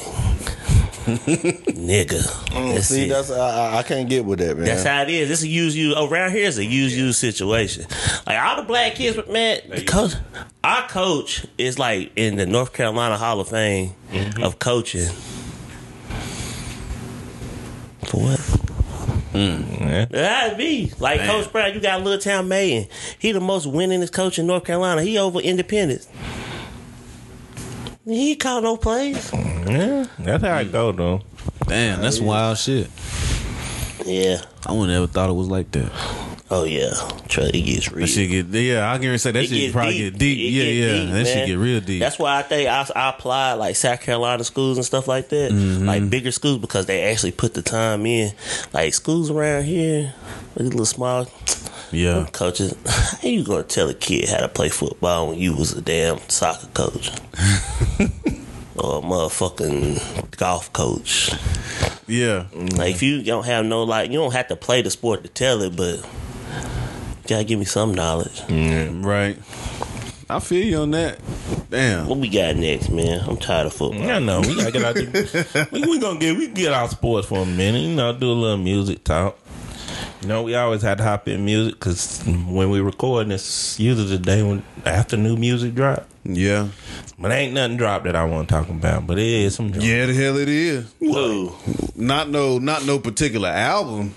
nigga, 1.05 2.21
mm, 2.51 2.73
that's 2.75 2.87
See, 2.87 3.05
it. 3.05 3.09
that's 3.09 3.31
I, 3.31 3.37
I- 3.73 3.77
I 3.79 3.83
can't 3.83 4.07
get 4.09 4.23
with 4.25 4.39
that, 4.39 4.55
man. 4.55 4.65
That's 4.65 4.83
how 4.83 5.01
it 5.01 5.09
is. 5.09 5.29
It's 5.31 5.41
a 5.43 5.47
use 5.47 5.75
you 5.75 5.95
around 5.95 6.31
here 6.31 6.45
is 6.45 6.57
a 6.57 6.65
use 6.65 6.95
you 6.97 7.11
situation. 7.13 7.85
Like 8.27 8.37
all 8.39 8.57
the 8.57 8.63
black 8.63 8.95
kids, 8.95 9.15
but 9.15 9.29
man, 9.31 9.61
the 9.69 9.83
coach, 9.83 10.13
our 10.63 10.87
coach 10.87 11.45
is 11.57 11.79
like 11.79 12.11
in 12.15 12.35
the 12.35 12.45
North 12.45 12.73
Carolina 12.73 13.17
Hall 13.17 13.39
of 13.39 13.49
Fame 13.49 13.93
of 14.41 14.59
coaching. 14.59 15.09
For 18.05 18.17
what? 18.17 18.57
Yeah. 19.33 20.05
That'd 20.05 20.57
be 20.57 20.91
like 20.99 21.21
Coach 21.21 21.51
Brown. 21.51 21.73
You 21.73 21.79
got 21.79 22.03
Little 22.03 22.19
Town 22.19 22.47
Mayan. 22.49 22.87
He 23.17 23.31
the 23.31 23.39
most 23.39 23.65
winningest 23.65 24.11
coach 24.11 24.37
in 24.37 24.45
North 24.45 24.65
Carolina. 24.65 25.01
He 25.03 25.17
over 25.17 25.39
Independence. 25.39 26.07
He 28.05 28.31
ain't 28.31 28.39
call 28.39 28.61
no 28.61 28.77
plays. 28.77 29.31
Yeah, 29.33 30.07
that's 30.19 30.43
how 30.43 30.57
it 30.57 30.71
go 30.71 30.91
though. 30.91 31.21
Damn, 31.67 32.01
that's 32.01 32.19
wild 32.19 32.57
shit. 32.57 32.89
Yeah. 34.05 34.41
I 34.65 34.73
would 34.73 34.87
never 34.87 35.07
thought 35.07 35.29
it 35.29 35.33
was 35.33 35.47
like 35.47 35.71
that. 35.71 35.91
Oh 36.49 36.63
yeah. 36.65 36.91
Try 37.27 37.45
it 37.45 37.61
gets 37.61 37.91
real. 37.91 38.01
That 38.05 38.07
shit 38.11 38.29
get 38.29 38.47
yeah. 38.47 38.91
I 38.91 38.97
can 38.97 39.17
say 39.19 39.31
that 39.31 39.43
It 39.43 39.47
shit 39.47 39.57
gets 39.59 39.73
probably 39.73 39.93
deep. 39.93 40.13
get 40.13 40.19
deep. 40.19 40.37
It 40.39 40.41
yeah, 40.51 40.63
get 40.63 40.73
yeah. 40.73 40.93
deep, 41.05 41.11
that 41.13 41.27
shit 41.27 41.47
get 41.47 41.53
real 41.57 41.79
deep. 41.79 41.99
That's 42.01 42.19
why 42.19 42.39
I 42.39 42.41
think 42.41 42.67
I, 42.69 42.85
I 42.95 43.09
applied 43.09 43.53
like 43.53 43.75
South 43.75 44.01
Carolina 44.01 44.43
schools 44.43 44.77
and 44.77 44.85
stuff 44.85 45.07
like 45.07 45.29
that, 45.29 45.51
Mm-hmm. 45.51 45.85
like 45.85 46.09
bigger 46.09 46.31
schools 46.31 46.57
because 46.57 46.87
they 46.87 47.03
actually 47.03 47.31
put 47.31 47.53
the 47.53 47.61
time 47.61 48.05
in. 48.05 48.33
Like 48.73 48.93
schools 48.93 49.29
around 49.31 49.63
here, 49.63 50.13
these 50.57 50.69
little 50.69 50.85
small 50.85 51.25
yeah. 51.91 52.27
coaches. 52.31 52.75
How 53.21 53.27
you 53.27 53.43
gonna 53.43 53.63
tell 53.63 53.89
a 53.89 53.93
kid 53.93 54.29
how 54.29 54.37
to 54.37 54.47
play 54.47 54.69
football 54.69 55.29
when 55.29 55.39
you 55.39 55.55
was 55.55 55.73
a 55.73 55.81
damn 55.81 56.17
soccer 56.29 56.67
coach 56.73 57.09
or 58.75 58.99
a 58.99 59.01
motherfucking 59.01 60.37
golf 60.37 60.71
coach? 60.73 61.31
Yeah. 62.07 62.47
Like 62.53 62.95
if 62.95 63.03
you 63.03 63.23
don't 63.23 63.45
have 63.45 63.65
no 63.65 63.83
like, 63.83 64.11
you 64.11 64.17
don't 64.19 64.33
have 64.33 64.47
to 64.47 64.55
play 64.55 64.81
the 64.81 64.89
sport 64.89 65.23
to 65.23 65.29
tell 65.29 65.61
it, 65.61 65.75
but 65.75 65.97
you 65.97 67.27
gotta 67.27 67.43
give 67.43 67.59
me 67.59 67.65
some 67.65 67.93
knowledge. 67.93 68.41
Right. 68.49 69.37
I 70.31 70.39
feel 70.39 70.65
you 70.65 70.77
on 70.77 70.91
that. 70.91 71.19
Damn. 71.69 72.07
What 72.07 72.17
we 72.17 72.29
got 72.29 72.55
next, 72.55 72.89
man? 72.89 73.19
I'm 73.27 73.35
tired 73.35 73.67
of 73.67 73.73
football. 73.73 74.09
I 74.09 74.19
know 74.19 74.39
we 74.39 74.55
gotta 74.55 74.71
get 74.71 74.83
out. 74.83 74.95
The, 74.95 75.67
we, 75.73 75.81
we 75.81 75.99
gonna 75.99 76.19
get 76.19 76.37
we 76.37 76.47
get 76.47 76.71
out 76.71 76.89
sports 76.89 77.27
for 77.27 77.39
a 77.39 77.45
minute. 77.45 77.79
You 77.79 77.95
know, 77.95 78.13
do 78.13 78.29
a 78.29 78.31
little 78.31 78.57
music 78.57 79.03
talk. 79.03 79.37
You 80.21 80.27
know, 80.27 80.43
we 80.43 80.53
always 80.53 80.83
had 80.83 80.99
to 80.99 81.03
hop 81.03 81.27
in 81.27 81.45
music 81.45 81.79
because 81.79 82.21
when 82.25 82.69
we 82.69 82.79
record, 82.79 83.31
it's 83.31 83.79
usually 83.79 84.07
the 84.07 84.19
day 84.19 84.43
when 84.43 84.63
after 84.85 85.17
new 85.17 85.35
music 85.35 85.73
drop. 85.73 86.07
Yeah. 86.23 86.67
But 87.17 87.31
ain't 87.31 87.53
nothing 87.53 87.77
dropped 87.77 88.05
that 88.05 88.15
I 88.15 88.23
want 88.25 88.47
to 88.47 88.53
talk 88.53 88.69
about. 88.69 89.07
But 89.07 89.17
it 89.17 89.25
is 89.25 89.55
some. 89.55 89.71
Drop. 89.71 89.83
Yeah, 89.83 90.05
the 90.05 90.13
hell 90.13 90.37
it 90.37 90.47
is. 90.47 90.93
Whoa. 90.99 91.55
Not 91.95 92.29
no, 92.29 92.59
not 92.59 92.85
no 92.85 92.99
particular 92.99 93.49
album. 93.49 94.13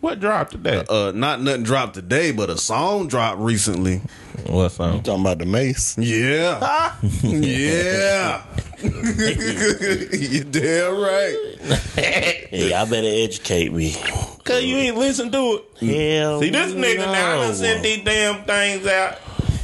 What 0.00 0.20
dropped 0.20 0.52
today? 0.52 0.84
Uh, 0.88 1.10
not 1.12 1.40
nothing 1.40 1.64
dropped 1.64 1.94
today, 1.94 2.30
but 2.30 2.50
a 2.50 2.56
song 2.56 3.08
dropped 3.08 3.40
recently. 3.40 4.00
what 4.46 4.68
song? 4.68 5.02
Talking 5.02 5.22
about 5.22 5.38
the 5.38 5.46
Mase. 5.46 5.98
Yeah. 5.98 6.94
yeah. 7.22 8.44
you 8.80 10.44
damn 10.50 11.00
right. 11.00 11.56
Hey, 11.96 12.68
y'all 12.70 12.86
better 12.88 13.08
educate 13.08 13.72
me. 13.72 13.96
Cause 14.44 14.62
you 14.62 14.76
ain't 14.76 14.96
listen 14.96 15.32
to 15.32 15.62
it. 15.80 15.84
Hell 15.84 16.40
See 16.40 16.50
this 16.50 16.72
nigga 16.74 16.98
now 16.98 17.34
no. 17.36 17.42
done 17.42 17.54
sent 17.54 17.82
these 17.82 18.04
damn 18.04 18.44
things 18.44 18.86
out. 18.86 19.18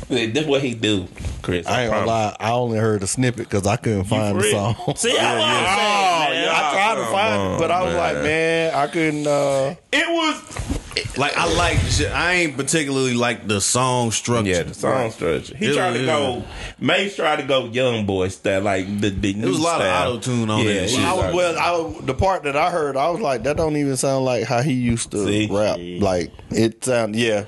That's 0.09 0.47
what 0.47 0.63
he 0.63 0.75
do, 0.75 1.07
Chris. 1.45 1.67
I 1.67 1.83
ain't 1.83 1.93
gonna 1.93 2.07
lie. 2.07 2.37
I 2.41 2.51
only 2.53 2.79
heard 2.79 3.03
a 3.03 3.07
snippet 3.07 3.49
because 3.49 3.67
I 3.67 3.77
couldn't 3.77 4.05
find 4.05 4.39
the 4.41 4.51
song. 4.51 4.75
See, 4.97 5.17
I 5.17 5.35
was 5.35 5.45
Oh, 5.45 5.67
saying, 5.77 6.31
man. 6.31 6.45
yeah. 6.45 6.53
I 6.53 6.73
tried 6.73 7.05
to 7.05 7.11
find 7.13 7.35
on, 7.35 7.53
it, 7.55 7.59
but 7.59 7.71
I 7.71 7.83
was 7.85 7.93
man. 7.95 8.15
like, 8.15 8.23
man, 8.25 8.75
I 8.75 8.87
couldn't. 8.89 9.27
uh 9.27 9.75
It 9.93 10.09
was 10.09 11.17
Like 11.19 11.37
I 11.37 11.53
like. 11.55 11.79
I 12.13 12.33
ain't 12.35 12.57
particularly 12.57 13.15
like 13.15 13.47
the 13.47 13.61
song 13.61 14.11
structure. 14.11 14.51
Yeah, 14.51 14.63
the 14.65 14.75
song 14.75 15.11
structure. 15.11 15.57
He 15.57 15.67
Yeah, 15.69 15.73
tried 15.75 15.93
to 15.99 16.05
go. 16.07 16.45
Mase 16.81 17.15
tried 17.17 17.37
to 17.37 17.43
go 17.43 17.67
young 17.67 18.07
boy 18.07 18.29
style, 18.29 18.63
like 18.63 18.87
the 19.01 19.11
the 19.11 19.35
new 19.35 19.49
was 19.49 19.59
a 19.59 19.63
lot 19.63 19.81
of 19.83 19.87
auto-tune 19.87 20.49
on 20.51 20.65
yeah, 20.65 20.73
that 20.75 20.91
he 20.91 20.97
shit. 20.97 21.05
I 21.05 21.13
was 21.15 21.25
was 21.27 21.35
well. 21.35 21.59
I, 21.59 21.71
was- 21.73 22.05
the 22.07 22.15
part 22.15 22.45
that 22.45 22.57
I 22.57 22.71
heard, 22.71 22.97
I 22.97 23.11
was 23.11 23.21
like, 23.21 23.43
that 23.45 23.57
don't 23.57 23.77
even 23.77 23.97
sound 23.97 24.25
like 24.25 24.45
how 24.45 24.63
he 24.63 24.73
used 24.73 25.11
to 25.13 25.25
See? 25.25 25.49
rap. 25.51 25.79
Like 25.79 26.33
it 26.51 26.85
sound, 26.85 27.15
yeah. 27.17 27.45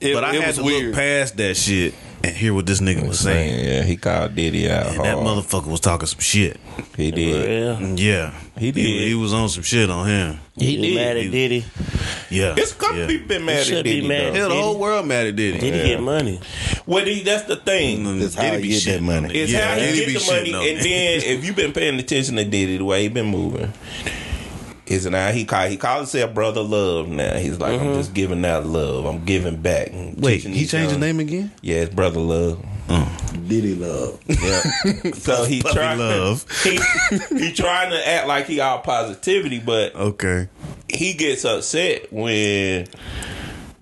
It, 0.00 0.14
But 0.14 0.24
I 0.24 0.34
it 0.34 0.40
had 0.40 0.46
was 0.48 0.56
to 0.56 0.62
weird. 0.64 0.86
look 0.86 0.94
past 0.94 1.36
that 1.36 1.56
shit 1.56 1.94
and 2.26 2.36
hear 2.36 2.52
what 2.54 2.66
this 2.66 2.80
nigga 2.80 3.06
was 3.06 3.20
saying. 3.20 3.64
yeah, 3.64 3.82
he 3.82 3.96
called 3.96 4.34
Diddy 4.34 4.70
out. 4.70 4.86
And 4.86 5.04
that 5.04 5.14
hard. 5.14 5.26
motherfucker 5.26 5.66
was 5.66 5.80
talking 5.80 6.06
some 6.06 6.20
shit. 6.20 6.58
he 6.96 7.10
did. 7.10 7.48
Yeah. 7.48 7.94
Yeah, 7.94 8.34
He 8.58 8.72
did. 8.72 9.08
He, 9.08 9.14
was 9.14 9.32
on 9.32 9.48
some 9.48 9.62
shit 9.62 9.88
on 9.90 10.06
him. 10.06 10.38
He 10.56 10.76
You 10.76 10.82
did. 10.82 10.94
mad 10.96 11.16
at 11.16 11.30
Diddy? 11.30 11.64
Yeah, 12.30 12.54
It's 12.56 12.72
a 12.72 12.74
couple 12.74 12.98
yeah. 12.98 13.06
people 13.06 13.28
been 13.28 13.44
mad 13.44 13.64
should 13.64 13.78
at 13.78 13.84
be 13.84 13.94
Diddy. 14.00 14.08
mad. 14.08 14.32
though. 14.34 14.38
Hell, 14.38 14.48
the 14.48 14.54
whole 14.54 14.78
world 14.78 15.06
mad 15.06 15.26
at 15.26 15.36
Diddy. 15.36 15.58
Diddy 15.58 15.88
get 15.88 16.00
money. 16.02 16.40
Well, 16.86 17.04
he, 17.04 17.22
that's 17.22 17.44
the 17.44 17.56
thing. 17.56 18.04
Mm-hmm. 18.04 18.22
It's 18.22 18.34
how 18.34 18.50
Diddy 18.50 18.68
you 18.68 18.80
get 18.80 18.92
that 18.94 19.02
money. 19.02 19.34
It's 19.34 19.52
Yeah, 19.52 19.74
how 19.74 19.80
he 19.80 19.96
get 20.06 20.06
the 20.20 20.32
money, 20.32 20.70
and 20.70 20.78
then 20.80 21.22
if 21.24 21.44
you've 21.44 21.56
been 21.56 21.72
paying 21.72 21.98
attention 21.98 22.36
to 22.36 22.44
Diddy, 22.44 22.78
the 22.78 22.84
way 22.84 23.02
he 23.02 23.08
been 23.08 23.26
moving, 23.26 23.72
is 24.86 25.06
now 25.06 25.32
he 25.32 25.44
call 25.44 25.66
he 25.66 25.76
calls 25.76 26.12
himself 26.12 26.34
brother 26.34 26.62
love. 26.62 27.08
Now 27.08 27.36
he's 27.36 27.58
like, 27.58 27.80
I'm 27.80 27.86
mm-hmm. 27.86 27.94
just 27.94 28.14
giving 28.14 28.44
out 28.44 28.66
love. 28.66 29.04
I'm 29.04 29.24
giving 29.24 29.60
back. 29.60 29.88
and 29.88 30.20
Wait, 30.20 30.36
teaching 30.36 30.52
he 30.52 30.60
these 30.60 30.70
changed 30.70 30.90
his 30.90 30.98
name 30.98 31.20
again? 31.20 31.50
Yeah, 31.62 31.76
it's 31.76 31.94
brother 31.94 32.20
love. 32.20 32.64
Mm. 32.88 33.48
Diddy 33.48 33.74
love. 33.74 34.20
Yeah. 34.28 34.60
so 35.14 35.44
he 35.44 35.60
Puppy 35.60 35.74
trying 35.74 35.98
love. 35.98 36.46
he 36.62 36.78
he 37.36 37.52
trying 37.52 37.90
to 37.90 38.08
act 38.08 38.28
like 38.28 38.46
he 38.46 38.60
all 38.60 38.78
positivity, 38.78 39.58
but 39.58 39.94
Okay. 39.94 40.48
he 40.88 41.14
gets 41.14 41.44
upset 41.44 42.12
when 42.12 42.86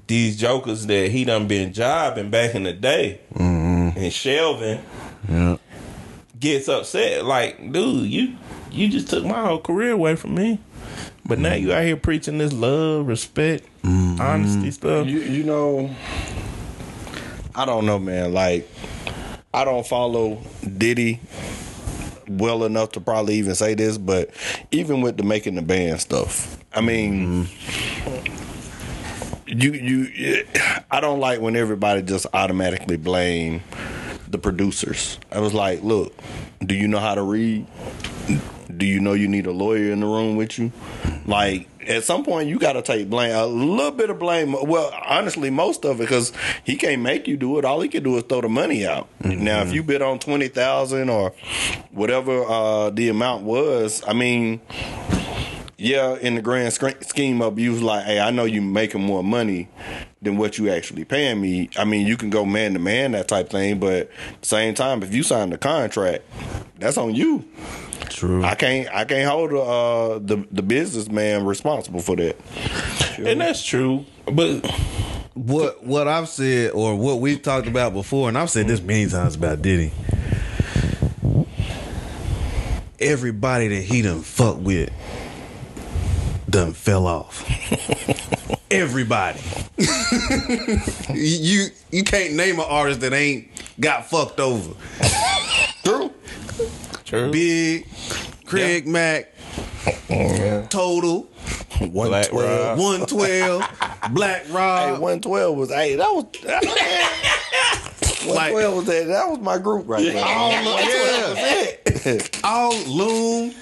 these 0.06 0.36
jokers 0.36 0.86
that 0.86 1.10
he 1.10 1.24
done 1.24 1.46
been 1.46 1.72
jobbing 1.72 2.30
back 2.30 2.54
in 2.54 2.64
the 2.64 2.72
day 2.72 3.20
mm-hmm. 3.34 3.98
and 3.98 4.12
shelving 4.12 4.80
Yeah. 5.28 5.56
gets 6.38 6.68
upset. 6.68 7.24
Like, 7.24 7.72
dude, 7.72 8.10
you 8.10 8.36
you 8.70 8.88
just 8.88 9.08
took 9.08 9.24
my 9.24 9.46
whole 9.46 9.60
career 9.60 9.92
away 9.92 10.16
from 10.16 10.34
me. 10.34 10.60
But 11.26 11.38
now 11.38 11.54
you 11.54 11.72
out 11.72 11.84
here 11.84 11.96
preaching 11.96 12.38
this 12.38 12.52
love, 12.52 13.06
respect, 13.06 13.64
mm-hmm. 13.82 14.20
honesty 14.20 14.70
stuff. 14.70 15.06
You 15.06 15.20
you 15.20 15.44
know, 15.44 15.94
I 17.54 17.64
don't 17.64 17.86
know, 17.86 17.98
man. 17.98 18.34
Like, 18.34 18.68
I 19.54 19.64
don't 19.64 19.86
follow 19.86 20.42
Diddy 20.76 21.20
well 22.28 22.64
enough 22.64 22.92
to 22.92 23.00
probably 23.00 23.36
even 23.36 23.54
say 23.54 23.74
this, 23.74 23.96
but 23.96 24.30
even 24.70 25.00
with 25.00 25.16
the 25.16 25.22
making 25.22 25.54
the 25.54 25.62
band 25.62 26.00
stuff, 26.00 26.58
I 26.74 26.82
mean, 26.82 27.46
mm-hmm. 27.46 29.46
you 29.46 29.72
you, 29.72 30.44
I 30.90 31.00
don't 31.00 31.20
like 31.20 31.40
when 31.40 31.56
everybody 31.56 32.02
just 32.02 32.26
automatically 32.34 32.98
blame 32.98 33.62
the 34.28 34.36
producers. 34.36 35.18
I 35.32 35.40
was 35.40 35.54
like, 35.54 35.82
look, 35.82 36.12
do 36.60 36.74
you 36.74 36.88
know 36.88 36.98
how 36.98 37.14
to 37.14 37.22
read? 37.22 37.66
Do 38.76 38.86
you 38.86 39.00
know 39.00 39.12
you 39.12 39.28
need 39.28 39.46
a 39.46 39.52
lawyer 39.52 39.92
in 39.92 40.00
the 40.00 40.06
room 40.06 40.36
with 40.36 40.58
you? 40.58 40.72
Like 41.26 41.68
at 41.86 42.04
some 42.04 42.24
point, 42.24 42.48
you 42.48 42.58
got 42.58 42.74
to 42.74 42.82
take 42.82 43.10
blame, 43.10 43.34
a 43.34 43.46
little 43.46 43.90
bit 43.90 44.10
of 44.10 44.18
blame. 44.18 44.52
Well, 44.52 44.90
honestly, 45.06 45.50
most 45.50 45.84
of 45.84 45.96
it 46.00 46.04
because 46.04 46.32
he 46.64 46.76
can't 46.76 47.02
make 47.02 47.28
you 47.28 47.36
do 47.36 47.58
it. 47.58 47.64
All 47.64 47.80
he 47.80 47.88
can 47.88 48.02
do 48.02 48.16
is 48.16 48.24
throw 48.24 48.40
the 48.40 48.48
money 48.48 48.86
out. 48.86 49.08
Now, 49.22 49.62
if 49.62 49.72
you 49.72 49.82
bid 49.82 50.02
on 50.02 50.18
twenty 50.18 50.48
thousand 50.48 51.10
or 51.10 51.32
whatever 51.90 52.44
uh, 52.44 52.90
the 52.90 53.08
amount 53.08 53.44
was, 53.44 54.02
I 54.06 54.12
mean, 54.12 54.60
yeah, 55.76 56.16
in 56.16 56.34
the 56.36 56.42
grand 56.42 56.72
sc- 56.72 57.02
scheme 57.02 57.42
of 57.42 57.58
you 57.58 57.72
was 57.72 57.82
like, 57.82 58.04
hey, 58.04 58.20
I 58.20 58.30
know 58.30 58.44
you 58.44 58.62
making 58.62 59.02
more 59.02 59.24
money 59.24 59.68
than 60.22 60.36
what 60.36 60.58
you 60.58 60.70
actually 60.70 61.04
paying 61.04 61.40
me. 61.40 61.68
I 61.76 61.84
mean, 61.84 62.06
you 62.06 62.16
can 62.16 62.30
go 62.30 62.44
man 62.44 62.72
to 62.74 62.78
man 62.78 63.12
that 63.12 63.28
type 63.28 63.50
thing, 63.50 63.78
but 63.78 64.10
same 64.42 64.74
time, 64.74 65.02
if 65.02 65.14
you 65.14 65.22
sign 65.22 65.50
the 65.50 65.58
contract, 65.58 66.24
that's 66.78 66.96
on 66.96 67.14
you. 67.14 67.44
True. 68.08 68.44
I 68.44 68.54
can't 68.54 68.88
I 68.94 69.04
can't 69.04 69.28
hold 69.28 69.52
uh, 69.52 70.18
the 70.24 70.46
the 70.52 70.62
businessman 70.62 71.44
responsible 71.44 72.00
for 72.00 72.16
that. 72.16 72.36
And 73.18 73.40
that's 73.40 73.64
true. 73.64 74.04
But 74.30 74.64
what 75.34 75.84
what 75.84 76.06
I've 76.06 76.28
said 76.28 76.72
or 76.72 76.94
what 76.96 77.20
we've 77.20 77.42
talked 77.42 77.66
about 77.66 77.92
before, 77.92 78.28
and 78.28 78.38
I've 78.38 78.50
said 78.50 78.68
this 78.68 78.80
many 78.80 79.08
times 79.08 79.34
about 79.34 79.62
Diddy. 79.62 79.92
Everybody 83.00 83.68
that 83.68 83.82
he 83.82 84.02
done 84.02 84.22
fuck 84.22 84.58
with 84.60 84.90
done 86.54 86.72
fell 86.72 87.08
off. 87.08 87.42
Everybody. 88.70 89.40
you 91.12 91.66
you 91.90 92.04
can't 92.04 92.34
name 92.34 92.60
an 92.60 92.66
artist 92.68 93.00
that 93.00 93.12
ain't 93.12 93.48
got 93.80 94.06
fucked 94.08 94.38
over. 94.38 94.72
True. 95.82 96.12
true. 97.04 97.32
Big, 97.32 97.88
Craig 98.46 98.86
Mack, 98.86 99.32
Total, 100.70 101.22
One 101.80 102.08
Black 102.08 102.28
twelve. 102.28 102.78
Rob. 102.78 102.78
112, 102.78 104.12
Black 104.12 104.46
Hey, 104.46 104.52
Rob. 104.52 105.00
one 105.00 105.20
twelve 105.20 105.56
was 105.56 105.70
hey 105.70 105.96
that 105.96 106.08
was. 106.08 106.26
One 108.26 108.36
Like- 108.36 108.52
twelve 108.52 108.74
was 108.76 108.84
that. 108.86 109.06
That 109.08 109.28
was 109.30 109.38
my 109.40 109.58
group 109.58 109.88
right 109.88 110.04
there. 110.04 110.24
All, 110.24 110.50
yeah. 110.50 112.18
All 112.44 112.76
Loon, 112.86 113.54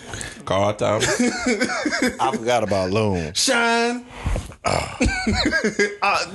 Carl 0.44 0.74
Thomas. 0.74 1.20
I 2.20 2.36
forgot 2.36 2.62
about 2.64 2.90
Loon. 2.90 3.32
Shyne. 3.34 4.04
Uh, 6.02 6.26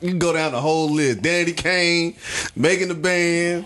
you 0.00 0.14
go 0.14 0.32
down 0.32 0.52
the 0.52 0.60
whole 0.60 0.88
list. 0.90 1.20
Danity 1.20 1.56
Kane, 1.56 2.16
making 2.56 2.88
the 2.88 2.94
band. 2.94 3.64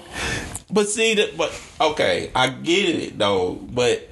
But 0.70 0.88
see 0.88 1.14
that, 1.14 1.36
but 1.36 1.59
okay, 1.80 2.30
I 2.34 2.49
get 2.49 2.88
it 2.88 3.18
though. 3.18 3.55
But 3.55 4.09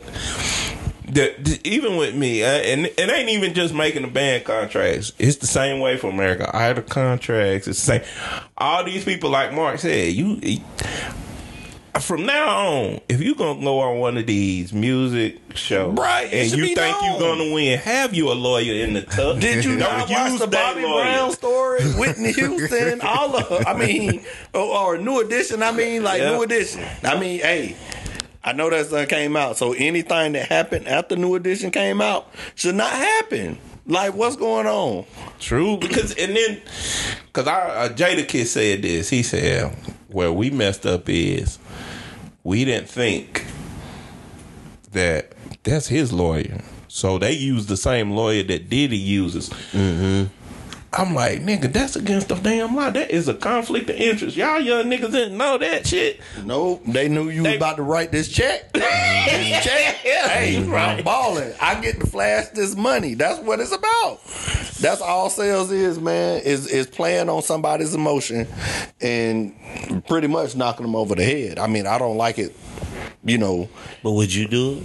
the, 1.12 1.34
the- 1.38 1.60
even 1.64 1.96
with 1.96 2.14
me, 2.14 2.42
uh, 2.42 2.46
and 2.48 2.86
it 2.86 2.98
ain't 3.10 3.28
even 3.28 3.54
just 3.54 3.74
making 3.74 4.02
the 4.02 4.08
band 4.08 4.44
contracts. 4.44 5.12
It's 5.18 5.36
the 5.36 5.46
same 5.46 5.80
way 5.80 5.96
for 5.96 6.08
America. 6.10 6.50
Idol 6.54 6.82
contracts. 6.84 7.68
It's 7.68 7.84
the 7.84 8.00
same. 8.00 8.02
All 8.58 8.82
these 8.84 9.04
people, 9.04 9.30
like 9.30 9.52
Mark 9.52 9.78
said, 9.78 10.12
you. 10.14 10.40
from 12.00 12.24
now 12.24 12.48
on, 12.70 13.00
if 13.08 13.20
you 13.20 13.34
gonna 13.34 13.60
go 13.62 13.80
on 13.80 13.98
one 13.98 14.16
of 14.16 14.26
these 14.26 14.72
music 14.72 15.38
shows, 15.54 15.94
Right, 15.96 16.32
and 16.32 16.50
you 16.50 16.74
think 16.74 16.78
known. 16.78 17.04
you 17.04 17.18
gonna 17.20 17.52
win, 17.54 17.78
have 17.80 18.14
you 18.14 18.32
a 18.32 18.34
lawyer 18.34 18.82
in 18.84 18.94
the 18.94 19.02
tuck? 19.02 19.38
Did 19.38 19.64
you 19.64 19.76
not 19.76 20.08
watch 20.08 20.38
the 20.40 20.46
Bobby 20.46 20.82
lawyer. 20.82 21.04
Brown 21.04 21.32
story? 21.32 21.82
Whitney 21.92 22.32
Houston, 22.36 23.02
all 23.02 23.36
of 23.36 23.66
I 23.66 23.74
mean, 23.78 24.24
or, 24.54 24.60
or 24.94 24.98
New 24.98 25.20
Edition. 25.20 25.62
I 25.62 25.70
mean, 25.72 26.02
like 26.02 26.20
Yeah. 26.22 26.30
New 26.32 26.42
Edition. 26.42 26.82
I 27.04 27.20
mean, 27.20 27.40
hey, 27.40 27.76
I 28.44 28.52
know 28.52 28.70
that 28.70 28.86
stuff 28.86 29.08
came 29.08 29.36
out. 29.36 29.56
So 29.56 29.72
anything 29.72 30.32
that 30.32 30.48
happened 30.48 30.88
after 30.88 31.16
New 31.16 31.34
Edition 31.34 31.70
came 31.70 32.00
out 32.00 32.28
should 32.54 32.74
not 32.74 32.90
happen. 32.90 33.58
Like, 33.86 34.14
what's 34.14 34.36
going 34.36 34.66
on? 34.66 35.04
True, 35.38 35.76
because 35.76 36.14
and 36.14 36.36
then 36.36 36.60
because 37.26 37.46
our 37.48 37.68
uh, 37.68 37.88
Jadakiss 37.88 38.46
said 38.46 38.82
this. 38.82 39.10
He 39.10 39.22
said, 39.22 39.74
"Where 40.08 40.32
we 40.32 40.50
messed 40.50 40.86
up 40.86 41.08
is 41.08 41.58
we 42.44 42.64
didn't 42.64 42.88
think 42.88 43.44
that 44.92 45.32
that's 45.64 45.88
his 45.88 46.12
lawyer, 46.12 46.60
so 46.86 47.18
they 47.18 47.32
used 47.32 47.68
the 47.68 47.76
same 47.76 48.12
lawyer 48.12 48.44
that 48.44 48.68
Diddy 48.68 48.98
uses." 48.98 49.50
I'm 50.94 51.14
like, 51.14 51.40
nigga, 51.40 51.72
that's 51.72 51.96
against 51.96 52.28
the 52.28 52.34
damn 52.34 52.76
law. 52.76 52.90
That 52.90 53.10
is 53.10 53.26
a 53.26 53.32
conflict 53.34 53.88
of 53.88 53.96
interest. 53.96 54.36
Y'all 54.36 54.60
young 54.60 54.84
niggas 54.86 55.10
didn't 55.12 55.38
know 55.38 55.56
that 55.56 55.86
shit. 55.86 56.20
No, 56.44 56.82
they 56.86 57.08
knew 57.08 57.30
you 57.30 57.42
They- 57.42 57.50
was 57.52 57.56
about 57.56 57.76
to 57.76 57.82
write 57.82 58.12
this 58.12 58.28
check. 58.28 58.72
this 58.74 59.64
check, 59.64 59.94
hey, 59.96 60.58
you 60.58 60.64
right. 60.70 60.98
I'm 60.98 61.04
balling. 61.04 61.52
I 61.62 61.80
get 61.80 61.98
to 62.00 62.06
flash 62.06 62.48
this 62.48 62.76
money. 62.76 63.14
That's 63.14 63.40
what 63.40 63.58
it's 63.60 63.72
about. 63.72 64.20
That's 64.80 65.00
all 65.00 65.30
sales 65.30 65.70
is, 65.70 65.98
man. 65.98 66.42
Is 66.42 66.66
is 66.66 66.86
playing 66.86 67.28
on 67.30 67.40
somebody's 67.42 67.94
emotion 67.94 68.46
and 69.00 69.54
pretty 70.08 70.26
much 70.28 70.56
knocking 70.56 70.84
them 70.84 70.94
over 70.96 71.14
the 71.14 71.24
head. 71.24 71.58
I 71.58 71.68
mean, 71.68 71.86
I 71.86 71.98
don't 71.98 72.16
like 72.18 72.38
it. 72.38 72.54
You 73.24 73.38
know, 73.38 73.68
But 74.02 74.12
would 74.12 74.34
you 74.34 74.48
do 74.48 74.78
it? 74.78 74.82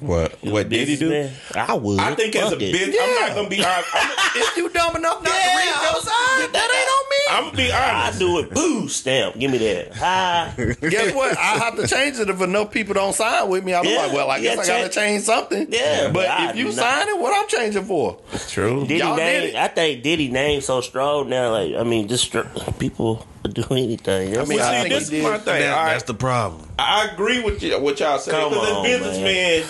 What? 0.00 0.32
What 0.42 0.68
did 0.68 0.88
he 0.88 0.96
do? 0.96 1.10
Businessman? 1.10 1.66
I 1.68 1.74
would. 1.74 1.98
I 2.00 2.14
think 2.14 2.34
as 2.36 2.52
a 2.52 2.56
Fuck 2.56 2.62
it. 2.62 2.74
bitch, 2.74 2.96
I'm 3.00 3.14
not 3.20 3.34
gonna 3.36 3.48
be 3.48 3.62
honest. 3.64 3.88
I'm, 3.94 4.10
if 4.36 4.56
you 4.56 4.68
dumb 4.70 4.96
enough 4.96 5.22
not 5.22 5.28
to 5.28 5.30
read 5.30 5.64
Yeah, 5.64 5.92
your 5.92 6.00
side, 6.00 6.48
that 6.52 6.68
ain't 6.72 6.90
on 6.90 6.99
me. 6.99 6.99
I'm 7.30 7.44
gonna 7.44 7.56
be 7.56 7.72
honest. 7.72 8.16
I 8.16 8.18
do 8.18 8.38
it. 8.40 8.50
Boo 8.50 8.88
stamp. 8.88 9.38
Give 9.38 9.50
me 9.50 9.58
that. 9.58 9.94
Hi. 9.94 10.52
Guess 10.80 11.14
what? 11.14 11.36
I 11.38 11.58
have 11.58 11.76
to 11.76 11.86
change 11.86 12.18
it 12.18 12.28
if 12.28 12.40
enough 12.40 12.70
people 12.72 12.94
don't 12.94 13.14
sign 13.14 13.48
with 13.48 13.64
me. 13.64 13.74
I'm 13.74 13.84
Yeah, 13.84 13.96
like, 14.06 14.12
well, 14.12 14.30
I 14.30 14.36
yeah, 14.38 14.56
guess 14.56 14.68
I 14.68 14.72
got 14.72 14.76
to 14.78 14.82
change- 14.82 14.94
change 14.94 15.22
something. 15.24 15.66
Yeah, 15.70 16.04
but 16.06 16.12
but 16.14 16.28
I 16.28 16.50
if 16.50 16.56
you 16.56 16.72
sign 16.72 17.08
it, 17.08 17.18
what 17.18 17.32
I'm 17.38 17.48
changing 17.48 17.84
for? 17.84 18.18
True. 18.48 18.82
Diddy 18.82 18.98
Y'all 18.98 19.16
did 19.16 19.44
it. 19.50 19.54
I 19.56 19.68
think 19.68 20.02
Diddy 20.02 20.28
name 20.30 20.60
so 20.60 20.80
strong 20.80 21.28
now. 21.28 21.50
Like 21.52 21.74
I 21.74 21.82
mean, 21.84 22.08
just 22.08 22.34
people 22.78 23.26
do 23.44 23.62
anything. 23.70 24.32
That's 24.32 24.48
mean, 24.48 24.58
why 24.58 24.64
I 24.64 24.82
See, 24.82 24.88
think 24.88 24.94
this 24.94 25.12
is 25.12 25.22
my 25.22 25.38
thing. 25.38 25.60
That- 25.60 25.72
all 25.76 25.84
right? 25.84 25.92
that's 25.92 26.04
the 26.04 26.14
problem. 26.14 26.68
I 26.78 27.08
agree 27.12 27.42
with 27.42 27.62
you, 27.62 27.78
what 27.80 28.00
y'all 28.00 28.18
say. 28.18 28.30
Come 28.30 28.50
Because 28.50 28.68
as 28.68 28.74
on, 28.76 28.82
businessman, 28.84 29.64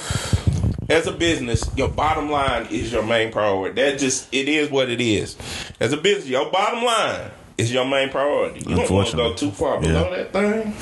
as 0.89 1.07
a 1.07 1.13
business, 1.13 1.69
your 1.77 1.89
bottom 1.89 2.31
line 2.31 2.67
is 2.71 2.93
your 2.93 3.03
main 3.03 3.31
priority. 3.33 3.81
That 3.81 3.99
just 3.99 4.33
it 4.33 4.49
is 4.49 4.71
what 4.71 4.89
it 4.91 5.01
is. 5.01 5.37
As 5.79 5.93
a 5.93 5.97
business, 5.97 6.29
your 6.29 6.51
bottom 6.51 6.85
line 6.85 7.31
is 7.61 7.73
your 7.73 7.85
main 7.85 8.09
priority. 8.11 8.61
You 8.69 8.77
don't 8.77 8.91
want 8.91 9.09
to 9.09 9.17
go 9.17 9.35
too 9.35 9.51
far 9.51 9.81
below 9.81 10.11
that 10.15 10.33
thing. 10.33 10.75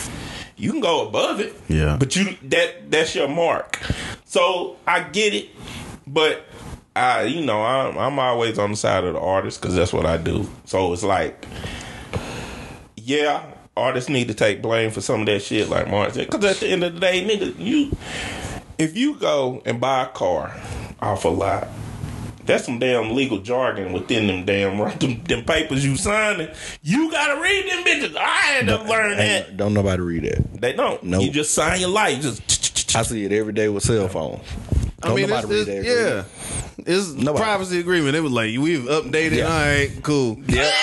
You 0.56 0.72
can 0.72 0.80
go 0.80 1.06
above 1.06 1.40
it. 1.40 1.54
Yeah. 1.68 1.96
But 1.98 2.16
you 2.16 2.36
that 2.44 2.90
that's 2.90 3.14
your 3.14 3.28
mark. 3.28 3.80
So 4.24 4.76
I 4.86 5.02
get 5.02 5.34
it, 5.34 5.50
but 6.06 6.44
I 6.96 7.22
you 7.22 7.44
know 7.44 7.62
I'm 7.62 7.96
I'm 7.96 8.18
always 8.18 8.58
on 8.58 8.72
the 8.72 8.76
side 8.76 9.04
of 9.04 9.14
the 9.14 9.20
artist 9.20 9.60
because 9.60 9.74
that's 9.74 9.92
what 9.92 10.06
I 10.06 10.16
do. 10.16 10.48
So 10.64 10.92
it's 10.92 11.04
like 11.04 11.46
yeah, 12.96 13.44
artists 13.76 14.10
need 14.10 14.28
to 14.28 14.34
take 14.34 14.60
blame 14.60 14.90
for 14.90 15.00
some 15.00 15.20
of 15.20 15.26
that 15.26 15.40
shit, 15.40 15.68
like 15.68 15.88
Martin 15.88 16.14
said. 16.14 16.26
Because 16.30 16.56
at 16.56 16.60
the 16.60 16.68
end 16.68 16.84
of 16.84 16.94
the 16.94 17.00
day, 17.00 17.24
nigga, 17.24 17.58
you 17.58 17.96
if 18.78 18.96
you 18.96 19.14
go 19.14 19.62
and 19.64 19.80
buy 19.80 20.04
a 20.04 20.08
car 20.08 20.54
off 21.00 21.24
a 21.24 21.28
lot, 21.28 21.68
that's 22.48 22.64
some 22.64 22.78
damn 22.80 23.14
legal 23.14 23.38
jargon 23.38 23.92
within 23.92 24.26
them 24.26 24.44
damn 24.44 24.76
them, 24.98 25.22
them 25.22 25.44
papers 25.44 25.84
you 25.84 25.96
signing. 25.96 26.48
You 26.82 27.10
gotta 27.10 27.40
read 27.40 27.68
them 27.70 27.84
bitches. 27.84 28.16
I 28.16 28.26
had 28.26 28.66
to 28.66 28.82
learn 28.82 29.16
that. 29.16 29.48
Ain't- 29.48 29.56
don't 29.56 29.74
nobody 29.74 30.02
read 30.02 30.24
that. 30.24 30.60
They 30.60 30.72
don't. 30.72 31.02
Nope. 31.04 31.22
You 31.22 31.30
just 31.30 31.54
sign 31.54 31.80
your 31.80 31.90
life. 31.90 32.20
Just 32.20 32.96
I 32.96 33.02
see 33.02 33.24
it 33.24 33.32
every 33.32 33.52
day 33.52 33.68
with 33.68 33.84
cell 33.84 34.08
phones. 34.08 34.42
I 35.02 35.14
mean, 35.14 35.24
it's, 35.24 35.28
nobody 35.30 35.46
read 35.46 35.68
it's, 35.68 35.86
that 35.86 36.84
yeah, 36.86 36.94
it's 36.94 37.12
Nobody. 37.12 37.44
privacy 37.44 37.78
agreement. 37.78 38.16
It 38.16 38.20
was 38.20 38.32
like 38.32 38.58
we've 38.58 38.80
updated. 38.80 39.36
Yeah. 39.36 39.44
All 39.44 39.60
right, 39.60 39.90
cool. 40.02 40.38
Yep. 40.48 40.74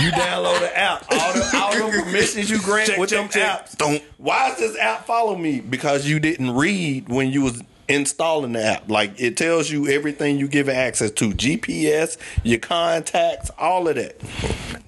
you 0.00 0.10
download 0.12 0.60
the 0.60 0.78
app. 0.78 1.04
All 1.10 1.32
the, 1.32 1.50
all 1.56 1.90
the 1.90 2.02
permissions 2.04 2.48
you 2.50 2.60
grant 2.60 2.90
Check, 2.90 2.98
with 2.98 3.10
check, 3.10 3.18
them 3.18 3.28
check. 3.30 3.66
apps. 3.66 3.76
Don't. 3.76 4.00
Why 4.18 4.50
does 4.50 4.58
this 4.58 4.76
app 4.78 5.06
follow 5.06 5.34
me? 5.36 5.60
Because 5.60 6.06
you 6.06 6.20
didn't 6.20 6.52
read 6.52 7.08
when 7.08 7.30
you 7.30 7.42
was 7.42 7.60
installing 7.92 8.52
the 8.52 8.64
app. 8.64 8.90
Like 8.90 9.20
it 9.20 9.36
tells 9.36 9.70
you 9.70 9.88
everything 9.88 10.38
you 10.38 10.48
give 10.48 10.68
access 10.68 11.10
to. 11.12 11.30
GPS, 11.30 12.16
your 12.42 12.58
contacts, 12.58 13.50
all 13.58 13.88
of 13.88 13.96
that. 13.96 14.16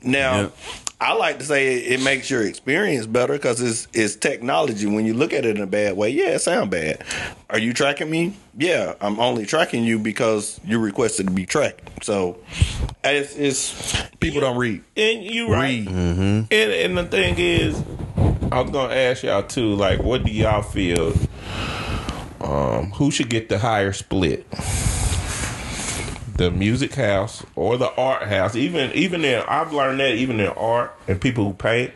Now, 0.03 0.41
Yep. 0.43 0.53
I 1.01 1.13
like 1.15 1.39
to 1.41 1.45
say 1.45 1.75
it, 1.75 1.93
it 2.01 2.05
makes 2.05 2.31
your 2.31 2.47
experience 2.47 3.05
better 3.07 3.35
because 3.35 3.61
it's 3.61 3.89
it's 3.93 4.17
technology. 4.17 4.87
When 4.87 5.05
you 5.05 5.13
look 5.13 5.33
at 5.35 5.45
it 5.45 5.57
in 5.57 5.63
a 5.63 5.67
bad 5.67 5.97
way, 5.97 6.09
yeah, 6.11 6.29
it 6.29 6.39
sound 6.39 6.71
bad. 6.71 7.03
Are 7.51 7.59
you 7.59 7.75
tracking 7.75 8.09
me? 8.09 8.35
Yeah, 8.57 8.95
I'm 9.01 9.19
only 9.21 9.45
tracking 9.45 9.85
you 9.85 9.99
because 9.99 10.59
you 10.65 10.79
requested 10.79 11.27
to 11.27 11.33
be 11.33 11.45
tracked. 11.47 12.05
So 12.05 12.39
it's, 13.03 13.37
it's 13.37 14.03
people 14.21 14.41
don't 14.41 14.57
read. 14.57 14.83
and 14.97 15.25
you 15.25 15.51
right. 15.53 15.63
Read. 15.85 15.89
Mm-hmm. 15.89 16.21
And 16.23 16.53
and 16.53 16.97
the 16.97 17.05
thing 17.05 17.35
is, 17.39 17.83
I 18.53 18.61
was 18.63 18.71
gonna 18.71 18.95
ask 18.95 19.25
y'all 19.25 19.43
too. 19.43 19.75
Like, 19.75 20.01
what 20.03 20.25
do 20.25 20.31
y'all 20.31 20.63
feel? 20.63 21.13
Um, 22.45 22.91
who 22.93 23.11
should 23.11 23.31
get 23.31 23.49
the 23.49 23.59
higher 23.59 23.93
split? 23.93 24.49
The 26.37 26.51
music 26.51 26.95
house 26.95 27.45
or 27.57 27.77
the 27.77 27.91
art 27.95 28.25
house? 28.25 28.55
Even 28.57 28.93
even 28.93 29.25
in 29.25 29.43
I've 29.49 29.73
learned 29.73 30.01
that 30.01 30.15
even 30.17 30.41
in 30.41 30.49
art 30.49 30.95
and 31.09 31.21
people 31.21 31.45
who 31.45 31.55
paint. 31.55 31.93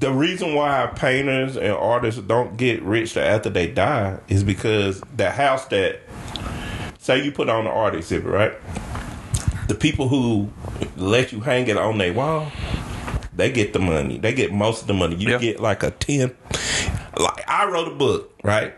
The 0.00 0.12
reason 0.12 0.54
why 0.54 0.86
painters 0.94 1.56
and 1.56 1.72
artists 1.72 2.20
don't 2.22 2.56
get 2.56 2.80
rich 2.82 3.16
after 3.16 3.50
they 3.50 3.66
die 3.66 4.18
is 4.28 4.44
because 4.44 5.02
the 5.16 5.30
house 5.30 5.66
that 5.66 6.00
say 6.98 7.22
you 7.24 7.32
put 7.32 7.48
on 7.48 7.64
the 7.64 7.70
art 7.70 7.94
exhibit, 7.96 8.30
right? 8.32 8.52
the 9.66 9.74
people 9.74 10.08
who 10.08 10.50
let 10.96 11.30
you 11.30 11.40
hang 11.40 11.68
it 11.68 11.76
on 11.76 11.98
their 11.98 12.12
wall, 12.14 12.50
they 13.36 13.52
get 13.52 13.74
the 13.74 13.78
money. 13.78 14.16
They 14.16 14.32
get 14.32 14.50
most 14.50 14.80
of 14.80 14.86
the 14.88 14.94
money. 14.94 15.16
You 15.16 15.32
Yeah. 15.32 15.38
get 15.38 15.60
like 15.60 15.82
a 15.82 15.90
ten. 15.90 16.34
Like 17.18 17.48
I 17.48 17.68
wrote 17.70 17.88
a 17.88 17.94
book, 17.94 18.32
right? 18.42 18.74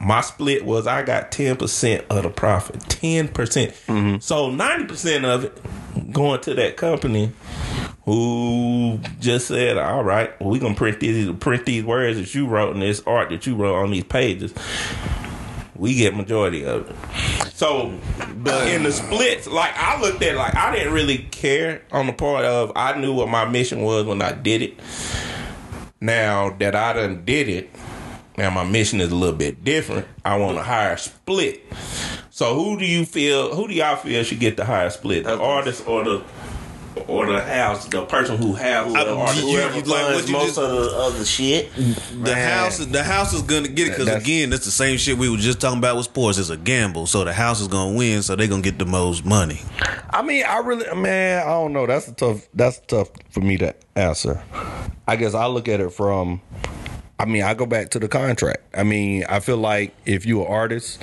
My 0.00 0.20
split 0.20 0.64
was 0.64 0.86
I 0.86 1.02
got 1.02 1.32
ten 1.32 1.56
percent 1.56 2.04
of 2.10 2.22
the 2.22 2.30
profit, 2.30 2.80
ten 2.88 3.28
percent. 3.28 3.72
Mm-hmm. 3.86 4.18
So 4.20 4.50
ninety 4.50 4.86
percent 4.86 5.24
of 5.24 5.44
it 5.44 6.12
going 6.12 6.40
to 6.42 6.54
that 6.54 6.76
company 6.76 7.32
who 8.04 9.00
just 9.20 9.48
said, 9.48 9.78
"All 9.78 10.04
right, 10.04 10.38
well, 10.40 10.50
we 10.50 10.58
gonna 10.58 10.74
print 10.74 11.00
these 11.00 11.30
print 11.40 11.66
these 11.66 11.84
words 11.84 12.18
that 12.18 12.34
you 12.34 12.46
wrote 12.46 12.72
and 12.72 12.82
this 12.82 13.02
art 13.06 13.30
that 13.30 13.46
you 13.46 13.56
wrote 13.56 13.76
on 13.82 13.90
these 13.90 14.04
pages." 14.04 14.54
We 15.74 15.94
get 15.94 16.16
majority 16.16 16.64
of 16.64 16.88
it. 16.88 16.96
So, 17.52 17.92
but 18.38 18.66
in 18.68 18.84
the 18.84 18.92
splits, 18.92 19.46
like 19.46 19.74
I 19.76 20.00
looked 20.00 20.22
at, 20.22 20.34
it, 20.34 20.36
like 20.38 20.54
I 20.54 20.74
didn't 20.74 20.94
really 20.94 21.18
care 21.18 21.82
on 21.92 22.06
the 22.06 22.14
part 22.14 22.46
of 22.46 22.72
I 22.74 22.98
knew 22.98 23.12
what 23.12 23.28
my 23.28 23.44
mission 23.44 23.82
was 23.82 24.06
when 24.06 24.22
I 24.22 24.32
did 24.32 24.62
it. 24.62 24.80
Now 26.06 26.50
that 26.60 26.76
I 26.76 26.92
done 26.92 27.24
did 27.24 27.48
it, 27.48 27.68
now 28.38 28.48
my 28.50 28.62
mission 28.62 29.00
is 29.00 29.10
a 29.10 29.14
little 29.16 29.34
bit 29.34 29.64
different. 29.64 30.06
I 30.24 30.36
want 30.36 30.56
a 30.56 30.62
higher 30.62 30.96
split. 30.96 31.64
So 32.30 32.54
who 32.54 32.78
do 32.78 32.86
you 32.86 33.04
feel? 33.04 33.52
Who 33.56 33.66
do 33.66 33.74
y'all 33.74 33.96
feel 33.96 34.22
should 34.22 34.38
get 34.38 34.56
the 34.56 34.64
higher 34.64 34.90
split? 34.90 35.24
The 35.24 35.36
artist 35.36 35.84
or 35.88 36.04
the 36.04 36.24
or 37.08 37.26
the 37.26 37.40
house? 37.40 37.86
The 37.86 38.04
person 38.06 38.36
who 38.38 38.54
has 38.54 38.92
the 38.92 38.98
I- 38.98 39.32
you- 39.34 39.50
Whoever 39.52 39.76
you- 39.78 39.82
like 39.84 40.14
what 40.14 40.26
you 40.26 40.32
most 40.32 40.46
just- 40.46 40.58
of 40.58 40.70
the 40.70 40.96
other 40.96 41.24
shit. 41.24 41.70
The 42.22 42.34
house, 42.34 42.78
the 42.78 43.02
house 43.02 43.32
is 43.32 43.42
gonna 43.42 43.68
get 43.68 43.88
it 43.88 43.90
because 43.90 44.06
That's- 44.06 44.22
again, 44.24 44.50
that's 44.50 44.64
the 44.64 44.70
same 44.70 44.96
shit 44.98 45.16
we 45.18 45.28
were 45.28 45.36
just 45.36 45.60
talking 45.60 45.78
about 45.78 45.96
with 45.96 46.04
sports. 46.06 46.38
It's 46.38 46.50
a 46.50 46.56
gamble, 46.56 47.06
so 47.06 47.24
the 47.24 47.32
house 47.32 47.60
is 47.60 47.68
gonna 47.68 47.92
win, 47.94 48.22
so 48.22 48.34
they're 48.36 48.46
gonna 48.48 48.62
get 48.62 48.78
the 48.78 48.86
most 48.86 49.24
money. 49.24 49.60
I 50.10 50.22
mean, 50.22 50.44
I 50.48 50.58
really, 50.58 50.86
man, 50.94 51.42
I 51.42 51.50
don't 51.50 51.72
know. 51.72 51.86
That's 51.86 52.08
a 52.08 52.12
tough. 52.12 52.46
That's 52.54 52.80
tough 52.86 53.08
for 53.30 53.40
me 53.40 53.56
to 53.58 53.74
answer. 53.94 54.42
I 55.06 55.16
guess 55.16 55.34
I 55.34 55.46
look 55.46 55.68
at 55.68 55.80
it 55.80 55.92
from. 55.92 56.40
I 57.18 57.24
mean, 57.24 57.42
I 57.42 57.54
go 57.54 57.64
back 57.64 57.90
to 57.90 57.98
the 57.98 58.08
contract. 58.08 58.62
I 58.74 58.82
mean, 58.82 59.24
I 59.26 59.40
feel 59.40 59.56
like 59.56 59.94
if 60.04 60.26
you're 60.26 60.44
an 60.44 60.52
artist, 60.52 61.02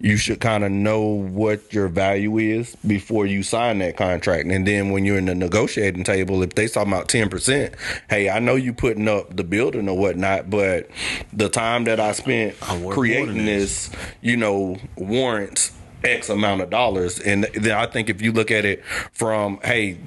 you 0.00 0.16
should 0.16 0.40
kind 0.40 0.64
of 0.64 0.72
know 0.72 1.02
what 1.02 1.72
your 1.72 1.86
value 1.86 2.38
is 2.38 2.74
before 2.86 3.24
you 3.24 3.44
sign 3.44 3.78
that 3.78 3.96
contract. 3.96 4.48
And 4.48 4.66
then 4.66 4.90
when 4.90 5.04
you're 5.04 5.18
in 5.18 5.26
the 5.26 5.34
negotiating 5.34 6.02
table, 6.02 6.42
if 6.42 6.56
they 6.56 6.66
talking 6.66 6.92
about 6.92 7.08
ten 7.08 7.28
percent, 7.28 7.74
hey, 8.10 8.28
I 8.28 8.40
know 8.40 8.56
you 8.56 8.72
putting 8.72 9.06
up 9.06 9.36
the 9.36 9.44
building 9.44 9.88
or 9.88 9.96
whatnot, 9.96 10.50
but 10.50 10.90
the 11.32 11.48
time 11.48 11.84
that 11.84 12.00
I 12.00 12.12
spent 12.12 12.58
creating 12.90 13.46
this, 13.46 13.90
you 14.22 14.36
know, 14.36 14.76
warrants 14.96 15.70
X 16.02 16.28
amount 16.28 16.62
of 16.62 16.70
dollars. 16.70 17.20
And 17.20 17.44
then 17.54 17.72
I 17.76 17.86
think 17.86 18.10
if 18.10 18.20
you 18.20 18.32
look 18.32 18.50
at 18.50 18.64
it 18.64 18.84
from, 19.12 19.58
hey, 19.62 19.98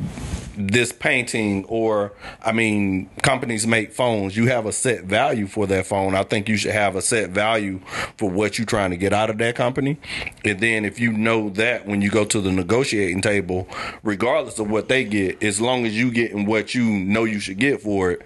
this 0.58 0.92
painting 0.92 1.64
or 1.66 2.14
I 2.42 2.52
mean 2.52 3.10
companies 3.22 3.68
make 3.68 3.94
phones 3.94 4.36
you 4.36 4.48
have 4.48 4.66
a 4.66 4.72
set 4.72 5.04
value 5.04 5.48
for 5.48 5.68
that 5.68 5.86
phone 5.86 6.16
I 6.16 6.24
think 6.24 6.50
you 6.50 6.58
should 6.58 6.74
have 6.74 6.96
a 6.96 7.02
set 7.02 7.30
value 7.30 7.80
for 8.18 8.30
what 8.30 8.58
you're 8.58 8.66
trying 8.66 8.90
to 8.90 8.98
get 8.98 9.14
out 9.14 9.30
of 9.30 9.38
that 9.38 9.56
company 9.56 9.98
and 10.44 10.60
then 10.60 10.84
if 10.84 11.00
you 11.00 11.14
know 11.14 11.50
that 11.52 11.86
when 11.86 12.02
you 12.02 12.10
go 12.10 12.26
to 12.26 12.42
the 12.42 12.52
negotiating 12.52 13.22
table 13.22 13.68
regardless 14.04 14.60
of 14.60 14.70
what 14.70 14.90
they 14.90 15.04
get 15.04 15.42
as 15.44 15.62
long 15.62 15.86
as 15.86 15.96
you 15.96 16.12
getting 16.12 16.46
what 16.46 16.74
you 16.74 16.84
know 16.84 17.24
you 17.24 17.40
should 17.40 17.60
get 17.60 17.82
for 17.82 18.12
it 18.12 18.22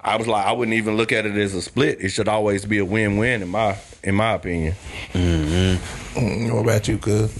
I 0.00 0.16
was 0.16 0.26
like 0.26 0.44
I 0.44 0.52
wouldn't 0.52 0.76
even 0.76 0.96
look 0.96 1.12
at 1.12 1.24
it 1.24 1.36
as 1.36 1.54
a 1.54 1.62
split 1.62 2.00
it 2.00 2.08
should 2.08 2.28
always 2.28 2.64
be 2.64 2.78
a 2.78 2.84
win-win 2.84 3.42
in 3.42 3.48
my 3.48 3.78
in 4.02 4.16
my 4.16 4.32
opinion 4.32 4.74
mm-hmm. 5.12 6.52
what 6.52 6.62
about 6.62 6.88
you, 6.88 6.98
cuz? 6.98 7.32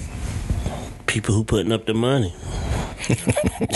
People 1.06 1.34
who 1.34 1.44
putting 1.44 1.72
up 1.72 1.86
the 1.86 1.94
money. 1.94 2.34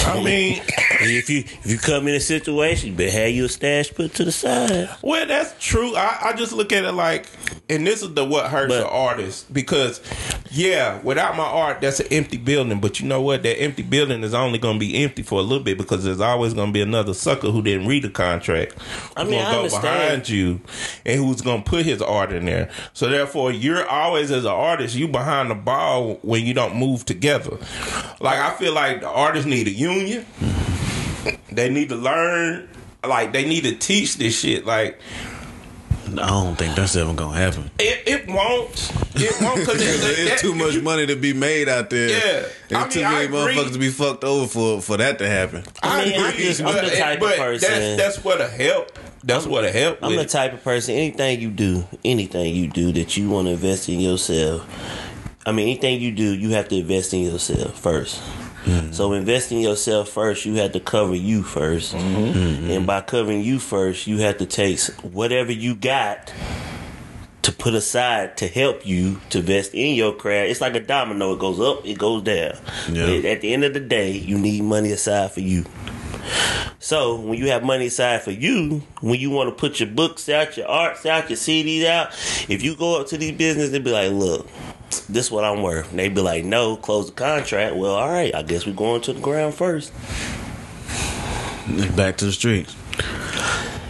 I 0.06 0.22
mean, 0.24 0.62
If 1.02 1.30
you 1.30 1.38
if 1.40 1.66
you 1.66 1.78
come 1.78 2.08
in 2.08 2.14
a 2.14 2.20
situation, 2.20 2.90
you 2.90 2.94
better 2.94 3.10
have 3.10 3.30
your 3.30 3.48
stash 3.48 3.90
put 3.92 4.14
to 4.14 4.24
the 4.24 4.32
side. 4.32 4.90
well, 5.02 5.26
that's 5.26 5.54
true. 5.64 5.96
I, 5.96 6.18
I 6.24 6.32
just 6.34 6.52
look 6.52 6.72
at 6.74 6.84
it 6.84 6.92
like, 6.92 7.26
and 7.70 7.86
this 7.86 8.02
is 8.02 8.12
the 8.12 8.24
what 8.24 8.50
hurts 8.50 8.68
But- 8.74 8.80
the 8.80 8.88
artist 8.88 9.50
because, 9.52 10.00
yeah, 10.52 11.00
without 11.02 11.36
my 11.36 11.44
art, 11.44 11.80
that's 11.80 12.00
an 12.00 12.08
empty 12.10 12.36
building. 12.36 12.80
But 12.80 12.98
you 12.98 13.06
know 13.06 13.20
what? 13.22 13.44
That 13.44 13.60
empty 13.60 13.82
building 13.82 14.24
is 14.24 14.34
only 14.34 14.58
going 14.58 14.74
to 14.76 14.80
be 14.80 15.02
empty 15.04 15.22
for 15.22 15.38
a 15.38 15.42
little 15.42 15.62
bit 15.62 15.78
because 15.78 16.02
there's 16.04 16.20
always 16.20 16.54
going 16.54 16.68
to 16.68 16.72
be 16.72 16.80
another 16.80 17.14
sucker 17.14 17.50
who 17.50 17.62
didn't 17.62 17.86
read 17.86 18.02
the 18.02 18.10
contract. 18.10 18.74
I 19.16 19.22
mean, 19.24 19.34
gonna 19.34 19.48
I 19.48 19.52
go 19.52 19.58
understand. 19.58 19.82
behind 19.82 20.28
you 20.28 20.60
and 21.06 21.20
who's 21.20 21.40
going 21.40 21.62
to 21.62 21.70
put 21.70 21.84
his 21.84 22.02
art 22.02 22.32
in 22.32 22.46
there. 22.46 22.68
So 22.94 23.08
therefore, 23.08 23.52
you're 23.52 23.86
always 23.88 24.30
as 24.32 24.44
an 24.44 24.50
artist, 24.50 24.96
you 24.96 25.06
behind 25.06 25.50
the 25.50 25.54
ball 25.54 26.14
when 26.22 26.44
you 26.44 26.52
don't 26.52 26.76
move 26.76 27.04
together. 27.06 27.56
Like 28.20 28.38
I 28.38 28.50
feel 28.56 28.72
like 28.74 29.02
the 29.02 29.08
artists 29.08 29.46
need 29.46 29.68
a 29.68 29.72
union. 29.72 30.26
They 31.52 31.68
need 31.70 31.90
to 31.90 31.96
learn. 31.96 32.68
Like 33.06 33.32
they 33.32 33.46
need 33.48 33.64
to 33.64 33.74
teach 33.76 34.16
this 34.16 34.38
shit. 34.40 34.66
Like 34.66 34.98
I 36.18 36.28
don't 36.28 36.56
think 36.56 36.74
that's 36.74 36.96
ever 36.96 37.12
gonna 37.14 37.36
happen. 37.36 37.70
it, 37.78 38.02
it 38.06 38.26
won't. 38.28 38.92
It 39.14 39.34
won't 39.40 39.60
because 39.60 39.80
It's 39.82 40.40
too 40.42 40.54
much 40.54 40.80
money 40.80 41.06
to 41.06 41.16
be 41.16 41.32
made 41.32 41.68
out 41.68 41.90
there. 41.90 42.08
Yeah. 42.08 42.48
and 42.70 42.78
I 42.78 42.82
mean, 42.82 42.90
too 42.90 43.00
many 43.02 43.28
motherfuckers 43.28 43.72
to 43.72 43.78
be 43.78 43.90
fucked 43.90 44.24
over 44.24 44.46
for 44.46 44.80
for 44.80 44.96
that 44.96 45.18
to 45.18 45.28
happen. 45.28 45.62
I, 45.82 46.04
mean, 46.04 46.20
I 46.20 46.28
agree, 46.30 46.48
I'm, 46.58 46.64
but- 46.64 46.84
the 46.84 46.96
type 46.96 47.14
of 47.16 47.20
but 47.20 47.36
person- 47.36 47.70
That's, 47.70 48.02
that's 48.16 48.24
what 48.24 48.40
a 48.40 48.48
help. 48.48 48.98
That's 49.22 49.46
what 49.46 49.64
a 49.64 49.70
help. 49.70 49.98
I'm 50.02 50.12
the 50.12 50.18
with. 50.18 50.30
type 50.30 50.54
of 50.54 50.64
person. 50.64 50.94
Anything 50.94 51.40
you 51.40 51.50
do, 51.50 51.84
anything 52.04 52.54
you 52.54 52.68
do 52.68 52.90
that 52.92 53.16
you 53.18 53.28
want 53.28 53.48
to 53.48 53.52
invest 53.52 53.88
in 53.88 54.00
yourself. 54.00 54.66
I 55.44 55.52
mean, 55.52 55.68
anything 55.68 56.00
you 56.00 56.12
do, 56.12 56.34
you 56.34 56.50
have 56.50 56.68
to 56.68 56.76
invest 56.76 57.12
in 57.14 57.20
yourself 57.22 57.78
first. 57.78 58.20
Mm-hmm. 58.64 58.92
So 58.92 59.12
invest 59.12 59.52
in 59.52 59.58
yourself 59.60 60.10
first. 60.10 60.44
You 60.44 60.54
have 60.56 60.72
to 60.72 60.80
cover 60.80 61.14
you 61.14 61.42
1st 61.42 61.94
mm-hmm. 61.94 62.38
mm-hmm. 62.38 62.70
and 62.70 62.86
by 62.86 63.00
covering 63.00 63.42
you 63.42 63.58
first, 63.58 64.06
you 64.06 64.18
have 64.18 64.38
to 64.38 64.46
take 64.46 64.80
whatever 65.02 65.52
you 65.52 65.74
got 65.74 66.32
to 67.42 67.52
put 67.52 67.74
aside 67.74 68.36
to 68.36 68.46
help 68.46 68.86
you 68.86 69.20
to 69.30 69.38
invest 69.38 69.74
in 69.74 69.94
your 69.94 70.14
craft. 70.14 70.50
It's 70.50 70.60
like 70.60 70.74
a 70.74 70.80
domino. 70.80 71.32
It 71.32 71.38
goes 71.38 71.60
up, 71.60 71.86
it 71.86 71.98
goes 71.98 72.22
down. 72.22 72.52
Yeah. 72.90 73.30
At 73.30 73.40
the 73.40 73.54
end 73.54 73.64
of 73.64 73.72
the 73.72 73.80
day, 73.80 74.12
you 74.12 74.38
need 74.38 74.62
money 74.62 74.92
aside 74.92 75.32
for 75.32 75.40
you. 75.40 75.64
So 76.78 77.16
when 77.16 77.38
you 77.38 77.48
have 77.48 77.62
money 77.62 77.86
aside 77.86 78.22
for 78.22 78.30
you, 78.30 78.82
when 79.00 79.18
you 79.18 79.30
want 79.30 79.48
to 79.48 79.54
put 79.54 79.80
your 79.80 79.88
books 79.88 80.28
out, 80.28 80.56
your 80.56 80.68
arts 80.68 81.04
out, 81.06 81.28
your 81.28 81.36
CDs 81.36 81.84
out, 81.84 82.08
if 82.48 82.62
you 82.62 82.76
go 82.76 83.00
up 83.00 83.08
to 83.08 83.18
these 83.18 83.32
businesses 83.32 83.72
and 83.72 83.84
be 83.84 83.90
like, 83.90 84.10
look, 84.10 84.48
this 84.90 85.26
is 85.26 85.30
what 85.30 85.44
I'm 85.44 85.62
worth. 85.62 85.90
And 85.90 85.98
they 85.98 86.08
be 86.08 86.20
like, 86.20 86.44
no, 86.44 86.76
close 86.76 87.06
the 87.06 87.12
contract. 87.12 87.76
Well, 87.76 87.94
all 87.94 88.08
right, 88.08 88.34
I 88.34 88.42
guess 88.42 88.66
we're 88.66 88.72
going 88.72 89.00
to 89.02 89.12
the 89.12 89.20
ground 89.20 89.54
first. 89.54 89.92
Back 91.96 92.16
to 92.18 92.24
the 92.24 92.32
streets. 92.32 92.74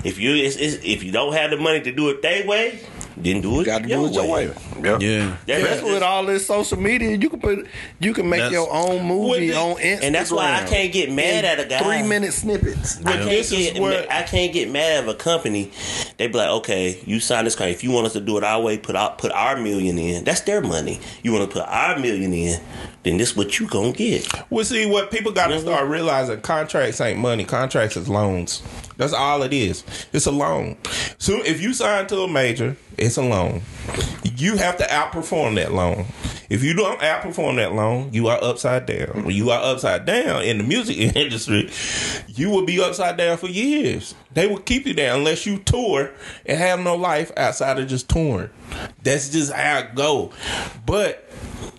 If 0.05 0.19
you 0.19 0.35
it's, 0.35 0.57
it's, 0.57 0.85
if 0.85 1.03
you 1.03 1.13
don't 1.13 1.35
have 1.35 1.51
the 1.51 1.57
money 1.57 1.81
to 1.81 1.93
do 1.93 2.09
it 2.11 2.23
that 2.23 2.47
way, 2.47 2.81
then 3.17 3.41
do 3.41 3.55
it 3.57 3.59
you 3.59 3.65
got 3.65 3.83
to 3.83 3.89
do 3.89 4.07
it 4.07 4.13
your 4.13 4.27
way 4.29 4.53
yeah. 4.83 4.99
Yeah. 4.99 5.37
That- 5.47 5.63
That's 5.63 5.83
with 5.83 6.03
all 6.03 6.25
this 6.25 6.47
social 6.47 6.79
media. 6.79 7.17
You 7.17 7.29
can 7.29 7.41
put, 7.41 7.67
you 7.99 8.15
can 8.15 8.29
make 8.29 8.39
That's- 8.41 8.53
your 8.53 8.73
own 8.73 9.05
movie 9.05 9.29
With 9.31 9.41
the- 9.51 9.57
on 9.57 9.77
Instagram, 9.77 10.03
and 10.05 10.15
that's 10.15 10.31
why 10.31 10.55
I 10.55 10.65
can't 10.67 10.91
get 10.93 11.13
mad 11.13 11.45
at 11.45 11.61
a 11.61 11.65
guy. 11.67 11.81
Three 11.81 12.03
minute 12.03 12.33
snippets. 12.33 12.99
I 13.05 13.11
Yeah. 13.15 13.17
can't 13.19 13.31
is 13.33 13.51
get 13.51 13.79
what- 13.79 14.11
I 14.11 14.23
can't 14.23 14.53
get 14.53 14.71
mad 14.71 15.05
at 15.05 15.09
a 15.09 15.15
company. 15.15 15.71
They 16.17 16.29
be 16.29 16.35
like, 16.39 16.49
okay, 16.49 16.99
you 17.05 17.21
sign 17.21 17.45
this 17.45 17.55
contract. 17.55 17.77
If 17.77 17.85
you 17.85 17.91
want 17.91 18.07
us 18.07 18.13
to 18.15 18.21
do 18.21 18.39
it 18.39 18.45
our 18.45 18.61
way, 18.61 18.79
put 18.79 18.97
our 18.97 19.11
put 19.11 19.33
our 19.33 19.57
million 19.57 19.99
in. 19.99 20.25
That's 20.25 20.41
their 20.43 20.61
money. 20.63 21.01
You 21.23 21.33
want 21.33 21.51
to 21.51 21.59
put 21.59 21.67
our 21.69 21.99
million 21.99 22.33
in, 22.33 22.59
then 23.03 23.17
this 23.19 23.37
what 23.37 23.59
you 23.59 23.67
gonna 23.67 23.93
get. 23.93 24.27
Well, 24.51 24.65
see, 24.65 24.87
what 24.87 25.11
people 25.11 25.33
got 25.33 25.49
to 25.49 25.57
Mhm. 25.57 25.61
start 25.63 25.89
realizing: 25.89 26.41
contracts 26.41 27.01
ain't 27.01 27.19
money. 27.19 27.45
Contracts 27.45 27.97
is 27.97 28.09
loans. 28.09 28.63
That's 29.01 29.15
all 29.15 29.43
it 29.43 29.55
is. 29.55 29.83
It's 30.13 30.27
a 30.27 30.31
loan. 30.31 30.77
So 31.17 31.43
if 31.43 31.63
you 31.63 31.73
sign 31.73 32.07
to 32.09 32.19
a 32.21 32.29
major, 32.29 32.77
it's 32.99 33.17
a 33.17 33.23
loan. 33.23 33.63
You 34.37 34.59
have 34.59 34.77
to 34.77 34.85
outperform 34.85 35.55
that 35.55 35.73
loan. 35.73 36.05
If 36.51 36.63
you 36.63 36.75
don't 36.75 37.01
outperform 37.01 37.57
that 37.57 37.73
loan, 37.73 38.13
you 38.13 38.29
are 38.29 38.39
upside 38.43 38.85
down. 38.85 39.25
When 39.25 39.35
you 39.35 39.49
are 39.49 39.63
upside 39.63 40.05
down 40.05 40.43
in 40.43 40.59
the 40.59 40.65
music 40.65 40.99
industry, 41.17 41.71
you 42.27 42.51
will 42.51 42.67
be 42.67 42.79
upside 42.79 43.17
down 43.17 43.39
for 43.39 43.47
years. 43.47 44.15
They 44.35 44.47
will 44.47 44.59
keep 44.59 44.87
you 44.87 44.93
there 44.93 45.15
unless 45.15 45.47
you 45.47 45.61
tour 45.61 46.11
and 46.45 46.59
have 46.59 46.81
no 46.81 46.95
life 46.95 47.33
outside 47.39 47.79
of 47.79 47.89
just 47.89 48.11
touring. 48.11 48.51
That's 49.03 49.31
just 49.31 49.51
how 49.51 49.79
it 49.79 49.95
go. 49.95 50.31
But 50.85 51.30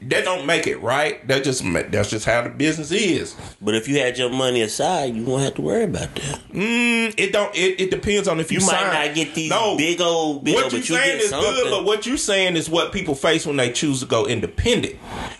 that 0.03 0.23
don't 0.25 0.45
make 0.45 0.65
it 0.67 0.77
right. 0.81 1.25
That 1.27 1.43
just 1.43 1.63
that's 1.91 2.09
just 2.09 2.25
how 2.25 2.41
the 2.41 2.49
business 2.49 2.91
is. 2.91 3.35
But 3.61 3.75
if 3.75 3.87
you 3.87 3.99
had 3.99 4.17
your 4.17 4.29
money 4.29 4.61
aside, 4.61 5.15
you 5.15 5.23
won't 5.23 5.43
have 5.43 5.53
to 5.55 5.61
worry 5.61 5.83
about 5.83 6.13
that. 6.15 6.39
Mm, 6.51 7.13
it 7.17 7.31
don't. 7.31 7.55
It, 7.55 7.79
it 7.79 7.91
depends 7.91 8.27
on 8.27 8.39
if 8.39 8.51
you, 8.51 8.59
You 8.59 8.65
might 8.65 8.71
sign. 8.81 9.07
not 9.07 9.15
get 9.15 9.35
these 9.35 9.49
No. 9.51 9.77
big 9.77 10.01
old 10.01 10.43
bills, 10.43 10.63
What 10.63 10.71
you 10.73 10.77
you 10.79 10.83
saying 10.83 11.17
get 11.17 11.21
is 11.21 11.29
something. 11.29 11.51
good, 11.53 11.69
but 11.71 11.85
what 11.85 12.05
you 12.05 12.17
saying 12.17 12.55
is 12.55 12.69
what 12.69 12.91
people 12.91 13.13
face 13.15 13.45
when 13.45 13.57
they 13.57 13.71
choose 13.71 13.99
to 13.99 14.05
go 14.05 14.25
independent. 14.25 14.95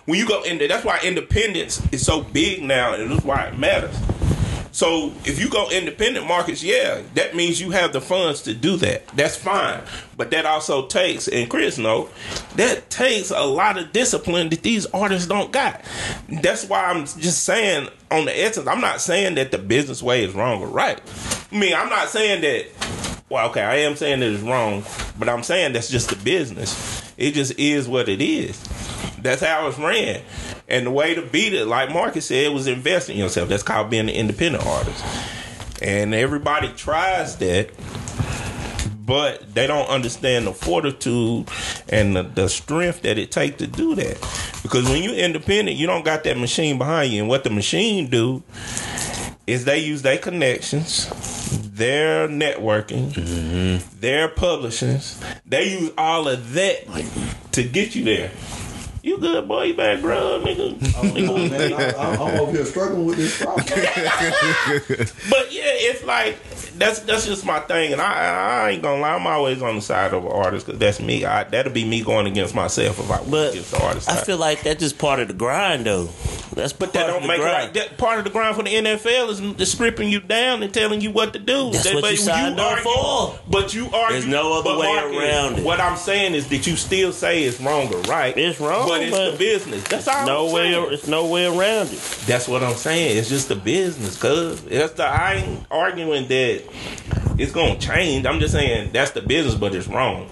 When 0.06 0.20
you 0.20 0.28
go 0.28 0.44
into, 0.44 0.68
that's 0.68 0.86
why 0.86 1.00
independence 1.04 1.82
is 1.92 2.06
so 2.06 2.22
big 2.22 2.62
now, 2.62 2.94
and 2.94 3.12
that's 3.12 3.26
why 3.26 3.46
it 3.46 3.58
matters. 3.58 3.96
So 4.72 5.12
if 5.26 5.40
you 5.40 5.50
go 5.50 5.70
independent 5.70 6.28
markets, 6.28 6.64
yeah, 6.64 7.02
that 7.16 7.36
means 7.36 7.60
you 7.60 7.72
have 7.72 7.92
the 7.92 8.00
funds 8.00 8.42
to 8.44 8.54
do 8.54 8.78
that. 8.78 9.08
That's 9.10 9.36
fine, 9.36 9.82
but 10.16 10.32
that 10.32 10.46
also 10.46 10.88
takes, 10.88 11.28
and 11.28 11.50
Chris 11.50 11.78
know, 11.78 12.10
that 12.56 12.90
takes 12.90 13.32
a 13.32 13.44
lot 13.44 13.78
of 13.78 13.92
discipline 13.92 14.50
that 14.50 14.64
these 14.64 14.86
artists 14.88 15.28
don't 15.28 15.52
got. 15.52 15.82
That's 16.30 16.66
why 16.66 16.86
I'm 16.86 17.06
just 17.06 17.44
saying, 17.44 17.90
on 18.10 18.26
the 18.26 18.40
essence, 18.40 18.68
I'm 18.68 18.82
not 18.82 19.02
saying 19.02 19.36
that 19.36 19.52
the 19.52 19.58
business 19.58 20.02
way 20.02 20.24
is 20.24 20.34
wrong 20.34 20.62
or 20.62 20.68
right. 20.68 21.02
I 21.52 21.58
mean, 21.58 21.74
I'm 21.74 21.90
not 21.90 22.10
saying 22.10 22.42
that. 22.42 22.68
Well, 23.30 23.50
okay, 23.50 23.62
I 23.62 23.76
am 23.76 23.96
saying 23.96 24.20
that 24.20 24.30
it's 24.30 24.44
wrong, 24.44 24.84
but 25.18 25.30
I'm 25.30 25.44
saying 25.44 25.72
that's 25.74 25.90
just 25.90 26.10
the 26.10 26.18
business. 26.18 27.14
It 27.18 27.32
just 27.32 27.58
is 27.58 27.88
what 27.88 28.10
it 28.10 28.22
is. 28.22 28.62
That's 29.22 29.42
how 29.42 29.68
it's 29.68 29.78
ran. 29.78 30.22
And 30.68 30.86
the 30.86 30.92
way 30.92 31.14
to 31.16 31.22
beat 31.22 31.54
it, 31.54 31.66
like 31.66 31.92
Marcus 31.92 32.28
said, 32.28 32.54
was 32.54 32.68
invest 32.68 33.10
in 33.10 33.18
yourself. 33.18 33.50
That's 33.50 33.64
called 33.64 33.90
being 33.90 34.10
an 34.10 34.16
independent 34.16 34.66
artist. 34.66 35.04
And 35.82 36.14
everybody 36.14 36.70
tries 36.70 37.38
that, 37.38 37.72
but 39.06 39.54
they 39.54 39.68
don't 39.68 39.90
understand 39.90 40.48
the 40.48 40.54
fortitude 40.54 41.50
and 41.90 42.16
the, 42.16 42.24
the 42.24 42.48
strength 42.48 43.02
that 43.02 43.18
it 43.18 43.32
takes 43.32 43.58
to 43.58 43.68
do 43.68 43.96
that. 43.96 44.18
Because 44.62 44.88
when 44.88 45.04
you're 45.04 45.16
independent, 45.16 45.78
you 45.78 45.88
don't 45.88 46.06
got 46.06 46.24
that 46.24 46.38
machine 46.38 46.78
behind 46.78 47.12
you. 47.12 47.22
And 47.22 47.30
what 47.30 47.44
the 47.44 47.50
machine 47.50 48.10
do 48.10 48.44
is 49.48 49.66
they 49.66 49.80
use 49.80 50.04
their 50.04 50.18
connections, 50.18 51.10
their 51.74 52.28
networking, 52.28 53.12
mm-hmm. 53.12 54.00
their 54.00 54.30
publishings. 54.30 55.22
They 55.46 55.80
use 55.80 55.92
all 55.98 56.28
of 56.28 56.54
that 56.54 56.86
to 57.54 57.64
get 57.64 57.96
you 57.96 58.04
there. 58.04 58.32
You 59.04 59.18
good, 59.18 59.48
boy? 59.48 59.64
You 59.64 59.74
better 59.74 60.00
grow, 60.00 60.40
nigga. 60.46 60.76
Nigga. 60.76 61.50
Man, 61.50 61.74
I, 61.74 62.14
I'm 62.14 62.40
over 62.40 62.52
here 62.52 62.66
struggling 62.66 63.06
with 63.06 63.18
this 63.18 63.42
problem. 63.42 63.66
But 65.30 65.52
yeah, 65.52 65.64
it's 65.66 66.04
like 66.04 66.38
that's 66.78 67.00
that's 67.00 67.26
just 67.26 67.44
my 67.46 67.60
thing, 67.62 67.94
and 67.94 68.02
I 68.02 68.66
I 68.66 68.70
ain't 68.72 68.84
gonna 68.84 69.02
lie, 69.02 69.16
I'm 69.16 69.26
always 69.26 69.62
on 69.64 69.76
the 69.76 69.82
side 69.82 70.14
of 70.14 70.24
an 70.24 70.32
artist 70.32 70.68
because 70.68 70.80
that's 70.80 71.00
me. 71.00 71.26
I, 71.26 71.46
that'll 71.46 71.74
be 71.74 71.84
me 71.84 72.04
going 72.04 72.28
against 72.28 72.54
myself 72.54 73.00
if 73.00 73.10
I 73.10 73.20
went 73.22 73.32
But 73.32 73.50
against 73.52 73.72
the 73.72 73.84
artist. 73.84 74.08
I 74.10 74.16
side. 74.16 74.26
feel 74.26 74.38
like 74.38 74.62
that's 74.62 74.80
just 74.80 75.00
part 75.00 75.20
of 75.20 75.30
the 75.30 75.34
grind, 75.34 75.86
though. 75.86 76.10
That's 76.54 76.74
but 76.74 76.92
that 76.94 77.08
don't 77.08 77.26
make 77.26 77.40
it 77.40 77.44
right. 77.44 77.74
That 77.74 77.98
part 77.98 78.18
of 78.20 78.26
the 78.26 78.30
grind 78.30 78.56
for 78.56 78.64
the 78.64 78.72
NFL 78.74 79.30
is, 79.30 79.40
is 79.40 79.72
stripping 79.72 80.10
you 80.10 80.20
down 80.20 80.62
and 80.64 80.74
telling 80.74 81.00
you 81.02 81.10
what 81.12 81.34
to 81.34 81.40
do. 81.40 81.72
That's 81.72 81.86
That- 81.86 81.94
what 81.96 82.02
but 82.04 82.12
you 82.12 82.18
signed 82.18 82.60
up 82.60 82.68
argue- 82.72 82.84
for. 82.84 83.40
But 83.48 83.74
you 83.74 83.90
are. 83.94 84.12
There's 84.12 84.26
no 84.26 84.60
other 84.60 84.78
way 84.78 84.88
around 84.98 85.60
it. 85.60 85.64
What 85.64 85.80
I'm 85.80 85.96
saying 85.98 86.34
is 86.36 86.48
that 86.50 86.68
you 86.68 86.76
still 86.76 87.14
say 87.14 87.44
it's 87.44 87.60
wrong 87.62 87.94
or 87.94 88.02
right. 88.02 88.38
It's 88.38 88.60
wrong, 88.60 88.88
but 88.88 89.02
it's 89.02 89.12
but 89.18 89.32
the 89.32 89.38
business. 89.38 89.84
That's 89.86 90.08
all. 90.08 90.26
No 90.26 90.48
I'm 90.48 90.54
way, 90.54 90.72
saying. 90.74 90.88
it's 90.94 91.08
no 91.08 91.26
way 91.28 91.46
around 91.46 91.88
it. 91.92 92.00
That's 92.28 92.48
what 92.48 92.64
I'm 92.64 92.76
saying. 92.76 93.18
It's 93.18 93.30
just 93.30 93.48
the 93.48 93.56
business, 93.56 94.18
cuz 94.18 94.62
that's 94.64 94.94
the 94.94 95.06
I 95.06 95.36
ain't 95.36 95.66
arguing 95.72 96.28
that 96.28 96.64
it's 97.38 97.52
gonna 97.54 97.78
change. 97.78 98.26
I'm 98.26 98.40
just 98.40 98.54
saying 98.54 98.90
that's 98.92 99.12
the 99.12 99.22
business, 99.22 99.56
but 99.56 99.74
it's 99.74 99.88
wrong. 99.88 100.28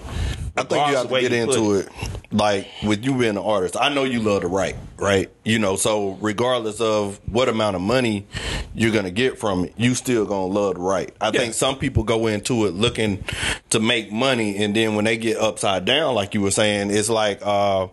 I 0.56 0.64
think 0.64 0.88
you 0.88 0.96
have 0.96 1.08
to 1.08 1.20
get 1.20 1.32
into 1.32 1.74
it 1.76 1.88
like 2.32 2.66
with 2.84 3.04
you 3.04 3.12
being 3.14 3.30
an 3.30 3.38
artist, 3.38 3.76
I 3.80 3.88
know 3.88 4.04
you 4.04 4.20
love 4.20 4.42
to 4.42 4.48
write, 4.48 4.76
right? 5.00 5.30
You 5.44 5.58
know, 5.58 5.76
so 5.76 6.18
regardless 6.20 6.80
of 6.80 7.20
what 7.30 7.48
amount 7.48 7.76
of 7.76 7.82
money 7.82 8.26
you're 8.74 8.92
gonna 8.92 9.10
get 9.10 9.38
from 9.38 9.64
it, 9.64 9.74
you 9.76 9.94
still 9.94 10.26
gonna 10.26 10.46
love 10.46 10.74
to 10.74 10.80
write. 10.80 11.14
I 11.20 11.30
think 11.30 11.54
some 11.54 11.76
people 11.78 12.04
go 12.04 12.26
into 12.26 12.66
it 12.66 12.74
looking 12.74 13.24
to 13.70 13.80
make 13.80 14.12
money, 14.12 14.58
and 14.58 14.76
then 14.76 14.94
when 14.94 15.04
they 15.04 15.16
get 15.16 15.38
upside 15.38 15.84
down, 15.84 16.14
like 16.14 16.34
you 16.34 16.42
were 16.42 16.50
saying, 16.50 16.90
it's 16.90 17.08
like, 17.08 17.40
uh, 17.42 17.88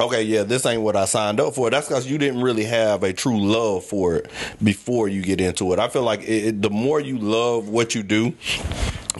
okay, 0.00 0.22
yeah, 0.22 0.42
this 0.42 0.64
ain't 0.66 0.82
what 0.82 0.96
I 0.96 1.04
signed 1.04 1.40
up 1.40 1.54
for. 1.54 1.70
That's 1.70 1.88
because 1.88 2.10
you 2.10 2.18
didn't 2.18 2.42
really 2.42 2.64
have 2.64 3.02
a 3.02 3.12
true 3.12 3.40
love 3.40 3.84
for 3.84 4.16
it 4.16 4.30
before 4.62 5.08
you 5.08 5.22
get 5.22 5.40
into 5.40 5.72
it. 5.72 5.78
I 5.78 5.88
feel 5.88 6.02
like 6.02 6.22
it, 6.22 6.44
it, 6.46 6.62
the 6.62 6.70
more 6.70 7.00
you 7.00 7.18
love 7.18 7.68
what 7.68 7.94
you 7.94 8.02
do, 8.02 8.34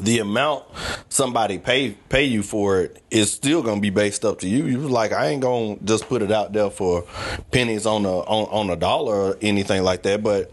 the 0.01 0.18
amount 0.20 0.64
somebody 1.09 1.59
pay 1.59 1.91
pay 2.09 2.24
you 2.24 2.43
for 2.43 2.83
it 2.83 3.03
is 3.11 3.33
still 3.33 3.62
gonna 3.62 3.81
be 3.81 3.91
based 3.91 4.24
up 4.24 4.41
to 4.41 4.49
you. 4.49 4.66
You 4.66 4.79
like, 4.79 5.12
I 5.12 5.29
ain't 5.29 5.43
gonna 5.43 5.76
just 5.85 6.09
put 6.09 6.22
it 6.22 6.31
out 6.31 6.53
there 6.53 6.70
for 6.70 7.05
pennies 7.50 7.86
on 7.86 8.04
a 8.04 8.18
on, 8.20 8.68
on 8.68 8.70
a 8.70 8.76
dollar 8.76 9.14
or 9.14 9.38
anything 9.40 9.82
like 9.82 10.02
that. 10.02 10.22
But 10.22 10.50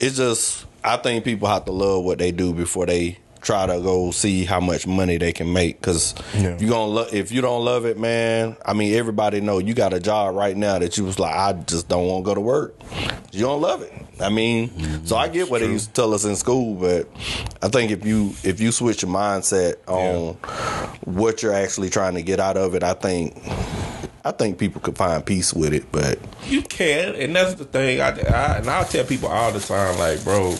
it's 0.00 0.16
just 0.16 0.66
I 0.84 0.96
think 0.96 1.24
people 1.24 1.48
have 1.48 1.64
to 1.66 1.72
love 1.72 2.04
what 2.04 2.18
they 2.18 2.32
do 2.32 2.52
before 2.52 2.86
they 2.86 3.18
try 3.46 3.64
to 3.64 3.80
go 3.80 4.10
see 4.10 4.44
how 4.44 4.58
much 4.58 4.88
money 4.88 5.18
they 5.18 5.32
can 5.32 5.52
make. 5.52 5.80
Cause 5.80 6.14
Yeah. 6.34 6.58
you 6.58 6.68
gonna 6.68 6.86
lo- 6.86 7.06
if 7.12 7.30
you 7.30 7.40
don't 7.40 7.64
love 7.64 7.86
it, 7.86 7.96
man. 7.98 8.56
I 8.64 8.72
mean, 8.72 8.94
everybody 8.94 9.40
know 9.40 9.58
you 9.58 9.72
got 9.72 9.92
a 9.92 10.00
job 10.00 10.34
right 10.34 10.56
now 10.56 10.80
that 10.80 10.98
you 10.98 11.04
was 11.04 11.20
like, 11.20 11.34
I 11.34 11.52
just 11.52 11.88
don't 11.88 12.06
want 12.08 12.24
to 12.24 12.30
go 12.30 12.34
to 12.34 12.40
work. 12.40 12.74
You 13.30 13.42
don't 13.42 13.60
love 13.60 13.82
it. 13.82 13.92
I 14.20 14.30
mean, 14.30 14.70
mm-hmm. 14.70 15.04
so 15.06 15.16
I 15.16 15.28
get 15.28 15.48
what 15.48 15.60
they 15.60 15.68
used 15.68 15.88
to 15.88 15.92
tell 15.92 16.12
us 16.14 16.24
in 16.24 16.34
school, 16.34 16.74
but 16.74 17.08
I 17.62 17.68
think 17.68 17.92
if 17.92 18.04
you 18.04 18.34
if 18.42 18.60
you 18.60 18.72
switch 18.72 19.02
your 19.02 19.12
mindset 19.12 19.76
on 19.86 20.34
what 21.04 21.42
you're 21.42 21.52
actually 21.52 21.90
trying 21.90 22.14
to 22.14 22.22
get 22.22 22.40
out 22.40 22.56
of 22.56 22.74
it, 22.74 22.82
I 22.82 22.94
think 22.94 23.36
I 24.26 24.32
think 24.32 24.58
people 24.58 24.80
could 24.80 24.96
find 24.96 25.24
peace 25.24 25.54
with 25.54 25.72
it. 25.72 25.92
But 25.92 26.18
You 26.46 26.62
can, 26.62 27.14
and 27.14 27.36
that's 27.36 27.54
the 27.54 27.64
thing. 27.64 28.00
I, 28.00 28.08
I 28.08 28.56
and 28.58 28.68
I'll 28.68 28.84
tell 28.84 29.04
people 29.04 29.28
all 29.28 29.52
the 29.52 29.60
time, 29.60 29.96
like, 30.00 30.24
bro, 30.24 30.56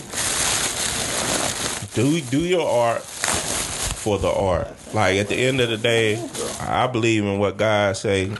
do 1.93 2.21
do 2.31 2.39
your 2.47 2.65
art 2.65 3.01
for 3.01 4.17
the 4.19 4.31
art. 4.31 4.69
Like 4.93 5.17
at 5.17 5.27
the 5.27 5.35
end 5.35 5.59
of 5.59 5.67
the 5.67 5.75
day, 5.75 6.15
I 6.61 6.87
believe 6.87 7.25
in 7.25 7.39
what 7.39 7.57
God 7.57 7.97
say. 7.97 8.31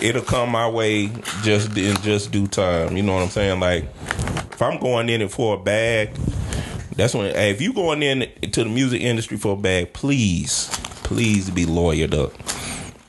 It'll 0.00 0.22
come 0.22 0.48
my 0.48 0.66
way 0.66 1.08
just 1.42 1.76
in 1.76 1.96
just 1.96 2.30
due 2.30 2.46
time. 2.46 2.96
You 2.96 3.02
know 3.02 3.12
what 3.12 3.24
I'm 3.24 3.28
saying? 3.28 3.60
Like 3.60 3.84
if 4.52 4.62
I'm 4.62 4.80
going 4.80 5.10
in 5.10 5.20
it 5.20 5.30
for 5.30 5.56
a 5.56 5.58
bag, 5.58 6.14
that's 6.96 7.14
when. 7.14 7.34
Hey, 7.34 7.50
if 7.50 7.60
you 7.60 7.74
going 7.74 8.02
in 8.02 8.20
to 8.52 8.64
the 8.64 8.70
music 8.70 9.02
industry 9.02 9.36
for 9.36 9.52
a 9.52 9.60
bag, 9.60 9.92
please, 9.92 10.70
please 11.02 11.50
be 11.50 11.66
lawyered 11.66 12.14
up 12.14 12.32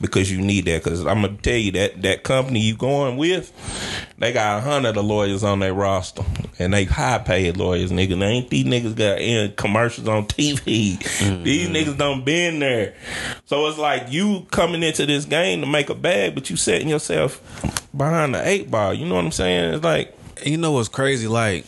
because 0.02 0.30
you 0.30 0.42
need 0.42 0.66
that. 0.66 0.84
Because 0.84 1.06
I'm 1.06 1.22
gonna 1.22 1.38
tell 1.38 1.56
you 1.56 1.72
that 1.72 2.02
that 2.02 2.24
company 2.24 2.60
you 2.60 2.76
going 2.76 3.16
with, 3.16 3.50
they 4.18 4.32
got 4.32 4.58
a 4.58 4.60
hundred 4.60 4.98
of 4.98 5.04
lawyers 5.06 5.42
on 5.42 5.60
their 5.60 5.72
roster, 5.72 6.24
and 6.58 6.74
they 6.74 6.84
high 6.84 7.18
paid 7.18 7.56
lawyers, 7.56 7.90
nigga. 7.90 8.18
They 8.18 8.26
ain't 8.26 8.50
these 8.50 8.66
niggas 8.66 8.96
got 8.96 9.20
in 9.20 9.52
commercials 9.52 10.08
on 10.08 10.26
TV. 10.26 10.64
These 11.42 11.68
mm-hmm. 11.68 11.74
niggas 11.74 11.96
don't 11.96 12.24
been 12.24 12.58
there, 12.58 12.94
so 13.46 13.66
it's 13.68 13.78
like 13.78 14.10
you 14.10 14.46
coming 14.50 14.82
into 14.82 15.06
this 15.06 15.24
game 15.24 15.60
to 15.60 15.66
make 15.66 15.88
a 15.88 15.94
bag, 15.94 16.34
but 16.34 16.50
you 16.50 16.56
setting 16.56 16.88
yourself 16.88 17.40
behind 17.96 18.34
the 18.34 18.46
eight 18.46 18.70
ball. 18.70 18.92
You 18.92 19.06
know 19.06 19.14
what 19.14 19.24
I'm 19.24 19.30
saying? 19.30 19.74
It's 19.74 19.84
like 19.84 20.14
You 20.44 20.58
know 20.58 20.72
what's 20.72 20.88
crazy? 20.88 21.28
Like, 21.28 21.64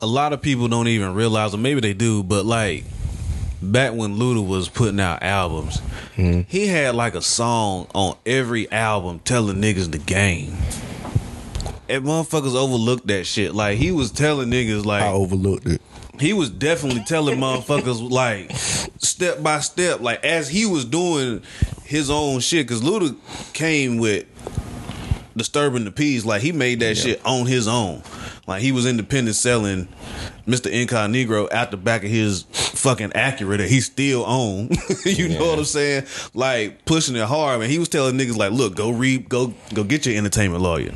a 0.00 0.06
lot 0.06 0.32
of 0.32 0.40
people 0.40 0.68
don't 0.68 0.88
even 0.88 1.14
realize, 1.14 1.52
or 1.54 1.58
maybe 1.58 1.80
they 1.80 1.92
do, 1.92 2.22
but 2.22 2.46
like, 2.46 2.84
back 3.72 3.94
when 3.94 4.16
Luda 4.16 4.46
was 4.46 4.68
putting 4.68 5.00
out 5.00 5.22
albums, 5.22 5.80
mm-hmm. 6.16 6.42
he 6.48 6.66
had 6.66 6.94
like 6.94 7.14
a 7.14 7.22
song 7.22 7.88
on 7.94 8.16
every 8.24 8.70
album 8.70 9.20
telling 9.20 9.56
niggas 9.56 9.90
the 9.90 9.98
game. 9.98 10.56
And 11.88 12.04
motherfuckers 12.04 12.54
overlooked 12.56 13.06
that 13.08 13.24
shit. 13.24 13.54
Like, 13.54 13.76
he 13.76 13.92
was 13.92 14.10
telling 14.10 14.48
niggas, 14.48 14.86
like, 14.86 15.02
I 15.02 15.10
overlooked 15.10 15.66
it. 15.66 15.82
he 16.18 16.32
was 16.32 16.48
definitely 16.48 17.04
telling 17.04 17.38
motherfuckers 17.38 18.10
like 18.10 18.50
step 18.98 19.42
by 19.42 19.60
step, 19.60 20.00
like 20.00 20.24
as 20.24 20.48
he 20.48 20.64
was 20.66 20.84
doing 20.84 21.42
his 21.84 22.10
own 22.10 22.40
shit. 22.40 22.68
Cause 22.68 22.80
Luda 22.80 23.14
came 23.52 23.98
with 23.98 24.26
disturbing 25.36 25.84
the 25.84 25.90
peace, 25.90 26.24
like 26.24 26.42
he 26.42 26.52
made 26.52 26.80
that 26.80 26.96
shit 26.96 27.24
on 27.24 27.46
his 27.46 27.68
own. 27.68 28.02
Like 28.46 28.62
he 28.62 28.72
was 28.72 28.86
independent 28.86 29.36
selling 29.36 29.88
Mr. 30.46 30.70
Incognegro 30.70 31.50
out 31.52 31.70
the 31.70 31.76
back 31.76 32.04
of 32.04 32.10
his 32.10 32.42
fucking 32.52 33.10
Acura 33.10 33.58
that 33.58 33.70
he 33.70 33.80
still 33.80 34.24
own. 34.26 34.70
you 35.04 35.30
know 35.30 35.50
what 35.50 35.58
I'm 35.58 35.64
saying? 35.64 36.06
Like 36.34 36.84
pushing 36.84 37.16
it 37.16 37.24
hard, 37.24 37.60
man. 37.60 37.70
He 37.70 37.78
was 37.78 37.88
telling 37.88 38.16
niggas 38.18 38.36
like, 38.36 38.52
look, 38.52 38.76
go 38.76 38.90
read, 38.90 39.28
go 39.28 39.54
go 39.72 39.84
get 39.84 40.06
your 40.06 40.16
entertainment 40.16 40.62
lawyer 40.62 40.92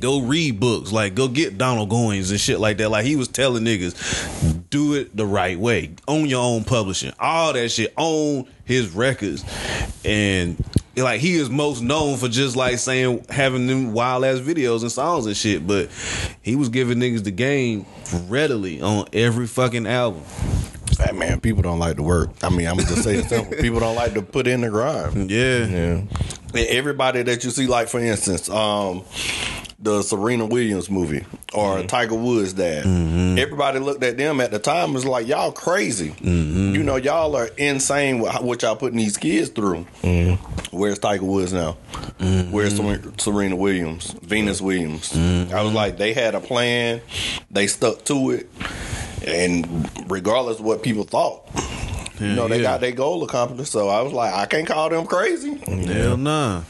go 0.00 0.22
read 0.22 0.58
books, 0.58 0.90
like 0.90 1.14
go 1.14 1.28
get 1.28 1.58
Donald 1.58 1.90
Goines 1.90 2.30
and 2.30 2.40
shit 2.40 2.58
like 2.58 2.78
that. 2.78 2.88
Like 2.88 3.04
he 3.04 3.16
was 3.16 3.28
telling 3.28 3.64
niggas, 3.64 4.68
do 4.70 4.94
it 4.94 5.14
the 5.14 5.26
right 5.26 5.58
way, 5.58 5.90
own 6.08 6.26
your 6.26 6.42
own 6.42 6.64
publishing, 6.64 7.12
all 7.20 7.52
that 7.52 7.68
shit, 7.68 7.92
own 7.96 8.48
his 8.64 8.90
records, 8.90 9.44
and 10.04 10.56
like 10.96 11.20
he 11.20 11.34
is 11.34 11.48
most 11.48 11.82
known 11.82 12.16
for 12.16 12.28
just 12.28 12.56
like 12.56 12.78
saying 12.78 13.24
having 13.28 13.66
them 13.66 13.92
wild 13.92 14.24
ass 14.24 14.38
videos 14.38 14.82
and 14.82 14.92
songs 14.92 15.26
and 15.26 15.36
shit, 15.36 15.66
but 15.66 15.88
he 16.42 16.56
was 16.56 16.68
giving 16.68 16.98
niggas 16.98 17.24
the 17.24 17.30
game 17.30 17.86
readily 18.28 18.80
on 18.80 19.06
every 19.12 19.46
fucking 19.46 19.86
album. 19.86 20.22
Hey, 21.00 21.12
man, 21.12 21.40
people 21.40 21.62
don't 21.62 21.78
like 21.78 21.96
to 21.96 22.02
work. 22.02 22.30
I 22.42 22.50
mean, 22.50 22.66
I'm 22.66 22.76
just 22.78 23.02
saying 23.02 23.20
it 23.20 23.28
simple. 23.28 23.56
People 23.60 23.80
don't 23.80 23.96
like 23.96 24.14
to 24.14 24.22
put 24.22 24.46
in 24.46 24.60
the 24.60 24.68
grind. 24.68 25.30
Yeah, 25.30 25.66
yeah. 25.66 26.02
Everybody 26.54 27.22
that 27.22 27.44
you 27.44 27.50
see, 27.50 27.66
like 27.66 27.88
for 27.88 28.00
instance, 28.00 28.50
um, 28.50 29.04
the 29.78 30.02
Serena 30.02 30.44
Williams 30.44 30.90
movie 30.90 31.24
or 31.54 31.76
mm-hmm. 31.76 31.86
Tiger 31.86 32.14
Woods 32.14 32.52
dad. 32.52 32.84
Mm-hmm. 32.84 33.38
Everybody 33.38 33.78
looked 33.78 34.02
at 34.02 34.18
them 34.18 34.40
at 34.40 34.50
the 34.50 34.58
time 34.58 34.86
and 34.86 34.94
was 34.94 35.06
like, 35.06 35.26
"Y'all 35.26 35.52
crazy. 35.52 36.10
Mm-hmm. 36.10 36.74
You 36.74 36.82
know, 36.82 36.96
y'all 36.96 37.34
are 37.34 37.48
insane 37.56 38.18
with 38.18 38.40
what 38.42 38.62
y'all 38.62 38.76
putting 38.76 38.98
these 38.98 39.16
kids 39.16 39.48
through." 39.48 39.86
Where's 40.70 40.98
Tiger 40.98 41.24
Woods 41.24 41.52
now? 41.52 41.72
Where's 42.50 42.76
Serena 43.18 43.56
Williams? 43.56 44.12
Venus 44.22 44.60
Williams? 44.60 45.16
I 45.16 45.62
was 45.62 45.72
like, 45.72 45.96
they 45.96 46.12
had 46.12 46.34
a 46.34 46.40
plan. 46.40 47.00
They 47.50 47.66
stuck 47.66 48.04
to 48.04 48.30
it, 48.30 48.48
and 49.30 49.88
regardless 50.10 50.58
of 50.58 50.64
what 50.64 50.82
people 50.82 51.04
thought. 51.04 51.42
You 52.18 52.34
know, 52.34 52.48
they 52.48 52.56
yeah. 52.58 52.62
got 52.62 52.80
their 52.82 52.92
goal 52.92 53.24
accomplished. 53.24 53.72
So 53.72 53.88
I 53.88 54.02
was 54.02 54.12
like, 54.12 54.34
I 54.34 54.44
can't 54.44 54.66
call 54.66 54.90
them 54.90 55.06
crazy. 55.06 55.54
hell 55.56 56.18
nah. 56.18 56.62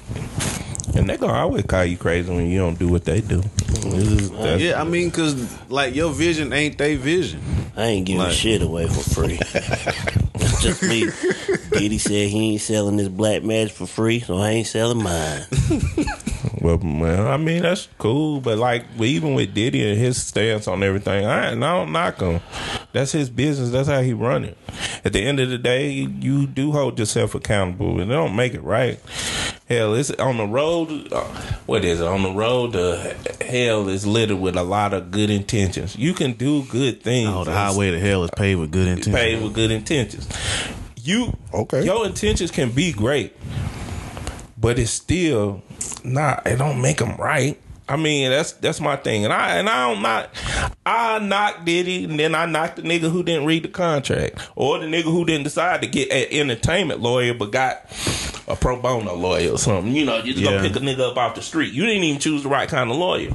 And 0.95 1.09
they 1.09 1.17
gonna 1.17 1.33
always 1.33 1.65
call 1.65 1.85
you 1.85 1.97
crazy 1.97 2.31
when 2.33 2.47
you 2.49 2.59
don't 2.59 2.79
do 2.79 2.89
what 2.89 3.05
they 3.05 3.21
do. 3.21 3.41
This 3.67 3.95
is- 4.09 4.31
that's- 4.31 4.61
Yeah, 4.61 4.81
I 4.81 4.85
mean, 4.85 5.11
cause 5.11 5.35
like 5.69 5.95
your 5.95 6.13
vision 6.13 6.53
ain't 6.53 6.79
their 6.79 6.97
vision. 6.97 7.41
I 7.77 7.85
ain't 7.87 8.07
giving 8.07 8.23
Like- 8.23 8.33
shit 8.33 8.63
away 8.63 8.87
for 8.87 9.01
free. 9.11 9.37
That's 10.35 10.63
just 10.63 10.83
me. 10.83 11.09
Diddy 11.71 11.99
said 11.99 12.29
he 12.29 12.53
ain't 12.53 12.61
selling 12.61 12.97
this 12.97 13.09
black 13.09 13.43
magic 13.43 13.75
for 13.75 13.87
free, 13.87 14.21
so 14.21 14.39
I 14.39 14.51
ain't 14.51 14.67
selling 14.67 15.03
mine. 15.03 15.45
Well, 16.61 16.79
well, 16.83 17.27
I 17.29 17.39
mean 17.39 17.63
that's 17.63 17.89
cool, 17.97 18.41
but 18.41 18.59
like 18.59 18.85
even 18.99 19.35
with 19.35 19.55
Diddy 19.55 19.89
and 19.89 19.99
his 19.99 20.23
stance 20.23 20.69
on 20.69 20.83
everything, 20.83 21.25
I, 21.25 21.53
I 21.53 21.55
don't 21.55 21.93
knock 21.93 22.21
him. 22.21 22.41
That's 22.93 23.13
his 23.13 23.31
business. 23.31 23.71
That's 23.71 23.89
how 23.89 24.03
he 24.03 24.13
run 24.13 24.45
it. 24.45 24.59
At 25.05 25.15
the 25.15 25.23
end 25.23 25.41
of 25.41 25.49
the 25.49 25.57
day, 25.57 25.91
you 25.91 26.47
do 26.47 26.73
hold 26.73 26.99
yourself 26.99 27.35
accountable, 27.35 27.99
and 28.01 28.11
they 28.11 28.15
don't 28.15 28.37
make 28.37 28.53
it 28.53 28.63
right. 28.63 28.99
Hell, 29.69 29.95
it's 29.95 30.11
on 30.13 30.37
the 30.37 30.47
road. 30.47 31.13
Uh, 31.13 31.23
what 31.65 31.85
is 31.85 32.01
it? 32.01 32.07
On 32.07 32.23
the 32.23 32.33
road 32.33 32.73
to 32.73 33.17
hell 33.41 33.89
is 33.89 34.07
littered 34.07 34.41
with 34.41 34.57
a 34.57 34.63
lot 34.63 34.93
of 34.93 35.11
good 35.11 35.31
intentions. 35.31 35.97
You 35.97 36.13
can 36.13 36.33
do 36.33 36.65
good 36.65 37.03
things. 37.03 37.31
Oh, 37.31 37.45
the 37.45 37.53
highway 37.53 37.91
to 37.91 38.01
hell 38.01 38.25
is 38.25 38.31
paved 38.37 38.61
with 38.61 38.71
good 38.73 38.89
intent. 38.89 39.17
paid 39.17 39.43
with 39.43 39.55
good 39.55 39.71
intentions. 39.71 40.29
You 41.03 41.37
Okay. 41.53 41.85
Your 41.85 42.07
intentions 42.07 42.51
can 42.51 42.71
be 42.71 42.93
great, 42.93 43.35
but 44.59 44.79
it's 44.79 44.91
still 44.91 45.63
not. 46.05 46.47
It 46.47 46.57
don't 46.57 46.81
make 46.81 46.99
them 46.99 47.17
right. 47.17 47.59
I 47.89 47.97
mean, 47.97 48.31
that's 48.31 48.53
that's 48.53 48.81
my 48.81 48.95
thing, 48.97 49.25
and 49.25 49.33
I 49.33 49.57
and 49.57 49.69
I 49.69 49.89
don't 49.93 50.03
not. 50.03 50.31
I 50.87 51.19
knock 51.19 51.65
Diddy, 51.65 52.05
and 52.05 52.19
then 52.21 52.35
I 52.37 52.47
knocked 52.47 52.77
the 52.77 52.83
nigga 52.83 53.11
who 53.11 53.23
didn't 53.25 53.47
read 53.47 53.65
the 53.65 53.69
contract, 53.69 54.39
or 54.55 54.79
the 54.79 54.87
nigga 54.87 55.05
who 55.05 55.25
didn't 55.25 55.43
decide 55.45 55.83
to 55.83 55.89
get 55.89 56.11
an 56.13 56.27
entertainment 56.31 57.01
lawyer, 57.01 57.35
but 57.35 57.51
got 57.51 57.83
a 58.47 58.55
pro 58.55 58.81
bono 58.81 59.15
lawyer 59.17 59.53
or 59.53 59.59
something. 59.59 59.93
You 59.93 60.05
know, 60.05 60.19
you 60.19 60.33
just 60.35 60.39
Yeah. 60.39 60.53
gonna 60.59 60.69
pick 60.69 60.77
a 60.77 60.81
nigga 60.81 61.11
up 61.11 61.17
off 61.17 61.35
the 61.35 61.43
street. 61.43 61.73
You 61.73 61.85
didn't 61.85 62.05
even 62.05 62.21
choose 62.21 62.45
the 62.45 62.49
right 62.49 62.69
kind 62.69 62.91
of 62.91 62.97
lawyer. 62.97 63.31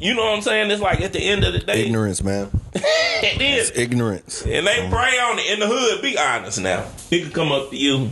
You 0.00 0.14
know 0.14 0.24
what 0.24 0.34
I'm 0.34 0.42
saying? 0.42 0.70
It's 0.70 0.80
like 0.80 1.00
at 1.00 1.12
the 1.12 1.20
end 1.20 1.44
of 1.44 1.52
the 1.52 1.58
day, 1.58 1.86
Ignorance, 1.86 2.22
man. 2.22 2.50
it 2.74 3.40
is. 3.40 3.72
Ignorance. 3.76 4.42
And 4.42 4.66
they 4.66 4.80
um, 4.80 4.90
pray 4.90 5.18
on 5.18 5.38
it 5.38 5.52
in 5.52 5.60
the 5.60 5.66
hood. 5.66 6.02
Be 6.02 6.16
honest 6.16 6.60
now. 6.60 6.86
He 7.10 7.22
Nigga 7.22 7.32
come 7.34 7.52
up 7.52 7.70
to 7.70 7.76
you. 7.76 8.10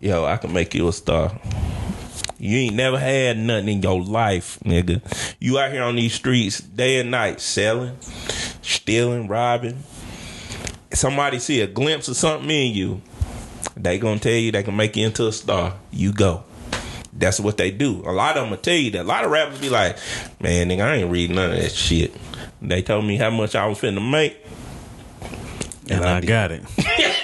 Yo, 0.00 0.24
I 0.24 0.36
can 0.36 0.52
make 0.52 0.74
you 0.74 0.88
a 0.88 0.92
star. 0.92 1.38
You 2.38 2.56
ain't 2.56 2.74
never 2.74 2.98
had 2.98 3.38
nothing 3.38 3.68
in 3.68 3.82
your 3.82 4.02
life, 4.02 4.58
nigga. 4.64 5.02
You 5.38 5.58
out 5.58 5.72
here 5.72 5.82
on 5.82 5.96
these 5.96 6.14
streets 6.14 6.58
day 6.60 6.98
and 6.98 7.10
night 7.10 7.40
selling, 7.40 7.96
stealing, 8.62 9.28
robbing. 9.28 9.82
Somebody 10.92 11.38
see 11.38 11.60
a 11.60 11.66
glimpse 11.66 12.08
of 12.08 12.16
something 12.16 12.50
in 12.50 12.74
you. 12.74 13.02
They 13.76 13.98
gonna 13.98 14.18
tell 14.18 14.32
you 14.32 14.52
they 14.52 14.62
can 14.62 14.76
make 14.76 14.96
you 14.96 15.06
into 15.06 15.26
a 15.26 15.32
star. 15.32 15.74
You 15.90 16.12
go. 16.12 16.44
That's 17.20 17.38
what 17.38 17.56
they 17.58 17.70
do. 17.70 18.02
A 18.06 18.10
lot 18.12 18.36
of 18.36 18.42
them 18.44 18.50
will 18.50 18.56
tell 18.56 18.74
you 18.74 18.90
that. 18.92 19.02
A 19.02 19.04
lot 19.04 19.24
of 19.24 19.30
rappers 19.30 19.60
be 19.60 19.68
like, 19.68 19.96
man, 20.40 20.68
nigga, 20.70 20.80
I 20.82 20.94
ain't 20.96 21.10
reading 21.12 21.36
none 21.36 21.52
of 21.52 21.56
that 21.60 21.70
shit. 21.70 22.12
They 22.62 22.80
told 22.82 23.04
me 23.04 23.16
how 23.16 23.30
much 23.30 23.54
I 23.54 23.66
was 23.66 23.78
finna 23.78 24.00
make. 24.10 24.36
And 25.90 26.04
I 26.04 26.20
got 26.20 26.50
it. 26.52 26.62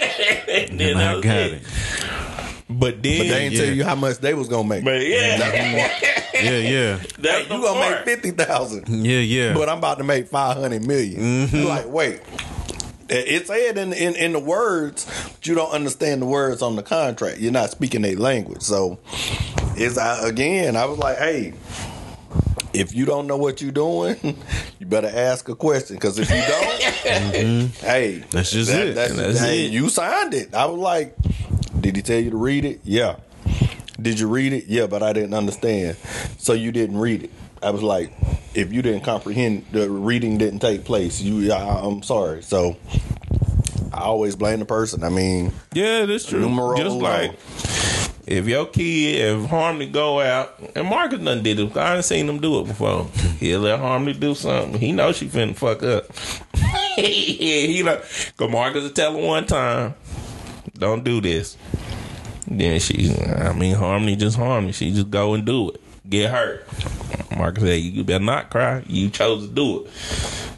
And 0.49 0.80
And 0.80 0.99
I 0.99 1.14
was 1.16 1.24
got 1.24 1.36
it. 1.36 1.62
But 2.68 3.03
then, 3.03 3.18
But 3.18 3.28
they 3.28 3.44
ain't 3.44 3.55
Yeah. 3.55 3.64
tell 3.64 3.74
you 3.74 3.84
how 3.84 3.94
much 3.94 4.18
they 4.18 4.32
was 4.34 4.49
gonna 4.49 4.66
make. 4.68 4.84
but 4.84 5.01
yeah, 5.07 5.36
Yeah, 6.34 6.51
yeah. 6.59 6.97
that's 7.18 7.42
you 7.49 7.57
the 7.57 7.62
gonna 7.62 7.80
part. 7.80 8.07
make 8.07 8.14
fifty 8.16 8.30
thousand, 8.32 9.05
Yeah, 9.05 9.18
yeah. 9.20 9.55
but 9.55 9.68
I'm 9.68 9.78
about 9.78 9.99
to 9.99 10.05
make 10.05 10.28
five 10.28 10.57
hundred 10.57 10.86
million. 10.86 11.49
You 11.49 11.64
like, 11.64 11.86
wait. 11.88 12.20
It 13.09 13.46
said 13.46 13.78
in, 13.78 13.92
in 13.92 14.16
in 14.16 14.32
the 14.32 14.40
words, 14.40 15.04
but 15.32 15.46
you 15.46 15.54
don't 15.54 15.70
understand 15.70 16.22
the 16.22 16.26
words 16.26 16.62
on 16.62 16.76
the 16.76 16.82
contract. 16.82 17.38
You're 17.38 17.52
not 17.52 17.70
speaking 17.70 18.02
their 18.02 18.16
language. 18.16 18.62
So 18.62 18.98
it's 19.76 19.96
I, 19.96 20.26
again. 20.26 20.76
I 20.76 20.86
was 20.86 20.98
like, 20.98 21.18
hey, 21.18 21.54
if 22.72 22.94
you 22.94 23.04
don't 23.04 23.26
know 23.26 23.36
what 23.36 23.62
you're 23.62 23.72
doing, 23.72 24.16
you 24.78 24.86
better 24.86 25.11
ask 25.12 25.48
a 25.48 25.54
question. 25.54 25.96
Because 25.96 26.18
if 26.18 26.28
you 26.28 26.36
don't, 26.36 26.80
mm-hmm. 26.80 27.86
hey, 27.86 28.24
That's 28.30 28.50
just 28.50 28.72
it. 28.72 28.94
That's, 28.94 29.14
That's 29.14 29.40
hey, 29.40 29.66
it. 29.66 29.72
You 29.72 29.88
signed 29.88 30.34
it. 30.34 30.54
I 30.54 30.66
was 30.66 30.78
like, 30.78 31.16
did 31.80 31.96
he 31.96 32.02
tell 32.02 32.20
you 32.20 32.30
to 32.30 32.36
read 32.36 32.64
it? 32.64 32.80
Yeah. 32.84 33.16
Did 34.00 34.20
you 34.20 34.28
read 34.28 34.52
it? 34.52 34.66
Yeah, 34.66 34.86
but 34.86 35.02
I 35.02 35.12
didn't 35.12 35.34
understand. 35.34 35.96
So 36.38 36.52
you 36.52 36.70
didn't 36.70 36.98
read 36.98 37.24
it. 37.24 37.30
I 37.62 37.70
was 37.70 37.82
like, 37.82 38.12
if 38.54 38.72
you 38.72 38.82
didn't 38.82 39.02
comprehend, 39.02 39.66
the 39.72 39.90
reading 39.90 40.38
didn't 40.38 40.61
take 40.61 40.84
place. 40.84 41.20
You, 41.20 41.52
I, 41.52 41.80
I'm 41.82 42.02
sorry. 42.02 42.42
So 42.42 42.76
I 43.92 44.00
always 44.00 44.36
blame 44.36 44.61
the 44.61 44.66
person. 44.66 45.02
I 45.02 45.09
mean, 45.09 45.52
Yeah, 45.72 46.07
that's 46.07 46.26
true. 46.26 46.40
Numero 46.40 46.76
Just 46.76 46.96
like 46.96 47.38
if 48.26 48.48
your 48.48 48.66
kid, 48.66 49.20
if 49.20 49.48
Harmony 49.48 49.86
go 49.86 50.20
out, 50.20 50.59
and 50.74 50.88
Marcus 50.88 51.20
done 51.20 51.42
did 51.42 51.61
it. 51.61 51.76
I 51.76 51.96
ain't 51.96 52.04
seen 52.04 52.28
him 52.28 52.40
do 52.40 52.61
it 52.61 52.66
before. 52.66 53.04
He'll 53.38 53.61
let 53.61 53.78
Harmony 53.78 54.14
do 54.14 54.34
something. 54.34 54.80
He 54.80 54.92
knows 54.92 55.16
she 55.16 55.26
finna 55.26 55.54
fuck 55.54 55.82
up. 55.82 56.07
he 56.96 57.82
like, 57.82 58.02
cause 58.36 58.50
Marcus 58.50 58.82
will 58.82 58.90
tell 58.90 59.12
her 59.12 59.24
one 59.24 59.46
time, 59.46 59.94
don't 60.74 61.04
do 61.04 61.20
this. 61.20 61.57
Then 62.48 62.80
she, 62.80 63.14
I 63.16 63.52
mean, 63.52 63.74
Harmony 63.74 64.16
just 64.16 64.36
Harmony. 64.36 64.72
She 64.72 64.92
just 64.92 65.11
go 65.11 65.34
and 65.34 65.44
do 65.44 65.70
it. 65.70 65.80
Get 66.09 66.30
hurt. 66.30 66.66
Marcus 67.37 67.62
said, 67.62 67.80
you 67.80 68.05
better 68.05 68.24
not 68.24 68.51
cry. 68.51 68.82
You 68.87 69.11
chose 69.11 69.47
to 69.49 69.53
do 69.55 69.84
it. 69.84 69.91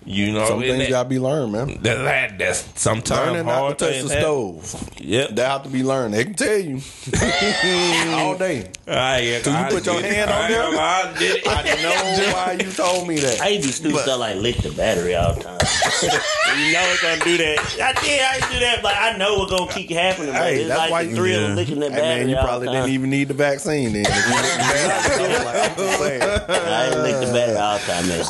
You 0.07 0.33
know, 0.33 0.47
some 0.49 0.61
things 0.61 0.79
that- 0.79 0.89
gotta 0.89 1.09
be 1.09 1.19
learned, 1.19 1.53
man. 1.53 1.67
that, 1.83 1.99
that, 2.05 2.39
that's 2.39 2.81
sometimes 2.81 3.31
Learning 3.33 3.45
not 3.47 3.55
hard 3.59 3.79
to 3.79 3.85
touch 3.85 4.03
the 4.05 4.09
happen. 4.09 4.21
stove. 4.63 4.91
Yep. 5.03 5.31
That 5.37 5.51
have 5.51 5.63
to 5.65 5.69
be 5.69 5.83
learned. 5.83 6.15
They 6.15 6.25
can 6.25 6.33
tell 6.35 6.57
you 6.59 6.77
all 8.15 8.39
day. 8.39 8.71
Ah, 8.89 9.17
yeah, 9.19 9.43
So 9.43 9.51
you 9.51 9.57
I 9.57 9.69
put 9.71 9.85
your 9.85 10.01
did- 10.01 10.11
hand 10.13 10.31
on 10.31 10.37
I- 10.45 10.49
there? 10.49 10.63
I 10.63 11.15
did 11.19 11.37
it. 11.37 11.43
I 11.47 11.83
know 11.83 12.33
why 12.33 12.53
you 12.65 12.73
told 12.73 13.07
me 13.07 13.19
that. 13.19 13.41
I 13.43 13.49
used 13.49 13.83
to 13.83 13.89
do 13.91 13.99
stuff 13.99 14.19
like 14.19 14.37
lick 14.37 14.57
the 14.59 14.71
battery 14.73 15.15
all 15.15 15.35
the 15.35 15.43
time. 15.43 15.59
you 16.03 16.73
know 16.73 16.83
it's 16.89 17.03
gonna 17.03 17.23
do 17.25 17.37
that. 17.37 17.59
I 17.83 17.93
did. 18.01 18.21
I 18.23 18.35
used 18.37 18.47
to 18.49 18.53
do 18.55 18.61
that, 18.61 18.81
but 18.83 18.95
I 18.97 19.17
know 19.19 19.43
it's 19.43 19.51
gonna 19.51 19.71
keep 19.71 19.91
happening. 19.91 20.33
Hey, 20.33 20.61
it's 20.61 20.69
that's 20.69 20.79
like 20.81 20.91
why 20.91 21.05
the 21.05 21.11
you- 21.11 21.17
thrill 21.17 21.41
Yeah. 21.43 21.49
of 21.51 21.57
licking 21.57 21.81
that 21.81 21.93
Hey 21.93 21.99
battery. 22.01 22.19
man, 22.21 22.29
you 22.31 22.37
all 22.37 22.45
probably 22.45 22.67
the 22.69 22.73
didn't 22.73 22.91
even 22.91 23.11
need 23.11 23.29
the 23.29 23.35
vaccine 23.35 23.93
then. 23.93 24.07
If 24.09 24.09
you 24.09 24.37
licked 24.37 24.57
the 24.57 24.59
battery, 24.59 25.25
I 25.25 25.37
was 25.37 25.45
like, 25.45 25.69
I'm 25.69 25.77
just 25.77 25.99
saying. 25.99 26.68
I 26.73 26.87
ain't 26.87 27.01
lick 27.01 27.21
the 27.21 27.33
battery 27.33 27.57
all 27.57 27.79
the 27.79 27.85
time. 27.85 28.09
Man. 28.09 28.25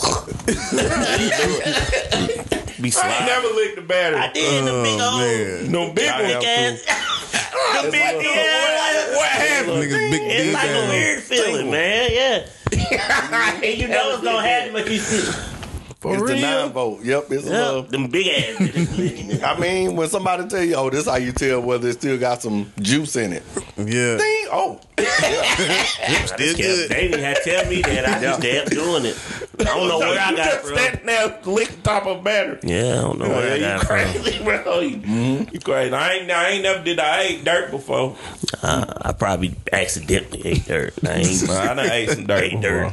Be 2.81 2.93
I 2.95 3.17
ain't 3.17 3.27
never 3.27 3.49
licked 3.55 3.77
the 3.77 3.83
battery. 3.83 4.21
I 4.21 4.33
did 4.33 4.65
the 4.65 4.71
oh, 4.71 4.83
big 4.85 5.01
old 5.01 5.21
man. 5.21 5.73
no 5.73 5.93
big 5.93 6.09
I 6.09 6.23
one. 6.23 6.31
big 6.31 6.45
ass. 6.45 6.85
the 7.83 7.91
big 7.91 8.17
What, 8.17 8.25
yeah. 8.25 9.17
what 9.17 9.29
happened? 9.29 9.83
Niggas 9.83 10.11
big 10.11 10.23
It's 10.23 10.45
dick 10.45 10.55
like 10.55 10.71
a 10.71 10.89
weird 10.89 11.23
feeling, 11.23 11.71
man. 11.71 12.11
Yeah. 12.13 12.47
and 13.65 13.79
you 13.79 13.89
know 13.89 14.15
it's 14.15 14.23
gonna 14.23 14.47
happen, 14.47 14.73
but 14.75 14.91
you 14.91 14.99
see, 14.99 15.58
For 16.01 16.15
It's 16.15 16.23
the 16.27 16.41
nine 16.41 16.71
vote. 16.71 17.01
Yep, 17.03 17.25
it's 17.33 17.47
a 17.47 17.51
yeah, 17.51 17.67
little. 17.67 17.83
them 17.83 18.07
big 18.07 18.29
ass. 18.29 18.59
just 18.73 18.97
licking 18.99 19.31
it. 19.33 19.43
I 19.43 19.59
mean, 19.59 19.97
when 19.97 20.09
somebody 20.09 20.47
tell 20.47 20.63
you, 20.63 20.77
"Oh, 20.77 20.91
this 20.91 21.07
how 21.07 21.17
you 21.17 21.33
tell 21.33 21.61
whether 21.61 21.89
it 21.89 21.95
still 21.95 22.17
got 22.17 22.41
some 22.41 22.73
juice 22.81 23.17
in 23.17 23.33
it," 23.33 23.43
Yeah. 23.77 24.17
Ding, 24.17 24.47
oh, 24.53 24.79
Still 24.99 26.57
Yeah, 26.57 26.63
good. 26.63 26.91
they 26.91 27.09
didn't 27.09 27.25
have 27.25 27.43
to 27.43 27.51
tell 27.51 27.69
me 27.69 27.83
that. 27.83 28.05
I 28.09 28.21
just 28.21 28.41
kept 28.43 28.71
doing 28.71 29.07
it. 29.07 29.19
I 29.61 29.65
don't 29.65 29.89
know 29.89 29.99
So 30.01 30.09
where 30.11 30.21
I 30.21 30.31
you 30.31 30.37
got 30.37 30.47
it 30.47 30.51
just 30.53 30.67
from. 30.69 30.77
standing 30.79 31.07
there 31.07 31.39
lick 31.47 31.83
top 31.83 32.07
of 32.07 32.19
a 32.19 32.23
battery. 32.23 32.59
Yeah, 32.63 32.91
I 32.91 33.01
don't 33.01 33.19
know 33.19 33.29
where 33.29 33.53
I 33.55 33.59
got 33.59 33.91
you 33.91 33.97
it 33.97 34.13
from. 34.15 34.23
crazy, 34.23 34.45
bro. 34.45 34.81
You, 34.81 35.47
you 35.53 35.61
crazy. 35.61 35.93
I 35.95 36.13
ain't, 36.15 36.31
I 36.31 36.49
ain't 36.51 36.63
never 36.63 36.85
did. 36.85 37.01
I 37.01 37.21
ate 37.23 37.45
dirt 37.45 37.71
before. 37.73 38.17
Uh, 38.63 38.87
I 39.03 39.13
probably 39.13 39.55
accidentally 39.73 40.47
ate 40.47 40.65
dirt. 40.67 40.95
I 41.05 41.13
ain't. 41.15 41.51
I 41.51 41.75
done 41.75 41.91
ate 41.91 42.11
some 42.11 42.27
dirt 42.27 42.45
Ate 42.45 42.61
dirt. 42.61 42.93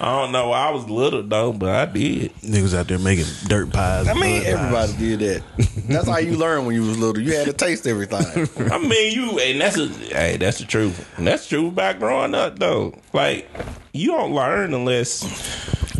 I 0.00 0.20
don't 0.20 0.32
know. 0.32 0.52
I 0.52 0.70
was 0.70 0.88
little 0.90 1.22
though, 1.22 1.52
but 1.54 1.70
I 1.70 1.86
did. 1.86 2.17
Niggas 2.42 2.74
out 2.76 2.88
there 2.88 2.98
making 2.98 3.26
dirt 3.46 3.72
pies. 3.72 4.08
I 4.08 4.14
mean, 4.14 4.44
everybody 4.44 4.92
did 4.96 5.18
that. 5.20 5.42
That's 5.88 6.08
how 6.08 6.18
you 6.18 6.36
learn 6.36 6.66
when 6.66 6.74
you 6.74 6.82
was 6.82 6.98
little. 6.98 7.22
You 7.22 7.34
had 7.34 7.46
to 7.46 7.52
taste 7.52 7.86
everything. 7.86 8.48
I 8.72 8.78
mean, 8.78 9.12
you 9.12 9.38
and 9.38 9.60
that's 9.60 9.76
a 9.78 9.88
hey, 9.88 10.36
that's 10.36 10.58
the 10.58 10.64
truth. 10.64 11.08
And 11.16 11.26
that's 11.26 11.48
true 11.48 11.68
about 11.68 11.98
growing 11.98 12.34
up 12.34 12.58
though. 12.58 12.94
Like 13.12 13.48
you 13.92 14.08
don't 14.12 14.34
learn 14.34 14.74
unless 14.74 15.22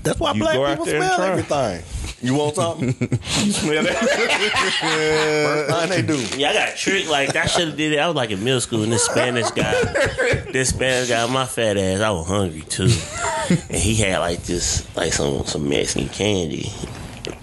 That's 0.09 0.21
why 0.21 0.33
You 0.33 0.41
black 0.41 0.79
people 0.79 0.87
smell 0.87 1.21
everything. 1.21 1.83
You 2.23 2.35
want 2.35 2.55
something? 2.57 2.87
you 2.99 3.53
smell 3.53 3.83
that. 3.83 3.97
First 5.69 5.91
thing 5.91 5.91
they 5.91 6.03
do. 6.03 6.39
Yeah, 6.39 6.49
I 6.49 6.53
got 6.55 6.77
tricked. 6.77 7.11
Like 7.11 7.37
I 7.37 7.45
should 7.45 7.69
have 7.69 7.77
did 7.77 7.93
it. 7.93 7.99
I 7.99 8.07
was 8.07 8.17
like 8.17 8.31
in 8.31 8.43
middle 8.43 8.61
school, 8.63 8.83
and 8.83 8.91
this 8.91 9.05
Spanish 9.05 9.51
guy, 9.51 9.73
this 10.51 10.71
Spanish 10.71 11.11
guy, 11.11 11.27
my 11.27 11.45
fat 11.45 11.77
ass, 11.77 12.01
I 12.01 12.11
was 12.11 12.27
hungry 12.27 12.63
too, 12.63 12.89
and 13.51 13.77
he 13.77 13.97
had 13.97 14.21
like 14.21 14.43
this, 14.45 14.89
like 14.97 15.13
some 15.13 15.45
some 15.45 15.69
Mexican 15.69 16.09
candy. 16.09 16.73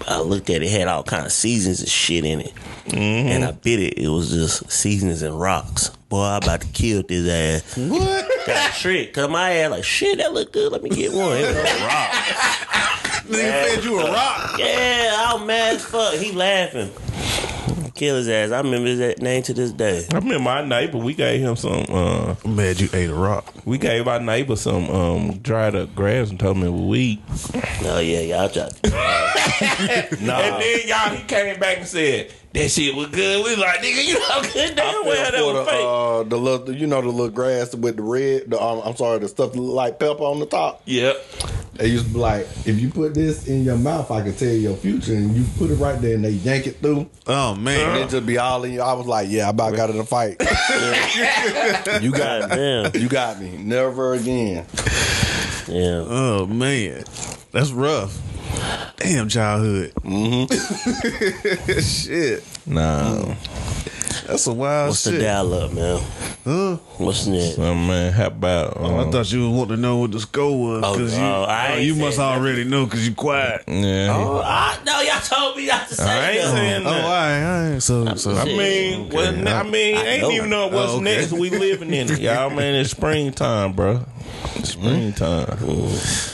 I 0.06 0.20
looked 0.20 0.50
at 0.50 0.56
it, 0.56 0.64
it 0.64 0.70
had 0.70 0.88
all 0.88 1.02
kind 1.02 1.26
of 1.26 1.32
seasons 1.32 1.80
and 1.80 1.88
shit 1.88 2.24
in 2.24 2.40
it, 2.40 2.54
mm-hmm. 2.86 2.96
and 2.96 3.44
I 3.44 3.52
bit 3.52 3.80
it. 3.80 3.98
It 3.98 4.08
was 4.08 4.30
just 4.30 4.70
seasons 4.70 5.22
and 5.22 5.38
rocks. 5.40 5.90
Boy, 6.08 6.22
I 6.22 6.36
about 6.38 6.60
to 6.60 6.68
kill 6.68 7.02
this 7.02 7.28
ass. 7.28 7.76
What? 7.76 8.46
Got 8.46 8.72
tricked. 8.74 9.14
Cause 9.14 9.28
my 9.28 9.50
ass 9.52 9.70
like 9.70 9.84
shit. 9.84 10.18
That 10.18 10.32
look 10.32 10.52
good. 10.52 10.70
Let 10.70 10.82
me 10.82 10.90
get 10.90 11.12
one. 11.12 11.36
It 11.36 11.48
was 11.48 11.56
a 11.56 11.86
rock. 11.86 13.12
Nigga 13.28 13.74
said 13.74 13.84
you 13.84 13.98
a 14.00 14.10
rock. 14.10 14.58
Yeah, 14.58 15.14
I 15.16 15.34
was 15.34 15.46
mad 15.46 15.74
as 15.76 15.84
fuck. 15.84 16.14
He 16.14 16.32
laughing. 16.32 16.90
Kill 17.94 18.16
his 18.16 18.28
ass. 18.28 18.50
I 18.52 18.58
remember 18.60 18.88
his 18.88 19.18
name 19.22 19.42
to 19.44 19.54
this 19.54 19.72
day. 19.72 20.06
I 20.12 20.16
remember 20.16 20.38
my 20.40 20.62
neighbor. 20.62 20.98
We 20.98 21.14
gave 21.14 21.40
him 21.40 21.56
some. 21.56 21.86
uh 21.88 22.34
I'm 22.44 22.54
mad 22.54 22.78
you 22.78 22.90
ate 22.92 23.08
a 23.08 23.14
rock. 23.14 23.54
We 23.64 23.78
gave 23.78 24.06
our 24.06 24.20
neighbor 24.20 24.54
some 24.56 24.90
um 24.90 25.38
dried 25.38 25.74
up 25.74 25.94
grass 25.94 26.28
and 26.28 26.38
told 26.38 26.58
him 26.58 26.64
it 26.64 26.70
was 26.70 26.82
weed. 26.82 27.22
Oh 27.84 27.98
yeah, 27.98 28.20
y'all 28.20 28.48
tried. 28.50 28.72
And 29.58 30.28
then 30.28 30.80
y'all, 30.86 31.10
he 31.14 31.22
came 31.24 31.58
back 31.58 31.78
and 31.78 31.86
said 31.86 32.30
that 32.56 32.70
shit 32.70 32.94
was 32.94 33.08
good. 33.08 33.44
We 33.44 33.50
was 33.50 33.58
like, 33.58 33.80
nigga, 33.80 34.04
you 34.04 34.14
know 34.18 34.42
good 34.52 34.74
damn 34.76 35.04
well 35.04 35.14
that 35.30 35.32
for 35.34 35.38
the, 35.38 35.44
was 35.54 35.68
fake. 35.68 35.84
uh, 35.84 36.22
the 36.24 36.36
little, 36.38 36.74
you 36.74 36.86
know, 36.86 37.00
the 37.02 37.08
little 37.08 37.28
grass 37.30 37.74
with 37.74 37.96
the 37.96 38.02
red. 38.02 38.50
The, 38.50 38.60
um, 38.62 38.80
I'm 38.84 38.96
sorry, 38.96 39.18
the 39.18 39.28
stuff 39.28 39.52
that 39.52 39.58
look 39.60 39.74
like 39.74 39.98
pepper 39.98 40.22
on 40.24 40.40
the 40.40 40.46
top. 40.46 40.82
Yep. 40.86 41.16
They 41.74 41.88
used 41.88 42.06
to 42.06 42.12
be 42.14 42.18
like, 42.18 42.46
if 42.64 42.80
you 42.80 42.88
put 42.88 43.12
this 43.12 43.46
in 43.48 43.62
your 43.62 43.76
mouth, 43.76 44.10
I 44.10 44.22
can 44.22 44.34
tell 44.34 44.48
your 44.48 44.74
future. 44.76 45.12
And 45.14 45.36
you 45.36 45.44
put 45.58 45.70
it 45.70 45.74
right 45.74 46.00
there, 46.00 46.14
and 46.14 46.24
they 46.24 46.30
yank 46.30 46.66
it 46.66 46.78
through. 46.78 47.10
Oh 47.26 47.52
And 47.52 47.62
man. 47.64 47.98
it 48.02 48.08
just 48.08 48.24
be 48.24 48.38
all 48.38 48.64
in 48.64 48.72
you. 48.72 48.80
I 48.80 48.94
was 48.94 49.06
like, 49.06 49.28
yeah, 49.28 49.46
I 49.46 49.50
about 49.50 49.76
got 49.76 49.90
in 49.90 49.98
a 49.98 50.04
fight. 50.04 50.36
you 52.02 52.10
got 52.12 52.48
God 52.48 52.50
damn. 52.50 52.92
me. 52.92 52.98
You 53.00 53.08
got 53.10 53.40
me. 53.40 53.56
Never 53.58 54.14
again. 54.14 54.64
Yeah. 55.68 56.04
Oh 56.08 56.46
man. 56.46 57.04
That's 57.52 57.70
rough. 57.72 58.18
Damn 58.96 59.28
childhood. 59.28 59.92
Mm-hmm. 60.02 61.80
shit. 61.80 62.44
No. 62.66 63.36
That's 64.26 64.46
a 64.48 64.52
wild 64.52 64.86
shit. 64.86 64.88
What's 64.90 65.04
the 65.04 65.18
dial 65.20 65.54
up, 65.54 65.72
man? 65.72 66.02
Huh? 66.44 66.76
What's 66.98 67.26
next? 67.26 67.58
Oh 67.58 67.74
man, 67.74 68.12
how 68.12 68.26
about 68.26 68.76
Oh, 68.76 68.96
I 68.96 69.02
um, 69.02 69.12
thought 69.12 69.30
you 69.32 69.48
was 69.48 69.56
wanting 69.58 69.76
to 69.76 69.82
know 69.82 69.98
what 69.98 70.12
the 70.12 70.20
score 70.20 70.58
was. 70.58 70.82
Oh, 70.84 70.94
'cause 70.96 71.12
you, 71.14 71.20
no, 71.20 71.42
I 71.44 71.68
oh, 71.68 71.74
ain't 71.74 71.84
you 71.84 71.94
must 71.94 72.18
nothing. 72.18 72.40
already 72.42 72.64
know 72.64 72.84
because 72.86 73.06
you 73.08 73.14
quiet. 73.14 73.62
yeah. 73.68 74.08
Oh, 74.16 74.40
I, 74.44 74.78
no, 74.84 75.00
y'all 75.00 75.20
told 75.20 75.56
me 75.56 75.66
not 75.66 75.88
to 75.88 75.94
say 75.94 76.04
I 76.04 76.30
ain't 76.30 76.42
that. 76.42 76.50
saying 76.52 76.86
Oh, 76.86 76.90
that. 76.90 77.04
all 77.04 77.10
right, 77.10 77.42
all 77.66 77.72
right. 77.72 77.82
So, 77.82 78.14
so 78.16 78.30
I 78.36 78.44
Shit. 78.44 78.56
mean, 78.58 79.08
well, 79.10 79.32
Okay. 79.34 79.52
I 79.52 79.62
mean, 79.64 79.96
I 79.96 80.00
ain't 80.06 80.22
know. 80.22 80.30
even 80.32 80.50
know 80.50 80.66
what's 80.68 80.92
Oh, 80.92 80.96
okay. 80.96 81.04
next. 81.04 81.32
We 81.32 81.50
living 81.50 81.92
in 81.92 82.10
it, 82.10 82.18
y'all. 82.20 82.50
Man, 82.50 82.74
it's 82.74 82.90
springtime, 82.90 83.72
bro. 83.74 84.04
Springtime. 84.62 85.56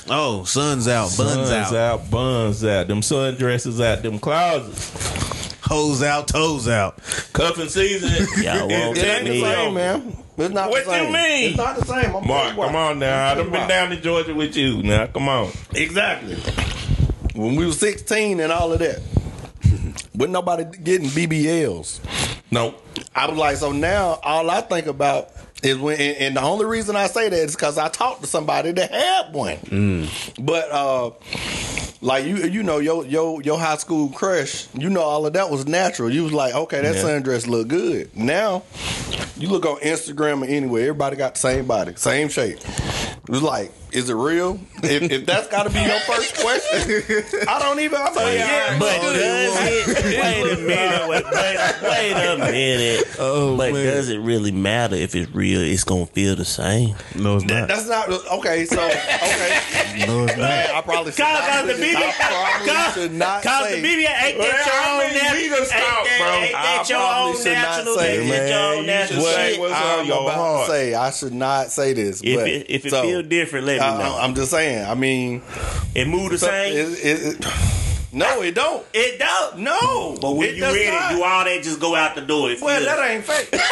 Oh, 0.09 0.45
sun's 0.47 0.89
out, 0.89 1.15
buns 1.17 1.49
Suns 1.49 1.73
out. 1.73 2.11
buns 2.11 2.65
out. 2.65 2.89
Them 2.89 3.01
sundresses 3.01 3.85
out. 3.85 4.03
Them 4.03 4.19
closets. 4.19 5.52
Hoes 5.63 6.03
out, 6.03 6.29
toes 6.29 6.69
out. 6.69 6.99
Cuffing 7.33 7.69
season. 7.69 8.11
Y'all 8.43 8.69
won't 8.69 8.99
It 8.99 9.05
ain't 9.05 9.25
the 9.27 9.41
same, 9.41 9.75
man. 9.75 10.17
It's 10.39 10.55
not 10.55 10.71
What 10.71 10.85
the 10.85 10.91
same. 10.91 11.07
you 11.07 11.13
mean? 11.13 11.49
It's 11.51 11.57
not 11.57 11.77
the 11.77 11.85
same. 11.85 12.15
I'm 12.17 12.27
Mark, 12.27 12.55
come 12.57 12.75
on 12.77 12.99
now. 12.99 13.31
I 13.31 13.35
done 13.35 13.51
been 13.51 13.69
down 13.69 13.91
to 13.91 13.97
Georgia 14.01 14.35
with 14.35 14.57
you. 14.57 14.83
Now, 14.83 15.07
come 15.07 15.29
on. 15.29 15.51
Exactly. 15.75 16.37
When 17.35 17.55
we 17.57 17.67
was 17.67 17.79
16 17.79 18.41
and 18.41 18.51
all 18.53 18.73
of 18.73 18.79
that, 18.81 19.01
wasn't 20.15 20.33
nobody 20.33 20.65
getting 20.79 21.09
BBLs. 21.09 22.01
No. 22.51 22.75
I 23.15 23.29
was 23.29 23.39
like, 23.39 23.57
so 23.57 23.73
now 23.73 24.19
all 24.23 24.51
I 24.51 24.61
think 24.63 24.87
about 24.87 25.31
is 25.63 25.79
when, 25.79 25.99
and, 26.01 26.17
and 26.19 26.37
the 26.37 26.43
only 26.43 26.65
reason 26.67 26.97
I 26.97 27.07
say 27.07 27.29
that 27.29 27.39
is 27.39 27.55
because 27.55 27.79
I 27.79 27.89
talked 27.89 28.23
to 28.23 28.27
somebody 28.27 28.73
that 28.73 28.91
had 28.91 29.33
one. 29.35 29.57
Mm. 29.59 30.45
But 30.45 30.71
uh, 30.71 31.11
like 32.03 32.27
you, 32.27 32.37
you 32.37 32.63
know, 32.63 32.79
your 32.79 33.07
your 33.07 33.41
your 33.43 33.59
high 33.59 33.77
school 33.77 34.11
crush, 34.11 34.67
you 34.75 34.91
know, 34.91 35.01
all 35.03 35.25
of 35.25 35.33
that 35.33 35.49
was 35.51 35.67
natural. 35.67 36.11
You 36.11 36.25
was 36.25 36.33
like, 36.33 36.55
okay, 36.55 36.83
that 36.83 36.97
Yeah. 36.97 37.03
sundress 37.03 37.47
look 37.47 37.69
good. 37.69 38.15
Now 38.17 38.65
you 39.37 39.49
look 39.49 39.65
on 39.65 39.79
Instagram 39.81 40.43
or 40.43 40.47
anywhere, 40.47 40.83
everybody 40.83 41.17
got 41.17 41.35
the 41.35 41.41
same 41.41 41.67
body, 41.67 41.95
same 41.97 42.29
shape. 42.29 42.59
It 43.25 43.29
was 43.31 43.43
like, 43.43 43.73
is 43.93 44.11
it 44.11 44.15
real? 44.15 44.59
If, 44.83 45.03
if 45.13 45.27
that's 45.27 45.47
got 45.47 45.63
to 45.65 45.71
be 45.71 45.79
your 45.81 46.01
first 46.01 46.35
question, 46.39 47.23
I 47.49 47.59
don't 47.61 47.79
even. 47.79 47.99
I'm 48.03 48.13
like, 48.17 48.35
yeah, 48.35 48.77
But 48.81 49.01
but 49.01 49.13
does 49.13 49.57
it? 49.61 50.05
Wait 50.05 50.53
a 50.53 50.61
minute. 50.61 51.09
Wait, 51.09 51.25
wait, 51.25 51.83
wait 51.83 52.13
a 52.27 52.37
minute. 52.39 53.07
Oh, 53.25 53.57
but 53.57 53.73
man. 53.73 53.85
does 53.85 54.09
it 54.09 54.19
really 54.19 54.51
matter 54.51 54.97
if 54.97 55.15
it's 55.15 55.31
real? 55.33 55.61
It's 55.61 55.85
gonna 55.85 56.07
feel 56.07 56.35
the 56.35 56.45
same. 56.45 56.97
No, 57.15 57.37
it's 57.37 57.45
not. 57.45 57.69
That's 57.69 57.87
not 57.87 58.09
okay. 58.09 58.65
So 58.65 58.83
okay, 58.85 60.05
No, 60.09 60.25
it's 60.25 60.37
not. 60.37 60.51
I 60.51 60.81
probably 60.85 61.13
should 61.13 61.21
not, 61.23 61.49
cause 61.49 61.67
the 61.69 61.75
say- 61.77 61.92
BB, 61.92 61.92
I 61.97 62.63
cause, 62.67 62.95
should 62.95 63.13
not 63.13 63.43
cause 63.43 63.69
say. 63.69 63.81
the 63.81 63.89
BB 63.89 64.07
ain't 64.09 64.39
Well, 64.39 64.49
that 64.49 64.67
your 64.67 64.75
I 64.75 64.77
own 64.93 64.99
mean, 65.13 65.23
natural, 65.23 65.43
we 65.43 65.49
just 65.49 65.75
ain't 65.75 65.83
that, 65.83 66.43
ain't 66.43 66.53
that 66.53 66.85
I 66.85 66.89
your 66.89 67.03
own 67.29 67.37
should 67.37 67.53
not 67.53 67.77
natural, 67.77 67.95
say, 67.97 68.19
ain't 68.19 68.29
that 68.31 68.39
man, 68.39 68.49
your 68.49 68.63
own 68.79 68.87
natural 68.87 69.23
shit. 69.25 69.59
what's 69.61 69.75
I'm 69.75 70.07
your 70.07 70.23
about 70.23 70.35
heart. 70.35 70.67
to 70.67 70.73
say 70.73 70.95
I 70.95 71.11
should 71.11 71.35
not 71.35 71.71
say 71.71 71.93
this. 71.93 72.21
If 72.25 72.39
but, 72.39 72.49
it, 72.49 72.67
if 72.71 72.87
it 72.87 72.91
so, 72.91 73.03
feel 73.03 73.23
different, 73.23 73.67
let 73.67 73.81
me 73.81 73.87
I, 73.87 73.99
know. 73.99 74.17
I'm 74.19 74.35
just 74.35 74.51
saying. 74.51 74.87
I 74.89 74.95
mean, 74.95 75.43
it 75.95 76.07
move 76.09 76.31
the 76.31 76.39
so- 76.39 76.47
same. 76.47 76.75
it- 76.77 77.05
it- 77.05 77.23
it- 77.41 77.47
no, 78.15 78.43
it 78.43 78.55
don't. 78.55 78.85
It 78.93 79.19
don't. 79.19 79.57
No, 79.61 80.19
But 80.21 80.33
when 80.33 80.51
it 80.51 80.57
you 80.57 80.61
does 80.61 80.75
ready, 80.75 80.91
not. 80.91 81.13
do 81.13 81.23
all 81.23 81.45
that 81.45 81.63
just 81.63 81.81
go 81.81 81.95
out 81.97 82.15
the 82.15 82.21
door. 82.21 82.51
It 82.51 82.61
Well, 82.61 82.77
feel- 82.77 82.85
that 82.85 83.11
ain't 83.11 83.25
fake. 83.25 83.49
that's 83.53 83.63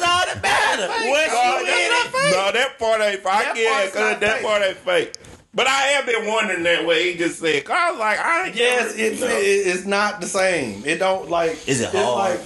all 0.00 0.24
that 0.26 0.40
matters. 0.42 0.88
What 0.88 1.28
No, 1.28 1.42
you 1.42 1.58
in 1.60 1.66
it? 1.66 1.90
that, 1.90 2.10
no, 2.32 2.52
that 2.52 2.78
part 2.78 3.00
ain't 3.00 3.20
fake. 3.22 3.32
I 3.32 3.42
That 3.42 3.54
get 3.56 3.72
part's 3.72 3.86
it, 3.86 3.92
'cause 3.92 4.00
not 4.12 4.20
that 4.20 4.36
fake. 4.38 4.46
part 4.46 4.62
ain't 4.62 4.78
fake. 4.78 5.12
But 5.52 5.66
I 5.66 5.80
have 5.94 6.06
been 6.06 6.26
wondering 6.28 6.62
that 6.62 6.86
way. 6.86 7.12
He 7.12 7.18
just 7.18 7.40
said, 7.40 7.64
'cause 7.64 7.76
I 7.76 7.90
was 7.90 7.98
like, 7.98 8.18
I 8.20 8.46
ain't 8.46 8.54
Yes, 8.56 8.96
never- 8.96 9.00
it's 9.12 9.20
no. 9.20 9.26
it, 9.26 9.40
it's 9.40 9.84
not 9.84 10.20
the 10.20 10.26
same. 10.28 10.82
It 10.86 10.98
don't 10.98 11.28
like. 11.28 11.66
Is 11.68 11.80
it 11.80 11.86
it's 11.92 11.94
hard? 11.94 12.38
Like, 12.38 12.40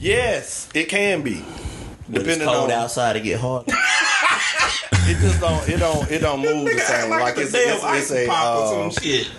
yes, 0.00 0.68
it 0.74 0.88
can 0.88 1.22
be. 1.22 1.34
When 1.36 2.16
it's 2.16 2.24
Depending 2.24 2.48
cold 2.48 2.70
on 2.70 2.72
outside, 2.72 3.16
it 3.16 3.20
get 3.20 3.38
hard. 3.40 3.66
it 3.68 5.18
just 5.20 5.40
don't 5.40 5.68
it 5.68 5.78
don't 5.78 6.10
it 6.10 6.18
don't 6.20 6.40
move 6.42 6.64
the 6.64 6.78
same. 6.80 7.08
like, 7.10 7.20
Like 7.22 7.38
it's, 7.38 7.54
it's, 7.54 7.84
it's 7.84 8.10
a 8.10 8.26
pop 8.26 8.44
uh, 8.44 8.60
or 8.76 8.90
some 8.92 9.02
shit. 9.02 9.30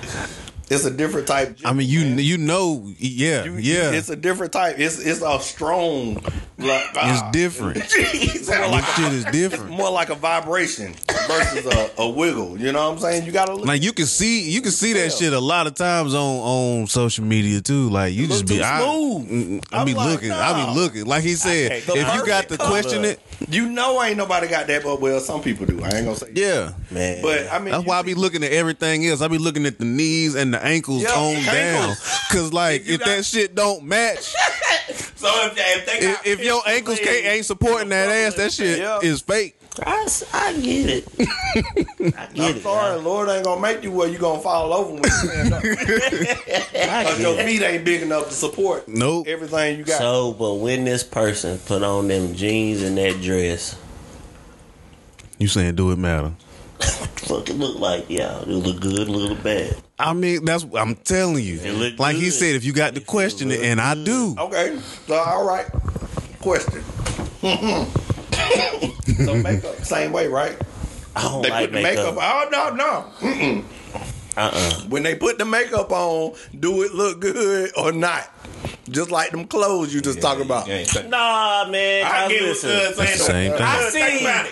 it's 0.70 0.86
a 0.86 0.92
different 0.92 1.28
type. 1.28 1.58
I 1.66 1.74
mean, 1.74 1.88
you 1.90 2.00
you 2.00 2.38
know, 2.38 2.90
yeah, 2.98 3.44
You- 3.44 3.58
yeah. 3.58 3.92
It's 3.92 4.10
a 4.10 4.16
different 4.16 4.54
type. 4.54 4.80
It's 4.80 5.00
it's 5.00 5.22
a 5.22 5.40
strong. 5.42 6.24
Like, 6.58 6.82
It's 6.90 6.98
ah, 6.98 7.30
different. 7.32 7.78
It's 7.98 8.48
more 8.50 8.68
like 8.70 8.86
This 8.86 8.96
shit 8.96 9.14
is 9.14 9.26
a, 9.26 9.32
different. 9.32 9.72
more 9.72 9.92
like 9.92 10.10
a 10.10 10.16
vibration 10.16 10.96
versus 11.28 11.66
a, 11.66 11.92
a 11.98 12.10
wiggle. 12.10 12.58
You 12.60 12.72
know 12.72 12.86
what 12.88 12.94
I'm 12.94 13.00
saying? 13.00 13.26
You 13.26 13.32
gotta 13.34 13.54
look. 13.54 13.66
Like 13.66 13.84
you 13.84 13.92
can 13.92 14.06
see, 14.06 14.50
you 14.50 14.62
can 14.62 14.72
see 14.72 14.94
that 14.94 15.12
shit 15.12 15.34
a 15.34 15.40
lot 15.40 15.68
of 15.68 15.74
times 15.76 16.14
on 16.14 16.22
on 16.22 16.88
social 16.88 17.26
media 17.26 17.60
too. 17.62 17.90
Like 17.90 18.14
you 18.14 18.28
just 18.28 18.48
be, 18.48 18.62
I, 18.64 18.80
smooth. 18.82 19.30
mm, 19.30 19.66
I 19.74 19.80
I'm 19.80 19.86
be 19.86 19.94
like, 19.96 20.08
looking, 20.08 20.32
I 20.32 20.66
be 20.66 20.80
looking. 20.80 21.06
Like 21.06 21.24
he 21.24 21.34
said, 21.34 21.72
if 21.74 21.88
you 21.88 22.26
got 22.26 22.48
to 22.50 22.58
question 22.58 23.04
it, 23.04 23.20
you 23.50 23.68
know, 23.70 24.02
ain't 24.02 24.16
nobody 24.18 24.48
got 24.48 24.68
that, 24.68 24.84
but 24.84 25.02
well, 25.02 25.20
some 25.20 25.42
people 25.42 25.66
do. 25.66 25.84
I 25.84 25.90
ain't 25.90 26.06
gonna 26.06 26.16
say. 26.16 26.32
yeah. 26.34 26.72
Man. 26.92 27.22
But 27.22 27.52
I 27.52 27.60
mean, 27.60 27.72
That's 27.72 27.86
why 27.86 28.00
I 28.00 28.02
be 28.04 28.14
looking 28.14 28.44
at 28.44 28.52
everything 28.52 29.06
else. 29.08 29.22
I 29.22 29.28
be 29.28 29.38
looking 29.40 29.66
at 29.66 29.78
the 29.80 29.86
knees 29.86 30.36
and 30.36 30.54
the 30.54 30.64
ankles 30.64 31.04
Yeah, 31.04 31.10
on 31.12 31.36
ankles. 31.36 31.46
down. 31.48 31.96
Cause 32.32 32.54
like 32.54 32.86
you 32.88 32.94
if 32.94 33.00
got- 33.02 33.08
that 33.08 33.26
shit 33.26 33.56
don't 33.56 33.84
match, 33.84 34.34
So 35.16 35.28
if, 35.48 35.54
if 35.58 35.86
they 35.88 36.00
got 36.02 36.26
if, 36.28 36.40
if 36.40 36.45
your 36.46 36.62
ankles 36.68 37.00
can't 37.00 37.26
ain't 37.26 37.46
supporting 37.46 37.90
that 37.90 38.10
ass, 38.10 38.36
that 38.36 38.52
shit 38.54 38.80
Yeah. 38.80 39.00
is 39.02 39.22
fake. 39.22 39.58
I, 39.86 40.08
I 40.34 40.54
get 40.62 40.90
it. 40.90 41.08
I 41.20 42.28
get 42.34 42.38
I'm 42.52 42.58
it. 42.58 42.62
sorry, 42.64 43.02
Lord 43.02 43.28
ain't 43.28 43.44
gonna 43.44 43.60
make 43.60 43.84
you 43.84 43.92
where 43.92 44.08
you 44.08 44.18
gonna 44.18 44.42
fall 44.42 44.72
over 44.74 44.94
when 44.94 45.04
you 45.04 45.10
stand 45.10 45.54
up. 45.54 45.64
I 45.66 47.04
Cause 47.04 47.18
get 47.18 47.20
your 47.20 47.38
it. 47.40 47.46
feet 47.46 47.62
ain't 47.62 47.84
big 47.84 48.02
enough 48.02 48.28
to 48.30 48.34
support 48.34 48.88
Nope. 48.88 49.28
everything 49.28 49.78
you 49.80 49.84
got. 49.84 49.98
So, 49.98 50.32
but 50.34 50.54
when 50.56 50.86
this 50.86 51.04
person 51.04 51.58
put 51.66 51.84
on 51.84 52.08
them 52.08 52.36
jeans 52.36 52.82
and 52.84 52.98
that 52.98 53.22
dress, 53.22 53.78
You 55.40 55.50
saying 55.50 55.76
do 55.76 55.92
it 55.92 55.98
matter? 55.98 56.32
What 56.78 57.16
the 57.16 57.26
fuck 57.26 57.50
it 57.50 57.56
look 57.56 57.78
like 57.80 58.06
yeah, 58.10 58.40
it 58.42 58.48
look 58.48 58.80
good, 58.80 59.10
look 59.10 59.42
bad. 59.44 59.76
I 60.00 60.14
mean, 60.14 60.46
that's 60.46 60.66
I'm 60.74 60.96
telling 60.96 61.44
you. 61.44 61.60
It 61.62 61.74
look 61.74 62.00
Like 62.00 62.16
he 62.16 62.26
good. 62.26 62.34
said, 62.34 62.56
if 62.56 62.64
you 62.64 62.72
got 62.74 62.94
the 62.94 63.02
question 63.02 63.52
and 63.52 63.82
I 63.82 63.96
do. 63.96 64.36
Okay. 64.38 64.78
So 65.08 65.16
all 65.16 65.46
right. 65.46 65.66
Question. 66.46 66.84
so 69.26 69.36
makeup, 69.36 69.76
same 69.84 70.12
way, 70.12 70.28
right? 70.28 70.56
I 71.16 71.24
don't 71.24 71.42
They 71.42 71.50
like 71.50 71.72
put 71.72 71.76
the 71.76 71.82
makeup. 71.82 72.14
makeup. 72.14 72.24
Oh 72.24 72.50
no, 72.52 72.70
no. 72.76 73.06
Mm-mm. 73.20 73.64
Uh 74.38 74.52
uh 74.54 74.72
When 74.90 75.02
they 75.02 75.16
put 75.16 75.40
the 75.40 75.46
makeup 75.46 75.92
on, 75.92 76.36
do 76.60 76.84
it 76.84 76.94
look 76.94 77.20
good 77.22 77.72
or 77.76 77.92
not? 77.92 78.30
Just 78.90 79.10
like 79.10 79.32
them 79.32 79.46
clothes 79.46 79.94
you 79.94 80.02
just 80.02 80.22
talking 80.22 80.44
about. 80.46 80.68
Yeah, 80.68 80.76
ain't- 80.76 81.10
Nah, 81.10 81.66
man. 81.70 82.06
I 82.06 82.26
I 82.26 82.28
get 82.30 82.42
what 82.42 82.50
listen. 82.50 82.70
Cuz 82.70 82.96
saying. 82.96 82.98
That's 82.98 83.18
the 83.18 83.24
same 83.26 83.52
thing. 83.52 83.58
Cuz, 83.58 83.62
I 83.62 83.90
think 83.90 84.20
see. 84.20 84.26
about 84.26 84.46
it. 84.46 84.52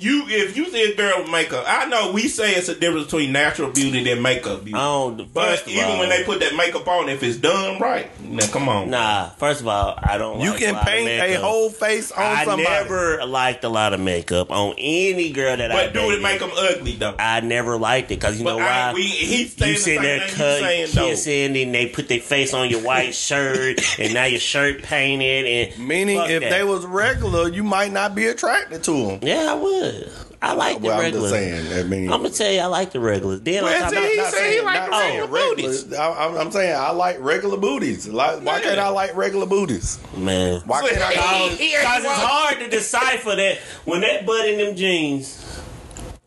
You 0.00 0.24
if 0.28 0.56
you 0.56 0.70
see 0.70 0.92
a 0.92 0.94
girl 0.96 1.22
with 1.22 1.30
makeup, 1.30 1.64
I 1.66 1.86
know 1.86 2.12
we 2.12 2.28
say 2.28 2.52
it's 2.54 2.68
a 2.68 2.74
difference 2.74 3.06
between 3.06 3.32
natural 3.32 3.70
beauty 3.70 4.08
and 4.10 4.22
makeup 4.22 4.64
beauty. 4.64 4.78
I 4.78 4.82
don't. 4.84 5.32
but 5.34 5.66
even 5.66 5.84
all, 5.84 5.98
when 5.98 6.08
they 6.08 6.22
put 6.22 6.38
that 6.40 6.54
makeup 6.54 6.86
on, 6.86 7.08
if 7.08 7.20
it's 7.24 7.36
done 7.36 7.80
right, 7.80 8.08
now 8.22 8.46
come 8.46 8.68
on. 8.68 8.90
Nah, 8.90 9.30
first 9.30 9.60
of 9.60 9.66
all, 9.66 9.98
I 10.00 10.16
don't. 10.18 10.40
You 10.40 10.50
like 10.50 10.58
can 10.60 10.68
a 10.70 10.72
lot 10.74 10.82
of 10.82 10.88
paint 10.88 11.08
a 11.08 11.34
whole 11.40 11.70
face 11.70 12.12
on 12.12 12.22
I 12.22 12.44
somebody. 12.44 12.62
never 12.62 13.26
liked 13.26 13.64
a 13.64 13.68
lot 13.68 13.92
of 13.92 13.98
makeup 13.98 14.52
on 14.52 14.74
any 14.78 15.30
girl 15.30 15.56
that 15.56 15.72
I 15.72 15.86
But 15.86 15.94
do 15.94 16.10
it 16.12 16.22
make 16.22 16.38
them 16.40 16.50
ugly 16.56 16.92
though. 16.92 17.16
I 17.18 17.40
never 17.40 17.76
liked 17.76 18.12
it 18.12 18.20
because 18.20 18.38
you 18.38 18.44
But 18.44 18.56
know 18.58 18.62
I, 18.62 18.88
why? 18.90 18.92
we, 18.94 19.02
he's 19.02 19.54
saying 19.56 19.70
you 19.72 19.74
the 19.78 19.80
sitting 19.82 19.98
same 19.98 20.02
there 20.02 20.18
thing 20.20 20.28
you 20.30 20.36
cut, 20.36 21.18
saying 21.18 21.52
though. 21.54 21.60
and 21.62 21.74
they 21.74 21.86
put 21.86 22.08
their 22.08 22.20
face 22.20 22.54
on 22.54 22.70
your 22.70 22.82
white 22.82 23.14
shirt, 23.28 23.98
and 24.00 24.14
now 24.14 24.24
your 24.24 24.40
shirt 24.40 24.82
painted. 24.82 25.46
And 25.76 25.86
Meaning, 25.86 26.18
if 26.28 26.42
that. 26.42 26.50
they 26.50 26.64
was 26.64 26.84
regular, 26.86 27.48
you 27.48 27.62
might 27.62 27.92
not 27.92 28.14
be 28.14 28.26
attracted 28.26 28.82
to 28.84 28.92
them. 28.92 29.18
yeah, 29.22 29.52
I 29.52 29.54
would. 29.54 30.10
I 30.40 30.52
like 30.52 30.80
the 30.80 30.86
Well, 30.86 31.00
I'm 31.00 31.12
just 31.12 31.30
saying. 31.30 31.72
I 31.72 31.82
mean, 31.88 32.12
I'm 32.12 32.22
gonna 32.22 32.30
tell 32.32 32.50
you, 32.50 32.60
I 32.60 32.66
like 32.66 32.92
the 32.92 33.00
regulars. 33.00 33.40
Then 33.40 33.64
Well, 33.64 33.74
on 33.74 33.80
top 33.80 33.90
see, 33.90 33.96
of 33.96 34.04
he 34.10 34.16
not 34.18 34.26
said 34.32 34.44
he 34.46 34.50
saying- 34.52 34.64
like 34.64 34.74
not 34.74 34.90
the 34.90 34.98
saying 34.98 35.20
regular 35.30 35.54
booties. 35.56 35.92
I, 35.94 36.12
I'm, 36.26 36.36
I'm 36.36 36.50
saying 36.52 36.76
I 36.76 36.90
like 36.92 37.16
regular 37.20 37.56
booties. 37.56 38.06
Like, 38.06 38.42
why 38.44 38.60
can't 38.60 38.78
I 38.78 38.88
like 38.90 39.16
regular 39.16 39.46
booties? 39.46 39.98
man, 40.16 40.62
Why 40.64 40.88
can't 40.88 41.02
I? 41.02 41.14
Cause, 41.14 41.58
He 41.58 41.74
ain't 41.74 41.82
cause 41.82 42.04
it's 42.04 42.12
hard 42.12 42.58
to 42.60 42.68
decipher 42.68 43.34
that 43.34 43.58
when 43.84 44.02
that 44.02 44.24
butt 44.26 44.48
in 44.48 44.58
them 44.58 44.76
jeans, 44.76 45.44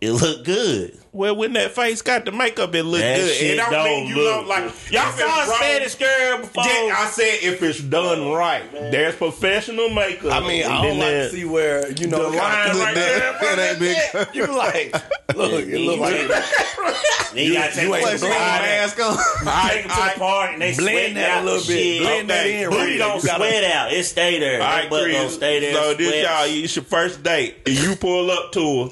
it 0.01 0.11
look 0.11 0.43
good. 0.43 0.97
Well, 1.13 1.35
when 1.35 1.51
that 1.53 1.71
face 1.71 2.01
got 2.01 2.23
the 2.23 2.31
makeup, 2.31 2.73
it 2.73 2.83
look 2.83 3.01
That 3.01 3.17
good. 3.17 3.35
shit 3.35 3.51
It 3.51 3.55
don't, 3.57 3.71
don't 3.71 3.83
mean 3.85 4.07
you 4.07 4.15
look 4.15 4.33
don't 4.33 4.47
like. 4.47 4.63
Y'all 4.91 5.01
I 5.01 5.11
feel 5.11 5.27
saw 5.27 5.43
a 5.43 5.47
wrong. 5.47 5.55
Spanish 5.57 5.95
girl 5.95 6.37
before. 6.39 6.63
Yeah, 6.63 6.95
I 6.97 7.05
said 7.11 7.39
if 7.43 7.61
it's 7.61 7.81
done 7.81 8.19
oh, 8.19 8.33
right, 8.33 8.63
there's 8.71 9.15
professional 9.15 9.89
makeup. 9.89 10.31
I 10.31 10.39
mean, 10.47 10.63
I 10.63 10.73
And 10.75 10.83
don't 10.83 10.99
like 10.99 11.07
there- 11.09 11.23
to 11.29 11.35
see 11.35 11.43
where 11.45 11.91
you 11.91 12.07
know 12.07 12.31
The 12.31 12.37
line 12.37 12.77
right 12.79 12.95
there, 12.95 13.37
It 13.41 13.59
ain't 13.59 13.79
big. 13.79 14.35
You 14.35 14.47
like, 14.55 14.93
look, 15.35 15.51
it 15.67 15.79
look 15.79 15.99
like 15.99 16.15
Then 17.33 17.45
you, 17.45 17.53
gotta 17.53 17.73
take 17.73 17.83
you 17.87 17.93
it 17.93 17.97
ain't 17.97 18.07
to 18.11 18.17
the 18.17 18.25
blend 18.27 18.39
park. 18.43 18.61
mask 18.61 18.99
on. 18.99 19.69
Take 19.69 19.85
it 19.85 19.89
to 19.89 19.95
the 19.95 20.19
park 20.19 20.49
and 20.53 20.61
they 20.61 20.75
blend 20.75 20.77
sweat 20.77 21.13
that 21.15 21.29
out 21.29 21.41
a 21.41 21.45
little 21.45 21.59
the 21.61 21.67
bit. 21.67 21.77
shit. 21.77 22.01
Blend 22.01 22.29
that 22.29 22.39
Okay. 22.45 22.63
in. 22.63 22.69
Booty 22.69 22.97
don't 22.97 23.21
sweat 23.21 23.63
out. 23.75 23.93
It 23.93 24.03
stay 24.03 24.39
there. 24.39 24.61
All 24.61 24.67
That 24.69 24.89
Chris. 24.89 25.15
don't 25.15 25.29
stay 25.29 25.59
there. 25.61 25.73
So 25.73 25.93
this 25.93 26.23
y'all, 26.25 26.43
it's 26.45 26.75
your 26.75 26.83
first 26.85 27.23
date, 27.23 27.55
and 27.65 27.77
you 27.77 27.95
pull 27.95 28.31
up 28.31 28.51
to 28.53 28.83
her, 28.85 28.89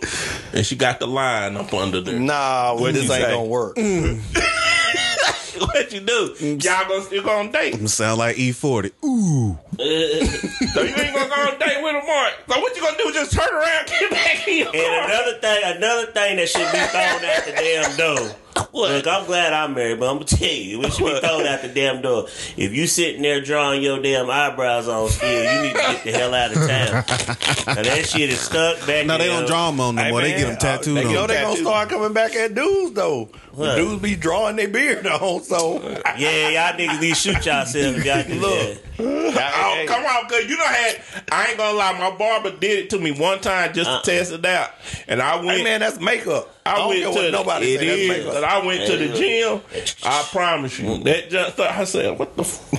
and 0.53 0.65
she 0.65 0.75
got 0.77 0.99
the 1.01 1.07
line 1.07 1.57
up 1.57 1.73
under 1.73 1.99
there. 2.11 2.19
Nah, 2.19 2.75
well, 2.79 2.91
this 2.91 3.09
ain't 3.09 3.27
gonna 3.27 3.43
work. 3.45 3.77
what 5.59 5.91
you 5.93 5.99
do? 6.01 6.35
Y'all 6.39 6.87
gonna 6.87 7.01
still 7.01 7.23
go 7.23 7.29
on 7.39 7.51
date? 7.51 7.87
Sound 7.89 8.19
like 8.19 8.37
E-40. 8.37 8.91
Ooh. 9.05 9.57
So 9.79 10.81
you 10.83 10.93
ain't 10.93 11.15
gonna 11.15 11.29
go 11.29 11.41
on 11.41 11.57
date 11.59 11.81
with 11.81 11.95
her, 11.95 12.05
Mark. 12.05 12.33
So 12.49 12.59
what 12.59 12.75
you 12.75 12.81
gonna 12.81 12.97
do? 12.97 13.11
Just 13.13 13.31
turn 13.31 13.47
around, 13.53 13.87
get 13.87 14.11
back 14.11 14.47
in 14.47 14.57
your 14.59 14.67
And 14.75 15.05
another 15.11 15.37
thing, 15.39 15.61
another 15.77 16.05
thing 16.11 16.35
that 16.37 16.49
should 16.49 16.71
be 16.71 16.79
thrown 16.79 17.23
out 17.23 17.45
the 17.45 17.51
damn 17.55 17.95
door. 17.97 18.35
Look, 18.73 19.07
I'm 19.07 19.25
glad 19.25 19.53
I'm 19.53 19.73
married, 19.73 19.99
but 20.01 20.09
I'm 20.09 20.15
gonna 20.15 20.25
tell 20.25 20.47
you, 20.49 20.81
it 20.83 20.91
should 20.93 21.05
be 21.05 21.19
thrown 21.25 21.45
out 21.47 21.61
the 21.61 21.69
damn 21.69 22.01
door. 22.01 22.25
If 22.57 22.73
you 22.73 22.87
sitting 22.87 23.21
there 23.21 23.39
drawing 23.41 23.81
your 23.81 24.01
damn 24.01 24.29
eyebrows 24.29 24.87
on 24.89 25.07
still, 25.09 25.43
you 25.55 25.61
need 25.61 25.73
to 25.75 25.79
get 25.79 26.03
the 26.03 26.11
hell 26.11 26.33
out 26.33 26.51
of 26.51 26.67
town. 26.67 27.03
'Cause 27.05 27.85
that 27.87 28.05
shit 28.05 28.29
is 28.29 28.41
stuck 28.41 28.85
back. 28.85 29.05
No, 29.05 29.17
they 29.17 29.27
don't 29.27 29.47
draw 29.47 29.71
them 29.71 29.79
on 29.79 29.95
no 29.95 30.03
Hey, 30.03 30.11
more. 30.11 30.21
They 30.21 30.31
get 30.31 30.47
them 30.47 30.57
tattooed 30.57 30.97
on. 30.97 31.07
You 31.07 31.13
know 31.15 31.21
on. 31.21 31.27
they 31.29 31.41
gonna 31.41 31.57
start 31.57 31.89
coming 31.89 32.13
back 32.13 32.35
at 32.35 32.53
dudes 32.53 32.91
though. 32.93 33.29
What? 33.53 33.75
Dudes 33.75 34.01
be 34.01 34.15
drawing 34.15 34.57
their 34.57 34.67
beard 34.67 35.07
on. 35.07 35.41
So 35.43 35.81
Yeah, 36.17 36.49
y'all 36.49 36.77
niggas 36.77 36.99
need 36.99 37.09
to 37.09 37.15
shoot 37.15 37.35
yourself 37.45 37.75
if 37.75 38.03
y'all 38.05 38.37
look, 38.39 38.59
that. 38.59 38.77
Oh, 39.61 39.85
come 39.87 40.05
on, 40.05 40.27
cause 40.27 40.43
you 40.45 40.57
know 40.57 40.65
had 40.65 41.01
I 41.31 41.47
ain't 41.47 41.57
gonna 41.57 41.77
lie, 41.77 41.97
my 41.97 42.15
barber 42.15 42.51
did 42.51 42.79
it 42.79 42.89
to 42.89 42.99
me 42.99 43.11
one 43.11 43.39
time 43.39 43.73
just 43.73 43.89
to 43.89 43.95
uh-uh. 43.95 44.01
test 44.01 44.31
it 44.33 44.43
out, 44.45 44.71
and 45.07 45.21
I 45.21 45.37
went. 45.37 45.59
Hey 45.59 45.63
man, 45.63 45.79
that's 45.79 45.99
makeup. 45.99 46.53
I, 46.75 46.81
I 46.81 46.87
went 46.87 47.13
to 47.15 47.21
the, 47.21 47.31
nobody 47.31 47.73
it 47.73 47.79
say. 47.79 47.85
That's 47.87 47.99
is, 47.99 48.09
makeup. 48.09 48.33
but 48.33 48.43
I 48.43 48.65
went 48.65 48.85
to 48.87 48.97
the 48.97 49.07
gym. 49.17 49.61
I 50.03 50.27
promise 50.31 50.79
you, 50.79 50.97
that 51.03 51.29
just 51.29 51.59
I 51.59 51.83
said, 51.85 52.17
"What 52.19 52.35
the 52.35 52.43
f- 52.43 52.49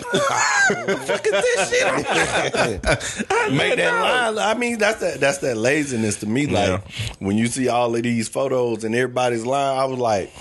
fuck 1.07 1.27
is 1.27 1.33
this 1.33 1.71
shit?" 1.71 1.87
I 3.31 3.49
Make 3.51 3.77
that 3.77 4.35
line. 4.35 4.39
I 4.39 4.55
mean, 4.59 4.79
that's 4.79 5.01
that. 5.01 5.21
That's 5.21 5.39
that 5.39 5.57
laziness 5.57 6.21
to 6.21 6.27
me. 6.27 6.47
Like 6.47 6.69
Yeah. 6.69 6.81
when 7.19 7.37
you 7.39 7.47
see 7.49 7.69
all 7.69 7.95
of 7.95 8.03
these 8.03 8.29
photos 8.29 8.85
and 8.85 8.95
everybody's 8.95 9.45
line, 9.45 9.79
I 9.79 9.85
was 9.85 9.99
like, 9.99 10.33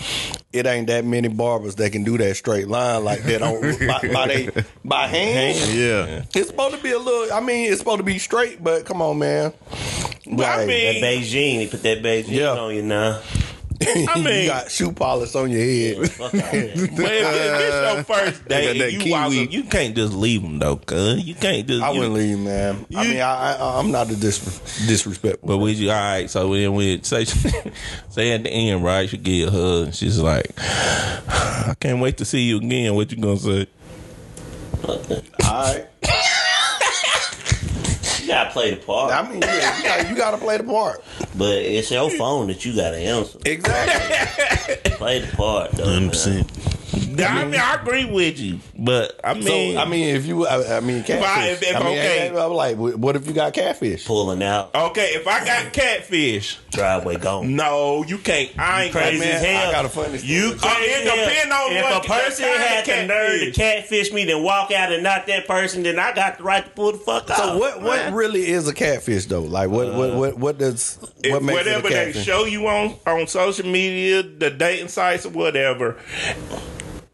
it 0.54 0.66
ain't 0.66 0.88
that 0.88 1.06
many 1.06 1.28
barbers 1.28 1.76
that 1.76 1.92
can 1.92 2.04
do 2.04 2.18
that 2.18 2.36
straight 2.36 2.68
line 2.68 3.04
like 3.04 3.24
that 3.24 3.42
on 3.42 3.62
by, 3.88 4.14
by, 4.14 4.28
they, 4.28 4.50
by 4.86 5.08
hand. 5.08 5.58
Yeah. 5.76 6.26
It's 6.40 6.50
supposed 6.50 6.76
to 6.78 6.84
be 6.84 6.92
a 6.92 7.00
little. 7.00 7.34
I 7.36 7.40
mean, 7.42 7.70
it's 7.72 7.80
supposed 7.80 7.98
to 8.00 8.04
be 8.04 8.20
straight, 8.20 8.64
but 8.64 8.86
come 8.86 9.02
on, 9.02 9.20
man. 9.20 9.54
But 10.32 10.46
I 10.46 10.66
mean- 10.66 11.02
That 11.02 11.08
Beijing, 11.08 11.58
they 11.58 11.68
put 11.68 11.82
that 11.84 12.04
Beijing 12.04 12.30
Yeah. 12.30 12.50
on 12.52 12.76
you 12.76 12.84
now. 12.84 13.22
I 14.10 14.22
mean- 14.22 14.44
you 14.44 14.48
got 14.50 14.70
shoe 14.70 14.92
polish 14.92 15.34
on 15.36 15.50
your 15.52 15.62
head. 15.62 16.12
Fuck 16.12 16.34
all 16.34 16.40
that. 16.40 16.92
But 16.96 17.12
if 17.12 17.58
this 17.58 17.94
your 17.96 18.04
first 18.16 18.46
They 18.46 18.66
got 18.68 18.78
that 18.80 18.92
you, 18.94 19.12
walk 19.12 19.26
up, 19.28 19.52
you 19.54 19.64
can't 19.64 19.96
just 19.96 20.14
leave 20.14 20.42
them 20.42 20.60
though, 20.60 20.76
cuz 20.78 21.24
you 21.24 21.36
can't 21.36 21.66
just. 21.68 21.82
I 21.82 21.92
you- 21.92 22.00
wouldn't 22.00 22.16
leave, 22.16 22.40
man. 22.40 22.86
I 22.96 23.04
mean, 23.08 23.20
I, 23.22 23.56
I 23.56 23.80
I'm 23.80 23.92
not 23.92 24.10
a 24.12 24.16
dis- 24.16 24.86
disrespectful. 24.88 25.48
But 25.48 25.58
we 25.60 25.72
you 25.74 25.92
all 25.92 25.96
right? 25.96 26.30
So 26.30 26.54
then 26.54 26.74
we 26.74 27.00
say 27.04 27.24
say 28.10 28.32
at 28.34 28.44
the 28.44 28.50
end, 28.50 28.84
right? 28.84 29.12
You 29.12 29.18
get 29.18 29.48
a 29.48 29.52
hug. 29.52 29.86
and 29.86 29.96
She's 29.96 30.20
like, 30.20 30.52
I 30.58 31.74
can't 31.80 32.00
wait 32.02 32.18
to 32.18 32.26
see 32.26 32.42
you 32.42 32.58
again. 32.58 32.96
What 32.96 33.12
you 33.12 33.18
gonna 33.18 33.38
say? 33.38 33.68
all 34.84 34.98
right. 35.48 35.86
You 38.30 38.36
gotta 38.36 38.52
play 38.52 38.70
the 38.70 38.78
part, 38.78 39.12
I 39.12 39.28
mean, 39.28 39.42
yeah, 39.42 39.78
you 39.78 39.84
got 39.84 40.10
you 40.12 40.16
got 40.16 40.32
to 40.32 40.38
play 40.38 40.58
the 40.58 40.64
part. 40.64 41.04
but 41.36 41.58
it's 41.58 41.90
your 41.90 42.12
phone 42.12 42.46
that 42.48 42.64
you 42.64 42.76
gotta 42.76 42.98
answer. 42.98 43.40
Exactly. 43.44 44.92
Play 44.92 45.20
the 45.22 45.36
part, 45.36 45.72
though. 45.72 46.00
man. 46.00 46.46
100%. 47.18 47.30
I 47.30 47.46
mean, 47.46 47.60
I 47.60 47.74
agree 47.76 48.06
with 48.06 48.40
you, 48.40 48.60
but 48.78 49.20
I 49.24 49.34
mean, 49.34 49.76
So 49.76 49.82
I 49.82 49.86
mean, 49.86 50.16
if 50.16 50.26
you, 50.26 50.46
I, 50.48 50.78
I 50.78 50.80
mean, 50.80 51.04
catfish. 51.04 51.62
if- 51.62 51.64
if- 51.64 51.76
I 51.76 51.80
mean, 51.80 51.98
okay. 51.98 52.30
I'm 52.36 52.52
like, 52.54 52.78
what 52.78 53.16
if 53.16 53.28
you 53.28 53.34
got 53.34 53.54
catfish? 53.54 54.06
Pulling 54.06 54.42
out, 54.44 54.74
okay, 54.76 55.12
if 55.16 55.28
I 55.28 55.46
got 55.46 55.74
catfish, 55.74 56.58
driveway 56.72 57.18
gone. 57.18 57.56
no, 57.56 58.04
you 58.08 58.18
can't. 58.18 58.52
I 58.60 58.84
ain't 58.86 58.92
Crazy 58.94 59.20
gonna- 59.20 59.32
as 59.32 59.44
hell. 59.44 59.70
I 59.70 59.72
got 59.72 59.86
a 59.86 59.90
funny 59.90 60.18
story. 60.18 60.34
You, 60.34 60.48
uh, 60.62 60.76
it 60.80 61.04
depends 61.04 61.54
on 61.54 61.72
if 61.72 61.84
what 61.84 62.06
a 62.06 62.08
person 62.10 62.46
kind 62.46 62.56
of 62.56 62.62
had 62.62 62.86
the 62.86 63.08
nerve 63.08 63.40
to 63.40 63.46
catfish. 63.52 63.56
catfish 63.90 64.14
me, 64.14 64.26
then 64.26 64.44
walk 64.44 64.72
out 64.72 64.92
and 64.92 65.04
not 65.04 65.28
that 65.28 65.48
person, 65.48 65.84
then 65.84 66.00
I 66.00 66.14
got 66.14 66.38
the 66.38 66.44
right 66.44 66.64
to 66.64 66.70
pull 66.72 66.92
the 66.94 66.98
fuck 66.98 67.30
out. 67.30 67.38
So 67.38 67.58
what? 67.58 67.82
What 67.82 68.14
really 68.14 68.48
is 68.48 68.68
a 68.68 68.74
catfish 68.74 69.26
though? 69.26 69.42
Like 69.42 69.70
what? 69.70 69.94
what? 69.94 70.16
What? 70.16 70.38
What 70.38 70.58
does? 70.58 70.98
What 71.26 71.44
makes 71.44 71.62
it 71.62 71.68
a 71.68 71.76
whatever 71.82 71.90
they 71.90 72.14
show 72.14 72.46
you 72.46 72.68
on 72.68 72.96
on 73.06 73.28
social 73.28 73.66
media, 73.68 74.24
the 74.24 74.50
dating 74.50 74.88
sites 74.90 75.26
or 75.26 75.30
whatever, 75.30 75.98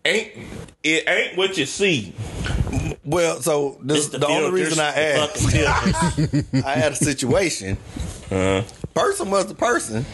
ain't 0.06 0.32
it 0.84 1.10
ain't 1.10 1.38
what 1.38 1.58
you 1.58 1.66
see. 1.66 2.14
Well, 3.04 3.42
so 3.42 3.78
this 3.82 4.08
It's 4.08 4.18
the, 4.18 4.28
only 4.28 4.52
reason 4.52 4.80
I 4.80 4.92
the 4.92 5.66
asked. 6.56 6.56
I 6.66 6.72
had 6.76 6.92
a 6.94 6.96
situation. 6.96 7.78
Uh-huh. 8.32 8.64
Person 8.94 9.30
was 9.30 9.46
the 9.48 9.54
person, 9.56 10.06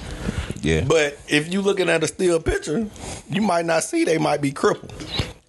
Yeah, 0.61 0.81
but 0.85 1.17
if 1.29 1.51
you 1.53 1.61
looking 1.61 1.87
at 1.89 2.03
a 2.03 2.07
still 2.07 2.39
picture, 2.41 2.87
you 3.29 3.41
might 3.41 3.65
not 3.65 3.83
see 3.83 4.03
they 4.03 4.17
might 4.17 4.41
be 4.41 4.51
crippled. 4.51 4.91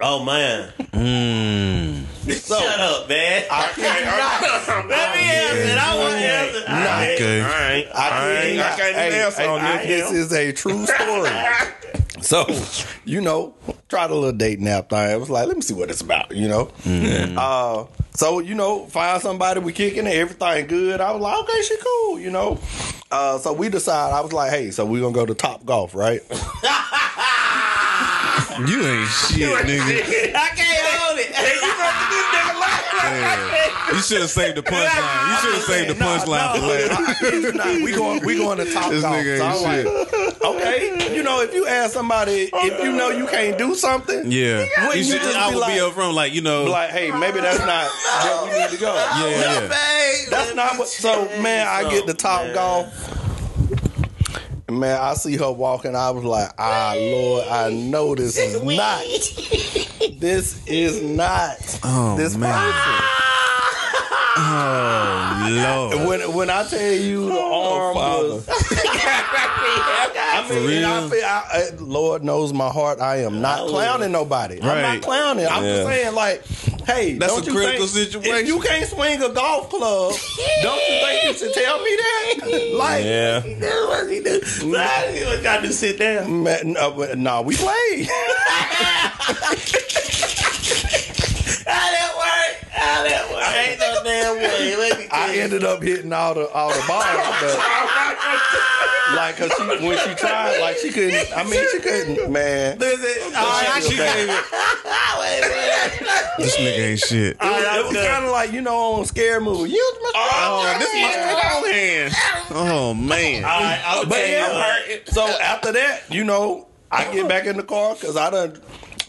oh 0.01 0.23
man, 0.25 0.69
hmm. 0.93 2.05
So 2.31 2.59
shut 2.61 2.79
up, 2.81 3.09
man. 3.09 3.45
I 3.51 3.73
kid 3.75 3.83
you 3.83 4.05
not. 4.05 4.89
Let 4.89 5.17
me 5.17 5.23
answer. 5.23 5.79
I 5.81 5.97
want 5.99 6.13
to 6.13 6.19
answer. 6.19 6.61
Nah. 6.69 6.75
I- 6.75 7.15
Okay. 7.15 7.41
I 7.43 7.73
ain't. 7.73 7.89
I, 7.89 8.07
I, 8.07 8.11
kid 8.11 8.45
ain't. 8.45 8.57
you 8.57 8.63
I 8.63 8.65
can't 8.77 8.95
Hey, 8.97 9.23
answer 9.23 9.43
hey, 9.43 9.49
on 9.49 9.63
this. 9.63 10.11
this 10.11 10.13
is 10.13 10.33
a 10.33 10.53
true 10.53 10.87
story. 10.87 11.31
So, 12.23 12.47
you 13.05 13.21
know, 13.21 13.55
tried 13.89 14.11
a 14.11 14.15
little 14.15 14.33
date 14.33 14.61
nap 14.61 14.89
thing. 14.91 14.99
I 14.99 15.17
was 15.17 15.29
like, 15.29 15.47
let 15.49 15.57
me 15.57 15.63
see 15.63 15.75
what 15.75 15.91
it's 15.91 16.01
about, 16.01 16.35
you 16.35 16.49
know? 16.49 16.71
Uh, 17.37 17.87
so, 18.15 18.39
you 18.39 18.55
know, 18.55 18.87
find 18.87 19.21
somebody, 19.21 19.61
we 19.61 19.73
kicking 19.73 20.07
it, 20.07 20.15
everything 20.15 20.67
good. 20.67 21.01
I 21.01 21.11
was 21.13 21.21
like, 21.21 21.39
okay, 21.45 21.63
she 21.63 21.77
cool, 21.79 22.19
you 22.21 22.31
know? 22.31 22.59
Uh, 23.11 23.39
so 23.39 23.53
we 23.53 23.69
decide, 23.69 24.13
I 24.13 24.21
was 24.21 24.33
like, 24.33 24.51
hey, 24.51 24.71
so 24.71 24.87
we 24.87 25.01
going 25.01 25.13
to 25.13 25.19
go 25.21 25.27
to 25.27 25.35
Top 25.35 25.65
Golf, 25.67 25.95
right? 25.95 26.21
You 28.69 28.85
ain't 28.85 29.09
shit, 29.09 29.49
nigga. 29.65 30.35
I 30.35 30.49
can't 30.55 30.87
hold 31.01 31.19
it. 31.19 31.33
Hey, 31.33 31.57
You 31.57 31.73
should 34.01 34.21
have 34.23 34.31
saved 34.31 34.57
the 34.57 34.63
punchline. 34.63 35.29
You 35.29 35.37
should 35.39 35.55
have 35.55 35.63
saved 35.65 35.91
the 35.91 35.95
punchline 35.95 36.55
for 36.55 36.67
last. 36.67 37.09
I 37.09 37.15
kid 37.15 37.43
you 37.43 37.53
not. 37.53 37.67
We 37.83 37.93
going, 37.93 38.25
we 38.25 38.37
going 38.39 38.59
to 38.59 38.73
Top 38.73 38.91
This 38.91 39.03
Golf. 39.03 39.15
nigga 39.17 39.39
So 39.39 39.45
ain't 39.45 39.89
I'm 39.89 40.23
like, 40.25 40.43
okay, 40.45 41.15
you 41.17 41.23
know, 41.23 41.41
if 41.43 41.53
you 41.55 41.67
ask 41.67 41.93
somebody, 41.93 42.49
if 42.53 42.83
you 42.85 42.93
know 42.93 43.11
you 43.11 43.27
can't 43.27 43.59
do 43.59 43.75
something, 43.75 44.31
Yeah. 44.31 44.65
You 44.93 44.99
you 44.99 45.05
should, 45.05 45.21
just 45.23 45.37
I 45.37 45.49
be 45.51 45.55
would 45.57 45.61
like- 45.61 45.75
be 45.75 45.81
up 45.81 45.93
front, 45.93 46.15
like, 46.15 46.33
you 46.33 46.41
know. 46.41 46.65
like, 46.65 46.91
hey, 46.91 47.11
maybe 47.11 47.41
that's 47.41 47.59
not 47.61 47.91
where 48.45 48.53
we 48.55 48.61
need 48.61 48.71
to 48.71 48.77
go. 48.81 48.95
yeah, 48.95 49.29
yeah. 49.29 49.69
That's 50.31 50.55
not 50.55 50.79
what. 50.79 50.89
So 50.89 51.25
man, 51.43 51.67
I 51.69 51.91
get 51.91 52.07
the 52.07 52.15
top 52.15 52.43
Man. 52.45 52.55
golf. 52.55 53.19
Man, 54.71 54.99
I 54.99 55.13
see 55.15 55.37
her 55.37 55.53
walking. 55.53 55.95
I 55.95 56.11
was 56.11 56.25
like, 56.25 56.49
ah, 56.57 56.95
Lord, 56.97 57.47
I 57.49 57.71
know 57.71 58.15
this 58.15 58.39
is 58.39 58.63
not. 58.63 59.03
This 60.19 60.67
is 60.67 61.03
not 61.03 61.57
Oh, 61.85 62.17
this 62.17 62.37
man. 62.37 62.55
person. 62.73 63.05
Oh, 64.35 65.49
Lord. 65.51 66.07
When 66.09 66.21
when 66.35 66.49
I 66.51 66.65
tell 66.67 66.93
you 66.93 67.27
the 67.27 67.35
oh, 67.35 67.93
arm 67.93 67.97
was, 67.97 68.49
I 68.49 70.47
mean, 70.51 70.59
For 70.63 70.71
and 70.73 70.87
I 70.87 71.01
real? 71.01 71.09
feel, 71.11 71.25
I, 71.25 71.43
I, 71.53 71.71
Lord 71.79 72.25
knows 72.25 72.53
my 72.53 72.71
heart. 72.71 73.01
I 73.01 73.17
am 73.25 73.41
not 73.43 73.67
I 73.67 73.69
clowning 73.69 74.11
nobody. 74.13 74.61
I'm 74.63 74.81
not 74.83 75.03
clowning. 75.03 75.47
I'm 75.47 75.63
Yeah. 75.63 75.75
just 75.77 75.87
saying, 75.89 76.15
like, 76.15 76.45
hey, 76.87 77.15
That's 77.19 77.35
don't 77.35 77.43
a 77.43 77.47
you 77.51 77.57
critical 77.57 77.87
think, 77.87 78.09
situation. 78.11 78.35
If 78.37 78.47
you 78.49 78.61
can't 78.61 78.89
swing 78.89 79.23
a 79.23 79.29
golf 79.29 79.69
club, 79.69 80.15
don't 80.63 80.81
you 80.89 81.01
think 81.07 81.25
you 81.25 81.35
should 81.35 81.53
tell 81.55 81.79
me 81.83 81.97
that? 81.97 82.71
Like, 82.83 83.05
Yeah. 83.05 83.41
What 83.87 84.11
he 84.11 84.21
do. 84.21 84.41
Nah, 84.65 85.05
you 85.11 85.43
got 85.43 85.61
to 85.63 85.73
sit 85.73 85.99
down. 85.99 86.27
Mm. 86.27 86.43
Man, 86.43 86.73
no, 86.73 86.91
but- 86.93 87.19
no, 87.19 87.43
we 87.43 87.55
played. 87.57 88.09
How 92.83 93.05
that 93.05 93.31
work? 93.31 93.43
How 93.43 93.53
that 93.53 93.59
work? 93.59 93.69
Ain't 93.69 93.81
no 93.81 94.03
damn 94.05 94.37
way. 94.37 94.77
Let 94.77 94.99
me 94.99 95.07
I 95.11 95.37
ended 95.37 95.65
up 95.65 95.83
hitting 95.83 96.13
all 96.13 96.35
the 96.35 96.49
all 96.51 96.71
the 96.71 96.85
balls, 96.89 97.05
but 97.41 97.59
like, 99.17 99.37
cause 99.37 99.53
she, 99.57 99.87
when 99.87 99.99
she 99.99 100.15
tried, 100.15 100.59
like 100.61 100.77
she 100.79 100.91
couldn't. 100.91 101.37
I 101.37 101.45
mean, 101.45 101.65
she 101.71 101.81
couldn't. 101.81 102.31
Man, 102.33 102.79
Listen, 102.79 103.35
all 103.37 103.43
right, 103.45 103.83
she 103.83 103.97
gave 103.97 104.29
it. 104.29 104.45
wait, 105.21 105.43
wait. 105.43 106.09
This 106.39 106.57
nigga 106.57 106.79
ain't 106.91 106.99
shit. 107.01 107.37
All 107.41 107.51
right, 107.51 107.63
It 107.63 107.69
I'm 107.81 107.85
was 107.87 107.95
done. 107.95 108.07
kind 108.07 108.25
of 108.25 108.31
like 108.31 108.53
you 108.53 108.63
know 108.63 108.95
on 108.95 109.05
scare 109.05 109.41
movie. 109.41 109.71
Use 109.71 109.97
my 110.03 110.13
Oh, 110.15 110.77
this 110.79 110.95
is 110.95 111.03
my 111.03 111.13
strong 111.39 111.73
hand. 111.73 112.15
Oh, 112.51 112.95
man. 112.95 113.45
All 113.45 113.61
right, 113.61 113.81
I'll 113.85 114.05
But 114.07 114.15
tell 114.17 114.27
you 114.27 114.33
yeah, 114.33 114.81
what. 114.97 115.09
so 115.09 115.27
after 115.41 115.73
that, 115.73 116.03
you 116.11 116.25
know, 116.25 116.69
I 116.91 117.13
get 117.13 117.29
back 117.29 117.45
in 117.47 117.57
the 117.59 117.63
car 117.63 117.95
because 117.95 118.17
I 118.17 118.31
done, 118.31 118.59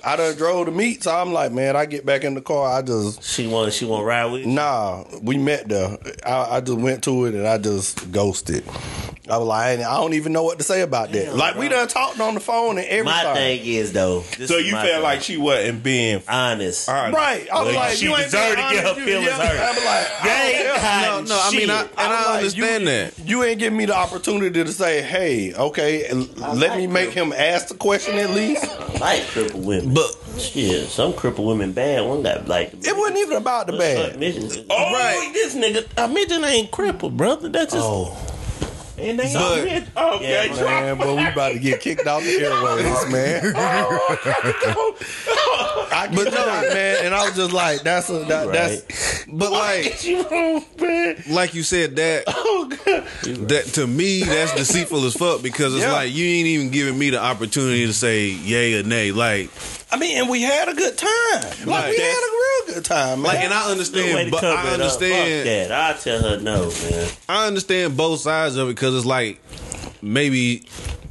I 0.05 0.15
done 0.15 0.35
drove 0.35 0.65
to 0.65 0.71
meet. 0.71 1.03
So 1.03 1.15
I'm 1.15 1.31
like, 1.33 1.51
man, 1.51 1.75
I 1.75 1.85
get 1.85 2.05
back 2.05 2.23
in 2.23 2.33
the 2.33 2.41
car. 2.41 2.77
I 2.77 2.81
just 2.81 3.23
She 3.23 3.47
want 3.47 3.73
she 3.73 3.85
want 3.85 4.05
ride 4.05 4.25
with 4.31 4.41
you? 4.45 4.47
Nah, 4.47 5.03
we 5.21 5.37
met 5.37 5.67
there. 5.69 5.97
I, 6.25 6.57
I 6.57 6.61
just 6.61 6.77
went 6.79 7.03
to 7.05 7.25
it 7.25 7.35
and 7.35 7.47
I 7.47 7.57
just 7.57 8.11
ghosted. 8.11 8.63
I 9.29 9.37
was 9.37 9.47
like, 9.47 9.79
I 9.79 9.95
don't 10.01 10.15
even 10.15 10.33
know 10.33 10.43
what 10.43 10.57
to 10.57 10.65
say 10.65 10.81
about 10.81 11.13
that. 11.13 11.25
Damn, 11.27 11.37
like 11.37 11.55
we 11.55 11.69
done 11.69 11.87
talked 11.87 12.19
on 12.19 12.33
the 12.33 12.41
phone 12.41 12.77
and 12.77 12.85
everything. 12.87 13.05
My 13.23 13.33
thing 13.33 13.61
is 13.65 13.93
though. 13.93 14.21
So 14.21 14.57
you 14.57 14.71
felt 14.71 14.85
thing. 14.85 15.01
like 15.01 15.21
she 15.21 15.37
wasn't 15.37 15.81
being 15.81 16.21
honest. 16.27 16.89
honest. 16.89 17.15
Right. 17.15 17.49
I 17.49 17.59
was 17.63 17.67
Well, 17.67 17.75
like, 17.75 17.93
she 17.95 18.05
you 18.05 18.11
ain't 18.15 18.25
deserved 18.25 18.57
being 18.57 18.67
to 18.69 18.75
get 18.75 18.83
her 18.85 18.93
feelings 19.05 19.29
hurt. 19.31 19.59
I 19.61 19.71
was 19.71 19.85
like, 19.85 20.23
I 20.25 21.05
don't 21.05 21.19
ain't 21.19 21.29
No, 21.29 21.35
no, 21.35 21.41
I 21.41 21.51
mean, 21.51 21.69
I, 21.69 21.81
shit. 21.83 21.91
and 21.91 21.99
I, 21.99 22.17
was 22.17 22.25
like, 22.25 22.37
understand 22.37 22.83
you, 22.83 22.89
that. 22.89 23.19
You 23.29 23.43
ain't 23.43 23.59
giving 23.59 23.77
me 23.77 23.85
the 23.85 23.95
opportunity 23.95 24.61
to 24.63 24.71
say, 24.73 25.01
hey, 25.01 25.53
okay, 25.53 26.05
and 26.07 26.37
let 26.37 26.77
me 26.77 26.87
make 26.87 27.11
him 27.11 27.31
ask 27.31 27.69
the 27.69 27.75
question 27.75 28.15
at 28.15 28.31
least. 28.31 28.65
I 28.65 28.97
like 28.99 29.27
crippled 29.27 29.65
women. 29.65 29.92
But 29.93 30.15
Shit, 30.39 30.87
some 30.89 31.13
crippled 31.13 31.47
women 31.47 31.73
bad. 31.73 32.05
One 32.07 32.23
got 32.23 32.47
like 32.47 32.73
It 32.73 32.97
wasn't 32.97 33.19
even 33.19 33.37
about 33.37 33.67
the 33.67 33.73
bad. 33.73 34.19
Midgets. 34.19 34.57
Oh, 34.57 34.63
oh, 34.71 34.93
right. 34.93 35.29
This 35.33 35.55
nigga, 35.55 35.85
uh, 35.97 36.05
a 36.05 36.07
midget 36.07 36.43
ain't 36.43 36.71
crippled, 36.71 37.15
brother. 37.17 37.49
That's 37.49 37.73
just. 37.73 37.85
Oh, 37.85 38.17
And 38.97 39.19
they 39.19 39.31
But- 39.33 39.57
ain't 39.59 39.65
midget. 39.65 39.89
Oh, 39.95 40.15
okay, 40.15 40.47
Yeah, 40.55 40.63
man, 40.63 40.97
but 40.97 41.15
we 41.15 41.25
about 41.27 41.51
to 41.53 41.59
get 41.59 41.81
kicked 41.81 42.07
off 42.07 42.23
the 42.23 42.31
airways, 42.41 43.11
man. 43.11 43.53
Oh, 43.55 44.95
I 45.91 46.07
get 46.07 46.31
that, 46.31 46.73
man, 46.73 47.05
and 47.05 47.13
I 47.15 47.25
was 47.25 47.35
just 47.35 47.53
like, 47.53 47.83
that's 47.83 48.09
a 48.09 48.19
that, 48.25 48.51
that's 48.51 49.25
but 49.27 49.51
like 49.51 50.03
you 50.05 50.23
wrong, 50.27 50.65
man. 50.79 51.23
like 51.29 51.53
you 51.53 51.61
said 51.63 51.95
that 51.97 52.25
that 53.47 53.65
to 53.73 53.87
me 53.87 54.23
that's 54.23 54.53
deceitful 54.55 55.03
as 55.05 55.13
fuck 55.15 55.41
because 55.43 55.73
it's 55.75 55.83
Yeah. 55.83 55.91
like 55.93 56.11
you 56.13 56.25
ain't 56.25 56.47
even 56.47 56.69
giving 56.71 56.97
me 56.97 57.09
the 57.11 57.19
opportunity 57.21 57.85
to 57.85 57.93
say 57.93 58.25
yay 58.27 58.79
or 58.79 58.83
nay. 58.83 59.11
Like 59.11 59.49
I 59.93 59.97
mean, 59.99 60.17
and 60.17 60.27
we 60.29 60.41
had 60.41 60.67
a 60.69 60.73
good 60.73 60.97
time. 60.97 61.09
Like, 61.43 61.65
Like, 61.67 61.89
we 61.91 61.97
that's- 61.97 62.15
had 62.15 62.23
a 62.23 62.33
real 62.33 62.75
good 62.75 62.85
time, 62.85 63.21
man. 63.21 63.33
Like, 63.33 63.43
and 63.43 63.53
I 63.53 63.69
understand, 63.71 64.31
but 64.31 64.43
I 64.43 64.73
understand. 64.73 65.37
Fuck 65.37 65.69
that. 65.69 65.71
I 65.71 65.93
tell 65.99 66.21
her 66.21 66.39
no, 66.39 66.71
man. 66.89 67.09
I 67.29 67.47
understand 67.47 67.95
both 67.95 68.19
sides 68.21 68.55
of 68.55 68.69
it 68.69 68.75
because 68.75 68.95
it's 68.95 69.05
like 69.05 69.39
maybe 70.01 70.63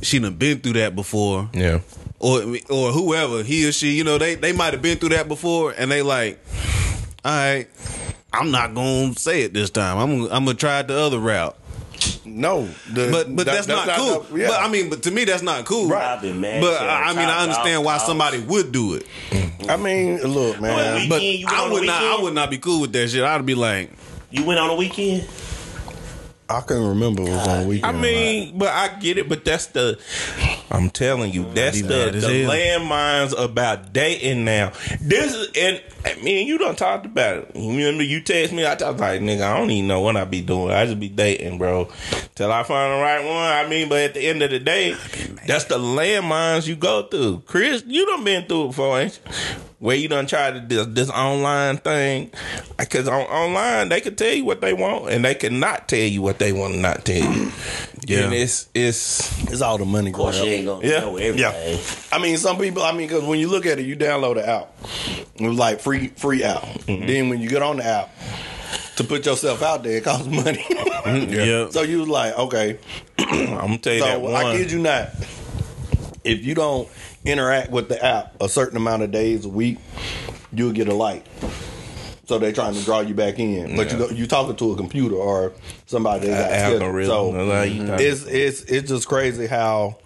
she 0.03 0.19
done 0.19 0.35
been 0.35 0.59
through 0.59 0.73
that 0.75 0.97
before, 0.97 1.49
Yeah. 1.55 1.79
or 2.19 2.57
or 2.69 2.91
whoever 2.93 3.43
he 3.45 3.69
or 3.69 3.73
she, 3.73 3.93
you 3.93 4.03
know, 4.05 4.19
they 4.19 4.35
they 4.35 4.53
might 4.53 4.73
have 4.73 4.83
been 4.83 4.99
through 4.99 5.11
that 5.11 5.29
before, 5.29 5.73
and 5.79 5.89
they 5.91 6.03
like, 6.03 6.39
all 7.25 7.33
right, 7.33 7.69
I'm 8.33 8.51
not 8.51 8.75
gonna 8.75 9.15
say 9.15 9.43
it 9.43 9.55
this 9.55 9.71
time. 9.71 9.97
I'm 9.99 10.23
I'm 10.33 10.45
gonna 10.45 10.55
try 10.55 10.81
it 10.81 10.89
the 10.89 10.99
other 10.99 11.19
route. 11.21 11.57
No, 12.25 12.67
the- 12.93 13.09
But 13.11 13.35
but 13.37 13.47
that- 13.47 13.67
that's, 13.67 13.69
not, 13.69 13.89
cool. 13.97 14.21
the- 14.21 14.39
yeah. 14.41 14.49
But 14.49 14.61
I 14.61 14.69
mean, 14.69 14.91
but 14.91 15.03
to 15.05 15.11
me, 15.11 15.25
that's 15.25 15.43
not 15.43 15.65
cool. 15.65 15.89
Right. 15.89 16.05
I've 16.15 16.23
been 16.23 16.41
mad. 16.41 16.61
But 16.61 16.81
I 16.83 17.11
I 17.11 17.13
mean, 17.15 17.29
I 17.29 17.43
understand 17.43 17.85
why 17.85 17.99
somebody 17.99 18.39
would 18.41 18.73
do 18.73 18.95
it. 18.95 19.07
I 19.69 19.77
mean, 19.77 20.21
look, 20.23 20.61
man. 20.61 20.75
Well, 20.77 20.95
we- 20.97 21.09
But 21.09 21.21
Weekend, 21.21 21.39
you 21.41 21.47
went 21.47 21.59
I 21.59 21.71
would 21.73 21.87
not. 21.87 22.03
I 22.03 22.23
would 22.23 22.35
not 22.35 22.51
be 22.51 22.59
cool 22.59 22.81
with 22.81 22.93
that 22.93 23.09
shit. 23.11 23.23
I'd 23.25 23.47
be 23.47 23.55
like, 23.55 23.91
You 24.31 24.45
went 24.45 24.59
on 24.61 24.71
a 24.71 24.75
weekend. 24.75 25.27
I 26.49 26.61
couldn't 26.61 26.87
remember 26.89 27.23
it 27.23 27.29
was 27.31 27.49
on 27.49 27.67
weekend. 27.67 27.97
I 27.97 27.99
weekend. 27.99 28.03
mean, 28.03 28.59
but 28.59 28.69
I 28.69 28.89
get 28.99 29.17
it. 29.19 29.29
But 29.29 29.45
that's 29.45 29.67
the. 29.67 29.99
I'm 30.73 30.89
telling 30.89 31.33
you, 31.33 31.45
that's 31.53 31.83
the, 31.83 32.11
the 32.11 32.47
landmines 32.49 33.39
about 33.39 33.93
dating 33.93 34.47
now. 34.47 34.73
This 35.03 35.35
is 35.35 35.51
and 35.55 35.83
I 36.07 36.15
mean, 36.23 36.47
you 36.47 36.57
don't 36.57 36.79
talked 36.79 37.05
about 37.05 37.37
it. 37.37 37.51
You 37.55 37.69
remember 37.69 38.03
you 38.03 38.23
text 38.23 38.55
me? 38.55 38.65
I 38.65 38.73
was 38.73 38.81
like, 38.99 39.21
nigga, 39.21 39.43
I 39.43 39.59
don't 39.59 39.71
even 39.71 39.87
know 39.87 40.01
what 40.01 40.17
I 40.17 40.25
be 40.25 40.41
doing. 40.41 40.73
I 40.73 40.87
just 40.87 40.99
be 40.99 41.11
dating, 41.11 41.59
bro, 41.59 41.91
till 42.35 42.51
I 42.51 42.63
find 42.63 42.91
the 42.91 43.03
right 43.03 43.23
one. 43.23 43.37
I 43.37 43.69
mean, 43.69 43.91
but 43.91 43.99
at 43.99 44.15
the 44.15 44.27
end 44.27 44.41
of 44.43 44.51
the 44.51 44.59
day, 44.61 44.97
that's 45.47 45.65
the 45.65 45.79
landmines 45.79 46.67
you 46.67 46.75
go 46.75 47.03
through. 47.03 47.43
Chris, 47.47 47.85
you 47.87 48.07
done 48.07 48.25
been 48.25 48.47
through 48.47 48.65
it 48.65 48.69
before, 48.69 48.99
ain't 48.99 49.21
you? 49.25 49.33
Where 49.83 49.97
you 49.97 50.07
done 50.07 50.27
tried 50.29 50.55
to 50.55 50.61
this, 50.61 50.87
this 50.87 51.11
online 51.11 51.77
thing, 51.79 52.31
because 52.79 53.09
on 53.09 53.23
online 53.23 53.89
they 53.89 54.01
can 54.01 54.15
tell 54.15 54.33
you 54.33 54.45
what 54.45 54.61
they 54.61 54.73
want, 54.73 55.11
and 55.11 55.25
they 55.25 55.35
cannot 55.35 55.89
tell 55.89 55.99
you 55.99 56.23
what 56.23 56.39
they 56.39 56.53
want 56.53 56.75
to 56.75 56.79
not 56.79 57.05
tell 57.05 57.17
you. 57.33 57.51
Yeah. 58.05 58.25
and 58.25 58.35
it's 58.35 58.69
it's 58.75 59.43
it's 59.45 59.61
all 59.61 59.79
the 59.79 59.85
money. 59.85 60.11
Of 60.11 60.17
course, 60.17 60.37
grab. 60.37 60.47
you 60.49 60.53
ain't 60.55 60.67
gonna 60.67 60.87
Yeah. 60.89 61.01
know 61.01 61.17
everything. 61.17 61.39
Yeah. 61.39 61.79
I 62.11 62.19
mean, 62.21 62.37
some 62.37 62.59
people. 62.59 62.83
I 62.83 62.91
mean, 62.93 63.07
because 63.09 63.23
when 63.25 63.39
you 63.39 63.49
look 63.49 63.65
at 63.67 63.79
it, 63.79 63.87
you 63.87 63.95
download 63.97 64.35
the 64.37 64.49
app. 64.49 64.75
It 65.37 65.47
was 65.49 65.57
like 65.59 65.79
free, 65.81 66.09
free 66.09 66.43
app. 66.43 66.63
Mm-hmm. 66.63 67.07
Then 67.07 67.29
when 67.29 67.41
you 67.41 67.49
get 67.49 67.63
on 67.63 67.77
the 67.77 67.85
app 67.85 68.11
to 68.97 69.05
put 69.05 69.25
yourself 69.27 69.63
out 69.63 69.83
there, 69.85 69.99
it 69.99 70.05
costs 70.05 70.27
money. 70.45 70.65
yeah. 70.69 71.71
So 71.71 71.83
you 71.83 72.01
was 72.01 72.09
like, 72.09 72.37
okay. 72.39 72.79
I'm 73.19 73.47
gonna 73.57 73.79
tell 73.79 73.95
you 73.95 74.01
that 74.01 74.15
So 74.15 74.19
one. 74.21 74.35
I 74.35 74.57
kid 74.57 74.73
you 74.73 74.79
not. 74.81 75.11
If 76.25 76.45
you 76.45 76.55
don't 76.57 76.89
interact 77.25 77.71
with 77.71 77.89
the 77.89 78.05
app 78.05 78.41
a 78.41 78.49
certain 78.49 78.77
amount 78.77 79.03
of 79.03 79.11
days 79.11 79.45
a 79.45 79.49
week, 79.49 79.79
you'll 80.53 80.73
get 80.73 80.89
a 80.89 80.95
like. 80.95 81.25
So 82.27 82.39
they're 82.39 82.53
trying 82.53 82.75
to 82.75 82.85
draw 82.85 83.01
you 83.01 83.15
back 83.15 83.39
in, 83.39 83.77
but 83.77 83.91
you 83.93 83.99
go, 83.99 84.09
you 84.09 84.27
talking 84.27 84.57
to 84.57 84.73
a 84.73 84.77
computer 84.77 85.17
or 85.17 85.53
somebody 85.87 86.29
that 86.29 86.51
got 86.51 86.59
scheduled. 86.59 86.83
algorithm. 86.83 87.11
So 87.11 87.33
That's 87.33 87.53
how 87.53 87.63
you 87.63 87.87
talk. 87.87 88.01
it's 88.01 88.25
it's 88.27 88.63
it's 88.63 88.89
just 88.89 89.09
crazy 89.09 89.47
how. 89.47 89.99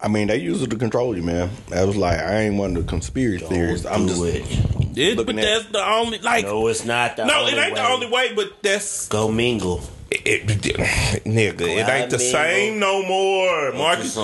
I 0.00 0.08
mean, 0.08 0.26
they 0.26 0.36
use 0.36 0.60
it 0.60 0.68
to 0.68 0.76
control 0.76 1.16
you, 1.16 1.22
man. 1.22 1.48
I 1.74 1.84
was 1.84 1.96
like, 1.96 2.18
I 2.18 2.40
ain't 2.40 2.56
one 2.56 2.76
of 2.76 2.82
the 2.84 2.88
conspiracy 2.90 3.46
theories. 3.46 3.86
I'm 3.86 4.06
do 4.06 4.08
just 4.08 4.22
it. 4.22 4.98
It- 4.98 5.16
but 5.16 5.26
looking 5.26 5.38
at- 5.38 5.44
that's 5.44 5.66
the 5.72 5.88
only 5.88 6.18
like. 6.18 6.44
No, 6.44 6.66
it's 6.66 6.84
not 6.84 7.16
the 7.16 7.24
No, 7.24 7.40
only 7.40 7.52
it 7.52 7.58
ain't 7.58 7.72
way. 7.74 7.80
the 7.80 7.88
only 7.88 8.06
way, 8.10 8.32
but 8.34 8.62
that's 8.62 9.08
Go 9.08 9.30
mingle. 9.30 9.80
It, 10.24 10.66
it- 10.66 11.24
nigga. 11.24 11.60
It 11.62 11.88
ain't 11.88 12.10
the 12.10 12.18
same 12.18 12.78
no 12.78 13.02
more, 13.06 13.70
to 13.72 13.76
Marcus. 13.76 14.16
You 14.16 14.22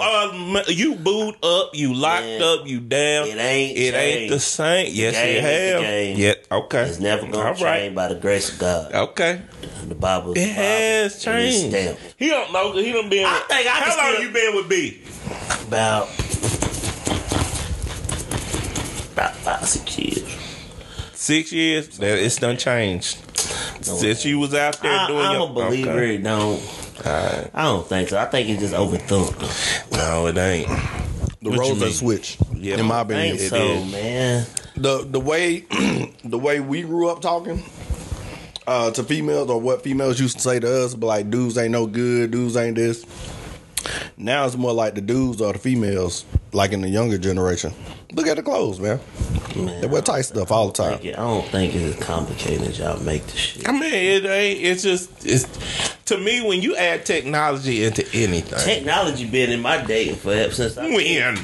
are 0.00 0.62
you 0.70 0.94
booed 0.96 1.36
up, 1.44 1.70
you 1.74 1.94
locked 1.94 2.24
Man, 2.24 2.42
up, 2.42 2.66
you 2.66 2.80
down. 2.80 3.28
it 3.28 3.36
ain't 3.38 3.76
It 3.78 3.94
ain't 3.94 4.30
the 4.30 4.36
changed. 4.36 4.42
same. 4.42 4.86
Yes, 4.92 5.14
game 5.14 5.28
it 5.28 5.36
is 5.36 5.42
the 5.42 5.86
have. 5.86 6.18
Yeah. 6.50 6.56
Okay. 6.58 6.82
It's 6.82 6.98
never 7.00 7.22
gonna 7.26 7.38
All 7.48 7.54
change 7.54 7.62
right. 7.62 7.94
by 7.94 8.08
the 8.08 8.14
grace 8.16 8.52
of 8.52 8.58
God. 8.58 8.92
Okay. 8.92 9.40
The 9.88 9.94
Bible. 9.94 10.32
It 10.32 10.34
the 10.34 10.40
Bible, 10.40 10.54
has 10.54 11.22
changed. 11.22 11.68
stamped. 11.70 12.00
He 12.18 12.28
don't 12.28 12.52
know. 12.52 12.72
He 12.72 12.92
don't 12.92 13.08
been. 13.10 13.26
I 13.26 13.38
think 13.48 13.66
I 13.66 13.70
how 13.70 13.84
can 13.94 13.98
long 13.98 14.14
still- 14.14 14.26
you 14.26 14.32
been 14.32 14.56
with 14.56 14.68
B? 14.68 15.00
About 15.68 16.08
about 19.12 19.34
five 19.36 19.66
six 19.68 19.98
years. 19.98 20.36
Six 21.12 21.52
years. 21.52 21.98
That 21.98 22.18
it's 22.18 22.36
done 22.36 22.56
changed. 22.56 23.18
Since 23.82 24.24
you 24.24 24.38
was 24.38 24.54
out 24.54 24.80
there 24.80 24.92
I, 24.98 25.06
doing 25.06 25.18
I'm 25.26 25.32
your 25.34 25.50
a 25.50 25.52
believer. 25.52 25.90
Okay. 25.90 26.14
It 26.16 26.22
don't. 26.22 26.60
Alright. 27.06 27.50
I 27.54 27.62
don't 27.64 27.86
think 27.86 28.08
so. 28.08 28.18
I 28.18 28.26
think 28.26 28.48
it's 28.48 28.60
just 28.60 28.74
overthought. 28.74 29.92
No, 29.92 30.26
it 30.28 30.36
ain't. 30.38 30.68
the 31.42 31.50
What 31.50 31.58
roles 31.58 31.72
mean? 31.74 31.80
have 31.82 31.94
switched. 31.94 32.40
Yeah. 32.54 32.78
in 32.78 32.86
my 32.86 33.00
opinion, 33.00 33.36
it 33.36 33.48
so, 33.50 33.56
is. 33.56 33.92
man. 33.92 34.46
the 34.76 35.04
the 35.04 35.20
way 35.20 35.60
the 36.24 36.38
way 36.38 36.60
we 36.60 36.82
grew 36.82 37.08
up 37.10 37.20
talking 37.20 37.62
uh, 38.66 38.90
to 38.92 39.02
females 39.04 39.50
or 39.50 39.60
what 39.60 39.82
females 39.82 40.18
used 40.18 40.36
to 40.36 40.42
say 40.42 40.58
to 40.60 40.84
us, 40.84 40.94
but 40.94 41.06
like 41.06 41.30
dudes 41.30 41.58
ain't 41.58 41.72
no 41.72 41.86
good, 41.86 42.30
dudes 42.30 42.56
ain't 42.56 42.76
this. 42.76 43.04
Now 44.16 44.46
it's 44.46 44.56
more 44.56 44.72
like 44.72 44.94
the 44.94 45.00
dudes 45.00 45.40
or 45.40 45.52
the 45.52 45.58
females, 45.58 46.24
like 46.52 46.72
in 46.72 46.80
the 46.80 46.88
younger 46.88 47.18
generation. 47.18 47.72
Look 48.12 48.26
at 48.26 48.36
the 48.36 48.42
clothes, 48.42 48.78
man. 48.80 49.00
Man, 49.56 49.80
They 49.80 49.86
wear 49.86 50.02
tight 50.02 50.22
stuff 50.22 50.50
all 50.52 50.68
the 50.68 50.72
time. 50.72 50.98
It- 51.02 51.14
I 51.14 51.22
don't 51.22 51.46
think 51.48 51.74
it's 51.74 51.96
as 51.96 52.04
complicated 52.04 52.68
as 52.68 52.78
y'all 52.78 53.00
make 53.02 53.26
the 53.26 53.36
shit. 53.36 53.68
I 53.68 53.72
mean, 53.72 53.82
it 53.92 54.24
ain't. 54.24 54.60
It's 54.64 54.82
just. 54.82 55.10
It's 55.26 55.46
to 56.06 56.18
me 56.18 56.46
when 56.46 56.60
you 56.62 56.76
add 56.76 57.06
technology 57.06 57.84
into 57.84 58.04
anything. 58.12 58.58
Technology 58.58 59.24
been 59.26 59.50
in 59.50 59.60
my 59.60 59.78
dating 59.84 60.16
for 60.16 60.50
since 60.50 60.76
I 60.78 60.86
when 60.88 61.34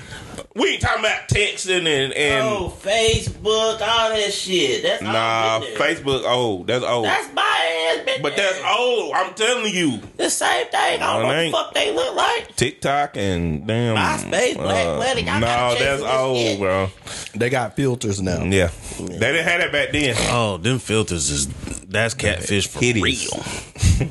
we 0.60 0.72
ain't 0.74 0.82
talking 0.82 1.00
about 1.00 1.28
texting 1.28 1.86
and 1.86 2.12
and 2.12 2.44
Oh, 2.46 2.72
Facebook, 2.82 3.80
all 3.80 4.10
that 4.10 4.32
shit. 4.32 4.82
That's 4.82 5.02
nah, 5.02 5.60
been. 5.60 5.74
Facebook. 5.76 6.22
Oh, 6.24 6.64
that's 6.64 6.84
old. 6.84 7.06
That's 7.06 7.32
my 7.34 7.92
ass, 7.98 8.04
been 8.04 8.22
but 8.22 8.36
there. 8.36 8.50
that's 8.52 8.62
old. 8.78 9.14
I'm 9.14 9.32
telling 9.34 9.72
you, 9.74 10.00
the 10.16 10.28
same 10.30 10.66
thing. 10.66 11.00
I 11.02 11.12
don't 11.14 11.22
know 11.22 11.28
what 11.28 11.44
the 11.44 11.50
fuck 11.50 11.74
they 11.74 11.94
look 11.94 12.14
like. 12.16 12.56
TikTok 12.56 13.16
and 13.16 13.66
damn 13.66 13.96
MySpace, 13.96 14.54
Black 14.56 14.86
uh, 14.86 14.96
Planet, 14.96 15.24
y'all 15.24 15.40
No, 15.40 15.46
gotta 15.46 15.84
that's 15.84 16.02
old, 16.02 16.36
shit. 16.36 16.58
bro. 16.58 16.90
They 17.34 17.50
got 17.50 17.76
filters 17.76 18.20
now. 18.20 18.42
Yeah, 18.44 18.70
they 18.98 19.06
didn't 19.18 19.44
have 19.46 19.60
that 19.60 19.72
back 19.72 19.92
then. 19.92 20.14
oh, 20.30 20.56
them 20.58 20.78
filters 20.78 21.30
is 21.30 21.46
that's 21.86 22.14
catfish 22.14 22.66
for 22.68 22.80
Hideous. 22.80 23.32
real. 23.32 24.08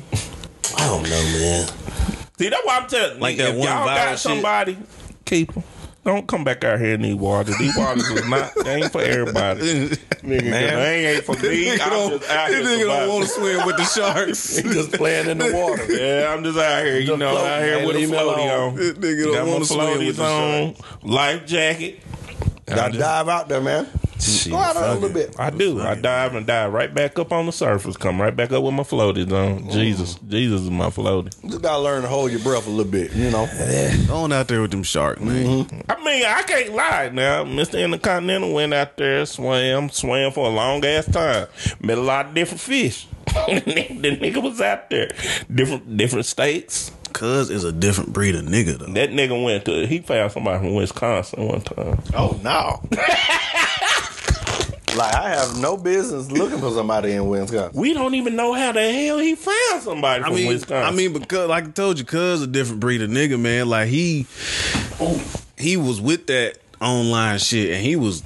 I 0.76 0.86
don't 0.86 1.02
know, 1.02 1.10
man. 1.10 1.68
See, 2.38 2.48
that's 2.48 2.64
why 2.66 2.78
I'm 2.78 2.88
telling. 2.88 3.20
Like 3.20 3.20
Like 3.20 3.36
that 3.38 3.48
if 3.50 3.56
one 3.56 3.64
y'all 3.68 3.86
viral 3.86 3.94
got 3.96 4.10
shit. 4.12 4.18
somebody, 4.18 4.78
keep 5.24 5.52
them. 5.52 5.62
Don't 6.02 6.26
come 6.26 6.44
back 6.44 6.64
out 6.64 6.78
here 6.80 6.94
in 6.94 7.02
these 7.02 7.14
waters. 7.14 7.58
These 7.58 7.76
waters 7.76 8.08
is 8.08 8.26
not. 8.26 8.52
They 8.64 8.76
ain't 8.76 8.90
for 8.92 9.02
everybody. 9.02 9.60
Nigga, 9.90 10.50
Man. 10.50 10.50
they 10.50 11.06
ain't 11.14 11.24
for 11.24 11.34
me. 11.36 11.72
I'm 11.72 11.78
just 11.78 12.30
out 12.30 12.48
here. 12.48 12.64
surviving. 12.78 13.26
swim 13.26 13.66
with 13.66 13.76
the 13.76 13.84
sharks. 13.84 14.56
He 14.60 14.62
just 14.62 14.92
playing 14.92 15.28
in 15.28 15.38
the 15.38 15.52
water. 15.52 15.92
Yeah, 15.92 16.32
I'm 16.32 16.42
just 16.42 16.58
out 16.58 16.84
here, 16.84 16.98
you 17.00 17.06
Just 17.06 17.18
know, 17.18 17.30
floating, 17.32 17.52
out 17.52 17.62
here 17.62 17.86
with 17.86 17.96
a 17.96 18.00
floaty 18.00 18.12
alone. 18.38 18.70
on. 18.70 18.76
This 18.76 18.92
nigga 18.94 19.32
don't 19.34 19.50
wanna 19.50 19.64
swim 19.66 19.98
with 20.06 20.16
the 20.16 20.24
on, 20.24 20.74
life 21.02 21.46
jacket. 21.46 22.00
Gotta 22.76 22.98
dive 22.98 23.28
out 23.28 23.48
there, 23.48 23.60
man. 23.60 23.88
Shit, 24.20 24.52
Go 24.52 24.58
out 24.58 24.74
there 24.74 24.84
a 24.84 24.94
little 24.94 25.08
bit. 25.08 25.34
I 25.38 25.48
do. 25.50 25.80
I 25.80 25.94
dive 25.94 26.34
and 26.34 26.46
dive 26.46 26.72
right 26.72 26.92
back 26.92 27.18
up 27.18 27.32
on 27.32 27.46
the 27.46 27.52
surface. 27.52 27.96
Come 27.96 28.20
right 28.20 28.34
back 28.34 28.52
up 28.52 28.62
with 28.62 28.74
my 28.74 28.82
floaties 28.82 29.32
on. 29.32 29.64
Mm. 29.64 29.72
Jesus, 29.72 30.16
Jesus 30.28 30.62
is 30.62 30.70
my 30.70 30.90
floaty. 30.90 31.30
Just 31.48 31.62
gotta 31.62 31.82
learn 31.82 32.02
to 32.02 32.08
hold 32.08 32.30
your 32.30 32.40
breath 32.40 32.66
a 32.66 32.70
little 32.70 32.90
bit, 32.90 33.12
you 33.12 33.30
know. 33.30 33.48
Going 34.06 34.32
out 34.32 34.48
there 34.48 34.60
with 34.60 34.72
them 34.72 34.82
shark, 34.82 35.20
man. 35.20 35.64
Mm-hmm. 35.64 35.90
I 35.90 36.04
mean, 36.04 36.24
I 36.26 36.42
can't 36.42 36.74
lie 36.74 37.10
now. 37.12 37.44
Mr. 37.44 37.82
Intercontinental 37.82 38.52
went 38.52 38.74
out 38.74 38.96
there, 38.98 39.24
swam, 39.24 39.88
swam 39.88 40.32
for 40.32 40.46
a 40.46 40.50
long 40.50 40.84
ass 40.84 41.06
time. 41.06 41.48
Met 41.80 41.96
a 41.96 42.02
lot 42.02 42.26
of 42.26 42.34
different 42.34 42.60
fish. 42.60 43.06
the 43.26 44.18
nigga 44.20 44.42
was 44.42 44.60
out 44.60 44.90
there. 44.90 45.08
Different 45.52 45.96
different 45.96 46.26
states. 46.26 46.92
Cuz 47.12 47.50
is 47.50 47.64
a 47.64 47.72
different 47.72 48.12
breed 48.12 48.34
of 48.34 48.44
nigga 48.44 48.78
though. 48.78 48.92
That 48.92 49.10
nigga 49.10 49.42
went 49.42 49.64
to 49.66 49.86
he 49.86 50.00
found 50.00 50.32
somebody 50.32 50.58
from 50.58 50.74
Wisconsin 50.74 51.46
one 51.46 51.60
time. 51.60 52.02
Oh 52.14 52.38
no. 52.42 52.80
like 54.96 55.14
I 55.14 55.30
have 55.30 55.56
no 55.58 55.76
business 55.76 56.30
looking 56.30 56.58
for 56.58 56.70
somebody 56.70 57.12
in 57.12 57.28
Wisconsin. 57.28 57.78
We 57.78 57.94
don't 57.94 58.14
even 58.14 58.36
know 58.36 58.52
how 58.52 58.72
the 58.72 58.92
hell 58.92 59.18
he 59.18 59.34
found 59.34 59.82
somebody 59.82 60.22
I 60.22 60.26
from 60.26 60.36
mean, 60.36 60.48
Wisconsin. 60.48 60.92
I 60.92 60.96
mean, 60.96 61.12
because 61.12 61.48
like 61.48 61.64
I 61.64 61.70
told 61.70 61.98
you, 61.98 62.04
cuz 62.04 62.42
a 62.42 62.46
different 62.46 62.80
breed 62.80 63.02
of 63.02 63.10
nigga, 63.10 63.38
man. 63.38 63.68
Like 63.68 63.88
he, 63.88 64.26
he 65.56 65.76
was 65.76 66.00
with 66.00 66.26
that 66.26 66.58
online 66.80 67.38
shit, 67.38 67.72
and 67.74 67.84
he 67.84 67.96
was 67.96 68.22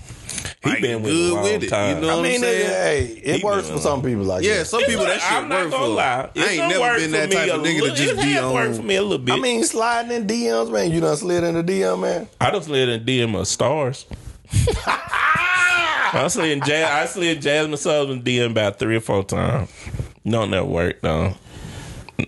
He 0.65 0.71
like, 0.71 0.81
been 0.83 1.03
with 1.03 1.13
it 1.13 1.17
a 1.17 1.31
good 1.31 1.43
with 1.43 1.63
it. 1.65 1.69
time. 1.69 1.95
You 1.97 2.01
know 2.03 2.09
I 2.11 2.15
what 2.17 2.23
mean, 2.23 2.35
I'm 2.35 2.41
saying? 2.41 2.71
hey, 2.71 3.21
it 3.23 3.37
He 3.41 3.45
works 3.45 3.69
for 3.71 3.79
some 3.79 4.03
people 4.03 4.25
like 4.25 4.45
Yeah, 4.45 4.59
that. 4.59 4.65
some 4.67 4.83
people 4.85 5.05
that 5.05 5.21
shit 5.21 5.33
I'm 5.33 5.49
not 5.49 5.63
work 5.65 5.71
gonna 5.73 5.85
for. 5.87 5.93
lie. 5.93 6.31
I 6.37 6.49
ain't 6.49 6.69
never 6.69 6.99
been 6.99 7.11
that 7.13 7.31
type 7.31 7.51
of 7.53 7.61
nigga 7.61 7.81
to 7.91 7.95
just 7.95 8.23
be 8.23 8.33
it 8.35 8.43
worked 8.53 8.71
on. 8.71 8.75
for 8.77 8.83
me 8.83 8.97
a 8.97 9.03
little 9.03 9.19
bit. 9.19 9.35
I 9.35 9.39
mean, 9.41 9.63
sliding 9.65 10.13
in 10.13 10.27
DMs, 10.27 10.73
man. 10.73 10.91
You 10.91 11.01
done 11.01 11.17
slid 11.17 11.45
in 11.45 11.55
the 11.55 11.63
DM, 11.63 12.01
man. 12.01 12.29
I 12.41 12.51
done 12.51 12.63
slid 12.63 12.89
in 12.89 13.05
DM 13.05 13.39
of 13.39 13.47
stars. 13.47 14.07
I 14.87 16.27
slid 16.29 16.53
in 16.53 16.59
ja- 16.65 16.89
I 16.89 17.07
slid 17.07 17.41
Jazmine 17.41 17.77
Sullivan 17.79 18.23
DM 18.23 18.51
about 18.53 18.79
three 18.79 18.97
or 18.97 19.01
four 19.01 19.25
times. 19.25 19.71
No, 20.25 20.47
that 20.47 20.67
worked 20.69 21.03
though. 21.03 21.35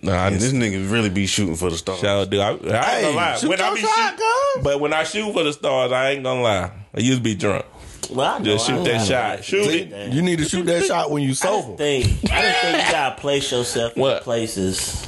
Nah, 0.02 0.12
I 0.12 0.26
And 0.28 0.36
this 0.36 0.52
nigga 0.52 0.90
really 0.90 1.08
be 1.10 1.26
shooting 1.26 1.54
for 1.54 1.70
the 1.70 1.76
stars. 1.76 2.00
shout 2.00 2.28
do. 2.28 2.40
I, 2.40 2.48
I 2.48 2.52
ain't 2.52 2.62
Hey, 2.64 3.02
gonna 3.02 3.16
lie. 3.16 3.36
shoot 3.36 3.48
When 3.48 3.60
I 3.60 3.74
be 3.74 3.80
shot, 3.80 4.18
shoot, 4.18 4.62
but 4.64 4.80
when 4.80 4.92
I 4.92 5.04
shoot 5.04 5.32
for 5.32 5.44
the 5.44 5.52
stars, 5.52 5.92
I 5.92 6.10
ain't 6.10 6.24
gonna 6.24 6.42
lie. 6.42 6.70
I 6.94 7.00
used 7.00 7.18
to 7.18 7.22
be 7.22 7.36
drunk. 7.36 7.64
Well, 8.10 8.34
I 8.34 8.38
know, 8.38 8.44
Just 8.44 8.66
shoot 8.66 8.72
know, 8.76 8.84
that 8.84 8.94
I 8.94 8.98
know. 8.98 9.04
shot. 9.04 9.44
Shoot 9.44 9.64
See, 9.64 9.78
it. 9.80 10.12
you 10.12 10.22
need 10.22 10.38
to 10.38 10.44
shoot 10.44 10.64
that 10.66 10.84
shot 10.84 11.10
when 11.10 11.22
you 11.22 11.30
I 11.30 11.32
just 11.32 11.42
think 11.76 12.06
I 12.30 12.42
just 12.42 12.60
think 12.60 12.86
you 12.86 12.92
gotta 12.92 13.20
place 13.20 13.50
yourself 13.52 13.96
in 13.96 14.02
What? 14.02 14.22
places. 14.22 15.06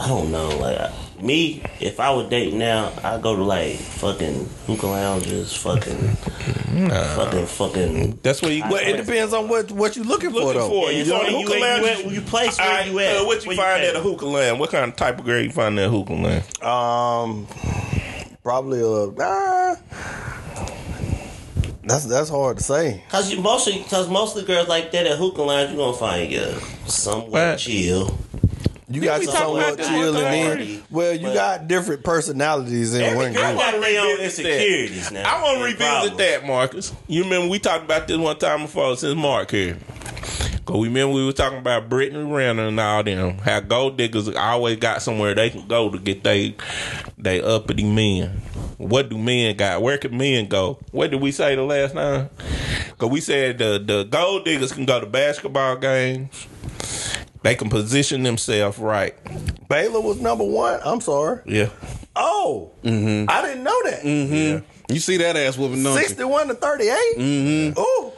I 0.00 0.06
don't 0.08 0.30
know, 0.30 0.48
like 0.58 0.78
I- 0.78 0.92
me. 1.20 1.62
If 1.80 1.98
I 1.98 2.12
would 2.14 2.30
date 2.30 2.54
now, 2.54 2.92
I 3.02 3.18
go 3.18 3.34
to 3.34 3.42
like 3.42 3.74
fucking 3.76 4.48
hookah 4.68 4.86
lounges, 4.86 5.52
fucking, 5.52 5.96
fucking, 6.16 7.46
fucking. 7.46 8.20
That's 8.22 8.40
what 8.40 8.52
you. 8.52 8.62
Well, 8.70 8.76
it 8.76 8.96
depends 8.96 9.32
on 9.34 9.48
what 9.48 9.72
what 9.72 9.96
you 9.96 10.04
looking, 10.04 10.30
for 10.30 10.36
looking 10.40 10.60
though. 10.60 10.68
for. 10.68 10.92
Yeah, 10.92 10.98
You 10.98 11.04
so 11.06 11.18
go 11.18 11.24
to 11.26 11.30
you- 11.32 11.38
hookah 11.42 11.54
you 11.56 11.60
lounge. 11.64 11.86
at- 11.86 12.10
you 12.12 12.20
place 12.20 12.56
where 12.58 12.68
Alright, 12.68 12.86
you 12.86 12.98
at, 13.00 13.16
uh, 13.16 13.24
what 13.24 13.42
you 13.44 13.48
where 13.48 13.56
you 13.56 13.62
find 13.62 13.82
at. 13.82 13.88
at 13.90 13.96
a 13.96 14.00
hookah 14.00 14.26
lounge? 14.26 14.58
What 14.60 14.70
kind 14.70 14.84
of 14.88 14.94
type 14.96 15.18
of 15.18 15.24
girl 15.24 15.42
you 15.42 15.50
find 15.50 15.76
at 15.80 15.86
a 15.86 15.90
hookah 15.90 16.12
lounge? 16.12 16.62
Um, 16.62 17.46
probably 18.44 18.78
a. 18.80 19.12
Ah, 19.20 19.76
that's 21.88 22.04
that's 22.06 22.30
hard 22.30 22.58
to 22.58 22.62
say. 22.64 23.02
Cause 23.08 23.30
you 23.32 23.40
mostly, 23.40 23.84
cause 23.90 24.08
most 24.08 24.36
of 24.36 24.42
the 24.42 24.46
girls 24.52 24.68
like 24.68 24.92
that 24.92 25.06
at 25.06 25.18
hookah 25.18 25.42
lounge, 25.42 25.70
you 25.70 25.76
gonna 25.76 25.96
find 25.96 26.30
you 26.30 26.54
somewhat 26.86 27.30
What? 27.32 27.58
chill. 27.58 28.16
You 28.90 29.02
got 29.02 29.20
we 29.20 29.26
to 29.26 29.32
talk 29.32 29.40
somewhat 29.42 29.62
about 29.64 29.76
this 29.76 29.88
chill 29.88 30.14
one 30.14 30.24
and 30.24 30.60
then. 30.60 30.82
Well, 30.90 31.12
you 31.14 31.26
But- 31.26 31.34
got 31.34 31.68
different 31.68 32.02
personalities 32.04 32.94
in 32.94 33.02
Every 33.02 33.16
one 33.16 33.32
girl 33.34 33.42
group. 33.44 33.58
got 33.58 33.72
Got 33.74 33.80
their 33.82 34.00
own 34.00 34.08
revisit 34.18 34.44
that. 34.44 34.52
insecurities 34.54 35.10
now. 35.12 35.22
I 35.36 35.42
want 35.42 35.46
to 35.46 35.54
and 35.56 35.64
revisit 35.64 35.86
problems. 35.88 36.16
that, 36.18 36.46
Marcus. 36.46 36.92
You 37.06 37.24
remember 37.24 37.48
we 37.48 37.58
talked 37.58 37.84
about 37.84 38.08
this 38.08 38.16
one 38.16 38.38
time 38.38 38.62
before 38.62 38.96
since 38.96 39.14
Mark 39.14 39.50
here. 39.50 39.76
Cause 40.64 40.76
we 40.76 40.88
remember 40.88 41.14
we 41.14 41.24
were 41.24 41.32
talking 41.32 41.58
about 41.58 41.88
Brittany 41.88 42.24
Renner 42.30 42.66
and 42.68 42.78
all 42.78 43.02
them. 43.02 43.38
How 43.38 43.60
gold 43.60 43.96
diggers 43.96 44.28
always 44.28 44.76
got 44.76 45.00
somewhere 45.00 45.34
they 45.34 45.48
can 45.48 45.66
go 45.66 45.88
to 45.90 45.98
get 45.98 46.24
they 46.24 46.54
they 47.16 47.40
uppity 47.40 47.84
men. 47.84 48.42
What 48.76 49.08
do 49.08 49.16
men 49.16 49.56
got? 49.56 49.80
Where 49.80 49.96
can 49.96 50.16
men 50.16 50.46
go? 50.46 50.78
What 50.92 51.10
did 51.10 51.22
we 51.22 51.32
say 51.32 51.54
the 51.54 51.62
last 51.62 51.94
time? 51.94 52.28
Cause 52.98 53.08
we 53.10 53.20
said 53.22 53.56
the 53.58 53.78
the 53.82 54.04
gold 54.04 54.44
diggers 54.44 54.72
can 54.72 54.84
go 54.84 55.00
to 55.00 55.06
basketball 55.06 55.76
games. 55.76 56.46
They 57.48 57.54
can 57.54 57.70
position 57.70 58.24
themselves 58.24 58.78
right. 58.78 59.14
Baylor 59.70 60.02
was 60.02 60.20
number 60.20 60.44
one. 60.44 60.80
I'm 60.84 61.00
sorry. 61.00 61.40
Yeah. 61.46 61.70
Oh, 62.14 62.72
I 62.84 63.40
didn't 63.40 63.62
know 63.62 63.82
that. 63.84 64.02
Mm-hmm. 64.02 64.92
You 64.92 65.00
see 65.00 65.16
that 65.16 65.34
ass 65.34 65.56
whooping, 65.56 65.82
don't? 65.82 65.96
Sixty-one 65.96 66.48
to 66.48 66.54
thirty-eight. 66.54 67.16
Mm-hmm. 67.16 67.72
Oh. 67.78 68.12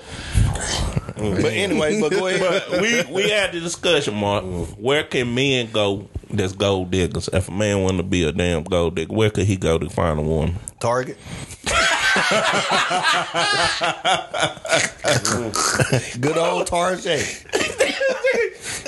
But 1.14 1.52
anyway, 1.52 2.00
but 2.00 2.10
go 2.10 2.26
ahead. 2.26 2.64
But 2.70 2.80
we 2.80 3.04
we 3.04 3.30
had 3.30 3.52
the 3.52 3.60
discussion, 3.60 4.16
Mark. 4.16 4.42
Where 4.76 5.04
can 5.04 5.32
men 5.32 5.70
go 5.70 6.08
that's 6.28 6.52
gold 6.52 6.90
diggers? 6.90 7.28
If 7.32 7.50
a 7.50 7.52
man 7.52 7.82
want 7.82 7.98
to 7.98 8.02
be 8.02 8.24
a 8.24 8.32
damn 8.32 8.64
gold 8.64 8.96
digger, 8.96 9.14
where 9.14 9.30
could 9.30 9.46
he 9.46 9.56
go 9.56 9.78
to 9.78 9.88
find 9.88 10.18
a 10.18 10.22
woman? 10.22 10.56
Target. 10.80 11.18
Good 16.20 16.36
old 16.36 16.66
Target. 16.66 17.46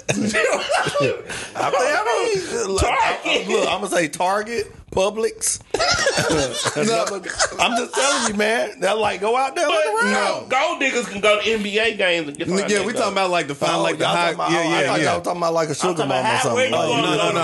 I 0.11 1.71
I 1.95 2.65
mean, 2.65 2.69
look, 2.75 3.69
I'm 3.69 3.81
gonna 3.81 3.89
say 3.89 4.09
Target, 4.09 4.73
Publix. 4.93 5.61
I'm 7.59 7.77
just 7.77 7.95
telling 7.95 8.33
you, 8.33 8.39
man. 8.39 8.79
They're 8.81 8.95
like 8.95 9.21
go 9.21 9.37
out 9.37 9.55
there, 9.57 9.67
look 9.67 10.03
around. 10.03 10.13
No, 10.13 10.47
gold 10.49 10.79
diggers 10.81 11.07
can 11.09 11.21
go 11.21 11.41
to 11.41 11.45
NBA 11.49 11.97
games 11.97 12.29
and 12.29 12.37
get. 12.37 12.49
Yeah, 12.71 12.85
we 12.85 12.93
talking 12.93 13.13
about 13.13 13.31
like 13.31 13.47
the 13.49 13.55
find 13.55 13.73
Oh, 13.77 13.83
like 13.83 13.97
the 13.99 14.07
high. 14.07 14.33
talking 14.33 14.35
about, 14.37 14.51
Yeah, 14.53 14.59
I 14.59 14.63
yeah, 14.83 14.87
thought 14.87 15.01
yeah. 15.01 15.13
y'all 15.13 15.21
talking 15.23 15.41
about 15.41 15.55
like 15.55 15.69
a 15.71 15.75
sugar 15.75 15.95
talking 15.95 16.09
mama 16.09 16.35
or 16.35 16.39
something. 16.39 16.71
you 16.71 16.77
Oh, 16.77 16.89
no, 16.89 17.03
no, 17.03 17.33
no, 17.33 17.35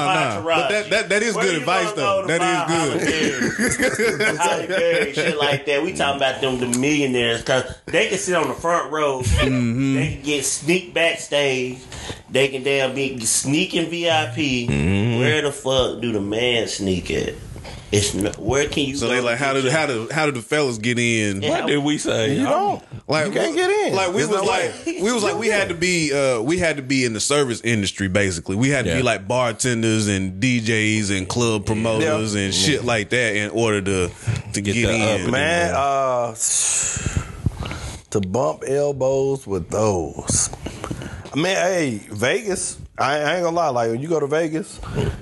no. 0.40 0.42
But 0.44 0.68
that- 0.68 0.90
that- 0.90 1.08
that 1.08 1.22
is 1.22 1.34
Where 1.34 1.44
good 1.46 1.56
advice, 1.56 1.92
though. 1.92 2.22
go 2.22 2.24
to 2.26 2.28
That 2.28 2.40
buy 2.40 4.44
Halle 4.44 4.66
Berry? 4.68 5.12
Shit 5.14 5.36
like 5.38 5.64
that. 5.66 5.82
We 5.82 5.92
talking 5.94 6.16
about 6.20 6.40
them 6.40 6.58
the 6.60 6.66
millionaires 6.78 7.40
because 7.40 7.64
they 7.86 8.08
can 8.08 8.18
sit 8.18 8.34
on 8.34 8.48
the 8.48 8.54
front 8.54 8.92
row. 8.92 9.20
Mm-hmm. 9.22 9.94
They 9.94 10.08
can 10.14 10.22
get 10.22 10.44
sneak 10.44 10.92
backstage. 10.94 11.78
They 12.30 12.48
can 12.48 12.62
damn 12.62 12.94
be 12.94 13.18
sneaking 13.20 13.88
VIP. 13.90 14.36
Mm-hmm. 14.68 15.18
Where 15.20 15.40
the 15.42 15.52
fuck 15.52 16.00
do 16.02 16.12
the 16.12 16.20
man 16.20 16.66
sneak 16.68 17.10
at? 17.10 17.34
It's 17.90 18.12
no, 18.12 18.30
where 18.32 18.68
can 18.68 18.84
you? 18.84 18.96
So 18.96 19.06
go 19.06 19.14
they 19.14 19.20
like 19.20 19.38
how 19.38 19.54
did 19.54 19.64
how 19.72 19.86
did 19.86 20.10
how 20.12 20.26
did 20.26 20.34
the 20.34 20.42
fellas 20.42 20.76
get 20.76 20.98
in? 20.98 21.40
Yeah. 21.40 21.48
What 21.50 21.66
did 21.68 21.78
we 21.78 21.96
say? 21.96 22.34
You 22.36 22.42
don't. 22.44 22.82
Like 23.08 23.26
You 23.28 23.32
can't 23.32 23.54
get 23.56 23.70
in. 23.70 23.94
Like 23.94 24.08
we 24.08 24.18
There's 24.18 24.28
was 24.28 24.40
no 24.42 24.44
like 24.46 24.86
way. 24.86 25.00
we 25.00 25.10
was 25.12 25.22
like 25.22 25.38
we 25.38 25.48
had 25.48 25.70
to 25.70 25.74
be 25.74 26.12
uh 26.12 26.42
we 26.42 26.58
had 26.58 26.76
to 26.76 26.82
be 26.82 27.06
in 27.06 27.14
the 27.14 27.20
service 27.20 27.62
industry 27.62 28.08
basically. 28.08 28.56
We 28.56 28.68
had 28.68 28.84
to 28.84 28.90
Yeah. 28.90 28.96
be 28.98 29.02
like 29.02 29.26
bartenders 29.26 30.06
and 30.06 30.42
DJs 30.42 31.16
and 31.16 31.26
club 31.26 31.64
promoters 31.64 32.34
and 32.34 32.52
shit 32.52 32.84
like 32.84 33.08
that 33.08 33.36
in 33.36 33.48
order 33.50 33.80
to 33.80 34.10
to 34.52 34.60
get, 34.60 34.74
the 34.74 34.90
in. 34.90 35.24
up- 35.24 35.30
Man, 35.30 35.74
uh, 35.74 36.34
to 38.10 38.20
bump 38.20 38.64
elbows 38.66 39.46
with 39.46 39.70
those. 39.70 40.50
I 41.32 41.36
mean, 41.36 41.46
hey, 41.56 42.00
Vegas. 42.10 42.78
I, 43.00 43.18
I 43.20 43.34
ain't 43.36 43.44
gonna 43.44 43.56
lie. 43.56 43.68
Like 43.68 43.90
when 43.90 44.00
you 44.00 44.08
go 44.08 44.18
to 44.20 44.26
Vegas, 44.26 44.80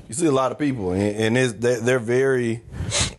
you 0.08 0.14
see 0.14 0.26
a 0.26 0.32
lot 0.32 0.50
of 0.52 0.58
people, 0.58 0.92
and, 0.92 1.02
and 1.16 1.38
it's, 1.38 1.52
they, 1.54 1.76
they're 1.76 1.98
very 1.98 2.62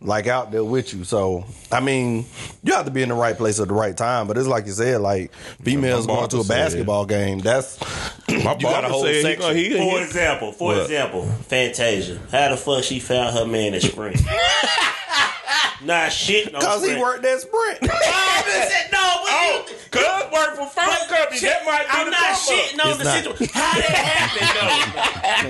like 0.00 0.26
out 0.26 0.50
there 0.50 0.64
with 0.64 0.92
you. 0.94 1.04
So 1.04 1.44
I 1.70 1.80
mean, 1.80 2.24
you 2.62 2.72
have 2.74 2.84
to 2.86 2.90
be 2.90 3.02
in 3.02 3.08
the 3.10 3.14
right 3.14 3.36
place 3.36 3.60
at 3.60 3.68
the 3.68 3.74
right 3.74 3.96
time. 3.96 4.26
But 4.26 4.36
it's 4.38 4.48
like 4.48 4.66
you 4.66 4.72
said, 4.72 5.00
like 5.00 5.32
females 5.62 6.06
My 6.06 6.14
going 6.14 6.28
to 6.30 6.36
a 6.36 6.38
barber 6.38 6.44
said- 6.44 6.64
basketball 6.64 7.06
game. 7.06 7.38
That's 7.38 7.78
My 8.28 8.54
you 8.54 8.62
got 8.62 8.84
a 8.84 8.88
whole 8.88 9.04
said 9.04 9.22
section. 9.22 9.40
gonna- 9.42 9.54
he- 9.54 9.76
For 9.76 10.02
example, 10.02 10.52
for 10.52 10.68
What? 10.74 10.82
example, 10.82 11.24
Fantasia. 11.48 12.18
How 12.30 12.48
the 12.48 12.56
fuck 12.56 12.82
she 12.84 12.98
found 13.00 13.36
her 13.36 13.46
man 13.46 13.74
at 13.74 13.82
Sprint? 13.82 14.20
nah, 15.84 16.08
shit. 16.08 16.52
No 16.52 16.58
because 16.58 16.84
he 16.86 16.96
worked 16.96 17.24
at 17.24 17.40
sprint. 17.40 17.78
No, 17.82 17.88
but 19.22 19.30
Oh, 19.30 19.64
you- 19.68 19.74
cuz 19.90 20.02
work 20.32 20.50
for 20.56 20.66
phone 20.66 20.86
But 20.86 21.08
company. 21.08 21.40
That 21.40 21.64
might 21.64 21.82
be 21.84 21.86
I'm 21.90 22.04
the 22.06 22.10
not 22.10 22.20
come 22.20 22.34
shitting 22.36 22.84
on 22.84 22.88
It's 22.90 22.98
the 22.98 23.04
not. 23.04 23.14
situation. 23.24 23.54
How 23.54 23.74
did 23.74 23.84
it 23.84 23.90
happen 23.90 24.48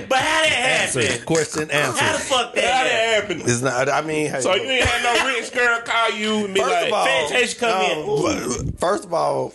though? 0.01 0.05
but 0.09 0.17
how 0.19 0.43
did 0.43 0.51
it 0.51 0.57
answer. 0.57 1.01
happen? 1.01 1.25
Question 1.25 1.71
answered. 1.71 1.99
How 1.99 2.07
the 2.07 2.13
answer. 2.13 2.23
fuck 2.25 2.45
How 2.47 2.53
that 2.55 2.61
that 2.61 2.91
happen? 2.91 3.37
happened? 3.39 3.41
It's 3.51 3.61
not. 3.61 3.89
I 3.89 4.01
mean, 4.01 4.29
hey, 4.31 4.41
So 4.41 4.55
you 4.55 4.63
ain't 4.63 4.85
had 4.85 5.03
no 5.03 5.25
rich 5.27 5.51
girl 5.53 5.81
call 5.81 6.11
you 6.11 6.45
and 6.45 6.53
be 6.53 6.59
First 6.61 6.71
like, 6.73 6.87
of 6.87 6.93
all, 6.93 7.05
Fantasia 7.05 7.59
come 7.59 7.81
in. 7.81 8.05
no, 8.05 8.71
First 8.77 9.05
of 9.05 9.13
all, 9.13 9.53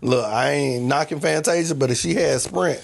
look, 0.00 0.24
I 0.24 0.50
ain't 0.52 0.84
knocking 0.84 1.20
Fantasia, 1.20 1.74
but 1.74 1.90
if 1.90 1.98
she 1.98 2.14
had 2.14 2.40
Sprint, 2.40 2.80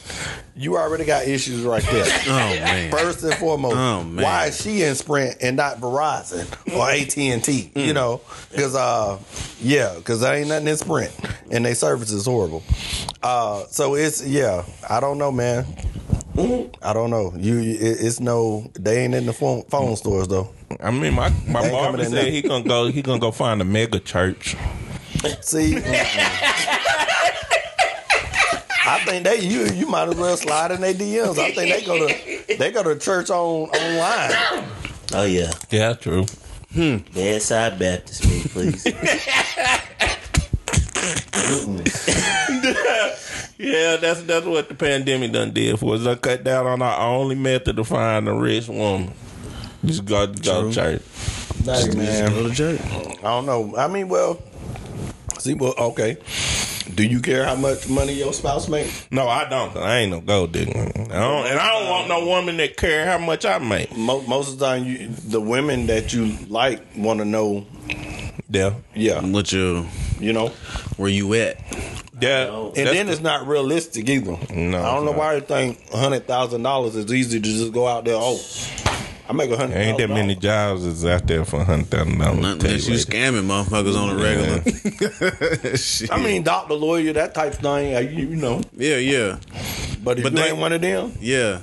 you 0.59 0.77
already 0.77 1.05
got 1.05 1.27
issues 1.29 1.63
right 1.63 1.83
there. 1.83 2.07
Oh 2.27 2.31
man. 2.31 2.91
First 2.91 3.23
and 3.23 3.35
foremost, 3.35 3.77
Oh, 3.77 4.03
man. 4.05 4.25
why 4.25 4.47
is 4.47 4.61
she 4.61 4.83
in 4.83 4.95
Sprint 4.95 5.37
and 5.43 5.57
not 5.57 5.79
Verizon 5.81 6.47
or 6.75 6.91
AT 6.91 7.17
and 7.19 7.43
T? 7.45 7.71
You 7.75 7.93
know, 7.93 8.21
because 8.51 8.75
uh, 8.75 9.19
yeah, 9.61 9.95
because 9.97 10.21
there 10.21 10.35
ain't 10.35 10.49
nothing 10.49 10.69
in 10.69 10.77
Sprint, 10.77 11.13
and 11.51 11.65
their 11.65 11.75
service 11.75 12.11
is 12.11 12.27
horrible. 12.27 12.63
Uh, 13.23 13.65
so 13.69 13.95
it's 13.95 14.27
yeah, 14.27 14.65
I 14.89 15.01
don't 15.01 15.19
know, 15.19 15.31
man. 15.33 15.65
I 16.83 16.93
don't 16.93 17.09
know. 17.11 17.33
You, 17.37 17.59
it, 17.61 17.77
it's 17.81 18.21
no. 18.21 18.71
They 18.79 19.05
ain't 19.05 19.15
in 19.15 19.25
the 19.27 19.33
phone, 19.33 19.63
phone 19.65 19.97
stores 19.97 20.29
though. 20.29 20.51
I 20.81 20.91
mean, 20.91 21.15
my 21.15 21.31
my 21.49 21.63
Ain't 21.63 21.73
barber 21.73 22.03
said 22.05 22.13
there. 22.13 22.31
he 22.31 22.43
gonna 22.43 22.65
go. 22.65 22.89
He 22.89 23.01
gonna 23.03 23.19
go 23.21 23.31
find 23.31 23.61
a 23.63 23.65
mega 23.65 23.99
church. 24.01 24.55
See. 25.41 25.77
I 28.89 29.01
think 29.05 29.25
they 29.25 29.41
you 29.41 29.67
you 29.67 29.87
might 29.89 30.09
as 30.09 30.15
well 30.15 30.37
slide 30.37 30.71
in 30.71 30.81
their 30.81 30.95
DMs. 30.95 31.39
I 31.39 31.51
think 31.53 31.73
they 31.75 31.85
go 31.85 32.07
to 32.07 32.57
they 32.59 32.71
go 32.71 32.83
to 32.83 32.97
church 32.99 33.31
on 33.31 33.69
online. 33.71 34.65
Oh 35.15 35.25
yeah, 35.25 35.51
Yeah, 35.71 35.95
true. 35.95 36.27
bedside 37.15 37.79
Baptist, 37.79 38.25
me 38.29 38.43
please. 38.49 38.85
Yeah, 43.59 43.97
that's 43.97 44.21
that's 44.25 44.45
what 44.45 44.69
the 44.69 44.75
pandemic 44.75 45.33
done 45.33 45.51
did 45.51 45.79
for 45.79 45.95
us. 45.95 46.05
Done 46.05 46.19
cut 46.19 46.45
down 46.45 46.67
on 46.67 46.83
our 46.83 47.09
only 47.09 47.37
method 47.37 47.77
to 47.77 47.85
find 47.85 48.29
a 48.29 48.35
rich 48.35 48.69
woman. 48.69 49.13
Just 49.83 50.05
go, 50.05 50.27
go 50.27 50.69
to 50.69 50.75
church. 50.75 51.03
man, 51.95 52.33
Go 52.33 52.49
to 52.49 52.55
church. 52.55 52.81
I 52.83 53.23
don't 53.23 53.47
know. 53.47 53.75
I 53.77 53.89
mean, 53.89 54.09
well, 54.09 54.43
see, 55.39 55.55
well, 55.55 55.73
okay. 55.79 56.19
Do 56.97 57.05
you 57.05 57.21
care 57.21 57.45
how 57.45 57.55
much 57.55 57.89
money 57.89 58.15
your 58.15 58.33
spouse 58.33 58.69
make? 58.69 58.91
No, 59.11 59.29
I 59.29 59.49
don't. 59.49 59.77
I 59.77 59.99
ain't 59.99 60.11
no 60.11 60.21
gold 60.21 60.53
digger. 60.53 60.71
I 60.73 60.81
don't, 61.21 61.47
and 61.47 61.59
I 61.59 61.79
don't 61.79 61.89
want 61.91 62.09
no 62.09 62.25
woman 62.27 62.57
that 62.57 62.77
care 62.79 63.05
how 63.07 63.19
much 63.19 63.45
I 63.45 63.59
make. 63.59 63.95
Most, 63.97 64.27
most 64.27 64.53
of 64.55 64.59
the 64.59 64.65
time, 64.67 64.85
you, 64.85 65.09
the 65.09 65.41
women 65.41 65.87
that 65.89 66.13
you 66.15 66.35
like 66.49 66.81
want 66.97 67.19
to 67.21 67.25
know. 67.27 67.67
Yeah, 68.49 68.75
Yeah, 68.95 69.21
What 69.21 69.53
you 69.53 69.87
you 70.21 70.33
know, 70.33 70.49
where 70.97 71.11
you 71.11 71.35
at? 71.35 71.59
yeah. 72.21 72.47
and 72.49 72.75
then 72.75 73.07
the- 73.07 73.13
it's 73.13 73.21
not 73.21 73.47
realistic 73.47 74.09
either. 74.09 74.31
No, 74.55 74.79
I 74.83 74.95
don't 74.95 75.05
know 75.05 75.11
it's 75.11 75.17
not. 75.17 75.17
why 75.19 75.35
you 75.35 75.41
think 75.43 75.91
hundred 75.93 76.27
thousand 76.27 76.63
dollars 76.63 76.97
is 76.97 77.13
easy 77.13 77.41
to 77.41 77.45
just 77.45 77.73
go 77.73 77.87
out 77.87 78.05
there. 78.07 78.17
Oh, 78.17 78.39
I 79.29 79.33
make 79.33 79.51
a 79.51 79.57
hundred. 79.57 79.77
Ain't 79.77 79.99
that 79.99 80.09
many 80.09 80.35
jobs 80.37 80.85
is 80.85 81.05
out 81.05 81.27
there 81.27 81.45
for 81.45 81.61
a 81.61 81.65
hundred 81.65 81.89
thousand 81.89 82.19
dollars. 82.19 82.45
Unless 82.45 82.89
you 82.89 82.95
scamming 82.95 83.47
motherfuckers 83.47 83.97
on 83.99 84.17
the 84.17 84.23
regular. 84.23 85.77
Shit. 85.77 86.13
I 86.13 86.23
mean, 86.23 86.43
doctor, 86.45 86.75
lawyer, 86.75 87.13
that 87.15 87.35
type 87.35 87.55
of 87.55 87.59
thing. 87.59 87.95
uh, 87.97 88.01
You, 88.01 88.29
you 88.29 88.37
know, 88.37 88.63
yeah, 88.77 88.97
yeah, 88.99 89.39
but 90.05 90.19
if 90.19 90.23
But 90.25 90.33
you 90.33 90.39
they- 90.39 90.49
ain't 90.51 90.59
one 90.59 90.73
of 90.73 90.81
them, 90.81 91.13
yeah. 91.21 91.61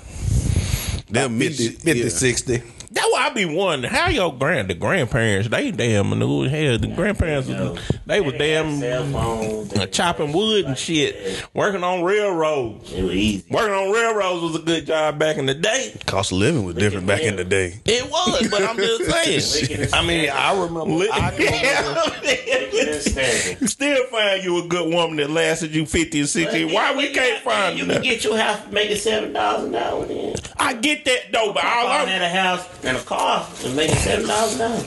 Them 1.10 1.38
mid- 1.38 1.56
50, 1.56 1.70
50 1.76 2.00
yeah. 2.00 2.10
60. 2.10 2.62
That's 2.94 3.12
why 3.12 3.26
I 3.28 3.30
be 3.34 3.46
wondering 3.46 3.92
how 3.94 4.10
your 4.10 4.34
grand 4.34 4.70
the 4.70 4.76
grandparents 4.76 5.50
they 5.50 5.72
damn 5.72 6.10
maneuver 6.10 6.48
hell 6.50 6.78
the 6.78 6.88
grandparents 6.88 7.50
was- 7.50 7.80
they 8.06 8.22
was 8.22 8.34
damn 8.36 8.80
cell 8.80 9.68
uh, 9.82 9.86
chopping 9.88 10.32
wood 10.34 10.66
and 10.66 10.78
shit, 10.78 11.44
working 11.54 11.84
on 11.84 12.04
railroads. 12.04 12.92
It 12.94 13.02
was 13.04 13.14
easy. 13.16 13.46
Working 13.50 13.74
on 13.74 13.92
railroads 13.92 14.42
was 14.44 14.56
a 14.58 14.60
good 14.66 14.86
job 14.86 15.18
back 15.18 15.38
in 15.38 15.46
the 15.48 15.54
day. 15.56 15.96
Cost 16.06 16.32
of 16.32 16.38
living 16.38 16.64
was 16.66 16.76
different 16.76 17.08
back 17.08 17.22
in 17.22 17.36
the 17.36 17.44
day. 17.46 17.80
It 17.86 18.10
was, 18.12 18.48
but 18.52 18.62
I'm 18.62 18.78
just 18.78 19.10
saying. 19.66 19.90
I 19.94 20.06
mean, 20.06 20.30
I 20.30 20.54
remember. 20.54 21.06
I 21.12 21.30
remember 21.36 22.12
Still 23.68 24.06
find 24.08 24.44
you 24.44 24.64
a 24.64 24.68
good 24.68 24.94
woman 24.94 25.18
that 25.18 25.30
lasted 25.30 25.74
you 25.74 25.86
50 25.86 26.20
and 26.22 26.30
60. 26.30 26.66
Why 26.74 26.96
we 26.96 27.12
can't 27.14 27.42
find 27.44 27.78
You 27.78 27.86
you? 27.86 27.92
can 27.94 28.02
get 28.04 28.24
your 28.24 28.38
house 28.38 28.60
making 28.72 28.98
seven 28.98 29.34
dollars 29.34 29.66
an 29.66 29.76
hour. 29.76 30.06
Then 30.06 30.36
I 30.58 30.74
get 30.74 31.06
that 31.06 31.32
though, 31.32 31.54
but 31.54 31.64
all 31.64 31.88
I 31.88 32.02
I'm 32.02 32.08
had 32.08 32.22
a 32.22 32.30
house 32.30 32.68
and 32.84 32.98
a 32.98 33.02
car 33.02 33.48
and 33.64 33.76
making 33.76 33.96
seven 33.98 34.28
dollars 34.28 34.56
an 34.60 34.62
hour. 34.72 34.84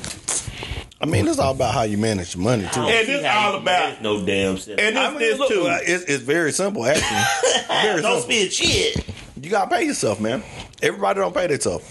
I 0.98 1.04
mean, 1.04 1.28
it's 1.28 1.38
all 1.38 1.52
about 1.54 1.74
how 1.74 1.82
you 1.82 1.98
manage 1.98 2.34
your 2.34 2.42
money 2.44 2.66
too. 2.72 2.80
And 2.80 3.08
it's 3.08 3.24
all 3.26 3.56
about 3.56 4.00
no 4.02 4.24
damn 4.24 4.56
seven. 4.56 4.82
and 4.82 4.98
I 4.98 5.10
this, 5.10 5.18
mean, 5.20 5.20
this 5.30 5.38
look, 5.38 5.48
too. 5.50 5.66
uh, 5.66 5.78
it's, 5.82 6.04
it's 6.04 6.22
very 6.22 6.52
simple 6.52 6.86
actually. 6.86 7.20
very 7.82 8.00
Don't 8.02 8.20
simple. 8.22 8.34
spend 8.36 8.52
shit. 8.52 9.06
You 9.42 9.50
gotta 9.50 9.70
pay 9.70 9.84
yourself, 9.84 10.20
man. 10.20 10.42
Everybody 10.82 11.20
don't 11.20 11.34
pay 11.34 11.46
themselves. 11.46 11.84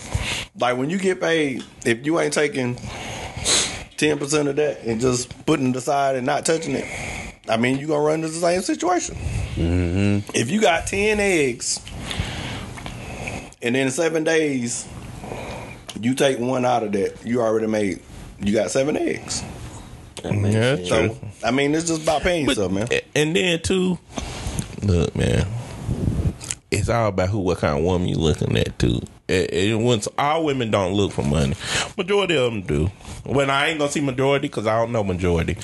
Like 0.59 0.77
when 0.77 0.89
you 0.89 0.97
get 0.97 1.19
paid, 1.21 1.63
if 1.85 2.05
you 2.05 2.19
ain't 2.19 2.33
taking 2.33 2.77
ten 3.97 4.17
percent 4.17 4.47
of 4.47 4.55
that 4.55 4.81
and 4.81 4.99
just 4.99 5.45
putting 5.45 5.69
it 5.69 5.75
aside 5.75 6.15
and 6.15 6.25
not 6.25 6.45
touching 6.45 6.73
it, 6.75 6.85
I 7.47 7.57
mean, 7.57 7.77
you're 7.77 7.87
gonna 7.87 8.01
run 8.03 8.15
into 8.23 8.29
the 8.29 8.39
same 8.39 8.61
situation. 8.61 9.15
If 10.33 10.49
you 10.49 10.59
got 10.59 10.87
ten 10.87 11.19
eggs, 11.19 11.79
and 13.61 13.77
in 13.77 13.91
seven 13.91 14.23
days, 14.23 14.87
you 15.99 16.13
take 16.15 16.39
one 16.39 16.65
out 16.65 16.83
of 16.83 16.91
that, 16.93 17.25
you 17.25 17.41
already 17.41 17.67
made. 17.67 18.01
You 18.39 18.53
got 18.53 18.71
seven 18.71 18.97
eggs. 18.97 19.43
Yeah, 20.23 20.75
true. 20.77 20.85
So 20.85 21.17
I 21.43 21.51
mean, 21.51 21.73
it's 21.75 21.87
just 21.87 22.03
about 22.03 22.21
paying 22.21 22.47
yourself, 22.47 22.71
man. 22.71 22.87
And 23.15 23.35
then 23.35 23.61
too, 23.61 23.97
look, 24.81 25.15
man, 25.15 25.47
it's 26.71 26.89
all 26.89 27.09
about 27.09 27.29
who, 27.29 27.39
what 27.39 27.59
kind 27.59 27.77
of 27.77 27.83
woman 27.83 28.07
you 28.07 28.15
looking 28.15 28.57
at 28.57 28.77
too. 28.79 29.01
It, 29.27 29.51
it, 29.53 29.75
once 29.75 30.07
all 30.19 30.45
women 30.45 30.69
don't 30.69 30.93
look 30.93 31.11
for 31.11 31.23
money, 31.23 31.55
majority 31.97 32.37
of 32.37 32.51
them 32.51 32.61
do. 32.61 32.87
When 33.25 33.49
I 33.49 33.69
ain't 33.69 33.79
gonna 33.79 33.91
see 33.91 34.01
majority 34.01 34.47
because 34.47 34.67
I 34.67 34.77
don't 34.77 34.91
know 34.91 35.03
majority. 35.03 35.57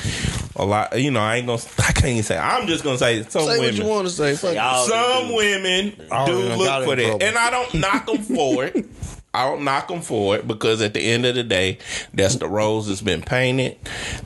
A 0.55 0.65
lot, 0.65 0.99
you 0.99 1.11
know, 1.11 1.19
I 1.19 1.37
ain't 1.37 1.47
gonna. 1.47 1.61
I 1.79 1.91
can't 1.91 2.05
even 2.07 2.23
say. 2.23 2.37
I'm 2.37 2.67
just 2.67 2.83
gonna 2.83 2.97
say 2.97 3.21
some 3.23 3.43
Say 3.43 3.47
what 3.47 3.59
women. 3.59 3.75
you 3.75 3.85
want 3.85 4.07
to 4.07 4.13
say. 4.13 4.35
Fuck 4.35 4.55
Some 4.87 5.27
do. 5.27 5.35
women 5.35 5.93
do 6.25 6.33
look 6.55 6.85
for 6.85 6.95
that, 6.95 7.21
and 7.21 7.37
I 7.37 7.49
don't 7.51 7.73
knock 7.75 8.05
them 8.07 8.17
for 8.19 8.65
it. 8.65 8.85
I 9.33 9.45
don't 9.45 9.63
knock 9.63 9.87
them 9.87 10.01
for 10.01 10.35
it 10.35 10.47
because 10.47 10.81
at 10.81 10.93
the 10.93 10.99
end 10.99 11.25
of 11.25 11.35
the 11.35 11.43
day, 11.43 11.77
that's 12.13 12.35
the 12.35 12.47
rose 12.47 12.87
that's 12.87 13.01
been 13.01 13.21
painted. 13.21 13.77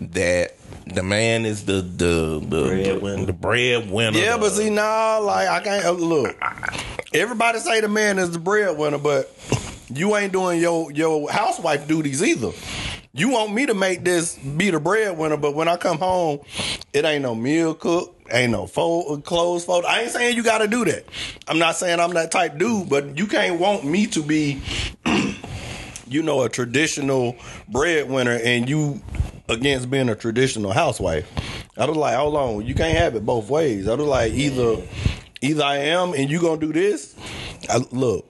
That 0.02 0.56
the 0.88 1.03
man 1.03 1.45
is 1.45 1.65
the 1.65 1.82
the 1.82 2.40
the 2.48 2.68
Breadwinner. 2.68 3.26
the 3.26 3.34
breadwinner. 3.34 4.18
Yeah, 4.18 4.38
but 4.38 4.52
see 4.52 4.69
now, 4.69 5.22
like 5.22 5.48
I 5.48 5.60
can't 5.61 5.86
uh, 5.86 5.91
look. 5.91 6.36
Everybody 7.14 7.60
say 7.60 7.82
the 7.82 7.88
man 7.88 8.19
is 8.19 8.32
the 8.32 8.40
breadwinner, 8.40 8.98
but 8.98 9.32
you 9.90 10.15
ain't 10.15 10.34
doing 10.34 10.60
your 10.60 10.91
your 10.91 11.30
housewife 11.32 11.88
duties 11.88 12.23
either. 12.23 12.52
You 13.14 13.30
want 13.30 13.53
me 13.53 13.65
to 13.68 13.73
make 13.73 14.03
this 14.03 14.38
be 14.38 14.72
the 14.72 14.80
breadwinner, 14.80 15.38
but 15.38 15.56
when 15.56 15.68
I 15.68 15.77
come 15.77 15.98
home, 15.99 16.40
it 16.94 17.06
ain't 17.06 17.22
no 17.22 17.34
meal 17.34 17.73
cook, 17.73 18.15
ain't 18.31 18.52
no 18.52 18.68
fold, 18.68 19.23
clothes 19.26 19.65
fold. 19.65 19.85
I 19.85 20.02
ain't 20.02 20.11
saying 20.11 20.35
you 20.35 20.43
got 20.43 20.60
to 20.60 20.68
do 20.68 20.85
that. 20.85 21.06
I'm 21.47 21.60
not 21.60 21.76
saying 21.76 21.99
I'm 21.99 22.14
that 22.14 22.31
type 22.31 22.57
dude, 22.57 22.89
but 22.89 23.18
you 23.18 23.27
can't 23.27 23.60
want 23.60 23.85
me 23.85 24.07
to 24.07 24.23
be, 24.23 24.61
you 26.07 26.23
know, 26.23 26.41
a 26.41 26.49
traditional 26.49 27.35
breadwinner 27.68 28.39
and 28.43 28.69
you 28.69 29.02
against 29.49 29.89
being 29.89 30.10
a 30.10 30.15
traditional 30.15 30.72
housewife. 30.72 31.31
I 31.77 31.85
was 31.85 31.97
like, 31.97 32.15
hold 32.15 32.35
on, 32.35 32.65
you 32.65 32.73
can't 32.73 32.97
have 32.97 33.15
it 33.15 33.26
both 33.26 33.49
ways. 33.49 33.88
I 33.88 33.95
was 33.95 34.07
like, 34.07 34.34
either 34.34 34.81
either 35.45 35.63
I 35.63 35.77
am 35.77 36.13
and 36.13 36.30
you 36.30 36.39
gonna 36.41 36.59
do 36.59 36.73
this. 36.73 37.15
I, 37.69 37.77
look, 37.91 38.30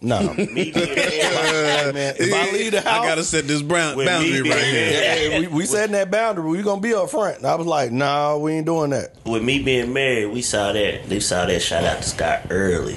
no. 0.00 0.20
Nah. 0.20 0.32
Me 0.34 0.70
being 0.70 0.74
Like, 0.74 1.94
man, 1.94 2.14
if 2.18 2.32
I 2.32 2.52
leave 2.52 2.72
the 2.72 2.80
house, 2.80 3.00
I 3.00 3.06
gotta 3.06 3.24
set 3.24 3.46
this 3.46 3.62
brown, 3.62 3.96
boundary 4.04 4.42
right 4.42 4.62
here. 4.62 4.90
yeah, 4.92 5.14
yeah, 5.14 5.38
we, 5.40 5.46
we 5.48 5.66
setting 5.66 5.92
that 5.92 6.10
boundary. 6.10 6.48
We 6.48 6.62
gonna 6.62 6.80
be 6.80 6.94
up 6.94 7.10
front. 7.10 7.38
And 7.38 7.46
I 7.46 7.54
was 7.56 7.66
like, 7.66 7.90
nah, 7.92 8.36
we 8.36 8.52
ain't 8.52 8.66
doing 8.66 8.90
that. 8.90 9.14
with 9.24 9.42
me 9.42 9.62
being 9.62 9.92
married, 9.92 10.26
we 10.26 10.42
saw 10.42 10.72
that 10.72 11.08
they 11.08 11.20
saw 11.20 11.46
that 11.46 11.60
shot 11.60 11.84
out 11.84 11.98
the 11.98 12.04
sky 12.04 12.42
early. 12.50 12.96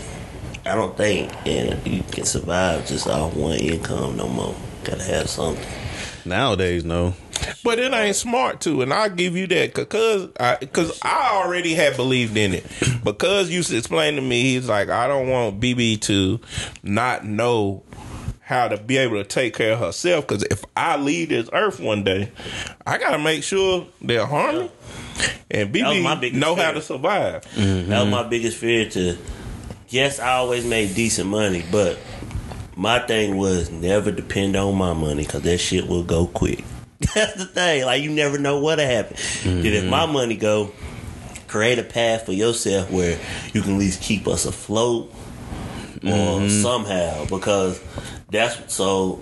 I 0.65 0.75
don't 0.75 0.95
think 0.95 1.31
and 1.47 1.85
you 1.87 2.03
can 2.03 2.25
survive 2.25 2.85
just 2.85 3.07
off 3.07 3.35
one 3.35 3.57
income 3.57 4.17
no 4.17 4.27
more. 4.27 4.55
Gotta 4.83 5.03
have 5.03 5.29
something. 5.29 5.65
Nowadays, 6.25 6.83
no. 6.85 7.13
But 7.63 7.79
it 7.79 7.93
ain't 7.93 8.15
smart 8.15 8.61
to, 8.61 8.81
and 8.81 8.93
I'll 8.93 9.09
give 9.09 9.35
you 9.35 9.47
that 9.47 9.73
because 9.73 10.29
I, 10.39 10.55
cause 10.65 10.99
I 11.01 11.31
already 11.33 11.73
had 11.73 11.95
believed 11.95 12.37
in 12.37 12.53
it. 12.53 12.65
Because 13.01 13.49
you 13.49 13.59
explained 13.59 14.17
to 14.17 14.21
me, 14.21 14.41
he's 14.41 14.67
like, 14.67 14.89
I 14.89 15.07
don't 15.07 15.29
want 15.29 15.59
BB 15.59 16.01
to 16.01 16.39
not 16.83 17.25
know 17.25 17.83
how 18.41 18.67
to 18.67 18.77
be 18.77 18.97
able 18.97 19.15
to 19.15 19.23
take 19.23 19.55
care 19.55 19.73
of 19.73 19.79
herself. 19.79 20.27
Because 20.27 20.43
if 20.43 20.65
I 20.75 20.97
leave 20.97 21.29
this 21.29 21.49
earth 21.53 21.79
one 21.79 22.03
day, 22.03 22.31
I 22.85 22.97
got 22.97 23.11
to 23.11 23.19
make 23.19 23.43
sure 23.43 23.87
they're 24.01 24.25
harming, 24.25 24.69
and 25.49 25.73
That 25.73 26.01
my 26.03 26.15
BB 26.15 26.21
biggest 26.21 26.41
know 26.41 26.55
how 26.55 26.71
to 26.71 26.81
survive. 26.81 27.43
That 27.43 27.55
was 27.55 27.65
mm-hmm. 27.65 28.11
my 28.11 28.23
biggest 28.23 28.57
fear 28.57 28.89
to 28.89 29.17
yes, 29.89 30.19
I 30.19 30.33
always 30.33 30.65
made 30.65 30.95
decent 30.95 31.29
money, 31.29 31.63
but 31.71 31.97
my 32.79 32.97
thing 32.97 33.35
was 33.35 33.69
never 33.69 34.09
depend 34.09 34.55
on 34.55 34.73
my 34.77 34.93
money 34.93 35.25
because 35.25 35.41
that 35.41 35.57
shit 35.57 35.85
will 35.85 36.03
go 36.03 36.27
quick. 36.27 36.63
That's 37.13 37.35
the 37.35 37.45
thing. 37.45 37.83
Like 37.85 38.01
you 38.01 38.09
never 38.09 38.37
know 38.37 38.61
what'll 38.61 38.85
happen. 38.85 39.17
Then 39.43 39.65
if 39.65 39.85
my 39.85 40.03
mm-hmm. 40.03 40.13
money 40.13 40.37
go, 40.37 40.71
create 41.49 41.77
a 41.77 41.83
path 41.83 42.25
for 42.25 42.31
yourself 42.31 42.89
where 42.89 43.19
you 43.53 43.61
can 43.61 43.73
at 43.73 43.79
least 43.79 44.01
keep 44.01 44.29
us 44.29 44.45
afloat 44.45 45.11
or 46.03 46.39
mm-hmm. 46.39 46.61
somehow 46.61 47.25
because 47.25 47.81
that's 48.31 48.73
so 48.73 49.19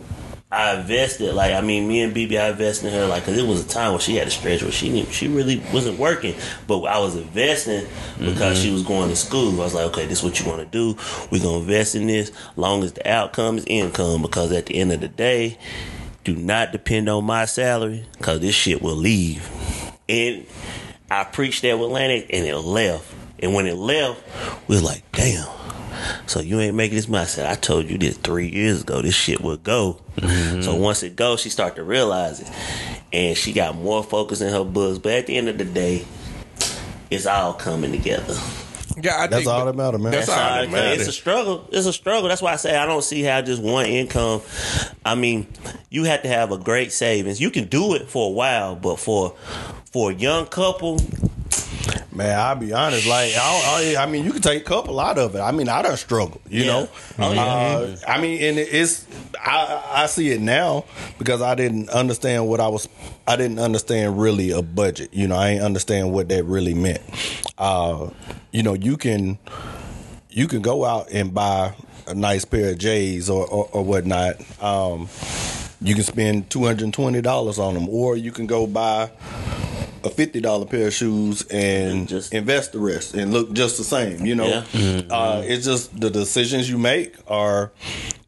I 0.49 0.79
invested 0.79 1.33
like 1.33 1.53
I 1.53 1.59
mean 1.59 1.89
me 1.89 2.01
and 2.01 2.15
BB 2.15 2.39
I 2.39 2.49
invested 2.51 2.87
in 2.87 2.93
her 2.93 3.05
like 3.05 3.23
because 3.23 3.37
it 3.37 3.45
was 3.45 3.65
a 3.65 3.67
time 3.67 3.91
when 3.91 3.99
she 3.99 4.15
had 4.15 4.27
a 4.27 4.31
stretch 4.31 4.63
where 4.63 4.71
she 4.71 4.89
didn't, 4.89 5.11
she 5.11 5.27
really 5.27 5.61
wasn't 5.73 5.99
working. 5.99 6.35
But 6.67 6.83
I 6.83 6.99
was 6.99 7.17
investing 7.17 7.85
because 8.17 8.57
mm-hmm. 8.57 8.63
she 8.63 8.71
was 8.71 8.83
going 8.83 9.09
to 9.09 9.15
school. 9.17 9.59
I 9.59 9.65
was 9.65 9.73
like 9.73 9.87
okay 9.87 10.05
this 10.05 10.19
is 10.19 10.23
what 10.23 10.39
you 10.39 10.45
want 10.45 10.59
to 10.59 10.65
do. 10.65 10.97
We're 11.31 11.43
gonna 11.43 11.59
invest 11.59 11.95
in 11.95 12.07
this. 12.07 12.31
Long 12.55 12.81
as 12.83 12.93
the 12.93 13.09
outcome 13.09 13.57
is 13.57 13.65
income 13.65 14.21
because 14.21 14.53
at 14.53 14.67
the 14.67 14.75
end 14.75 14.93
of 14.93 15.01
the 15.01 15.09
day 15.09 15.57
do 16.23 16.33
not 16.33 16.71
depend 16.71 17.09
on 17.09 17.25
my 17.25 17.43
salary 17.43 18.05
because 18.17 18.39
this 18.39 18.55
shit 18.55 18.81
will 18.81 18.95
leave. 18.95 19.49
And 20.07 20.45
I 21.11 21.25
preached 21.25 21.63
that 21.63 21.77
with 21.77 21.87
Atlantic 21.87 22.27
and 22.29 22.45
it 22.45 22.55
left. 22.55 23.13
And 23.39 23.53
when 23.53 23.67
it 23.67 23.75
left 23.75 24.23
we 24.69 24.75
was 24.75 24.83
like 24.83 25.11
damn 25.11 25.45
so 26.25 26.39
you 26.39 26.59
ain't 26.59 26.75
making 26.75 26.95
this 26.95 27.07
money. 27.07 27.23
I 27.23 27.25
said, 27.25 27.45
I 27.45 27.55
told 27.55 27.89
you 27.89 27.97
this 27.97 28.17
three 28.17 28.47
years 28.49 28.81
ago. 28.81 29.01
This 29.01 29.15
shit 29.15 29.41
would 29.41 29.63
go. 29.63 29.99
Mm-hmm. 30.17 30.61
So 30.61 30.75
once 30.75 31.03
it 31.03 31.15
goes, 31.15 31.39
she 31.41 31.49
start 31.49 31.75
to 31.75 31.83
realize 31.83 32.41
it, 32.41 32.49
and 33.13 33.37
she 33.37 33.53
got 33.53 33.75
more 33.75 34.03
focus 34.03 34.41
in 34.41 34.51
her 34.51 34.63
books. 34.63 34.99
But 34.99 35.13
at 35.13 35.27
the 35.27 35.37
end 35.37 35.49
of 35.49 35.57
the 35.57 35.65
day, 35.65 36.05
it's 37.09 37.25
all 37.25 37.53
coming 37.53 37.91
together. 37.91 38.35
Yeah, 38.99 39.15
I 39.15 39.27
That's 39.27 39.43
think 39.43 39.47
all 39.47 39.65
that 39.65 39.75
matter, 39.75 39.99
man. 39.99 40.11
That's 40.11 40.25
That's 40.25 40.39
all 40.39 40.59
all 40.65 40.71
that 40.71 40.93
it- 40.93 40.99
It's 41.01 41.07
a 41.09 41.11
struggle. 41.11 41.69
It's 41.71 41.85
a 41.85 41.93
struggle. 41.93 42.29
That's 42.29 42.41
why 42.41 42.53
I 42.53 42.55
say 42.55 42.75
I 42.75 42.87
don't 42.87 43.03
see 43.03 43.21
how 43.21 43.41
just 43.43 43.61
one 43.61 43.85
income. 43.85 44.41
I 45.05 45.13
mean, 45.13 45.45
you 45.91 46.05
have 46.05 46.23
to 46.23 46.27
have 46.27 46.51
a 46.51 46.57
great 46.57 46.91
savings. 46.91 47.39
You 47.39 47.51
can 47.51 47.65
do 47.65 47.93
it 47.93 48.09
for 48.09 48.27
a 48.29 48.31
while, 48.31 48.75
but 48.75 48.95
for 48.99 49.35
for 49.91 50.09
a 50.11 50.15
young 50.15 50.47
couple, 50.47 50.99
Man, 52.11 52.37
I'll 52.39 52.55
be 52.55 52.73
honest. 52.73 53.07
Like, 53.07 53.33
I, 53.35 53.95
I, 53.97 54.03
I 54.03 54.05
mean, 54.07 54.25
you 54.25 54.31
can 54.31 54.41
take 54.41 54.61
a 54.61 54.65
couple 54.65 54.99
out 54.99 55.17
of 55.17 55.35
it. 55.35 55.39
I 55.39 55.51
mean, 55.51 55.69
I 55.69 55.81
don't 55.83 55.97
struggle, 55.97 56.41
You 56.49 56.63
Yeah. 56.63 56.71
know. 56.71 56.89
Oh, 57.19 57.33
yeah. 57.33 57.41
Uh, 57.43 57.95
I 58.07 58.19
mean, 58.21 58.41
and 58.41 58.57
it's 58.57 59.05
I 59.39 59.83
I 60.03 60.05
see 60.07 60.31
it 60.31 60.41
now 60.41 60.85
because 61.19 61.41
I 61.41 61.53
didn't 61.55 61.89
understand 61.89 62.47
what 62.47 62.59
I 62.59 62.67
was. 62.69 62.87
I 63.27 63.35
didn't 63.35 63.59
understand 63.59 64.19
really 64.19 64.51
a 64.51 64.61
budget. 64.61 65.13
You 65.13 65.27
know, 65.27 65.35
I 65.35 65.49
ain't 65.49 65.61
understand 65.63 66.11
what 66.11 66.29
that 66.29 66.43
really 66.45 66.73
meant. 66.73 67.01
Uh, 67.57 68.09
you 68.51 68.63
know, 68.63 68.73
you 68.73 68.97
can 68.97 69.37
you 70.29 70.47
can 70.47 70.61
go 70.61 70.85
out 70.85 71.09
and 71.11 71.33
buy 71.33 71.73
a 72.07 72.13
nice 72.15 72.45
pair 72.45 72.71
of 72.71 72.77
J's 72.79 73.29
or 73.29 73.45
or, 73.47 73.69
or 73.71 73.83
whatnot. 73.83 74.37
Um, 74.61 75.07
you 75.81 75.93
can 75.93 76.03
spend 76.03 76.49
two 76.49 76.63
hundred 76.65 76.85
and 76.85 76.93
twenty 76.93 77.21
dollars 77.21 77.59
on 77.59 77.75
them, 77.75 77.87
or 77.89 78.17
you 78.17 78.31
can 78.31 78.47
go 78.47 78.65
buy 78.65 79.11
a 80.07 80.09
fifty 80.09 80.41
dollar 80.41 80.65
pair 80.65 80.87
of 80.87 80.93
shoes 80.93 81.43
and 81.51 81.99
And 81.99 82.07
just- 82.07 82.33
invest 82.33 82.71
the 82.71 82.79
rest 82.79 83.13
and 83.13 83.31
look 83.31 83.53
just 83.53 83.77
the 83.77 83.83
same. 83.83 84.25
You 84.25 84.35
know, 84.35 84.63
Yeah. 84.73 85.01
uh, 85.09 85.41
it's 85.45 85.65
just 85.65 85.99
the 85.99 86.09
decisions 86.09 86.69
you 86.69 86.77
make 86.77 87.13
are. 87.27 87.71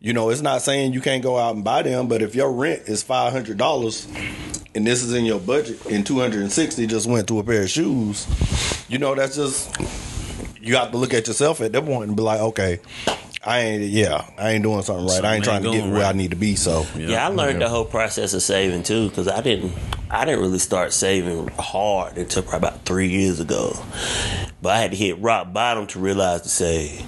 You 0.01 0.13
know, 0.13 0.29
it's 0.29 0.41
not 0.41 0.61
saying 0.61 0.93
you 0.93 1.01
can't 1.01 1.21
go 1.23 1.37
out 1.37 1.55
and 1.55 1.63
buy 1.63 1.81
them, 1.81 2.07
but 2.07 2.21
if 2.21 2.35
your 2.35 2.51
rent 2.51 2.83
is 2.87 3.03
five 3.03 3.33
hundred 3.33 3.57
dollars 3.57 4.07
and 4.75 4.85
this 4.87 5.03
is 5.03 5.13
in 5.13 5.25
your 5.25 5.39
budget 5.39 5.83
and 5.89 6.05
two 6.05 6.19
hundred 6.19 6.41
and 6.41 6.51
sixty 6.51 6.87
just 6.87 7.05
went 7.07 7.27
to 7.27 7.39
a 7.39 7.43
pair 7.43 7.63
of 7.63 7.69
shoes, 7.69 8.25
you 8.87 8.97
know, 8.97 9.15
that's 9.15 9.35
just 9.35 9.69
you 10.61 10.75
have 10.75 10.91
to 10.91 10.97
look 10.97 11.13
at 11.13 11.27
yourself 11.27 11.59
at 11.61 11.71
that 11.73 11.85
point 11.85 12.07
and 12.09 12.15
be 12.15 12.23
like, 12.23 12.39
okay, 12.39 12.79
I 13.43 13.59
ain't. 13.61 13.83
Yeah, 13.83 14.23
I 14.37 14.51
ain't 14.51 14.63
doing 14.63 14.81
something 14.83 15.05
right. 15.07 15.23
I 15.25 15.35
ain't 15.35 15.45
Something 15.45 15.63
trying 15.63 15.63
to 15.63 15.71
get 15.71 15.83
going 15.85 15.93
where 15.93 16.05
I 16.05 16.11
need 16.13 16.31
to 16.31 16.37
be. 16.37 16.55
So 16.55 16.85
Yeah, 16.97 17.25
I 17.25 17.29
learned 17.29 17.61
the 17.61 17.69
whole 17.69 17.85
process 17.85 18.33
of 18.33 18.41
saving 18.41 18.83
too 18.83 19.09
because 19.09 19.27
I 19.27 19.41
didn't 19.41 19.73
I 20.11 20.25
didn't 20.25 20.41
really 20.41 20.59
start 20.59 20.91
saving 20.93 21.49
hard 21.59 22.17
until 22.17 22.41
probably 22.43 22.67
about 22.69 22.85
three 22.85 23.09
years 23.09 23.39
ago. 23.39 23.73
But 24.61 24.69
I 24.75 24.79
had 24.79 24.91
to 24.91 24.97
hit 24.97 25.19
rock 25.19 25.53
bottom 25.53 25.87
to 25.87 25.99
realize 25.99 26.41
to 26.41 26.49
save. 26.49 27.03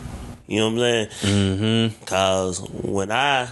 You 0.48 0.60
know 0.60 0.66
what 0.68 0.74
I'm 0.74 0.80
saying? 0.80 1.08
Mm-hmm. 1.90 2.06
Cause 2.06 2.60
when 2.70 3.12
I 3.12 3.48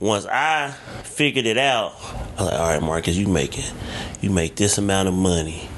once 0.00 0.26
I 0.26 0.70
figured 1.04 1.46
it 1.46 1.58
out, 1.58 1.92
I 2.00 2.42
was 2.42 2.50
like, 2.50 2.54
all 2.60 2.68
right, 2.70 2.82
Marcus, 2.82 3.16
you 3.16 3.26
make 3.28 3.58
it. 3.58 3.72
You 4.20 4.30
make 4.30 4.56
this 4.56 4.78
amount 4.78 5.08
of 5.08 5.14
money, 5.14 5.68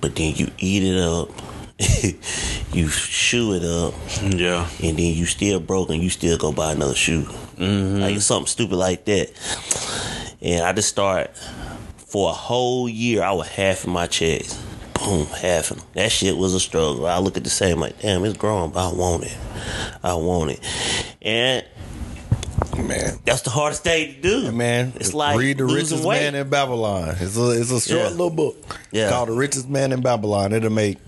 but 0.00 0.14
then 0.16 0.34
you 0.34 0.48
eat 0.58 0.82
it 0.82 0.98
up. 0.98 1.30
you 2.72 2.86
shoe 2.88 3.54
it 3.54 3.64
up 3.64 3.92
Yeah. 4.22 4.68
and 4.82 4.96
then 4.96 5.14
you 5.14 5.24
still 5.26 5.58
broke 5.58 5.90
and 5.90 6.00
you 6.02 6.10
still 6.10 6.36
go 6.38 6.52
buy 6.52 6.72
another 6.72 6.94
shoe. 6.94 7.26
Like 7.58 8.20
something 8.20 8.46
stupid 8.46 8.76
like 8.76 9.04
that. 9.06 9.30
And 10.40 10.64
I 10.64 10.72
just 10.72 10.88
start 10.88 11.30
for 12.12 12.28
a 12.28 12.34
whole 12.34 12.88
year. 12.90 13.22
I 13.22 13.32
was 13.32 13.48
half 13.48 13.84
of 13.84 13.90
my 13.90 14.06
checks. 14.06 14.62
Boom, 14.94 15.26
half 15.28 15.70
of 15.70 15.78
them. 15.78 15.86
That 15.94 16.12
shit 16.12 16.36
was 16.36 16.52
a 16.54 16.60
struggle. 16.60 17.06
I 17.06 17.18
look 17.18 17.38
at 17.38 17.42
the 17.44 17.50
same 17.50 17.80
like, 17.80 17.98
damn, 18.00 18.22
it's 18.26 18.36
growing, 18.36 18.70
but 18.70 18.90
I 18.90 18.92
want 18.94 19.24
it. 19.24 19.36
I 20.02 20.12
want 20.14 20.50
it. 20.50 20.60
And 21.22 21.64
man, 22.76 23.18
that's 23.24 23.40
the 23.40 23.50
hardest 23.50 23.82
thing 23.82 24.14
to 24.14 24.20
do. 24.20 24.52
man, 24.52 24.92
it's 24.96 25.14
like 25.14 25.38
read 25.38 25.56
the 25.58 25.64
richest 25.64 26.04
weight. 26.04 26.20
man 26.20 26.34
in 26.34 26.50
Babylon. 26.50 27.16
It's 27.18 27.36
a 27.38 27.50
it's 27.58 27.70
a 27.70 27.80
short 27.80 28.02
Yeah. 28.02 28.08
little 28.10 28.30
book. 28.30 28.78
Yeah. 28.92 29.08
called 29.08 29.30
the 29.30 29.32
richest 29.32 29.68
man 29.70 29.90
in 29.92 30.02
Babylon. 30.02 30.52
It'll 30.52 30.70
make 30.70 30.98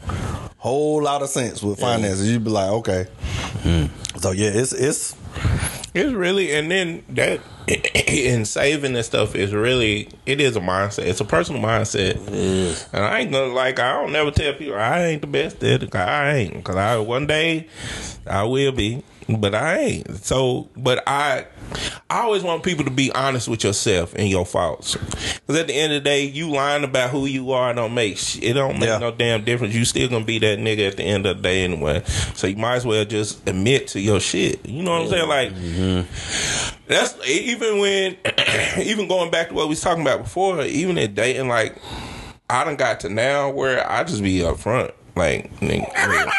whole 0.56 1.02
lot 1.02 1.20
of 1.20 1.28
sense 1.28 1.62
with 1.62 1.78
finances. 1.78 2.26
You'd 2.30 2.44
be 2.44 2.50
like, 2.50 2.70
okay. 2.70 3.06
Hmm. 3.62 3.84
So 4.18 4.30
yeah, 4.30 4.48
it's 4.54 4.72
it's 4.72 5.14
It's 5.94 6.12
really, 6.12 6.52
and 6.52 6.68
then 6.68 7.04
that 7.10 7.40
in 8.08 8.44
saving 8.44 8.96
and 8.96 9.04
stuff 9.04 9.36
is 9.36 9.54
really, 9.54 10.08
it 10.26 10.40
is 10.40 10.56
a 10.56 10.60
mindset. 10.60 11.06
It's 11.06 11.20
a 11.20 11.24
personal 11.24 11.62
mindset. 11.62 12.16
And 12.92 13.04
I 13.04 13.20
ain't 13.20 13.30
gonna 13.30 13.54
like. 13.54 13.78
I 13.78 13.92
don't 13.92 14.12
never 14.12 14.32
tell 14.32 14.52
people 14.54 14.74
I 14.74 15.04
ain't 15.04 15.20
the 15.20 15.28
best 15.28 15.62
at 15.62 15.84
it. 15.84 15.94
I 15.94 16.34
ain't. 16.34 16.64
Cause 16.64 16.74
I 16.74 16.96
one 16.98 17.28
day 17.28 17.68
I 18.26 18.42
will 18.42 18.72
be, 18.72 19.04
but 19.28 19.54
I 19.54 19.78
ain't. 19.78 20.16
So, 20.24 20.68
but 20.76 21.02
I, 21.06 21.46
I 22.10 22.20
always 22.22 22.42
want 22.42 22.62
people 22.62 22.84
to 22.84 22.90
be 22.90 23.10
honest 23.12 23.48
with 23.48 23.64
yourself 23.64 24.14
and 24.14 24.28
your 24.28 24.44
faults. 24.44 24.96
Cause 25.46 25.56
at 25.56 25.66
the 25.66 25.74
end 25.74 25.92
of 25.92 26.02
the 26.02 26.08
day, 26.08 26.24
you 26.24 26.50
lying 26.50 26.84
about 26.84 27.10
who 27.10 27.26
you 27.26 27.52
are 27.52 27.72
don't 27.74 27.94
make 27.94 28.18
it 28.42 28.52
don't 28.54 28.78
make 28.78 28.88
Yeah. 28.88 28.98
no 28.98 29.10
damn 29.10 29.44
difference. 29.44 29.74
You 29.74 29.84
still 29.84 30.08
gonna 30.08 30.24
be 30.24 30.38
that 30.40 30.58
nigga 30.58 30.88
at 30.88 30.96
the 30.96 31.04
end 31.04 31.26
of 31.26 31.38
the 31.38 31.42
day 31.42 31.64
anyway. 31.64 32.02
So 32.34 32.46
you 32.46 32.56
might 32.56 32.76
as 32.76 32.86
well 32.86 33.04
just 33.04 33.48
admit 33.48 33.88
to 33.88 34.00
your 34.00 34.20
shit. 34.20 34.64
You 34.66 34.82
know 34.82 34.92
what 34.92 35.02
I'm 35.02 35.08
saying? 35.08 35.28
Like. 35.28 35.52
Mm-hmm. 35.52 36.74
That's 36.86 37.16
even 37.26 37.78
when, 37.78 38.16
even 38.86 39.08
going 39.08 39.30
back 39.30 39.48
to 39.48 39.54
what 39.54 39.64
we 39.66 39.70
was 39.70 39.80
talking 39.80 40.02
about 40.02 40.22
before. 40.22 40.62
Even 40.62 40.98
at 40.98 41.14
dating, 41.14 41.48
like 41.48 41.76
I 42.50 42.62
done 42.64 42.76
got 42.76 43.00
to 43.00 43.08
now 43.08 43.48
where 43.48 43.90
I 43.90 44.04
just 44.04 44.22
be 44.22 44.40
upfront. 44.40 44.92
Like, 45.16 45.50
nigga, 45.60 46.30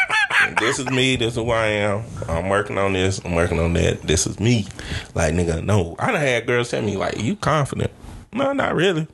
this 0.59 0.79
is 0.79 0.89
me. 0.89 1.15
This 1.15 1.29
is 1.31 1.35
who 1.35 1.51
I 1.51 1.67
am. 1.67 2.03
I'm 2.27 2.49
working 2.49 2.77
on 2.77 2.93
this. 2.93 3.19
I'm 3.23 3.35
working 3.35 3.59
on 3.59 3.73
that. 3.73 4.01
This 4.01 4.27
is 4.27 4.39
me. 4.39 4.65
Like, 5.13 5.33
nigga, 5.33 5.63
no. 5.63 5.95
I 5.99 6.11
done 6.11 6.21
had 6.21 6.45
girls 6.45 6.69
tell 6.71 6.81
me 6.81 6.97
like, 6.97 7.19
"You 7.21 7.35
confident?" 7.35 7.91
No, 8.33 8.53
not 8.53 8.75
really. 8.75 9.07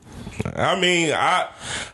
I 0.56 0.80
mean, 0.80 1.12
I 1.14 1.50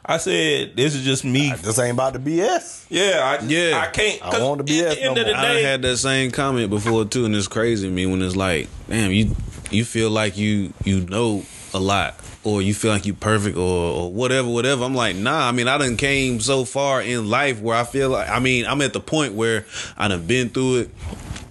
I 0.05 0.17
said 0.17 0.75
this 0.77 0.95
is 0.95 1.03
just 1.03 1.25
me. 1.25 1.51
this 1.61 1.77
ain't 1.79 1.93
about 1.93 2.13
the 2.13 2.19
BS. 2.19 2.85
Yeah, 2.89 3.21
I 3.23 3.37
just, 3.37 3.49
Yeah. 3.49 3.79
I 3.83 3.87
can't. 3.87 4.21
I 4.25 4.29
'cause 4.31 4.41
want 4.41 4.65
to 4.65 4.73
at 4.73 4.93
BS 4.93 4.95
the 4.95 5.03
end 5.03 5.15
no 5.15 5.21
of 5.21 5.27
the 5.27 5.33
more. 5.33 5.41
I 5.41 5.53
had 5.61 5.81
that 5.81 5.97
same 5.97 6.31
comment 6.31 6.69
before 6.69 7.03
too, 7.05 7.25
and 7.25 7.35
it's 7.35 7.47
crazy 7.47 7.87
to 7.87 7.93
me 7.93 8.05
when 8.05 8.21
it's 8.21 8.35
like, 8.35 8.69
damn, 8.89 9.11
you 9.11 9.35
you 9.69 9.83
feel 9.83 10.09
like 10.09 10.37
you 10.37 10.71
you 10.85 11.01
know 11.07 11.43
a 11.77 11.79
lot, 11.79 12.19
or 12.43 12.61
you 12.61 12.73
feel 12.73 12.91
like 12.91 13.05
you 13.05 13.13
perfect, 13.13 13.55
or 13.57 13.61
or 14.01 14.11
whatever, 14.11 14.49
whatever. 14.49 14.83
I'm 14.83 14.95
like, 14.95 15.15
nah. 15.15 15.47
I 15.47 15.51
mean, 15.51 15.67
I 15.67 15.77
done 15.77 15.95
came 15.97 16.39
so 16.41 16.65
far 16.65 17.01
in 17.01 17.29
life 17.29 17.61
where 17.61 17.77
I 17.77 17.83
feel 17.85 18.09
like, 18.09 18.29
I 18.29 18.39
mean, 18.39 18.65
I'm 18.65 18.81
at 18.81 18.93
the 18.93 18.99
point 18.99 19.33
where 19.33 19.65
I 19.97 20.07
done 20.09 20.25
been 20.27 20.49
through 20.49 20.75
it. 20.81 20.89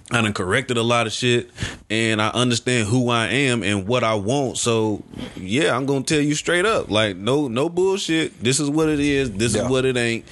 I 0.09 0.21
done 0.21 0.31
corrected 0.33 0.77
a 0.77 0.83
lot 0.83 1.05
of 1.05 1.11
shit, 1.11 1.49
and 1.89 2.21
I 2.21 2.29
understand 2.29 2.87
who 2.87 3.09
I 3.09 3.27
am 3.27 3.61
and 3.61 3.85
what 3.87 4.05
I 4.05 4.15
want. 4.15 4.57
So, 4.57 5.03
yeah, 5.35 5.75
I'm 5.75 5.85
gonna 5.85 6.03
tell 6.05 6.21
you 6.21 6.33
straight 6.33 6.65
up, 6.65 6.89
like, 6.89 7.17
no, 7.17 7.49
no 7.49 7.67
bullshit. 7.67 8.41
This 8.41 8.61
is 8.61 8.69
what 8.69 8.87
it 8.87 9.01
is. 9.01 9.31
This 9.31 9.53
Yeah. 9.55 9.63
is 9.65 9.69
what 9.69 9.83
it 9.83 9.97
ain't. 9.97 10.23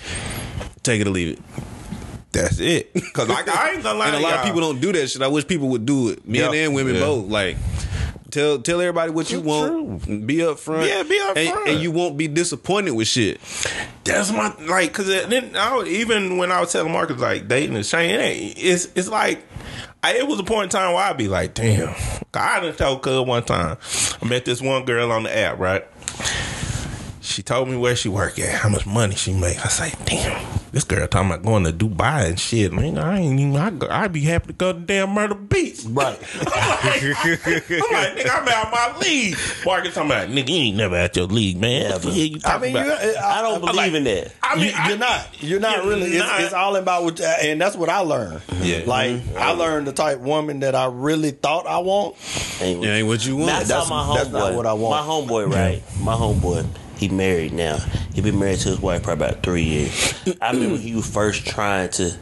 Take 0.84 1.02
it 1.02 1.08
or 1.08 1.10
leave 1.10 1.34
it. 1.38 1.40
that's 2.32 2.60
it. 2.60 2.92
Cause 3.14 3.28
like 3.30 3.48
I 3.50 3.72
ain't 3.74 3.84
gonna 3.84 3.98
lie. 4.00 4.08
And 4.08 4.16
a 4.16 4.20
lot 4.20 4.32
of 4.34 4.38
y'all. 4.40 4.46
people 4.46 4.62
don't 4.62 4.80
do 4.82 4.92
that 4.94 5.10
shit. 5.10 5.22
I 5.22 5.28
wish 5.28 5.46
people 5.48 5.68
would 5.70 5.86
do 5.86 6.10
it. 6.10 6.26
Men 6.28 6.54
Yeah. 6.54 6.66
and 6.66 6.76
women 6.76 6.96
Yeah. 6.96 7.02
both. 7.02 7.30
Like 7.30 7.56
tell 8.32 8.60
tell 8.60 8.82
everybody 8.82 9.12
what 9.12 9.32
you 9.32 9.42
want. 9.42 10.28
Be 10.28 10.44
up 10.44 10.60
front. 10.60 10.88
Yeah, 10.88 11.04
be 11.04 11.20
up 11.20 11.38
and, 11.38 11.50
front. 11.50 11.70
And 11.70 11.82
you 11.82 11.92
won't 11.92 12.18
be 12.18 12.28
disappointed 12.28 12.92
with 12.92 13.08
shit. 13.08 13.40
That's 14.04 14.32
my 14.32 14.54
like, 14.62 14.94
cause 14.94 15.08
then 15.08 15.56
I 15.56 15.76
would, 15.76 15.88
even 15.88 16.38
when 16.38 16.52
I 16.52 16.60
was 16.60 16.72
telling 16.72 16.92
Marcus 16.92 17.20
like 17.20 17.48
dating 17.48 17.76
and 17.76 17.86
Shane, 17.86 18.20
it 18.20 18.58
it's 18.58 18.88
it's 18.96 19.08
like 19.08 19.44
I, 20.04 20.18
it 20.18 20.28
was 20.28 20.40
a 20.40 20.44
point 20.44 20.66
in 20.66 20.70
time 20.70 20.94
where 20.94 21.04
I'd 21.04 21.18
be 21.18 21.28
like, 21.28 21.56
damn. 21.56 21.96
I 22.34 22.60
done 22.60 22.76
told 22.76 23.02
Cub 23.02 23.28
one 23.28 23.44
time. 23.44 23.78
I 24.22 24.26
met 24.26 24.46
this 24.46 24.62
one 24.62 24.86
girl 24.86 25.12
on 25.12 25.24
the 25.24 25.36
app, 25.36 25.58
right? 25.58 25.84
She 27.26 27.42
told 27.42 27.68
me 27.70 27.76
where 27.76 27.96
she 27.96 28.08
work 28.08 28.38
at, 28.38 28.50
how 28.54 28.70
much 28.70 28.86
money 28.86 29.16
she 29.16 29.34
make. 29.34 29.58
I 29.66 29.70
say, 29.70 29.94
damn, 30.06 30.46
this 30.72 30.84
girl 30.84 31.08
talking 31.08 31.32
about 31.32 31.44
going 31.44 31.64
to 31.64 31.74
Dubai 31.74 32.28
and 32.28 32.40
shit. 32.40 32.72
Man, 32.72 33.00
I 33.00 33.20
ain't 33.20 33.40
even. 33.40 33.56
I 33.58 33.72
go, 33.72 33.88
I'd 33.90 34.14
be 34.14 34.22
happy 34.22 34.48
to 34.48 34.54
go 34.54 34.74
to 34.74 34.80
damn 34.80 35.10
Myrtle 35.10 35.36
Beach. 35.36 35.84
Right. 35.86 36.20
I'm 36.40 36.46
like, 36.46 37.04
I'm 37.04 37.92
like, 37.92 38.16
nigga, 38.16 38.30
I'm 38.30 38.48
out 38.48 38.72
my 38.72 38.98
league. 39.00 39.36
Marcus 39.66 39.96
talking 39.96 40.12
about, 40.12 40.30
nigga, 40.30 40.50
you 40.50 40.56
ain't 40.56 40.78
never 40.78 40.96
out 40.98 41.16
your 41.16 41.26
league, 41.26 41.58
man. 41.60 41.92
What 41.94 42.04
the 42.04 42.12
you 42.12 42.36
I 42.38 42.40
talking 42.40 42.74
mean, 42.74 42.86
you, 42.86 42.92
about? 42.92 43.18
I, 43.18 43.40
I 43.40 43.42
don't 43.42 43.60
believe 43.62 43.76
like- 43.76 43.94
in 43.94 44.04
that. 44.04 44.32
I 44.44 44.56
mean, 44.56 44.66
you, 44.66 44.74
you're 44.88 44.98
not. 44.98 45.44
You're 45.44 45.60
not 45.60 45.78
You're 45.78 45.88
really. 45.88 46.12
It's, 46.12 46.28
not. 46.28 46.42
it's 46.42 46.54
all 46.54 46.76
about 46.76 47.04
what, 47.04 47.20
and 47.20 47.60
that's 47.60 47.76
what 47.76 47.90
I 47.90 48.00
learned. 48.00 48.42
Yeah. 48.62 48.84
Like 48.86 49.14
mm-hmm. 49.14 49.38
I 49.38 49.52
learned 49.52 49.88
the 49.88 49.94
type 49.94 50.20
woman 50.20 50.60
that 50.60 50.76
I 50.76 50.86
really 50.86 51.32
thought 51.32 51.66
I 51.66 51.80
want. 51.80 52.16
Ain't 52.62 52.84
Yeah, 52.84 52.90
ain't 52.92 53.08
what 53.08 53.26
you 53.26 53.38
want. 53.38 53.48
That's, 53.48 53.70
That's- 53.70 53.90
my 53.90 54.04
homeboy. 54.04 54.16
that's 54.18 54.30
not 54.30 54.54
what 54.54 54.68
I 54.68 54.74
want. 54.74 54.92
My 54.92 55.12
homeboy, 55.12 55.52
right? 55.52 55.82
My 56.02 56.14
homeboy. 56.14 56.68
He 56.98 57.10
married 57.10 57.54
now. 57.54 57.78
He 58.14 58.22
been 58.22 58.40
married 58.40 58.60
to 58.60 58.70
his 58.70 58.80
wife 58.80 59.04
for 59.04 59.12
about 59.12 59.44
three 59.44 59.64
years. 59.64 60.14
I 60.42 60.52
remember 60.52 60.78
he 60.78 60.96
was 60.96 61.10
first 61.10 61.46
trying 61.46 61.90
to 61.92 62.16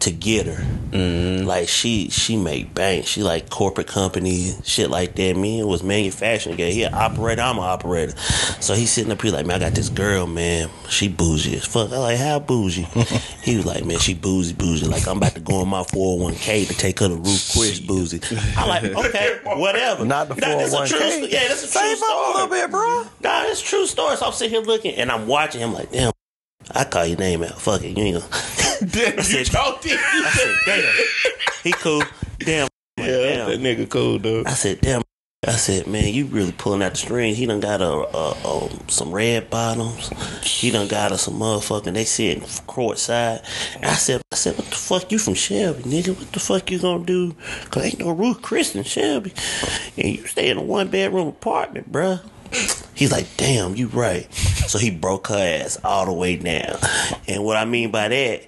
to 0.00 0.10
get 0.12 0.46
her. 0.46 0.62
Mm-hmm. 0.90 1.46
Like 1.46 1.68
she 1.68 2.08
she 2.10 2.36
made 2.36 2.74
bank. 2.74 3.06
She 3.06 3.22
like 3.22 3.50
corporate 3.50 3.86
company 3.88 4.52
shit 4.64 4.90
like 4.90 5.14
that. 5.16 5.36
Me 5.36 5.60
it 5.60 5.66
was 5.66 5.82
manufacturing. 5.82 6.56
Guy. 6.56 6.70
He 6.70 6.82
an 6.84 6.94
operator. 6.94 7.42
I'm 7.42 7.58
an 7.58 7.64
operator. 7.64 8.16
So 8.60 8.74
he's 8.74 8.90
sitting 8.92 9.10
up 9.12 9.20
here 9.22 9.32
like, 9.32 9.46
man, 9.46 9.56
I 9.62 9.66
got 9.66 9.74
this 9.74 9.88
girl, 9.88 10.26
man. 10.26 10.70
She 10.88 11.08
bougie 11.08 11.56
as 11.56 11.64
fuck. 11.64 11.90
I 11.92 11.98
like 11.98 12.18
how 12.18 12.38
bougie. 12.38 12.82
he 13.42 13.56
was 13.56 13.66
like, 13.66 13.84
man, 13.84 13.98
she 13.98 14.14
bougie 14.14 14.52
bougie. 14.54 14.86
Like 14.86 15.06
I'm 15.08 15.16
about 15.18 15.34
to 15.34 15.40
go 15.40 15.56
on 15.62 15.68
my 15.68 15.82
401k 15.82 16.68
to 16.68 16.74
take 16.74 16.98
her 17.00 17.08
to 17.08 17.14
Ruth 17.16 17.50
Chris 17.52 17.80
bougie. 17.80 18.20
I 18.56 18.66
like 18.66 18.84
okay, 18.84 19.38
whatever. 19.44 20.04
Not 20.04 20.28
the 20.28 20.34
Nah, 20.36 20.56
that's 20.56 20.72
a 20.74 20.86
true 20.86 20.98
401k. 21.00 21.10
sto- 21.10 21.26
Yeah, 21.26 21.48
that's 21.48 21.62
a 21.64 21.66
true 21.72 21.80
Save 21.80 21.98
story. 21.98 22.12
up 22.12 22.26
a 22.26 22.32
little 22.38 22.48
bit, 22.48 22.70
bro. 22.70 23.02
Nah, 23.22 23.42
it's 23.46 23.60
true 23.60 23.86
story. 23.86 24.16
So 24.16 24.26
I'm 24.26 24.32
sitting 24.32 24.54
here 24.54 24.62
looking 24.66 24.94
and 24.94 25.10
I'm 25.10 25.26
watching 25.26 25.60
him 25.60 25.72
like, 25.74 25.90
damn, 25.90 26.12
I 26.74 26.84
call 26.84 27.06
your 27.06 27.18
name 27.18 27.42
out. 27.42 27.60
Fuck 27.60 27.82
it. 27.82 27.96
You 27.96 28.04
ain't 28.04 28.22
gonna. 28.22 28.42
Damn, 28.90 29.16
you 29.16 29.22
said- 29.22 29.46
told 29.46 29.82
him. 29.84 29.98
I 30.00 30.30
said, 30.30 30.56
damn. 30.66 30.94
He 31.64 31.72
cool. 31.72 32.02
Damn. 32.38 32.68
Yeah, 32.98 33.46
that 33.46 33.60
nigga 33.60 33.88
cool, 33.88 34.18
dude. 34.18 34.46
I 34.46 34.50
said, 34.52 34.80
damn. 34.80 35.02
I 35.46 35.52
said, 35.52 35.86
man, 35.86 36.12
you 36.12 36.26
really 36.26 36.50
pulling 36.50 36.82
out 36.82 36.90
the 36.92 36.98
strings. 36.98 37.38
He 37.38 37.46
done 37.46 37.60
got 37.60 37.80
a, 37.80 37.86
a, 37.86 38.30
a 38.44 38.90
some 38.90 39.12
red 39.12 39.48
bottoms. 39.50 40.10
He 40.44 40.72
done 40.72 40.88
got 40.88 41.12
us 41.12 41.22
some 41.22 41.34
motherfucking. 41.34 41.94
They 41.94 42.04
sitting 42.04 42.42
court 42.66 42.98
side. 42.98 43.42
And 43.76 43.86
I 43.86 43.94
said, 43.94 44.20
I 44.32 44.34
said, 44.36 44.56
what 44.56 44.66
the 44.66 44.74
fuck 44.74 45.12
you 45.12 45.18
from 45.18 45.34
Shelby, 45.34 45.84
nigga? 45.84 46.18
What 46.18 46.32
the 46.32 46.40
fuck 46.40 46.68
you 46.72 46.80
gonna 46.80 47.04
do? 47.04 47.36
Cause 47.70 47.84
ain't 47.84 48.00
no 48.00 48.10
Ruth 48.10 48.42
Chris 48.42 48.74
in 48.74 48.82
Shelby, 48.82 49.32
and 49.96 50.08
you 50.08 50.26
stay 50.26 50.50
in 50.50 50.58
a 50.58 50.62
one 50.62 50.88
bedroom 50.88 51.28
apartment, 51.28 51.92
bruh. 51.92 52.20
He's 52.94 53.12
like, 53.12 53.26
damn, 53.36 53.76
you 53.76 53.88
right. 53.88 54.32
So 54.32 54.78
he 54.78 54.90
broke 54.90 55.28
her 55.28 55.36
ass 55.62 55.78
all 55.84 56.06
the 56.06 56.12
way 56.12 56.36
down. 56.36 56.76
And 57.28 57.44
what 57.44 57.56
I 57.56 57.64
mean 57.64 57.90
by 57.90 58.08
that, 58.08 58.42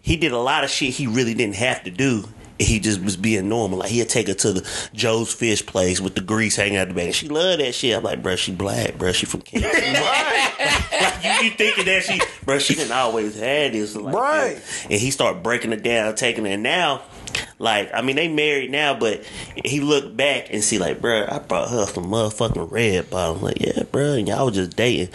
he 0.00 0.16
did 0.16 0.32
a 0.32 0.38
lot 0.38 0.64
of 0.64 0.70
shit 0.70 0.94
he 0.94 1.06
really 1.06 1.34
didn't 1.34 1.56
have 1.56 1.82
to 1.84 1.90
do. 1.90 2.24
He 2.60 2.80
just 2.80 3.00
was 3.02 3.16
being 3.16 3.48
normal. 3.48 3.78
Like 3.78 3.90
he'd 3.90 4.08
take 4.08 4.26
her 4.26 4.34
to 4.34 4.52
the 4.52 4.88
Joe's 4.92 5.32
Fish 5.32 5.64
place 5.64 6.00
with 6.00 6.14
the 6.16 6.20
grease 6.20 6.56
hanging 6.56 6.76
out 6.76 6.88
the 6.88 6.94
back. 6.94 7.14
She 7.14 7.28
loved 7.28 7.60
that 7.60 7.72
shit. 7.74 7.96
I'm 7.96 8.02
like, 8.02 8.20
bruh, 8.22 8.36
she 8.36 8.52
black, 8.52 8.94
bruh, 8.94 9.14
she 9.14 9.26
from 9.26 9.42
Kansas. 9.42 9.72
like 9.72 11.24
you, 11.42 11.48
you 11.48 11.50
thinking 11.56 11.84
that 11.84 12.02
she, 12.04 12.18
bruh, 12.44 12.58
she 12.60 12.74
didn't 12.74 12.92
always 12.92 13.38
had 13.38 13.72
this, 13.74 13.94
like, 13.94 14.12
Right. 14.14 14.54
that. 14.56 14.86
And 14.90 15.00
he 15.00 15.10
started 15.12 15.42
breaking 15.44 15.72
it 15.72 15.82
down, 15.84 16.14
taking 16.16 16.46
it. 16.46 16.54
And 16.54 16.62
now, 16.64 17.02
Like, 17.58 17.90
I 17.92 18.02
mean, 18.02 18.16
they 18.16 18.28
married 18.28 18.70
now, 18.70 18.94
but 18.94 19.24
he 19.64 19.80
looked 19.80 20.16
back 20.16 20.52
and 20.52 20.62
see, 20.62 20.78
like, 20.78 21.00
bruh, 21.00 21.30
I 21.30 21.38
brought 21.40 21.70
her 21.70 21.86
some 21.86 22.04
motherfucking 22.06 22.70
red 22.70 23.10
bottom. 23.10 23.42
Like, 23.42 23.60
yeah, 23.60 23.82
bruh, 23.82 24.18
and 24.18 24.28
y'all 24.28 24.46
was 24.46 24.54
just 24.54 24.76
dating. 24.76 25.12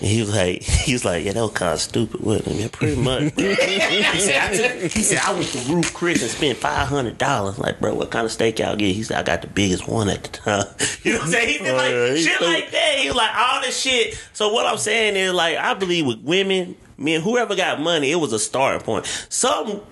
And 0.00 0.08
he 0.08 0.20
was 0.20 0.34
like, 0.34 0.62
he 0.62 0.92
was 0.92 1.04
like, 1.04 1.24
yeah, 1.24 1.32
that 1.32 1.42
was 1.42 1.52
kind 1.52 1.74
of 1.74 1.80
stupid 1.80 2.20
with 2.20 2.46
him. 2.46 2.58
Yeah, 2.58 2.68
pretty 2.72 3.00
much. 3.00 3.22
he, 3.36 3.54
said, 3.54 4.42
I 4.42 4.56
took, 4.56 4.92
he 4.92 5.02
said, 5.02 5.18
I 5.18 5.32
went 5.32 5.46
to 5.48 5.58
Ruth 5.72 5.92
Chris 5.92 6.22
and 6.22 6.30
spent 6.30 6.58
five 6.58 6.88
hundred 6.88 7.18
dollars. 7.18 7.58
Like, 7.58 7.80
bro, 7.80 7.94
what 7.94 8.10
kind 8.10 8.24
of 8.24 8.32
steak 8.32 8.58
y'all 8.58 8.76
get? 8.76 8.94
He 8.94 9.02
said, 9.02 9.18
I 9.18 9.22
got 9.22 9.42
the 9.42 9.48
biggest 9.48 9.88
one 9.88 10.08
at 10.08 10.22
the 10.24 10.28
time. 10.30 10.64
You 11.02 11.12
know 11.12 11.18
what 11.18 11.26
I'm 11.26 11.32
saying? 11.32 11.48
He 11.48 11.58
did 11.58 11.76
like 11.76 12.16
shit 12.16 12.36
threw- 12.38 12.46
like 12.46 12.70
that. 12.72 12.98
He 12.98 13.06
was 13.06 13.16
like 13.16 13.30
all 13.36 13.60
this 13.60 13.78
shit. 13.80 14.18
So 14.32 14.52
what 14.52 14.66
I'm 14.66 14.78
saying 14.78 15.14
is 15.14 15.32
like 15.32 15.56
I 15.56 15.74
believe 15.74 16.04
with 16.04 16.20
women, 16.20 16.74
men, 16.98 17.20
whoever 17.20 17.54
got 17.54 17.80
money, 17.80 18.10
it 18.10 18.16
was 18.16 18.32
a 18.32 18.38
starting 18.38 18.80
point. 18.80 19.06
Some 19.28 19.82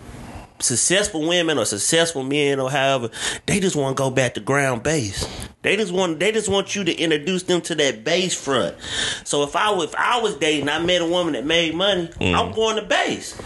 successful 0.61 1.27
women 1.27 1.59
or 1.59 1.65
successful 1.65 2.23
men 2.23 2.61
or 2.61 2.71
however, 2.71 3.11
they 3.47 3.61
just 3.61 3.77
want 3.77 3.97
to 3.97 4.03
go 4.03 4.11
back 4.11 4.35
to 4.35 4.41
ground 4.41 4.83
base. 4.83 5.29
They 5.63 5.77
just 5.77 5.93
want 5.93 6.21
they 6.21 6.33
just 6.33 6.49
want 6.49 6.77
you 6.77 6.85
to 6.85 6.95
introduce 6.95 7.45
them 7.45 7.61
to 7.63 7.75
that 7.77 8.05
base 8.05 8.35
front. 8.35 8.77
So 9.25 9.43
if 9.43 9.57
I 9.57 9.75
if 9.83 9.95
I 9.95 10.21
was 10.21 10.37
dating, 10.37 10.69
I 10.69 10.79
met 10.79 11.03
a 11.03 11.07
woman 11.07 11.35
that 11.35 11.47
made 11.47 11.75
money, 11.75 12.09
mm. 12.09 12.35
I'm 12.35 12.53
going 12.53 12.77
to 12.77 12.83
base. 12.83 13.41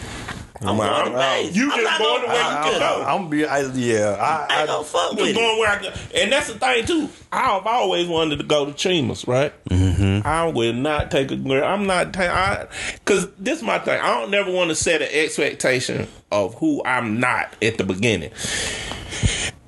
I'm 0.61 0.77
going 0.77 1.13
to 1.13 1.19
base. 1.19 1.51
Mm. 1.53 1.57
You 1.57 1.73
I'm 1.73 1.81
just 1.81 1.99
going 1.99 2.23
to 2.23 2.29
where 2.29 2.37
fuck 2.43 2.65
you 2.67 2.71
with 2.73 2.81
go. 2.81 2.99
her. 3.03 3.09
I'm 3.09 3.29
be, 3.31 3.47
I, 3.47 3.61
yeah. 3.73 4.17
I, 4.19 4.25
I 4.25 4.47
I, 4.49 4.61
ain't 4.61 4.69
gonna 4.69 4.85
fuck 4.85 5.13
with 5.13 5.29
it. 5.29 5.35
going 5.35 5.59
where 5.59 5.69
I 5.71 5.83
go. 5.83 5.93
And 6.15 6.33
that's 6.33 6.53
the 6.53 6.59
thing 6.59 6.87
too. 6.87 7.09
I've 7.31 7.67
always 7.67 8.09
wanted 8.09 8.39
to 8.39 8.45
go 8.45 8.67
to 8.67 8.73
Chima's, 8.73 9.27
right? 9.29 9.53
Mm-hmm. 9.67 10.27
I 10.27 10.47
will 10.47 10.73
not 10.73 11.11
take 11.11 11.31
a 11.31 11.37
girl. 11.37 11.65
I'm 11.65 11.87
not 11.87 12.13
ta- 12.13 12.23
I, 12.23 12.67
because 12.95 13.29
this 13.39 13.59
is 13.59 13.65
my 13.65 13.79
thing. 13.79 14.01
I 14.01 14.21
don't 14.21 14.31
never 14.31 14.51
want 14.51 14.71
to 14.71 14.75
set 14.75 15.03
an 15.03 15.09
expectation 15.13 16.09
of 16.33 16.55
who 16.55 16.83
I'm 16.85 17.21
not 17.21 17.55
at 17.63 17.79
the 17.79 17.85
beginning. 17.85 18.31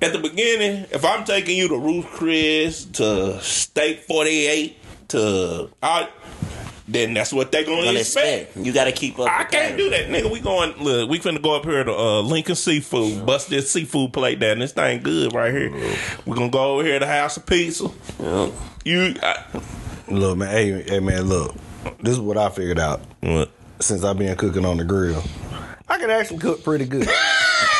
At 0.01 0.13
the 0.13 0.19
beginning, 0.19 0.87
if 0.91 1.05
I'm 1.05 1.23
taking 1.25 1.57
you 1.57 1.67
to 1.67 1.77
Ruth 1.77 2.07
Chris, 2.07 2.85
to 2.85 3.39
Steak 3.41 3.99
48, 4.01 4.77
to 5.09 5.69
I, 5.83 6.09
then 6.91 7.13
that's 7.13 7.31
what 7.33 7.51
they 7.51 7.63
gonna 7.63 7.83
Gonna 7.85 7.99
expect. 7.99 8.47
expect. 8.49 8.65
You 8.65 8.73
got 8.73 8.85
to 8.85 8.91
keep 8.91 9.17
up. 9.19 9.27
I 9.29 9.43
can't 9.45 9.77
do 9.77 9.89
that, 9.89 10.07
nigga. 10.09 10.31
We 10.31 10.39
going. 10.39 10.73
Look, 10.77 11.09
we 11.09 11.19
finna 11.19 11.41
go 11.41 11.55
up 11.55 11.65
here 11.65 11.83
to 11.83 11.93
uh, 11.93 12.21
Lincoln 12.21 12.55
Seafood. 12.55 13.25
Bust 13.25 13.49
this 13.49 13.71
seafood 13.71 14.13
plate 14.13 14.39
down. 14.39 14.59
This 14.59 14.71
thing 14.73 15.01
good 15.01 15.33
right 15.33 15.51
here. 15.53 15.71
We 16.25 16.35
gonna 16.35 16.49
go 16.49 16.75
over 16.75 16.83
here 16.83 16.99
to 16.99 17.07
House 17.07 17.37
of 17.37 17.45
Pizza. 17.45 17.89
Yeah. 18.19 18.51
You 18.83 19.15
I, 19.21 19.45
look, 20.07 20.37
man. 20.37 20.49
Hey, 20.49 20.81
hey, 20.83 20.99
man. 20.99 21.23
Look, 21.23 21.55
this 21.99 22.13
is 22.13 22.19
what 22.19 22.37
I 22.37 22.49
figured 22.49 22.79
out 22.79 23.01
what? 23.21 23.49
since 23.79 24.03
I've 24.03 24.17
been 24.17 24.35
cooking 24.35 24.65
on 24.65 24.77
the 24.77 24.83
grill. 24.83 25.23
I 25.87 25.97
can 25.97 26.09
actually 26.09 26.39
cook 26.39 26.63
pretty 26.63 26.85
good. 26.85 27.07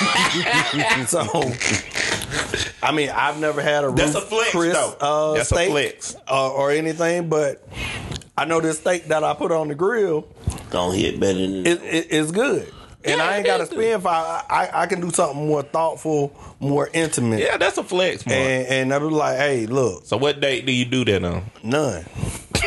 so, 1.07 1.21
I 2.83 2.91
mean, 2.91 3.09
I've 3.09 3.39
never 3.39 3.61
had 3.61 3.83
a 3.83 3.91
That's 3.91 4.15
Ruth 4.15 4.23
a 4.23 4.27
flex, 4.27 4.51
Chris, 4.51 4.73
though. 4.73 4.95
Uh, 4.99 5.33
That's 5.35 5.51
a 5.51 5.55
steak, 5.55 5.69
flex. 5.69 6.15
Uh, 6.29 6.51
or 6.53 6.71
anything, 6.71 7.29
but 7.29 7.67
I 8.37 8.45
know 8.45 8.59
this 8.61 8.79
steak 8.79 9.05
that 9.05 9.23
I 9.23 9.33
put 9.33 9.51
on 9.51 9.67
the 9.67 9.75
grill 9.75 10.27
don't 10.71 10.95
hit 10.95 11.19
better 11.19 11.39
than 11.39 11.67
it, 11.67 11.83
it, 11.83 12.07
it's 12.09 12.31
good. 12.31 12.71
And 13.03 13.17
Yeah, 13.17 13.23
I 13.27 13.37
ain't 13.37 13.45
got 13.45 13.57
to 13.57 13.65
spend 13.65 14.03
five. 14.03 14.45
I, 14.49 14.69
I 14.73 14.85
can 14.85 15.01
do 15.01 15.09
something 15.11 15.47
more 15.47 15.63
thoughtful, 15.63 16.35
more 16.59 16.89
intimate. 16.93 17.39
Yeah, 17.39 17.57
that's 17.57 17.77
a 17.77 17.83
flex, 17.83 18.25
man. 18.25 18.61
And, 18.61 18.67
and 18.67 18.93
I 18.93 18.99
be 18.99 19.05
like, 19.05 19.37
hey, 19.37 19.65
look, 19.65 20.05
so 20.05 20.17
what 20.17 20.39
date 20.39 20.65
do 20.65 20.71
you 20.71 20.85
do 20.85 21.03
that 21.05 21.23
on? 21.23 21.43
none. 21.63 22.05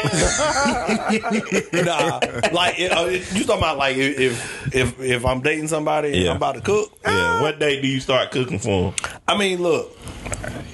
nah, 1.73 2.21
like 2.53 2.79
it, 2.81 2.93
uh, 2.93 3.05
you 3.07 3.45
talking 3.45 3.59
about 3.59 3.79
like 3.79 3.97
if 3.97 4.75
if 4.75 5.01
if 5.01 5.25
I'm 5.25 5.41
dating 5.41 5.69
somebody 5.69 6.09
and 6.09 6.17
Yeah. 6.17 6.31
I'm 6.31 6.37
about 6.37 6.57
to 6.57 6.61
cook. 6.61 6.93
Yeah, 7.05 7.41
what 7.43 7.59
date 7.59 7.81
do 7.83 7.89
you 7.89 8.01
start 8.01 8.31
cooking 8.31 8.59
for? 8.59 8.89
'em? 8.89 8.95
I 9.29 9.39
mean, 9.39 9.63
look, 9.63 9.97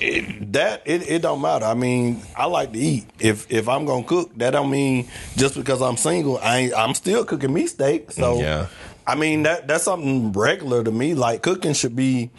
it, 0.01 0.53
that 0.53 0.83
it, 0.85 1.09
it 1.09 1.23
don't 1.23 1.41
matter. 1.41 1.67
I 1.67 1.75
mean, 1.75 2.23
I 2.37 2.47
like 2.47 2.73
to 2.73 2.79
eat. 2.79 3.07
If 3.19 3.51
if 3.51 3.69
I'm 3.69 3.85
gonna 3.85 4.05
cook, 4.05 4.37
that 4.39 4.51
don't 4.51 4.71
mean 4.71 5.09
just 5.37 5.55
because 5.55 5.81
I'm 5.83 5.97
single, 5.97 6.39
I 6.39 6.57
ain't, 6.59 6.75
I'm 6.75 6.95
still 6.95 7.25
cooking 7.25 7.53
me 7.53 7.67
steak. 7.67 8.13
So 8.13 8.41
Yeah. 8.41 8.67
I 9.11 9.17
mean 9.17 9.43
that 9.43 9.67
that's 9.67 9.83
something 9.83 10.31
regular 10.31 10.85
to 10.85 10.91
me. 10.93 11.15
Like 11.15 11.43
cooking 11.43 11.73
should 11.73 11.97
be. 11.97 12.31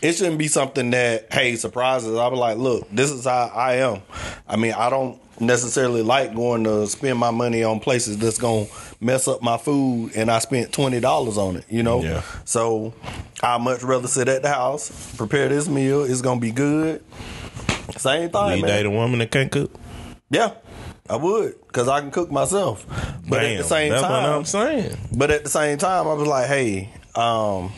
It 0.00 0.12
shouldn't 0.12 0.38
be 0.38 0.46
something 0.46 0.90
that 0.90 1.32
hey 1.32 1.56
surprises. 1.56 2.16
I 2.16 2.30
be 2.30 2.36
like, 2.36 2.58
look, 2.58 2.88
this 2.92 3.10
is 3.10 3.24
how 3.24 3.50
I 3.52 3.78
am. 3.78 4.02
I 4.46 4.54
mean, 4.54 4.72
I 4.72 4.88
don't 4.88 5.20
necessarily 5.40 6.02
like 6.02 6.32
going 6.32 6.62
to 6.62 6.86
spend 6.86 7.18
my 7.18 7.32
money 7.32 7.64
on 7.64 7.80
places 7.80 8.18
that's 8.18 8.38
gonna 8.38 8.66
mess 9.00 9.26
up 9.26 9.42
my 9.42 9.56
food, 9.58 10.12
and 10.14 10.30
I 10.30 10.38
spent 10.38 10.72
twenty 10.72 11.00
dollars 11.00 11.38
on 11.38 11.56
it. 11.56 11.64
You 11.68 11.82
know. 11.82 12.00
Yeah. 12.02 12.22
So 12.44 12.94
I 13.42 13.58
much 13.58 13.82
rather 13.82 14.06
sit 14.06 14.28
at 14.28 14.42
the 14.42 14.48
house, 14.48 15.16
prepare 15.16 15.48
this 15.48 15.66
meal. 15.66 16.04
It's 16.04 16.22
gonna 16.22 16.38
be 16.38 16.52
good. 16.52 17.02
Same 17.96 18.30
thing, 18.30 18.58
you 18.58 18.66
date 18.66 18.86
a 18.86 18.90
woman 18.90 19.18
that 19.18 19.32
can't 19.32 19.50
cook? 19.50 19.72
Yeah, 20.30 20.52
I 21.08 21.16
would, 21.16 21.54
cause 21.72 21.88
I 21.88 22.00
can 22.00 22.10
cook 22.10 22.30
myself. 22.30 22.84
But 23.28 23.44
at 23.44 23.58
the 23.58 23.64
same 23.64 23.90
that's 23.90 24.02
what 24.02 24.08
time, 24.08 24.32
I'm 24.38 24.44
saying. 24.44 24.96
but 25.16 25.30
at 25.30 25.44
the 25.44 25.50
same 25.50 25.78
time, 25.78 26.06
I 26.08 26.12
was 26.14 26.26
like, 26.28 26.46
hey, 26.48 26.90
um, 27.14 27.70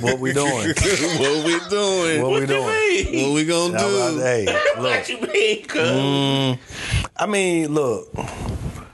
what 0.00 0.18
we 0.18 0.32
doing? 0.32 0.68
what 1.20 1.44
we 1.44 1.60
doing? 1.70 2.22
What, 2.22 2.40
we 2.40 2.46
doing? 2.46 3.22
What 3.22 3.34
we 3.34 3.44
gonna 3.44 3.78
I 3.78 3.84
was 3.84 4.14
do? 4.14 4.20
like, 4.20 4.24
hey, 4.24 4.44
What 4.76 4.78
look. 4.82 5.08
you 5.08 5.20
mean, 5.32 5.64
cuz? 5.66 6.58
I 7.16 7.26
mean, 7.26 7.72
look. 7.72 8.08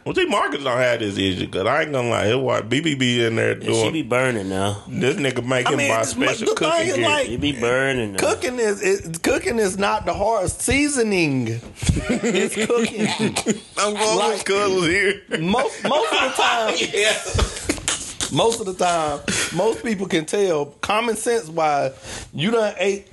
Well, 0.05 0.15
see, 0.15 0.25
Marcus 0.25 0.65
don't 0.65 0.79
have 0.79 0.99
this 1.01 1.19
issue, 1.19 1.47
cause 1.49 1.67
I 1.67 1.83
ain't 1.83 1.93
gonna 1.93 2.09
lie. 2.09 2.27
It 2.29 2.39
was 2.41 2.63
BBB 2.63 3.27
in 3.27 3.37
there 3.37 3.55
doing. 3.55 3.75
She 3.75 3.81
doing 3.83 3.93
be 3.93 4.03
burning 4.03 4.49
now. 4.49 4.83
this 4.89 5.17
nigga 5.17 5.45
make 5.45 5.67
I 5.67 5.73
him 5.73 5.77
mean, 5.79 5.89
buy 5.91 6.01
the- 6.01 6.07
special 6.07 6.47
the 6.49 6.55
cooking 6.55 6.79
thing 6.79 6.89
is 6.89 6.97
gear. 6.97 7.09
like- 7.09 7.27
She 7.27 7.37
be 7.37 7.53
burning 7.53 8.13
now. 8.13 8.19
Cooking 8.19 8.59
is 8.59 8.83
it, 8.83 9.23
cooking 9.23 9.59
is 9.59 9.77
not 9.79 10.07
the 10.07 10.15
hardest. 10.15 10.63
Seasoning 10.63 11.49
is 11.49 12.55
cooking. 12.55 13.09
I'm 13.79 13.95
going 13.95 14.19
Like- 14.19 14.33
with 14.39 14.45
Cuddles 14.47 14.87
here. 14.87 15.21
Most 15.39 15.85
most 15.85 16.13
of 16.15 16.21
the 16.21 16.43
time, 16.43 16.75
yeah. 16.95 18.37
most 18.37 18.61
of 18.61 18.67
the 18.67 18.75
time, 18.75 19.21
most 19.55 19.85
people 19.85 20.07
can 20.07 20.25
tell 20.25 20.67
common 20.81 21.17
sense 21.17 21.49
wise 21.49 22.27
you 22.33 22.51
done 22.51 22.75
ate 22.79 23.07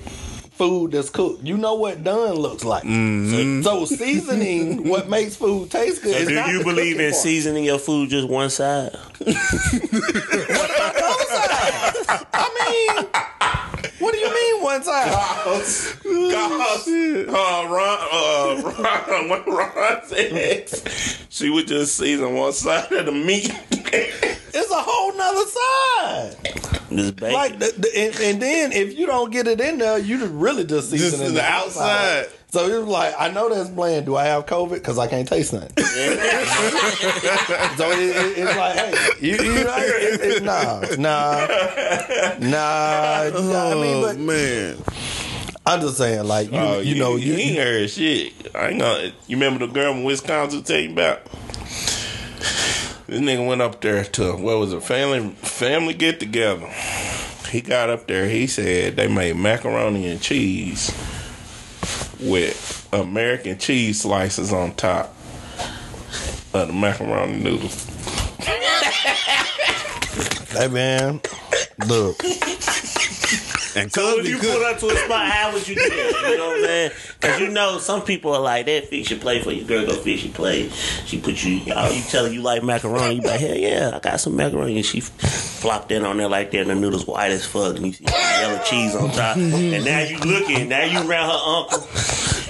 food 0.58 0.92
that's 0.92 1.10
cooked. 1.10 1.44
You 1.44 1.58
know 1.58 1.76
what 1.76 2.04
done 2.04 2.34
looks 2.36 2.64
like. 2.64 2.84
So, 2.84 3.62
so 3.62 3.86
seasoning 3.86 4.88
what 4.90 5.08
makes 5.10 5.36
food 5.36 5.70
taste 5.72 6.02
good. 6.04 6.14
So 6.14 6.20
is 6.22 6.28
do 6.28 6.36
not 6.36 6.50
you 6.50 6.58
the 6.60 6.64
believe 6.66 7.00
in 7.00 7.12
part. 7.12 7.22
seasoning 7.22 7.64
your 7.64 7.80
food 7.80 8.10
just 8.10 8.28
one 8.28 8.50
side? 8.50 8.92
What 9.28 10.70
about 10.76 10.94
the 10.96 11.04
other 11.06 11.26
side? 11.26 12.28
I 12.34 12.96
mean, 12.98 13.90
what 14.00 14.12
do 14.14 14.18
you 14.20 14.34
mean 14.34 14.64
one 14.64 14.84
side? 14.84 15.12
Cause, 15.44 15.96
uh, 16.06 17.30
Ron, 17.70 17.98
uh, 18.12 18.62
Ron, 18.64 19.30
when 19.30 19.44
Ron 19.46 20.02
said 20.06 20.70
she 21.30 21.50
would 21.50 21.68
just 21.68 21.96
season 21.98 22.34
one 22.34 22.54
side 22.54 22.92
of 22.92 23.06
the 23.06 23.12
meat. 23.12 23.52
It's 24.54 24.72
a 24.72 24.82
whole 24.82 25.14
nother 25.16 25.46
side. 25.46 26.88
This 26.90 27.12
bacon. 27.12 27.34
Like, 27.34 27.60
the, 27.60 27.74
the, 27.78 27.92
and, 27.96 28.20
and 28.22 28.42
then 28.42 28.72
if 28.72 28.98
you 28.98 29.06
don't 29.06 29.32
get 29.32 29.48
it 29.48 29.60
in 29.60 29.78
there, 29.78 30.00
you 30.00 30.26
really 30.26 30.66
just 30.66 30.90
seasoning 30.90 31.34
Just 31.34 31.36
the 31.36 31.44
outside. 31.44 32.28
So 32.50 32.66
it 32.66 32.80
was 32.80 32.88
like, 32.88 33.14
I 33.20 33.30
know 33.30 33.54
that's 33.54 33.70
bland. 33.70 34.06
Do 34.06 34.16
I 34.16 34.24
have 34.26 34.46
COVID? 34.46 34.76
Because 34.76 34.98
I 34.98 35.08
can't 35.08 35.28
taste 35.28 35.52
nothing. 35.52 35.70
so 35.76 35.84
it, 37.92 38.16
it, 38.16 38.38
it's 38.38 38.58
like, 38.58 38.76
hey, 38.78 38.96
you, 39.20 39.34
you 39.34 39.64
know, 39.66 39.76
it, 39.78 40.22
it, 40.22 40.44
nah, 40.44 40.80
nah, 40.98 41.46
nah. 42.40 43.28
I 43.28 43.76
mean, 43.76 43.96
Oh 43.98 44.02
but 44.04 44.18
man, 44.18 44.78
I'm 45.66 45.82
just 45.82 45.98
saying, 45.98 46.26
like, 46.26 46.50
you, 46.52 46.58
Oh, 46.58 46.80
you 46.80 46.96
know, 46.96 47.18
you, 47.18 47.34
you, 47.34 47.40
ain't 47.40 47.58
heard 47.58 47.90
shit. 47.90 48.56
I 48.56 48.70
ain't 48.70 48.80
gonna. 48.80 49.12
You 49.28 49.36
remember 49.36 49.68
the 49.68 49.74
girl 49.74 49.94
in 49.94 50.06
Wisconsin 50.06 50.64
tell 50.64 50.80
you 50.80 50.94
about? 50.94 51.28
This 53.08 53.22
nigga 53.22 53.48
went 53.48 53.62
up 53.62 53.80
there 53.80 54.04
to 54.04 54.34
what 54.34 54.60
was 54.60 54.74
it? 54.74 54.84
Family 54.84 55.30
family 55.36 55.94
get 55.94 56.20
together. 56.20 56.68
He 57.50 57.62
got 57.62 57.90
up 57.90 58.06
there. 58.08 58.28
He 58.28 58.48
said 58.48 58.98
they 58.98 59.08
made 59.08 59.38
macaroni 59.38 60.08
and 60.08 60.22
cheese 60.22 60.92
with 62.20 62.90
American 62.92 63.58
cheese 63.60 64.02
slices 64.02 64.52
on 64.52 64.74
top 64.74 65.16
of 66.54 66.68
the 66.68 66.74
macaroni 66.74 67.38
noodles. 67.38 67.86
hey 70.52 70.68
man, 70.68 71.22
look, 71.88 72.22
and 73.78 73.92
So 73.94 74.20
if 74.20 74.28
you 74.28 74.38
cook- 74.40 74.52
pull 74.54 74.66
up 74.66 74.80
to 74.80 74.88
a 74.90 74.96
spot, 74.98 75.32
how 75.32 75.54
would 75.54 75.68
you 75.68 75.76
do 75.76 75.82
that? 75.90 76.30
You 76.30 76.38
know 76.38 76.48
what 76.48 76.58
I'm 76.58 76.64
saying? 76.66 76.92
Because 77.22 77.40
you 77.40 77.48
know 77.50 77.78
some 77.78 78.02
people 78.02 78.34
are 78.36 78.42
like 78.42 78.66
that. 78.66 78.88
Fix 78.90 79.10
your 79.12 79.20
play 79.20 79.42
for 79.42 79.52
your 79.52 79.66
girl. 79.66 79.86
Go 79.86 79.94
fix 79.94 80.24
your 80.24 80.34
play. 80.34 80.70
She 81.06 81.20
put 81.20 81.44
you. 81.44 81.62
Oh, 81.76 81.92
you 81.92 82.02
tell 82.04 82.26
her 82.26 82.32
you 82.32 82.42
like 82.42 82.64
macaroni. 82.64 83.16
You 83.16 83.22
be 83.22 83.28
like, 83.28 83.40
hell 83.40 83.56
yeah, 83.56 83.92
I 83.94 84.00
got 84.00 84.20
some 84.20 84.36
macaroni. 84.36 84.78
And 84.78 84.86
she 84.86 85.00
flopped 85.02 85.92
in 85.92 86.04
on 86.06 86.18
there 86.18 86.30
like 86.30 86.52
that, 86.52 86.62
and 86.62 86.70
the 86.70 86.76
noodles 86.76 87.06
white 87.08 87.32
as 87.32 87.46
fuck, 87.46 87.76
and 87.78 87.86
you 87.88 87.94
see 87.94 88.06
yellow 88.06 88.62
cheese 88.64 88.96
on 88.96 89.10
top. 89.12 89.38
And 89.38 89.86
now 89.86 90.00
you 90.02 90.18
looking. 90.20 90.70
Now 90.70 90.84
you 90.84 91.00
around 91.00 91.30
her 91.30 91.42
uncle. 91.46 91.88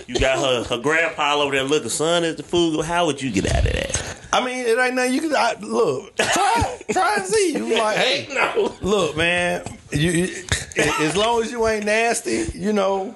You 0.08 0.20
got 0.20 0.40
her 0.40 0.64
her 0.76 0.82
grandpa 0.82 1.36
over 1.36 1.52
there 1.54 1.64
looking. 1.64 1.90
Son, 1.90 2.24
is 2.24 2.38
the 2.38 2.44
food? 2.44 2.84
How 2.86 3.06
would 3.06 3.22
you 3.22 3.32
get 3.32 3.46
out 3.54 3.66
of 3.66 3.74
that? 3.74 4.18
I 4.34 4.44
mean, 4.46 4.66
it 4.66 4.78
ain't 4.78 4.96
nothing 4.96 5.14
you 5.14 5.22
can 5.22 5.36
I, 5.36 5.54
look. 5.62 6.16
Try, 6.18 6.80
try 6.92 7.16
and 7.18 7.26
see. 7.26 7.54
You 7.54 7.78
like, 7.78 7.98
hey, 7.98 8.28
no. 8.34 8.76
look, 8.82 9.16
man. 9.18 9.64
You, 9.92 10.12
you 10.12 10.44
as 10.78 11.16
long 11.16 11.42
as 11.42 11.52
you 11.52 11.66
ain't 11.68 11.86
nasty, 11.86 12.46
you 12.54 12.74
know, 12.74 13.16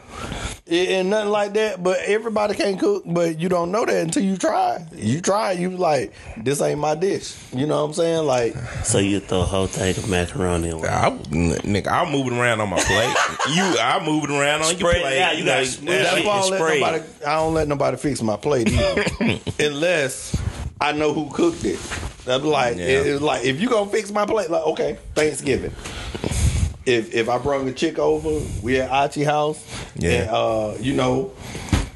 it, 0.66 0.90
and 0.90 1.10
nothing 1.10 1.30
like 1.32 1.54
that. 1.54 1.84
But 1.84 2.00
everybody 2.00 2.56
can't 2.56 2.80
cook, 2.80 3.04
but 3.06 3.40
you 3.40 3.50
don't 3.50 3.72
know 3.72 3.86
that 3.86 3.96
until 3.98 4.24
you 4.24 4.38
try. 4.38 4.84
You 4.96 5.20
try, 5.22 5.52
you 5.52 5.72
like, 5.72 6.14
this 6.38 6.62
ain't 6.62 6.80
my 6.80 6.96
dish. 6.96 7.36
You 7.54 7.68
know 7.68 7.82
what 7.82 7.88
I'm 7.90 7.94
saying? 7.94 8.26
Like, 8.26 8.56
So 8.84 8.98
you 9.00 9.20
throw 9.20 9.42
a 9.42 9.46
whole 9.46 9.68
thing 9.68 9.96
of 9.98 10.10
macaroni 10.10 10.70
in 10.70 10.78
one. 10.80 10.88
I, 10.90 11.10
nigga, 11.12 11.88
I'll 11.88 12.10
move 12.10 12.28
it 12.28 12.34
around 12.34 12.62
on 12.62 12.70
my 12.70 12.80
plate. 12.80 13.16
you, 13.54 13.64
I'm 13.80 14.06
moving 14.06 14.32
around 14.36 14.62
on 14.62 14.70
your 14.78 14.80
Spread 14.90 14.96
it 14.98 15.02
plate. 15.02 15.22
out. 15.22 15.38
You 15.38 15.44
gotta 15.46 15.82
know, 15.84 15.92
that's 15.92 16.16
Shit 16.16 16.26
why 16.26 16.34
I 16.36 16.40
is 16.40 16.50
don't 16.50 16.52
let 16.52 16.80
nobody. 16.80 17.04
I 17.28 17.36
don't 17.36 17.54
let 17.54 17.68
nobody 17.68 17.98
fix 17.98 18.22
my 18.22 18.38
plate 18.38 18.70
unless 19.60 20.36
I 20.82 20.91
know 20.94 21.14
who 21.14 21.30
cooked 21.30 21.64
it. 21.64 21.80
That's 22.26 22.44
like, 22.44 22.78
Yeah. 22.78 22.86
it- 22.86 23.08
it's 23.08 23.22
like 23.22 23.45
if 23.45 23.62
you 23.62 23.70
gonna 23.70 23.90
fix 23.91 24.12
my 24.12 24.26
plate, 24.26 24.49
like 24.49 24.64
okay, 24.64 24.98
Thanksgiving. 25.16 25.72
If 26.86 27.14
if 27.14 27.30
I 27.30 27.38
brought 27.38 27.68
a 27.68 27.72
chick 27.72 27.99
over, 27.99 28.41
we 28.64 28.80
at 28.80 28.90
Archie 28.90 29.24
house, 29.24 29.60
Yeah. 29.95 30.10
and, 30.12 30.30
uh, 30.32 30.74
you 30.80 30.94
know, 30.94 31.32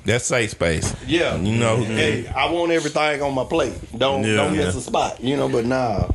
That's 0.06 0.26
safe 0.26 0.52
space. 0.52 0.94
yeah, 1.07 1.36
You 1.36 1.53
know, 1.57 1.78
hey, 1.78 2.28
I 2.28 2.52
want 2.52 2.72
everything 2.72 3.24
on 3.24 3.34
my 3.34 3.44
plate. 3.45 3.74
Don't 3.98 4.24
Yeah. 4.24 4.36
don't 4.36 4.56
miss 4.56 4.76
a 4.76 4.82
spot, 4.82 5.18
you 5.24 5.36
know. 5.36 5.49
But 5.49 5.66
nah, 5.66 6.07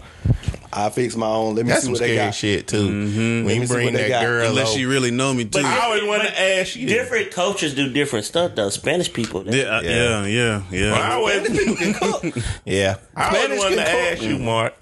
I 0.73 0.89
fix 0.91 1.17
my 1.17 1.27
own. 1.27 1.57
Let 1.57 1.65
me 1.67 1.71
that's 1.71 1.81
see 1.81 1.87
some 1.87 1.93
what 1.95 2.01
they 2.01 2.15
got. 2.15 2.33
shit 2.35 2.69
too. 2.69 2.89
Mm-hmm. 2.89 3.19
When 3.19 3.47
me 3.47 3.55
you 3.57 3.67
see 3.67 3.75
bring 3.75 3.93
that 3.95 4.09
got. 4.09 4.25
girl, 4.25 4.49
Unless 4.51 4.69
over. 4.71 4.79
she 4.79 4.85
really 4.85 5.11
know 5.11 5.35
me 5.35 5.45
too. 5.45 5.51
But 5.63 5.65
I 5.65 5.85
always 5.87 6.05
want 6.05 6.23
to 6.23 6.41
ask 6.41 6.77
you. 6.77 6.87
Different 6.87 7.33
cultures 7.33 7.75
do 7.75 7.93
different 7.93 8.25
stuff 8.25 8.55
though. 8.55 8.69
Spanish 8.71 9.13
people, 9.13 9.43
they- 9.43 9.59
yeah, 9.63 9.81
Yeah. 9.81 10.25
yeah, 10.27 10.63
yeah, 10.71 10.89
yeah. 10.91 10.93
I 10.95 11.13
always, 11.15 11.49
yeah, 12.65 12.97
I 13.17 13.27
always 13.27 13.41
Spanish 13.41 13.59
wanted 13.59 13.77
to 13.77 13.83
cook. 13.85 13.95
ask 13.95 14.23
you, 14.23 14.39
Mark. 14.39 14.75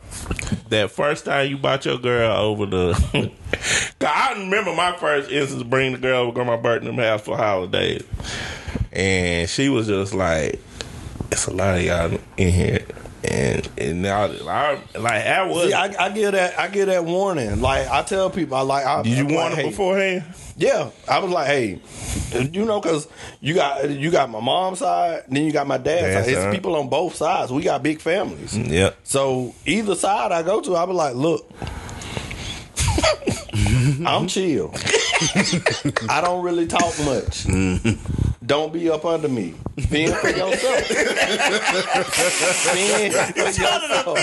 That 0.70 0.90
first 0.90 1.24
time 1.24 1.48
you 1.48 1.56
brought 1.58 1.84
your 1.86 1.98
girl 1.98 2.32
over 2.36 2.66
the, 2.66 2.92
Cause 3.98 4.10
I 4.14 4.34
remember 4.38 4.74
my 4.74 4.94
first 4.96 5.30
instance 5.30 5.62
of 5.62 5.70
bringing 5.70 5.92
the 5.92 5.98
girl 5.98 6.22
over 6.26 6.38
to 6.40 6.44
my 6.44 6.56
birthday 6.56 6.94
house 6.96 7.22
for 7.22 7.36
holidays, 7.36 8.02
and 8.92 9.48
she 9.48 9.68
was 9.68 9.86
just 9.86 10.14
like, 10.14 10.60
"It's 11.30 11.46
a 11.46 11.52
lot 11.52 11.76
of 11.76 11.82
y'all 11.82 12.18
in 12.36 12.52
here," 12.52 12.84
and 13.24 13.68
and 13.76 14.02
now 14.02 14.22
I 14.22 14.80
like 14.96 15.26
I 15.26 15.46
was. 15.46 15.68
See, 15.68 15.72
I, 15.72 16.06
I 16.06 16.10
give 16.10 16.32
that 16.32 16.58
I 16.58 16.68
get 16.68 16.86
that 16.86 17.04
warning. 17.04 17.60
Like 17.60 17.88
I 17.88 18.02
tell 18.02 18.30
people, 18.30 18.56
I 18.56 18.60
like. 18.62 18.86
I, 18.86 19.02
did 19.02 19.16
you 19.16 19.26
I'm 19.26 19.34
want 19.34 19.50
like, 19.50 19.58
it 19.58 19.62
hey, 19.64 19.70
beforehand? 19.70 20.24
Yeah, 20.56 20.90
I 21.08 21.18
was 21.20 21.30
like, 21.30 21.46
hey, 21.46 21.80
you 22.50 22.64
know, 22.64 22.80
because 22.80 23.06
you 23.40 23.54
got 23.54 23.88
you 23.88 24.10
got 24.10 24.30
my 24.30 24.40
mom's 24.40 24.80
side, 24.80 25.24
then 25.28 25.44
you 25.44 25.52
got 25.52 25.66
my 25.66 25.78
dad's 25.78 26.02
Dad's 26.02 26.26
side. 26.26 26.32
It's 26.32 26.42
side. 26.42 26.54
people 26.54 26.76
on 26.76 26.88
both 26.88 27.14
sides. 27.14 27.52
We 27.52 27.62
got 27.62 27.82
big 27.82 28.00
families. 28.00 28.54
Mm, 28.54 28.68
yep. 28.70 28.96
So 29.04 29.54
either 29.66 29.94
side 29.94 30.32
I 30.32 30.42
go 30.42 30.60
to, 30.60 30.76
I 30.76 30.86
be 30.86 30.92
like, 30.92 31.14
look, 31.14 31.50
I'm 34.06 34.26
chill. 34.26 34.72
I 36.08 36.20
don't 36.22 36.44
really 36.44 36.66
talk 36.66 36.96
much. 37.00 37.44
Mm-hmm. 37.44 38.46
Don't 38.46 38.72
be 38.72 38.90
up 38.90 39.04
under 39.04 39.28
me. 39.28 39.54
Fend 39.80 40.14
for 40.16 40.28
yourself. 40.28 40.84
Fend 40.86 41.08
for 43.14 43.40
yourself. 43.40 44.18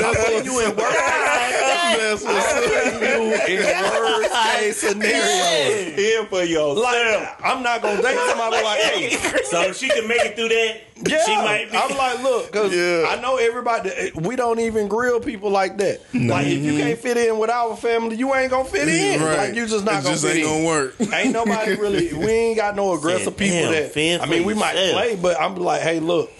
I'm 0.00 0.14
putting 0.14 0.44
you 0.44 0.60
in 0.60 0.76
worst 0.76 0.96
That's 0.96 1.59
what's 1.96 2.24
up. 2.24 3.48
you 3.48 3.58
in 3.60 3.80
worst 3.82 4.32
case 4.56 4.76
scenario. 4.78 5.96
Here 5.96 6.24
for 6.26 6.42
yourself. 6.44 6.78
Like 6.78 7.40
I'm 7.44 7.62
not 7.62 7.82
gonna 7.82 8.02
date 8.02 8.18
somebody 8.28 8.62
like, 8.62 8.80
hey, 8.80 9.16
So 9.44 9.62
if 9.62 9.76
she 9.76 9.88
can 9.88 10.06
make 10.08 10.20
it 10.24 10.36
through 10.36 10.48
that, 10.48 10.80
yeah. 11.08 11.24
she 11.24 11.34
might 11.36 11.70
be. 11.70 11.76
I'm 11.76 11.96
like, 11.96 12.22
look, 12.22 12.46
because 12.52 12.74
Yeah. 12.74 13.06
I 13.08 13.20
know 13.20 13.36
everybody. 13.36 13.90
We 14.14 14.36
don't 14.36 14.60
even 14.60 14.88
grill 14.88 15.20
people 15.20 15.50
like 15.50 15.76
that. 15.78 16.00
Like 16.14 16.46
if 16.46 16.62
you 16.62 16.76
can't 16.78 16.98
fit 16.98 17.16
in 17.16 17.38
with 17.38 17.50
our 17.50 17.76
family, 17.76 18.16
you 18.16 18.34
ain't 18.34 18.50
gonna 18.50 18.68
fit 18.68 18.88
in. 18.88 19.22
Right. 19.22 19.36
Like 19.48 19.54
you 19.54 19.66
just 19.66 19.84
not 19.84 20.00
It 20.00 20.04
gonna 20.04 20.14
just 20.14 20.24
fit 20.26 20.36
ain't 20.36 20.46
in. 20.46 20.52
gonna 20.52 20.66
work. 20.66 20.94
Ain't 21.12 21.32
nobody 21.32 21.74
really. 21.76 22.12
We 22.12 22.26
ain't 22.30 22.56
got 22.56 22.76
no 22.76 22.92
aggressive 22.94 23.36
people 23.36 23.72
"Damn, 23.72 23.92
that. 23.92 24.22
I 24.22 24.26
mean, 24.26 24.44
we 24.44 24.54
might 24.54 24.72
play, 24.74 25.16
but 25.20 25.40
I'm 25.40 25.56
like, 25.56 25.80
hey, 25.82 26.00
look, 26.00 26.30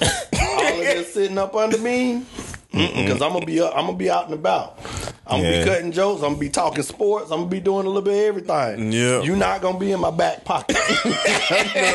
all 0.00 0.68
of 0.68 0.76
this 0.78 1.14
sitting 1.14 1.38
up 1.38 1.54
under 1.54 1.78
me. 1.78 2.22
Because 2.76 3.22
I'm 3.22 3.32
gonna 3.32 3.46
be 3.46 3.60
up, 3.60 3.72
I'm 3.76 3.86
gonna 3.86 3.96
be 3.98 4.10
out 4.10 4.26
and 4.26 4.34
about. 4.34 4.78
I'm 5.26 5.40
gonna 5.40 5.52
Yeah. 5.54 5.64
be 5.64 5.70
cutting 5.70 5.92
jokes. 5.92 6.22
I'm 6.22 6.28
gonna 6.30 6.38
be 6.38 6.50
talking 6.50 6.82
sports. 6.82 7.30
I'm 7.30 7.38
gonna 7.38 7.50
be 7.50 7.60
doing 7.60 7.86
a 7.86 7.88
little 7.88 8.02
bit 8.02 8.14
of 8.14 8.28
everything. 8.28 8.92
Yeah. 8.92 9.22
you're 9.22 9.36
not 9.36 9.60
gonna 9.62 9.78
be 9.78 9.92
in 9.92 10.00
my 10.00 10.10
back 10.10 10.44
pocket. 10.44 10.76
no, 11.04 11.10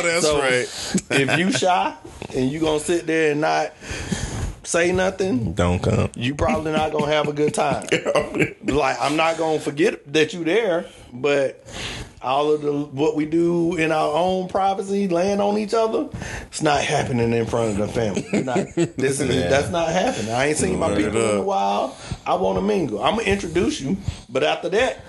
that's 0.02 0.22
So, 0.22 0.38
right. 0.40 0.68
if 1.10 1.38
you 1.38 1.52
shy 1.52 1.94
and 2.34 2.50
you 2.50 2.58
gonna 2.60 2.80
sit 2.80 3.06
there 3.06 3.32
and 3.32 3.40
not 3.40 3.72
say 4.64 4.92
nothing, 4.92 5.52
Don't 5.54 5.80
come. 5.82 6.10
you 6.16 6.34
probably 6.34 6.72
not 6.72 6.92
gonna 6.92 7.06
have 7.12 7.28
a 7.28 7.32
good 7.32 7.54
time. 7.54 7.86
like 8.64 8.96
I'm 9.00 9.16
not 9.16 9.38
gonna 9.38 9.60
forget 9.60 10.12
that 10.12 10.32
you 10.34 10.44
there, 10.44 10.86
but 11.12 11.64
all 12.22 12.52
of 12.52 12.62
the 12.62 12.72
what 12.72 13.16
we 13.16 13.24
do 13.26 13.74
in 13.76 13.90
our 13.90 14.14
own 14.14 14.48
privacy, 14.48 15.08
laying 15.08 15.40
on 15.40 15.58
each 15.58 15.74
other, 15.74 16.08
it's 16.46 16.62
not 16.62 16.80
happening 16.82 17.32
in 17.32 17.46
front 17.46 17.72
of 17.72 17.76
the 17.78 17.88
family. 17.88 18.24
Not, 18.44 18.56
this 18.96 19.20
is 19.20 19.34
Yeah. 19.34 19.48
that's 19.48 19.70
not 19.70 19.88
happening. 19.88 20.30
I 20.32 20.46
ain't 20.46 20.56
seen 20.58 20.78
my 20.78 20.94
people 20.94 21.30
in 21.30 21.38
a 21.38 21.42
while. 21.42 21.96
I 22.26 22.34
want 22.34 22.58
to 22.58 22.62
mingle. 22.62 23.02
I'm 23.02 23.16
gonna 23.16 23.26
introduce 23.28 23.80
you, 23.80 23.96
but 24.28 24.42
after 24.44 24.68
that, 24.70 25.00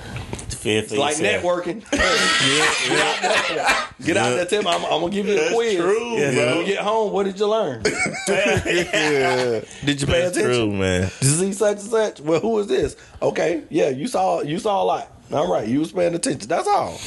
Fend 0.49 0.84
it's 0.85 0.93
like 0.93 1.19
yourself. 1.19 1.43
networking. 1.43 1.91
get 1.91 2.99
out 2.99 3.21
there. 3.21 4.05
Get 4.05 4.17
out 4.17 4.30
there, 4.30 4.45
Tim. 4.45 4.65
I'm, 4.67 4.84
I'm 4.85 5.01
gonna 5.01 5.09
give 5.11 5.27
you 5.27 5.38
a 5.39 5.53
quiz. 5.53 5.75
true, 5.75 6.13
yeah. 6.17 6.55
When 6.55 6.59
you 6.59 6.65
get 6.65 6.80
home, 6.80 7.11
what 7.11 7.25
did 7.25 7.38
you 7.39 7.47
learn? 7.47 7.84
Did 8.25 10.01
you 10.01 10.07
pay 10.07 10.21
That's 10.21 10.38
attention? 10.38 10.43
true, 10.43 10.71
man. 10.71 11.01
Did 11.19 11.27
you 11.27 11.35
see 11.35 11.53
such 11.53 11.80
and 11.80 11.89
such? 11.89 12.21
Well, 12.21 12.39
who 12.39 12.57
is 12.59 12.67
this? 12.67 12.95
Okay, 13.21 13.63
yeah, 13.69 13.89
you 13.89 14.07
saw 14.07 14.41
you 14.41 14.57
saw 14.59 14.81
a 14.81 14.85
lot. 14.85 15.11
All 15.31 15.51
right, 15.51 15.67
you 15.67 15.79
was 15.79 15.91
paying 15.91 16.13
attention. 16.13 16.47
That's 16.47 16.67
all. 16.67 16.99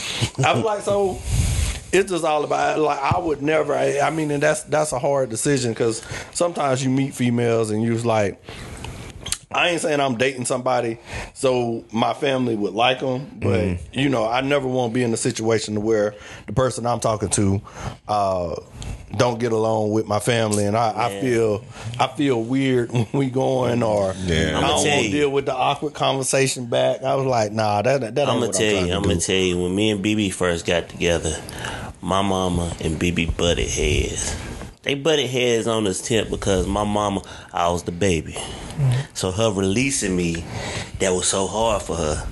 I 0.44 0.52
was 0.54 0.64
like, 0.64 0.82
so 0.82 1.18
it's 1.92 2.10
just 2.10 2.24
all 2.24 2.44
about 2.44 2.78
like 2.78 2.98
I 2.98 3.18
would 3.18 3.42
never. 3.42 3.74
I, 3.74 4.00
I 4.00 4.10
mean, 4.10 4.30
and 4.30 4.42
that's 4.42 4.62
that's 4.64 4.92
a 4.92 4.98
hard 4.98 5.30
decision 5.30 5.72
because 5.72 6.02
sometimes 6.32 6.82
you 6.82 6.90
meet 6.90 7.14
females 7.14 7.70
and 7.70 7.82
you 7.82 7.92
was 7.92 8.06
like. 8.06 8.40
I 9.50 9.68
ain't 9.70 9.80
saying 9.80 10.00
I'm 10.00 10.16
dating 10.16 10.44
somebody 10.44 10.98
so 11.32 11.84
my 11.92 12.14
family 12.14 12.56
would 12.56 12.74
like 12.74 13.00
them, 13.00 13.30
but 13.40 13.46
Mm-hmm. 13.60 13.98
you 13.98 14.08
know, 14.08 14.26
I 14.28 14.40
never 14.40 14.66
want 14.66 14.92
to 14.92 14.94
be 14.94 15.02
in 15.04 15.12
a 15.14 15.16
situation 15.16 15.74
to 15.74 15.80
where 15.80 16.14
the 16.46 16.52
person 16.52 16.84
I'm 16.86 16.98
talking 17.00 17.28
to 17.30 17.60
uh, 18.08 18.56
don't 19.16 19.38
get 19.38 19.52
along 19.52 19.92
with 19.92 20.06
my 20.06 20.18
family, 20.18 20.66
and 20.66 20.76
I, 20.76 21.06
I 21.06 21.20
feel 21.20 21.64
I 21.98 22.08
feel 22.08 22.42
weird 22.42 22.90
when 22.92 23.06
we 23.12 23.30
going, 23.30 23.82
or 23.84 24.14
Yeah. 24.24 24.58
I 24.58 24.60
don't 24.62 24.86
want 24.86 25.04
to 25.04 25.10
deal 25.10 25.30
with 25.30 25.46
the 25.46 25.54
awkward 25.54 25.94
conversation 25.94 26.66
back. 26.66 27.02
I 27.04 27.14
was 27.14 27.24
like, 27.26 27.52
nah, 27.52 27.82
that 27.82 28.00
that 28.00 28.18
ain't 28.18 28.18
I'm 28.28 28.34
gonna 28.40 28.46
what 28.48 28.52
tell 28.56 28.64
I'm 28.66 28.72
trying 28.72 28.86
you. 28.88 28.94
I'm 28.96 29.02
to 29.04 29.08
gonna 29.08 29.20
tell 29.20 29.36
you. 29.36 29.62
When 29.62 29.74
me 29.76 29.90
and 29.90 30.04
BB 30.04 30.32
first 30.34 30.66
got 30.66 30.88
together, 30.88 31.40
my 32.02 32.20
mama 32.20 32.76
and 32.80 32.98
BB 33.00 33.36
butted 33.36 33.68
heads. 33.68 34.34
They 34.86 34.94
butted 34.94 35.28
heads 35.28 35.66
on 35.66 35.82
this 35.82 36.00
tent 36.00 36.30
because 36.30 36.68
my 36.68 36.84
mama, 36.84 37.22
I 37.52 37.68
was 37.70 37.82
the 37.82 37.90
baby, 37.90 38.34
mm-hmm. 38.34 39.00
so 39.14 39.32
her 39.32 39.50
releasing 39.50 40.14
me, 40.14 40.44
that 41.00 41.10
was 41.10 41.26
so 41.26 41.48
hard 41.48 41.82
for 41.82 41.96
her. 41.96 42.28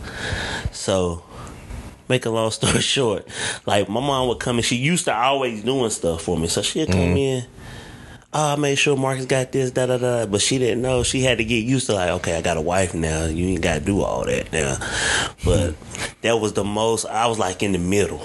So, 0.71 1.25
make 2.09 2.27
a 2.27 2.31
long 2.31 2.51
story 2.53 2.81
short, 2.81 3.27
like 3.67 3.89
my 3.89 3.99
mom 3.99 4.29
would 4.29 4.39
come 4.39 4.59
and 4.59 4.65
she 4.65 4.77
used 4.77 5.07
to 5.07 5.13
always 5.13 5.65
doing 5.65 5.91
stuff 5.91 6.23
for 6.23 6.39
me. 6.39 6.47
So 6.47 6.63
she'd 6.63 6.87
come 6.87 7.01
mm-hmm. 7.01 7.17
in. 7.17 7.45
Oh, 8.33 8.53
I 8.53 8.57
made 8.57 8.77
sure 8.77 8.97
Marcus 8.97 9.27
got 9.27 9.51
this, 9.51 9.73
da 9.73 9.87
da 9.87 9.99
da. 9.99 10.27
But 10.27 10.41
she 10.41 10.59
didn't 10.59 10.81
know. 10.81 11.03
She 11.03 11.23
had 11.23 11.39
to 11.39 11.45
get 11.45 11.65
used 11.65 11.87
to 11.87 11.95
like, 11.95 12.11
okay, 12.11 12.37
I 12.37 12.41
got 12.41 12.57
a 12.57 12.61
wife 12.61 12.95
now. 12.95 13.25
You 13.25 13.47
ain't 13.47 13.63
got 13.63 13.75
to 13.75 13.81
do 13.81 14.01
all 14.03 14.27
that 14.27 14.53
now. 14.53 14.77
But 15.45 15.71
mm-hmm. 15.71 16.13
that 16.23 16.37
was 16.37 16.53
the 16.53 16.63
most. 16.63 17.05
I 17.07 17.27
was 17.27 17.41
like 17.41 17.65
in 17.65 17.73
the 17.73 17.79
middle, 17.79 18.23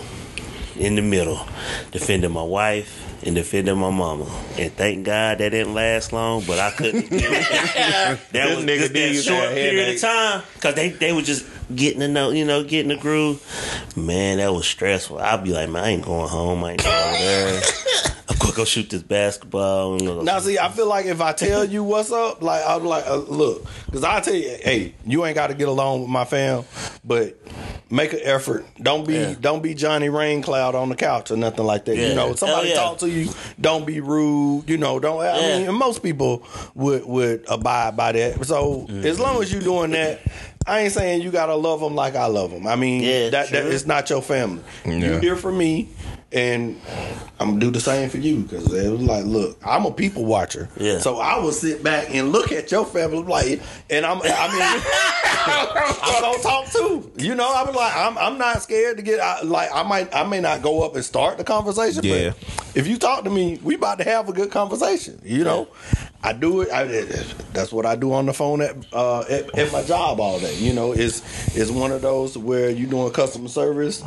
in 0.80 0.96
the 0.96 1.02
middle, 1.02 1.46
defending 1.92 2.32
my 2.32 2.42
wife 2.42 3.06
and 3.24 3.36
defending 3.36 3.78
my 3.78 3.92
mama. 3.92 4.26
And 4.58 4.72
thank 4.74 5.06
God 5.06 5.40
that 5.40 5.50
didn't 5.50 5.74
last 5.74 6.14
long. 6.14 6.44
But 6.48 6.60
I 6.60 6.72
couldn't. 6.72 7.10
that. 7.10 8.20
That 8.32 8.66
This 8.66 8.66
was 8.66 8.66
just 8.66 8.94
that 8.94 9.34
short 9.36 9.54
period 9.54 9.96
of 9.96 10.02
time 10.02 10.44
because 10.56 10.76
they 10.76 10.90
they 10.90 11.12
were 11.14 11.22
just 11.22 11.46
getting 11.76 12.00
to 12.00 12.08
know, 12.08 12.32
you 12.32 12.46
know, 12.46 12.64
getting 12.64 12.90
the 12.90 12.98
groove. 12.98 13.44
Man, 13.96 14.38
that 14.38 14.54
was 14.54 14.66
stressful. 14.68 15.20
I'd 15.20 15.44
be 15.44 15.52
like, 15.52 15.70
man, 15.70 15.84
I 15.84 15.90
ain't 15.90 16.06
going 16.06 16.30
home. 16.30 16.64
I 16.64 16.72
ain't 16.72 16.84
going 16.84 16.96
over 16.96 17.18
there. 17.18 17.62
I'm 18.30 18.38
gonna 18.38 18.54
go 18.54 18.64
shoot 18.66 18.90
this 18.90 19.02
basketball. 19.02 19.94
I'm 19.94 19.98
gonna 20.00 20.16
go 20.20 20.22
Now, 20.24 20.40
see, 20.40 20.60
I 20.60 20.70
feel 20.70 20.88
like 20.88 21.06
if 21.08 21.20
I 21.20 21.34
tell 21.34 21.66
you 21.66 21.84
what's 21.84 22.12
up, 22.12 22.42
like 22.44 22.62
I'm 22.66 22.86
like, 22.86 23.08
uh, 23.08 23.16
look, 23.16 23.66
because 23.88 24.04
I 24.04 24.20
tell 24.20 24.36
you, 24.36 24.50
hey, 24.62 24.94
you 25.06 25.26
ain't 25.26 25.36
got 25.36 25.48
to 25.48 25.56
get 25.56 25.68
along 25.68 26.02
with 26.02 26.10
my 26.10 26.26
fam, 26.26 26.64
but 27.04 27.38
make 27.90 28.14
an 28.14 28.20
effort. 28.24 28.66
Don't 28.80 29.08
be, 29.08 29.16
Yeah. 29.16 29.36
don't 29.42 29.64
be 29.64 29.74
Johnny 29.74 30.10
Raincloud 30.10 30.76
on 30.76 30.90
the 30.90 30.96
couch 30.96 31.32
or 31.32 31.38
nothing 31.38 31.66
like 31.66 31.86
that. 31.86 31.98
Yeah. 31.98 32.10
You 32.10 32.16
know, 32.16 32.36
somebody 32.36 32.70
yeah. 32.70 32.76
talk 32.76 33.00
to 33.00 33.10
you, 33.10 33.30
don't 33.60 33.86
be 33.88 34.00
rude. 34.00 34.66
You 34.70 34.78
know, 34.78 35.00
don't. 35.00 35.22
I 35.22 35.38
mean, 35.40 35.68
and 35.70 35.76
most 35.78 36.04
people 36.04 36.44
would 36.76 37.06
would 37.06 37.46
abide 37.50 37.98
by 37.98 38.12
that. 38.12 38.46
So 38.46 38.60
Mm-hmm. 38.90 39.06
as 39.06 39.20
long 39.20 39.42
as 39.42 39.52
you're 39.52 39.62
doing 39.62 39.92
that. 39.92 40.22
I 40.68 40.82
ain't 40.82 40.92
saying 40.94 41.24
you 41.24 41.32
gotta 41.32 41.56
love 41.56 41.80
them 41.80 41.96
like 41.96 42.16
I 42.16 42.28
love 42.28 42.52
them. 42.52 42.68
I 42.68 42.76
mean, 42.76 43.02
Yeah, 43.02 43.30
that, 43.30 43.50
that 43.50 43.66
it's 43.66 43.88
not 43.88 44.08
your 44.10 44.22
family. 44.22 44.62
Yeah. 44.86 44.92
You 44.98 45.18
here 45.18 45.36
for 45.36 45.52
me, 45.52 45.90
and 46.32 46.80
I'm 47.40 47.50
gonna 47.50 47.60
do 47.60 47.72
the 47.72 47.80
same 47.80 48.10
for 48.10 48.18
you 48.18 48.42
because 48.42 48.72
it 48.72 48.90
was 48.92 49.02
like, 49.02 49.26
look, 49.26 49.58
I'm 49.66 49.86
a 49.86 49.92
people 49.92 50.26
watcher. 50.26 50.70
Yeah. 50.78 51.00
So 51.00 51.18
I 51.18 51.40
will 51.40 51.52
sit 51.52 51.84
back 51.84 52.14
and 52.14 52.32
look 52.32 52.52
at 52.52 52.72
your 52.72 52.86
family 52.86 53.24
like, 53.24 53.62
and 53.90 54.06
I'm, 54.06 54.22
I 54.24 54.48
mean, 54.52 54.84
I'm 56.04 56.22
gonna 56.22 56.44
talk 56.44 56.72
too. 56.72 57.12
You 57.18 57.34
know, 57.34 57.52
I'm 57.52 57.74
like, 57.74 57.96
I'm, 57.96 58.18
I'm 58.18 58.38
not 58.38 58.62
scared 58.62 58.98
to 58.98 59.04
get 59.04 59.20
I, 59.20 59.42
like, 59.42 59.70
I 59.74 59.84
might, 59.84 60.14
I 60.14 60.24
may 60.24 60.40
not 60.40 60.62
go 60.62 60.84
up 60.84 60.96
and 60.96 61.04
start 61.04 61.38
the 61.38 61.44
conversation. 61.44 62.04
Yeah. 62.04 62.30
But 62.30 62.76
if 62.76 62.88
you 62.88 62.98
talk 62.98 63.24
to 63.24 63.30
me, 63.30 63.60
we 63.64 63.76
about 63.76 63.98
to 63.98 64.04
have 64.04 64.30
a 64.30 64.34
good 64.34 64.52
conversation. 64.52 65.20
You 65.24 65.44
know, 65.44 65.68
I 66.22 66.34
do 66.34 66.62
it. 66.62 66.70
I, 66.70 66.84
that's 67.54 67.72
what 67.72 67.86
I 67.86 67.96
do 67.96 68.12
on 68.14 68.26
the 68.26 68.34
phone 68.34 68.62
at, 68.62 68.76
uh, 68.94 69.22
at 69.22 69.58
at 69.58 69.72
my 69.72 69.82
job 69.84 70.20
all 70.20 70.38
day. 70.40 70.54
You 70.58 70.74
know, 70.74 70.91
it's 70.91 71.22
it's 71.56 71.72
one 71.72 71.91
of 71.94 72.02
those 72.02 72.38
where 72.38 72.70
you 72.70 72.88
doing 72.88 73.12
customer 73.14 73.48
service. 73.48 74.04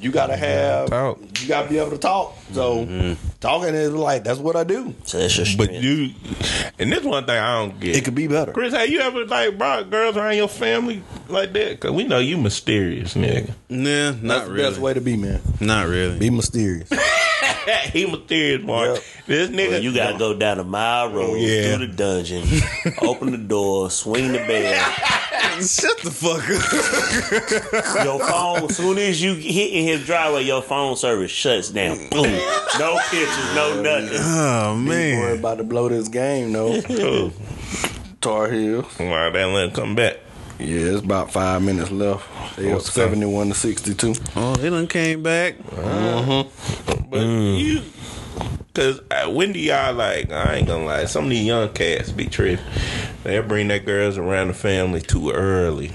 You 0.00 0.10
gotta 0.10 0.36
have, 0.36 0.88
Talk. 0.88 1.18
you 1.42 1.48
gotta 1.48 1.68
be 1.68 1.76
able 1.76 1.90
to 1.90 1.98
talk. 1.98 2.34
So 2.52 3.16
talking 3.40 3.74
is 3.74 3.92
like 3.92 4.24
that's 4.24 4.38
what 4.38 4.56
I 4.56 4.64
do. 4.64 4.94
So 5.04 5.18
that's 5.18 5.36
your 5.36 5.46
But 5.58 5.74
you, 5.74 6.10
and 6.78 6.90
this 6.90 7.04
one 7.04 7.26
thing 7.26 7.36
I 7.36 7.58
don't 7.58 7.78
get. 7.78 7.94
It 7.94 8.04
could 8.06 8.14
be 8.14 8.26
better. 8.26 8.52
Chris, 8.52 8.72
have 8.72 8.88
you 8.88 9.00
ever 9.00 9.26
like 9.26 9.58
brought 9.58 9.90
girls 9.90 10.16
around 10.16 10.36
your 10.36 10.48
family 10.48 11.02
like 11.28 11.52
that? 11.52 11.78
Cause 11.80 11.90
we 11.90 12.04
know 12.04 12.18
you 12.20 12.38
mysterious, 12.38 13.14
nigga. 13.14 13.52
Nah, 13.68 14.12
That's 14.12 14.22
not 14.22 14.44
the 14.46 14.52
really. 14.52 14.68
best 14.70 14.80
way 14.80 14.94
to 14.94 15.00
be, 15.02 15.16
man. 15.18 15.42
Not 15.60 15.88
really. 15.88 16.18
Be 16.18 16.30
mysterious. 16.30 16.90
he 17.92 18.06
mysterious, 18.06 18.62
Mark. 18.62 18.94
Yep. 18.94 19.02
This 19.26 19.50
nigga, 19.50 19.70
Well, 19.70 19.82
you 19.82 19.94
gotta 19.94 20.18
go 20.18 20.34
down 20.34 20.58
a 20.60 20.64
mile 20.64 21.10
road 21.12 21.36
Yeah. 21.36 21.76
through 21.76 21.86
the 21.88 21.92
dungeon, 21.92 22.44
open 23.02 23.30
the 23.32 23.38
door, 23.38 23.90
swing 23.90 24.32
the 24.32 24.38
bell. 24.38 24.92
Shut 25.60 25.98
the 25.98 26.10
fuck 26.10 26.42
up. 27.94 28.04
Your 28.04 28.18
phone, 28.20 28.64
as 28.70 28.76
soon 28.76 28.96
as 28.98 29.22
you 29.22 29.34
hit 29.34 29.72
in 29.72 29.84
his 29.86 30.06
driveway, 30.06 30.44
your 30.44 30.62
phone 30.62 30.96
service 30.96 31.30
shuts 31.30 31.68
down. 31.70 31.96
Boom. 32.08 32.32
No 32.78 32.98
pictures, 33.10 33.54
no 33.54 33.74
oh, 33.76 33.82
nothing. 33.82 34.18
Oh 34.20 34.74
Worry 34.86 35.12
man. 35.16 35.38
about 35.38 35.58
to 35.58 35.64
blow 35.64 35.88
this 35.90 36.08
game, 36.08 36.52
though. 36.52 36.80
Oh, 36.88 37.32
Tar 38.22 38.50
Heels. 38.50 38.86
wow, 38.98 39.30
that 39.30 39.44
let 39.48 39.74
come 39.74 39.94
back. 39.94 40.16
Yeah, 40.60 40.92
it's 40.92 41.02
about 41.02 41.32
five 41.32 41.62
minutes 41.62 41.90
left. 41.90 42.56
They 42.56 42.70
up 42.72 42.82
seventy-one 42.82 43.48
to 43.48 43.54
sixty-two. 43.54 44.14
Oh, 44.36 44.54
they 44.56 44.68
done 44.68 44.86
came 44.86 45.22
back. 45.22 45.54
Uh-huh. 45.72 46.44
But 47.08 47.22
you, 47.22 47.82
cause 48.74 49.00
uh, 49.10 49.30
when 49.30 49.52
do 49.52 49.58
y'all 49.58 49.94
like? 49.94 50.30
I 50.30 50.56
ain't 50.56 50.68
gonna 50.68 50.84
lie. 50.84 51.06
Some 51.06 51.24
of 51.24 51.30
these 51.30 51.46
young 51.46 51.70
cats 51.70 52.12
be 52.12 52.26
tripping. 52.26 52.64
They 53.24 53.40
bring 53.40 53.68
their 53.68 53.78
girls 53.78 54.18
around 54.18 54.48
the 54.48 54.54
family 54.54 55.00
too 55.00 55.30
early. 55.30 55.92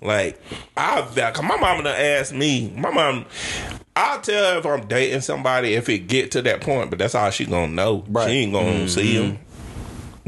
Like 0.00 0.40
I, 0.76 1.02
cause 1.02 1.42
my 1.42 1.56
mama 1.56 1.82
done 1.82 2.00
asked 2.00 2.32
me. 2.32 2.72
My 2.76 2.90
mom, 2.90 3.26
I'll 3.96 4.20
tell 4.20 4.52
her 4.52 4.58
if 4.60 4.66
I'm 4.66 4.86
dating 4.86 5.22
somebody 5.22 5.74
if 5.74 5.88
it 5.88 6.06
get 6.06 6.30
to 6.32 6.42
that 6.42 6.60
point. 6.60 6.90
But 6.90 7.00
that's 7.00 7.14
all 7.14 7.30
she 7.30 7.44
gonna 7.44 7.72
know. 7.72 8.04
Right. 8.08 8.28
She 8.28 8.36
ain't 8.36 8.52
gonna 8.52 8.88
see 8.88 9.18
them. 9.18 9.38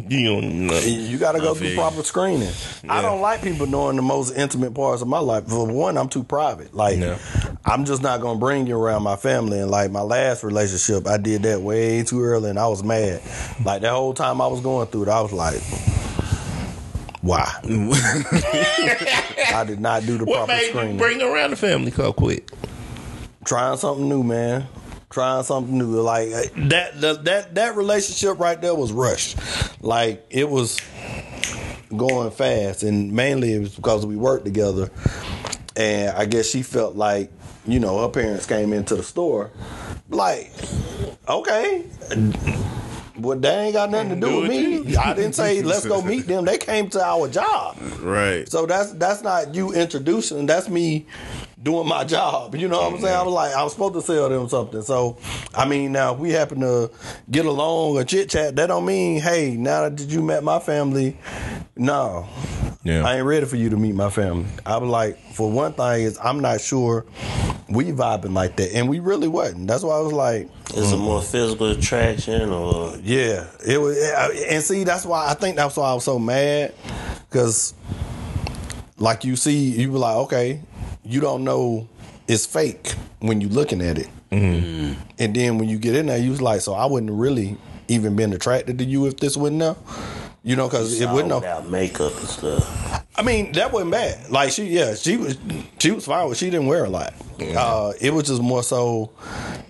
You 0.08 0.26
don't 0.40 0.66
know. 0.66 0.78
You 0.78 1.16
got 1.16 1.32
to 1.32 1.38
go 1.38 1.54
through 1.54 1.74
proper 1.74 2.02
screening. 2.02 2.52
I 2.88 3.00
don't 3.00 3.22
like 3.22 3.40
people 3.42 3.66
knowing 3.66 3.96
the 3.96 4.02
most 4.02 4.36
intimate 4.36 4.74
parts 4.74 5.00
of 5.00 5.08
my 5.08 5.20
life. 5.20 5.46
For 5.48 5.66
one, 5.66 5.96
I'm 5.96 6.08
too 6.10 6.22
private. 6.22 6.74
Like, 6.74 6.98
Yeah. 6.98 7.18
I'm 7.64 7.84
just 7.86 8.02
not 8.02 8.20
gonna 8.20 8.38
bring 8.38 8.66
you 8.66 8.76
around 8.76 9.02
my 9.04 9.16
family. 9.16 9.58
And 9.58 9.70
like 9.70 9.90
my 9.90 10.02
last 10.02 10.44
relationship, 10.44 11.06
I 11.08 11.16
did 11.16 11.42
that 11.44 11.62
way 11.62 12.02
too 12.02 12.22
early, 12.22 12.50
and 12.50 12.58
I 12.58 12.68
was 12.68 12.84
mad. 12.84 13.22
Like 13.64 13.80
that 13.82 13.90
whole 13.92 14.12
time 14.14 14.40
I 14.40 14.46
was 14.46 14.60
going 14.60 14.86
through 14.88 15.04
it, 15.04 15.08
I 15.08 15.20
was 15.22 15.32
like, 15.32 15.60
why? 17.22 17.50
I 19.54 19.64
did 19.66 19.80
not 19.80 20.02
do 20.04 20.18
the 20.18 20.24
What 20.26 20.36
proper 20.46 20.52
made 20.52 20.62
you 20.62 20.68
screening. 20.68 20.96
bring 20.98 21.22
around 21.22 21.50
the 21.50 21.56
family 21.56 21.90
so 21.90 22.12
quick? 22.12 22.48
trying 23.44 23.76
something 23.78 24.08
new, 24.08 24.22
man. 24.22 24.66
Trying 25.16 25.44
something 25.44 25.78
new. 25.78 26.02
Like 26.02 26.28
uh, 26.30 26.42
that, 26.68 27.00
that 27.00 27.24
that 27.24 27.54
that 27.54 27.74
relationship 27.74 28.38
right 28.38 28.60
there 28.60 28.74
was 28.74 28.92
rushed. 28.92 29.38
Like 29.80 30.26
it 30.28 30.46
was 30.46 30.78
going 31.96 32.30
fast, 32.32 32.82
and 32.82 33.12
mainly 33.12 33.54
it 33.54 33.60
was 33.60 33.74
because 33.74 34.04
we 34.04 34.14
worked 34.14 34.44
together. 34.44 34.90
And 35.74 36.10
I 36.10 36.26
guess 36.26 36.50
she 36.50 36.62
felt 36.62 36.96
like 36.96 37.32
you 37.66 37.80
know 37.80 38.02
her 38.02 38.10
parents 38.10 38.44
came 38.44 38.74
into 38.74 38.94
the 38.94 39.02
store, 39.02 39.52
like 40.10 40.52
okay. 41.26 41.86
Well, 43.18 43.38
they 43.38 43.48
ain't 43.48 43.72
got 43.72 43.88
nothing 43.88 44.20
to 44.20 44.26
do 44.26 44.40
with 44.42 44.50
me. 44.50 44.96
I 44.98 45.14
didn't 45.14 45.32
say 45.32 45.62
let's 45.62 45.86
go 45.86 46.02
meet 46.02 46.26
them. 46.26 46.44
They 46.44 46.58
came 46.58 46.90
to 46.90 47.02
our 47.02 47.26
job. 47.30 47.78
Right. 48.00 48.46
So 48.50 48.66
that's 48.66 48.92
that's 48.92 49.22
not 49.22 49.54
you 49.54 49.72
introducing. 49.72 50.44
That's 50.44 50.68
me 50.68 51.06
doing 51.66 51.88
my 51.88 52.04
job. 52.04 52.54
You 52.54 52.68
know 52.68 52.80
what 52.80 52.94
I'm 52.94 53.00
saying? 53.00 53.14
I 53.14 53.22
was 53.22 53.34
like, 53.34 53.52
I 53.52 53.64
was 53.64 53.72
supposed 53.72 53.94
to 53.94 54.00
sell 54.00 54.28
them 54.28 54.48
something. 54.48 54.82
So, 54.82 55.18
I 55.52 55.66
mean, 55.66 55.90
now 55.90 56.14
if 56.14 56.20
we 56.20 56.30
happen 56.30 56.60
to 56.60 56.92
get 57.28 57.44
along 57.44 57.96
or 57.96 58.04
chit 58.04 58.30
chat, 58.30 58.54
that 58.54 58.68
don't 58.68 58.86
mean, 58.86 59.20
hey, 59.20 59.56
now 59.56 59.88
that 59.88 60.00
you 60.00 60.22
met 60.22 60.44
my 60.44 60.60
family, 60.60 61.18
no. 61.74 62.28
Yeah. 62.84 63.04
I 63.04 63.16
ain't 63.16 63.26
ready 63.26 63.46
for 63.46 63.56
you 63.56 63.68
to 63.70 63.76
meet 63.76 63.96
my 63.96 64.10
family. 64.10 64.46
I 64.64 64.76
was 64.76 64.88
like, 64.88 65.18
for 65.32 65.50
one 65.50 65.72
thing 65.72 66.02
is 66.02 66.16
I'm 66.22 66.38
not 66.38 66.60
sure 66.60 67.04
we 67.68 67.86
vibing 67.86 68.32
like 68.32 68.56
that. 68.58 68.72
And 68.72 68.88
we 68.88 69.00
really 69.00 69.26
wasn't. 69.26 69.66
That's 69.66 69.82
why 69.82 69.96
I 69.96 70.00
was 70.00 70.12
like, 70.12 70.48
Is 70.72 70.92
it 70.92 70.96
more 70.96 71.20
physical 71.20 71.72
attraction 71.72 72.50
or 72.50 72.96
yeah, 73.02 73.48
it 73.66 73.78
was, 73.78 73.98
and 74.48 74.62
see, 74.62 74.84
that's 74.84 75.04
why 75.04 75.28
I 75.28 75.34
think 75.34 75.56
that's 75.56 75.76
why 75.76 75.90
I 75.90 75.94
was 75.94 76.04
so 76.04 76.20
mad, 76.20 76.74
because 77.28 77.74
like 78.98 79.24
you 79.24 79.34
see, 79.34 79.70
you 79.80 79.90
were 79.90 79.98
like, 79.98 80.16
okay, 80.16 80.60
you 81.06 81.20
don't 81.20 81.44
know 81.44 81.88
it's 82.28 82.44
fake 82.44 82.92
when 83.20 83.40
you 83.40 83.48
looking 83.48 83.80
at 83.80 83.98
it, 83.98 84.08
mm-hmm. 84.30 85.00
and 85.18 85.36
then 85.36 85.58
when 85.58 85.68
you 85.68 85.78
get 85.78 85.94
in 85.94 86.06
there, 86.06 86.18
you 86.18 86.30
was 86.30 86.42
like, 86.42 86.60
so 86.60 86.74
I 86.74 86.86
wouldn't 86.86 87.12
really 87.12 87.56
even 87.88 88.16
been 88.16 88.32
attracted 88.32 88.78
to 88.78 88.84
you 88.84 89.06
if 89.06 89.18
this 89.18 89.36
wasn't 89.36 89.60
there, 89.60 89.76
you 90.46 90.54
know, 90.54 90.68
because 90.68 90.98
it 91.00 91.10
wouldn't. 91.10 91.32
Have, 91.32 91.42
without 91.42 91.68
makeup 91.68 92.16
and 92.18 92.28
stuff? 92.28 93.04
I 93.18 93.22
mean, 93.22 93.52
that 93.52 93.72
wasn't 93.72 93.90
bad. 93.90 94.30
Like 94.30 94.52
she, 94.52 94.66
yeah, 94.66 94.94
she 94.94 95.16
was, 95.16 95.36
she 95.78 95.90
was 95.90 96.04
fine. 96.06 96.28
With, 96.28 96.38
she 96.38 96.50
didn't 96.50 96.66
wear 96.68 96.84
a 96.84 96.88
lot. 96.88 97.14
Uh, 97.40 97.92
it 98.00 98.14
was 98.14 98.28
just 98.28 98.40
more 98.40 98.62
so 98.62 99.10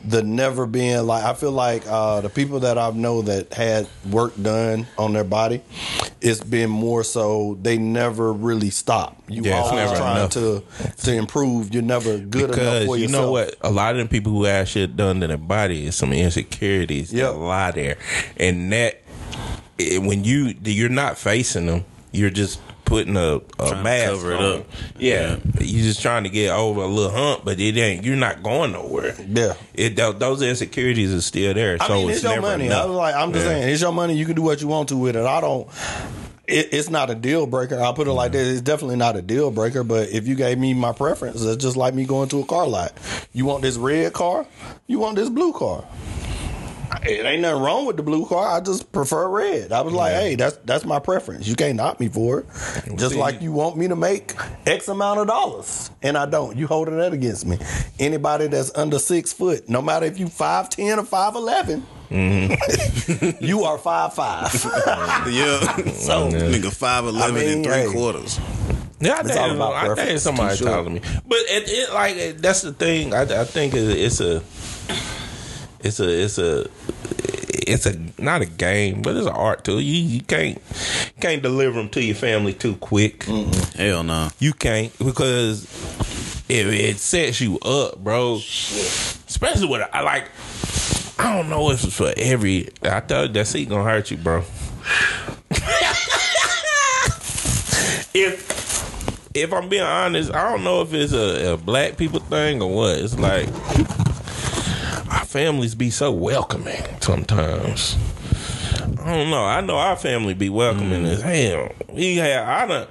the 0.05 0.23
never 0.23 0.67
being 0.67 1.05
like. 1.07 1.25
I 1.25 1.33
feel 1.35 1.51
like 1.53 1.85
uh, 1.87 2.21
the 2.21 2.29
people 2.29 2.61
that 2.61 2.77
I 2.79 2.91
know 2.91 3.23
that 3.23 3.55
had 3.55 3.89
work 4.11 4.35
done 4.41 4.87
on 4.99 5.13
their 5.15 5.25
body, 5.25 5.63
it's 6.21 6.43
been 6.45 6.71
more 6.71 7.03
so 7.03 7.57
they 7.63 7.79
never 7.79 8.33
really 8.33 8.71
stop. 8.71 9.17
You 9.29 9.43
Yeah, 9.43 9.61
it's 9.61 9.69
always 9.71 9.85
never 9.87 9.97
trying 9.97 10.17
enough. 10.19 10.31
to 10.33 10.63
to 11.05 11.13
improve. 11.15 11.73
You're 11.73 11.83
never 11.83 12.19
good 12.19 12.45
enough 12.45 12.57
Because 12.57 12.87
for 12.87 12.97
you 12.97 13.05
yourself. 13.05 13.25
know 13.25 13.31
what, 13.33 13.55
a 13.63 13.71
lot 13.71 13.97
of 13.97 14.03
the 14.03 14.09
people 14.11 14.33
who 14.33 14.45
have 14.45 14.69
shit 14.69 14.95
done 14.97 15.21
to 15.21 15.27
their 15.27 15.37
body 15.37 15.87
is 15.87 15.97
some 15.97 16.13
insecurities. 16.13 17.13
Yep. 17.13 17.33
that 17.33 17.39
lie 17.39 17.71
there, 17.73 17.97
and 18.37 18.71
that 18.73 19.03
eh, 19.79 19.99
when 19.99 20.25
you 20.25 20.55
you're 20.65 20.89
not 20.89 21.19
facing 21.19 21.67
them, 21.67 21.85
you're 22.13 22.31
just 22.31 22.61
putting 22.85 23.17
a, 23.17 23.41
a 23.59 23.67
to 23.71 23.83
mask 23.83 24.11
cover 24.13 24.33
it 24.33 24.39
on. 24.41 24.61
up. 24.61 24.67
Yeah, 24.99 25.39
you're 25.61 25.83
just 25.83 26.01
trying 26.03 26.23
to 26.23 26.31
get 26.31 26.51
over 26.53 26.83
a 26.83 26.87
little 26.87 27.11
hump, 27.11 27.45
but 27.45 27.59
it 27.59 27.77
ain't. 27.77 28.05
You're 28.05 28.15
not 28.17 28.43
going 28.45 28.73
nowhere. 28.73 29.17
Yeah. 29.27 29.55
it 29.75 29.97
tho- 29.97 30.13
those 30.13 30.41
insecurities 30.41 31.13
are 31.13 31.21
still 31.21 31.53
there. 31.53 31.77
I 31.81 31.87
so 31.89 31.95
mean, 31.95 32.11
it's, 32.11 32.23
it's, 32.23 32.33
your 32.33 32.41
money. 32.41 32.67
enough. 32.67 32.85
I 32.85 32.87
was 32.87 32.97
like, 32.97 33.15
I'm 33.17 33.33
just 33.33 33.45
Yeah. 33.45 33.53
saying, 33.53 33.69
it's 33.73 33.83
your 33.83 33.93
money. 33.93 34.17
You 34.17 34.25
can 34.25 34.37
do 34.37 34.43
what 34.43 34.61
you 34.63 34.69
want 34.69 34.89
to 34.91 34.97
with 34.97 35.17
it. 35.17 35.27
I 35.27 35.41
don't. 35.41 35.69
It, 36.49 36.69
it's 36.73 36.89
not 36.89 37.11
a 37.11 37.17
deal 37.17 37.45
breaker. 37.49 37.81
I'll 37.81 37.93
put 37.93 38.07
it 38.07 38.13
like 38.13 38.31
this. 38.31 38.47
It's 38.53 38.61
definitely 38.61 38.95
not 38.95 39.17
a 39.17 39.23
deal 39.23 39.51
breaker. 39.51 39.83
But 39.83 40.11
if 40.11 40.29
you 40.29 40.37
gave 40.37 40.57
me 40.59 40.75
my 40.75 40.93
preference, 40.93 41.43
it's 41.43 41.61
just 41.61 41.77
like 41.77 41.93
me 41.93 42.05
going 42.05 42.29
to 42.29 42.39
a 42.41 42.45
car 42.47 42.69
lot. 42.69 42.93
You 43.33 43.47
want 43.47 43.63
this 43.63 43.77
red 43.77 44.13
car? 44.13 44.47
You 44.87 45.01
want 45.01 45.17
this 45.17 45.29
blue 45.29 45.53
car? 45.53 45.85
It 47.05 47.25
ain't 47.25 47.43
nothing 47.43 47.63
wrong 47.63 47.87
with 47.87 47.97
the 47.97 48.03
blue 48.03 48.27
car. 48.27 48.57
I 48.57 48.61
just 48.61 48.91
prefer 48.93 49.29
red. 49.29 49.73
I 49.73 49.81
was 49.83 49.93
like, 49.95 50.13
hey, 50.13 50.35
that's 50.37 50.57
that's 50.65 50.85
my 50.85 50.99
preference. 50.99 51.47
You 51.47 51.55
can't 51.57 51.77
knock 51.77 52.01
me 52.01 52.09
for 52.09 52.41
it. 52.41 52.47
Just 52.97 53.15
see- 53.15 53.21
like 53.21 53.43
you 53.43 53.53
want 53.53 53.77
me 53.77 53.89
to 53.89 53.97
make 53.97 54.35
X 54.67 54.89
amount 54.89 55.21
of 55.21 55.27
dollars, 55.27 55.91
and 56.03 56.17
I 56.17 56.27
don't. 56.27 56.57
You 56.57 56.67
holding 56.67 56.97
that 56.99 57.13
against 57.13 57.47
me? 57.47 57.59
Anybody 57.99 58.47
that's 58.49 58.73
under 58.77 58.99
six 58.99 59.33
foot, 59.33 59.69
no 59.69 59.83
matter 59.83 60.07
if 60.07 60.19
you 60.19 60.29
five 60.29 60.71
ten 60.71 60.99
or 60.99 61.05
five 61.05 61.35
mm-hmm. 61.35 61.81
you 63.45 63.65
are 63.65 63.79
five 63.79 64.15
five. 64.15 64.53
Yeah. 65.33 65.61
So- 65.93 66.31
nigga 66.31 66.73
five 66.75 67.05
eleven 67.05 67.37
I 67.37 67.41
mean, 67.41 67.49
and 67.55 67.65
three 67.65 67.75
hey. 67.75 67.93
quarters. 67.93 68.41
Yeah, 68.99 69.17
I 69.17 69.21
It's 69.21 69.29
think, 69.29 69.41
all 69.41 69.51
about 69.55 69.75
I 69.75 69.95
think 69.95 70.21
somebody 70.21 70.57
too 70.57 70.65
short. 70.65 70.73
telling 70.73 70.95
me, 70.95 71.01
but 71.27 71.39
it, 71.41 71.65
it 71.69 71.93
like 71.93 72.17
it- 72.17 72.41
that's 72.43 72.63
the 72.63 72.73
thing. 72.73 73.13
I, 73.13 73.43
I 73.43 73.45
think 73.45 73.75
it- 73.75 73.99
it's 73.99 74.21
a, 74.21 74.43
it's 75.87 76.01
a, 76.01 76.23
it's 76.25 76.39
a, 76.39 76.67
it's 77.67 77.87
a 77.87 77.97
not 78.21 78.43
a 78.43 78.47
game, 78.47 79.03
but 79.03 79.17
it's 79.17 79.27
an 79.27 79.33
art 79.33 79.65
too. 79.65 79.79
You 79.79 80.03
you 80.03 80.21
can't 80.23 80.61
can't 81.21 81.43
deliver 81.43 81.79
them 81.79 81.89
to 81.91 82.03
your 82.03 82.15
family 82.15 82.53
too 82.53 82.77
quick. 82.77 83.25
Hell 83.77 84.03
no. 84.03 84.31
You 84.39 84.53
can't 84.53 84.97
because 84.99 85.65
it, 86.49 86.67
it 86.67 86.99
sets 86.99 87.41
you 87.41 87.59
up, 87.61 88.03
bro. 88.03 88.35
Especially 88.37 89.69
with 89.69 89.89
I 89.93 90.01
like. 90.03 90.31
I 91.19 91.35
don't 91.35 91.49
know 91.49 91.71
if 91.71 91.83
it's 91.83 91.97
for 91.97 92.13
every. 92.17 92.69
I 92.83 93.01
thought 93.01 93.33
that 93.33 93.47
seat 93.47 93.69
gonna 93.69 93.85
hurt 93.85 94.11
you, 94.11 94.17
bro. 94.17 94.41
if 98.15 98.57
if 99.35 99.53
I'm 99.53 99.69
being 99.69 99.83
honest, 99.83 100.33
I 100.33 100.51
don't 100.51 100.65
know 100.65 100.83
if 100.83 100.93
it's 100.93 101.13
a, 101.13 101.55
a 101.55 101.57
black 101.57 101.97
people 101.97 102.21
thing 102.21 102.63
or 102.63 102.75
what. 102.75 102.99
It's 102.99 103.19
like 103.19 103.49
our 103.49 104.06
families 105.37 105.75
be 105.75 105.91
so 105.91 106.11
welcoming 106.11 106.83
sometimes. 107.03 107.95
I 108.99 109.15
don't 109.15 109.29
know. 109.29 109.45
I 109.45 109.61
know 109.61 109.77
our 109.77 109.95
family 109.95 110.33
be 110.33 110.49
welcoming 110.49 111.03
mm. 111.03 111.11
as 111.11 111.21
hell. 111.21 111.73
We 111.91 112.17
have 112.17 112.49
I 112.49 112.67
done 112.67 112.89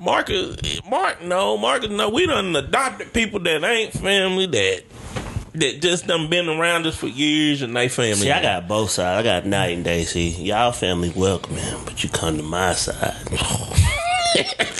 Marcus 0.00 0.84
Mark 0.90 1.22
no, 1.22 1.56
Marcus 1.56 1.90
no, 1.90 2.08
we 2.08 2.26
done 2.26 2.56
adopted 2.56 3.12
people 3.12 3.38
that 3.38 3.62
ain't 3.62 3.92
family 3.92 4.46
that 4.46 4.82
that 5.54 5.80
just 5.80 6.08
done 6.08 6.28
been 6.28 6.48
around 6.48 6.88
us 6.88 6.96
for 6.96 7.06
years 7.06 7.62
and 7.62 7.76
they 7.76 7.88
family. 7.88 8.14
See, 8.14 8.32
I 8.32 8.42
got 8.42 8.66
both 8.66 8.90
sides. 8.90 9.20
I 9.20 9.22
got 9.22 9.46
night 9.46 9.76
and 9.76 9.84
day. 9.84 10.02
See, 10.02 10.30
y'all 10.30 10.72
family 10.72 11.12
welcoming, 11.14 11.62
but 11.84 12.02
you 12.02 12.10
come 12.10 12.36
to 12.36 12.42
my 12.42 12.72
side. 12.72 13.14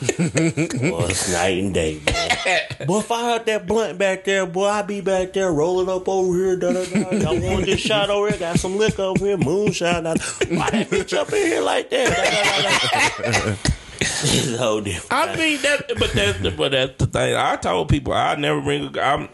it's 0.00 0.74
boy, 0.74 1.06
it's 1.08 1.32
night 1.32 1.58
and 1.58 1.74
day, 1.74 1.98
boy. 1.98 2.86
boy, 2.86 2.98
if 3.00 3.10
I 3.10 3.30
had 3.30 3.46
that 3.46 3.66
blunt 3.66 3.98
back 3.98 4.24
there, 4.24 4.46
boy, 4.46 4.66
I'd 4.66 4.86
be 4.86 5.00
back 5.00 5.32
there 5.32 5.52
rolling 5.52 5.88
up 5.88 6.08
over 6.08 6.36
here. 6.36 6.56
Da, 6.56 6.72
da, 6.72 6.84
da. 6.84 7.10
Y'all 7.10 7.40
want 7.40 7.66
this 7.66 7.80
shot 7.80 8.10
over 8.10 8.28
here? 8.28 8.38
Got 8.38 8.58
some 8.58 8.76
liquor 8.76 9.02
over 9.02 9.24
here, 9.24 9.36
moonshine. 9.36 10.04
Why 10.04 10.16
that 10.16 10.88
bitch 10.90 11.16
up 11.16 11.32
in 11.32 11.46
here 11.46 11.60
like 11.60 11.90
that? 11.90 13.56
Da. 13.62 13.72
It's 14.00 14.56
whole 14.56 14.80
different. 14.80 15.12
I 15.12 15.36
mean 15.36 15.60
that, 15.62 15.88
but 15.98 16.12
that's 16.12 16.38
the, 16.40 16.50
but 16.50 16.70
that's 16.72 16.96
the 16.98 17.06
thing. 17.06 17.34
I 17.36 17.56
told 17.56 17.88
people 17.88 18.12
I 18.12 18.36
never 18.36 18.60
bring. 18.60 18.96
A, 18.96 19.00
I'm, 19.00 19.28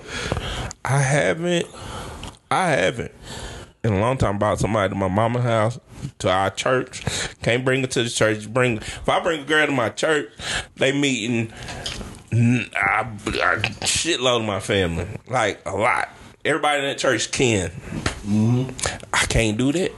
I 0.84 0.98
haven't, 0.98 1.66
I 2.50 2.70
haven't 2.70 3.12
in 3.82 3.92
a 3.92 4.00
long 4.00 4.16
time 4.16 4.38
brought 4.38 4.58
somebody 4.58 4.88
to 4.88 4.94
my 4.94 5.08
mama's 5.08 5.42
house 5.42 5.78
to 6.18 6.30
our 6.30 6.50
church. 6.50 7.04
Can't 7.42 7.64
bring 7.64 7.80
her 7.82 7.86
to 7.86 8.02
the 8.02 8.10
church. 8.10 8.52
Bring 8.52 8.78
if 8.78 9.08
I 9.08 9.20
bring 9.20 9.42
a 9.42 9.44
girl 9.44 9.66
to 9.66 9.72
my 9.72 9.90
church, 9.90 10.30
they 10.76 10.92
meeting. 10.92 11.48
mm, 12.30 12.74
I, 12.74 13.04
shitload 13.84 14.40
of 14.40 14.46
my 14.46 14.60
family, 14.60 15.06
like 15.28 15.60
a 15.66 15.76
lot. 15.76 16.08
Everybody 16.44 16.80
in 16.80 16.88
that 16.88 16.98
church 16.98 17.30
can. 17.30 17.72
I 19.12 19.24
can't 19.26 19.56
do 19.56 19.72
that. 19.72 19.92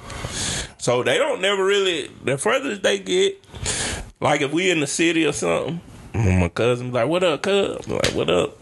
So 0.79 1.03
they 1.03 1.19
don't 1.19 1.41
never 1.41 1.65
really. 1.65 2.09
The 2.25 2.39
furthest 2.39 2.83
they 2.83 3.01
get, 3.01 3.45
like 4.21 4.41
if 4.43 4.53
we 4.53 4.71
in 4.71 4.81
the 4.81 4.87
city 4.87 5.27
or 5.27 5.33
something, 5.33 5.81
my 6.15 6.49
cousin's 6.49 6.95
like, 6.95 7.09
"What 7.09 7.25
up, 7.25 7.43
cuz?" 7.43 7.89
Like, 7.89 8.13
"What 8.13 8.31
up?" 8.31 8.57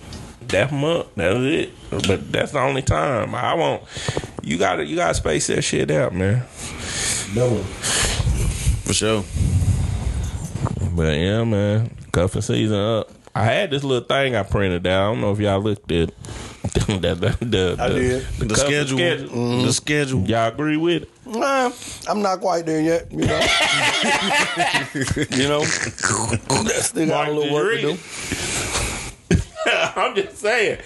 Dap 0.46 0.70
them 0.70 0.84
up. 0.84 1.14
That's 1.14 1.38
it. 1.38 1.72
But 1.90 2.32
that's 2.32 2.52
the 2.52 2.60
only 2.60 2.82
time 2.82 3.34
I 3.34 3.54
won't. 3.54 3.82
You 4.42 4.58
gotta, 4.58 4.84
you 4.84 4.96
gotta 4.96 5.14
space 5.14 5.46
that 5.48 5.62
shit 5.62 5.90
out, 5.90 6.14
man. 6.14 6.42
For 8.84 8.92
sure. 8.94 9.24
But 10.94 11.16
yeah, 11.16 11.42
man, 11.44 11.90
cuffing 12.12 12.42
season 12.42 12.78
up. 12.78 13.10
I 13.34 13.44
had 13.44 13.70
this 13.72 13.82
little 13.82 14.06
thing 14.06 14.36
I 14.36 14.44
printed 14.44 14.86
out. 14.86 15.02
I 15.02 15.12
don't 15.12 15.20
know 15.20 15.32
if 15.32 15.40
y'all 15.40 15.60
looked 15.60 15.90
at 15.90 16.10
it. 16.10 16.14
the, 16.62 17.14
the, 17.14 17.44
the, 17.44 17.76
I 17.80 17.88
the- 17.88 17.98
did. 17.98 18.22
The, 18.38 18.44
The 18.44 18.54
cuffing 18.54 18.86
schedule. 18.86 18.98
Mm-hmm. 18.98 19.66
The 19.66 19.72
schedule. 19.72 20.20
Y'all 20.20 20.48
agree 20.48 20.76
with 20.76 21.02
it? 21.02 21.10
Nah, 21.26 21.72
I'm 22.08 22.22
not 22.22 22.40
quite 22.40 22.66
there 22.66 22.80
yet. 22.80 23.10
You 23.10 23.26
know, 23.26 23.40
you 25.36 25.48
know, 25.48 25.64
still 25.64 27.08
got 27.08 27.28
a 27.28 27.32
little 27.32 27.52
work 27.52 27.80
to 27.80 27.80
do. 27.80 27.98
I'm 29.66 30.14
just 30.14 30.36
saying. 30.38 30.78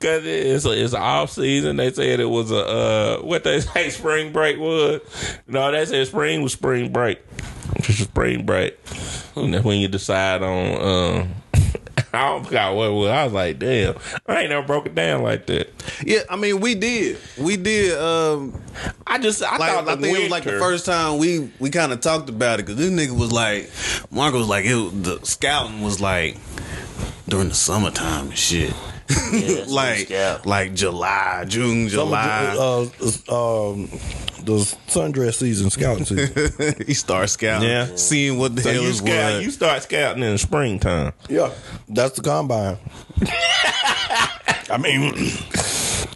Cause 0.00 0.22
it's 0.24 0.64
a, 0.64 0.70
it's 0.82 0.94
off 0.94 1.30
season. 1.32 1.76
They 1.76 1.92
said 1.92 2.20
it 2.20 2.24
was 2.24 2.50
a 2.50 2.66
uh, 2.66 3.18
what 3.18 3.44
they 3.44 3.60
say 3.60 3.90
spring 3.90 4.32
break 4.32 4.58
was. 4.58 5.02
No, 5.46 5.70
they 5.70 5.84
said 5.84 6.06
spring 6.06 6.40
was 6.40 6.54
spring 6.54 6.90
break. 6.90 7.20
Just 7.82 8.04
spring 8.04 8.46
break. 8.46 8.78
And 9.36 9.52
that's 9.52 9.62
when 9.62 9.78
you 9.78 9.88
decide 9.88 10.42
on. 10.42 11.20
Um, 11.20 11.34
I 12.14 12.28
don't 12.28 12.44
forgot 12.44 12.74
what 12.74 12.88
it 12.88 12.92
was. 12.94 13.10
I 13.10 13.24
was 13.24 13.32
like, 13.34 13.58
damn, 13.58 13.94
I 14.26 14.40
ain't 14.40 14.48
never 14.48 14.66
broke 14.66 14.86
it 14.86 14.94
down 14.94 15.22
like 15.22 15.44
that. 15.46 15.70
Yeah, 16.02 16.20
I 16.30 16.36
mean 16.36 16.60
we 16.60 16.74
did. 16.74 17.18
We 17.36 17.58
did 17.58 17.98
um 17.98 18.58
I 19.06 19.18
just 19.18 19.42
I 19.42 19.58
like 19.58 19.70
thought 19.70 19.86
I 19.86 19.96
think 19.96 20.16
it 20.16 20.22
was 20.22 20.30
like 20.30 20.44
the 20.44 20.58
first 20.58 20.86
time 20.86 21.18
we 21.18 21.50
we 21.58 21.68
kind 21.68 21.92
of 21.92 22.00
talked 22.00 22.30
about 22.30 22.58
it 22.58 22.64
because 22.64 22.76
this 22.76 22.90
nigga 22.90 23.14
was 23.14 23.32
like, 23.32 23.70
Marco 24.10 24.38
was 24.38 24.48
like, 24.48 24.64
it 24.64 24.74
was, 24.74 25.02
the 25.02 25.20
scouting 25.26 25.82
was 25.82 26.00
like 26.00 26.38
during 27.28 27.48
the 27.48 27.54
summertime 27.54 28.28
and 28.28 28.38
shit. 28.38 28.74
Yeah, 29.32 29.64
like 29.68 30.10
like 30.46 30.74
July, 30.74 31.44
June, 31.48 31.88
July. 31.88 32.54
of 32.58 32.96
the, 32.98 33.32
uh, 33.32 33.70
um, 33.72 33.86
the 34.44 34.56
sundress 34.88 35.34
season, 35.34 35.70
scouting 35.70 36.04
season. 36.04 36.74
he 36.86 36.94
starts 36.94 37.32
scouting, 37.32 37.68
Yeah. 37.68 37.94
seeing 37.96 38.38
what 38.38 38.56
the 38.56 38.62
So 38.62 38.72
hell 38.72 38.82
you 38.82 38.88
is 38.88 38.98
scout, 38.98 39.32
what. 39.34 39.42
you 39.42 39.50
start 39.50 39.82
scouting 39.82 40.22
in 40.22 40.32
the 40.32 40.38
springtime. 40.38 41.12
yeah, 41.28 41.50
that's 41.88 42.16
the 42.16 42.22
combine. 42.22 42.78
I 44.70 44.78
mean, 44.78 45.12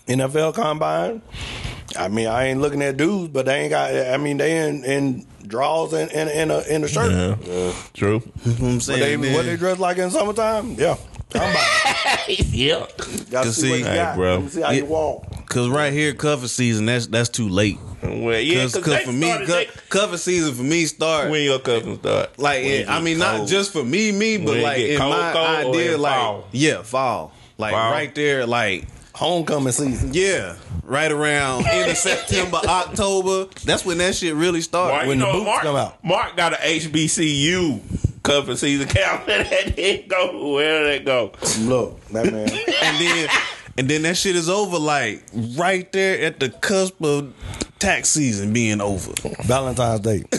NFL 0.07 0.55
combine. 0.55 1.23
I 1.97 2.09
mean, 2.09 2.27
I 2.27 2.47
ain't 2.47 2.61
looking 2.61 2.83
at 2.83 2.97
dudes, 2.97 3.33
but 3.33 3.47
they 3.47 3.61
ain't 3.63 3.71
got. 3.71 3.91
I 3.95 4.17
mean, 4.17 4.37
they 4.39 4.67
in, 4.69 4.85
in 4.85 5.27
draws 5.47 5.93
and 5.93 6.11
in, 6.11 6.29
in, 6.29 6.51
a 6.51 6.61
in 6.63 6.83
a 6.85 6.89
shirt. 6.89 7.13
Yeah, 7.13 7.73
true. 7.93 8.23
You 8.45 8.53
know 8.53 8.59
what 8.59 8.61
I'm 8.61 8.75
But 8.77 8.83
saying? 8.83 9.21
they, 9.21 9.35
what 9.35 9.45
they 9.47 9.57
dress 9.57 9.79
like 9.79 9.99
in 9.99 10.11
summertime? 10.11 10.75
Yeah, 10.75 10.97
combine. 10.97 11.14
yeah. 12.29 12.87
Gotta 13.31 13.47
Cause 13.49 13.57
see, 13.57 13.71
what 13.71 13.75
see- 13.77 13.79
you 13.81 13.85
Hey, 13.85 13.95
got. 13.97 14.17
bro. 14.17 14.35
Let 14.35 14.43
me 14.45 14.49
see 14.49 14.61
how 14.63 14.71
Yeah. 14.71 14.79
you 14.79 14.85
walk. 14.87 15.47
Cause 15.47 15.69
right 15.69 15.93
here, 15.93 16.15
cuffing 16.15 16.49
season. 16.49 16.87
That's 16.87 17.07
that's 17.07 17.29
too 17.29 17.49
late. 17.49 17.79
Well, 18.03 18.39
yeah, 18.41 18.63
Cause, 18.63 18.73
because 18.75 18.95
'cause 18.97 19.05
for 19.05 19.13
me, 19.13 19.33
co- 19.47 19.65
cuffing 19.89 20.19
season 20.19 20.55
for 20.55 20.63
me 20.63 20.85
start 20.87 21.31
when 21.31 21.43
your 21.43 21.59
cousins 21.59 21.99
start. 22.01 22.39
like 22.39 22.65
it 22.65 22.89
I 22.89 22.95
get 22.97 23.03
mean 23.05 23.19
not 23.19 23.37
cold. 23.39 23.49
just 23.49 23.73
for 23.73 23.85
me, 23.85 24.11
me, 24.13 24.37
but 24.39 24.47
When 24.49 24.59
it 24.59 24.63
like 24.63 24.77
get 24.79 24.91
in 24.91 24.99
cold, 24.99 25.11
my 25.17 25.33
cold, 25.33 25.47
or 25.77 25.79
idea, 25.79 25.95
in 25.95 26.01
like 26.01 26.15
fall? 26.21 26.45
yeah, 26.53 26.83
fall, 26.83 27.33
like 27.59 27.73
Fall? 27.73 27.91
right 27.93 28.15
there, 28.15 28.47
like 28.47 28.85
Homecoming 29.15 29.73
season. 29.73 30.11
yeah, 30.13 30.57
right 30.83 31.13
around 31.13 31.67
end 31.71 31.91
of 31.91 31.97
September, 31.97 32.57
October. 32.65 33.47
That's 33.65 33.85
when 33.85 33.99
that 33.99 34.15
shit 34.17 34.35
really 34.35 34.61
starts. 34.61 34.93
Mark, 34.93 35.07
when 35.07 35.19
you 35.21 35.25
the 35.27 35.33
know, 35.33 35.39
boots 35.39 35.47
Mark, 35.47 35.63
come 35.63 35.77
out. 35.77 36.05
Mark 36.05 36.37
got 36.37 36.53
a 36.55 36.57
HBCU 36.57 37.81
cuffing 38.25 38.57
season 38.57 38.89
calendar 38.89 39.45
that 39.45 39.77
didn't 39.77 40.09
go 40.09 40.55
where 40.55 40.83
did 40.83 41.01
that 41.01 41.05
go. 41.05 41.33
Look, 41.61 42.05
that 42.09 42.33
man. 42.33 42.49
and 42.83 42.99
then 42.99 43.29
and 43.77 43.89
then 43.89 44.03
that 44.03 44.17
shit 44.17 44.35
is 44.35 44.49
over, 44.49 44.79
like 44.79 45.23
right 45.57 45.91
there 45.93 46.25
at 46.25 46.41
the 46.41 46.49
cusp 46.49 47.01
of 47.03 47.33
tax 47.79 48.09
season 48.09 48.53
being 48.53 48.81
over. 48.81 49.13
Valentine's 49.43 50.01
Day. 50.01 50.25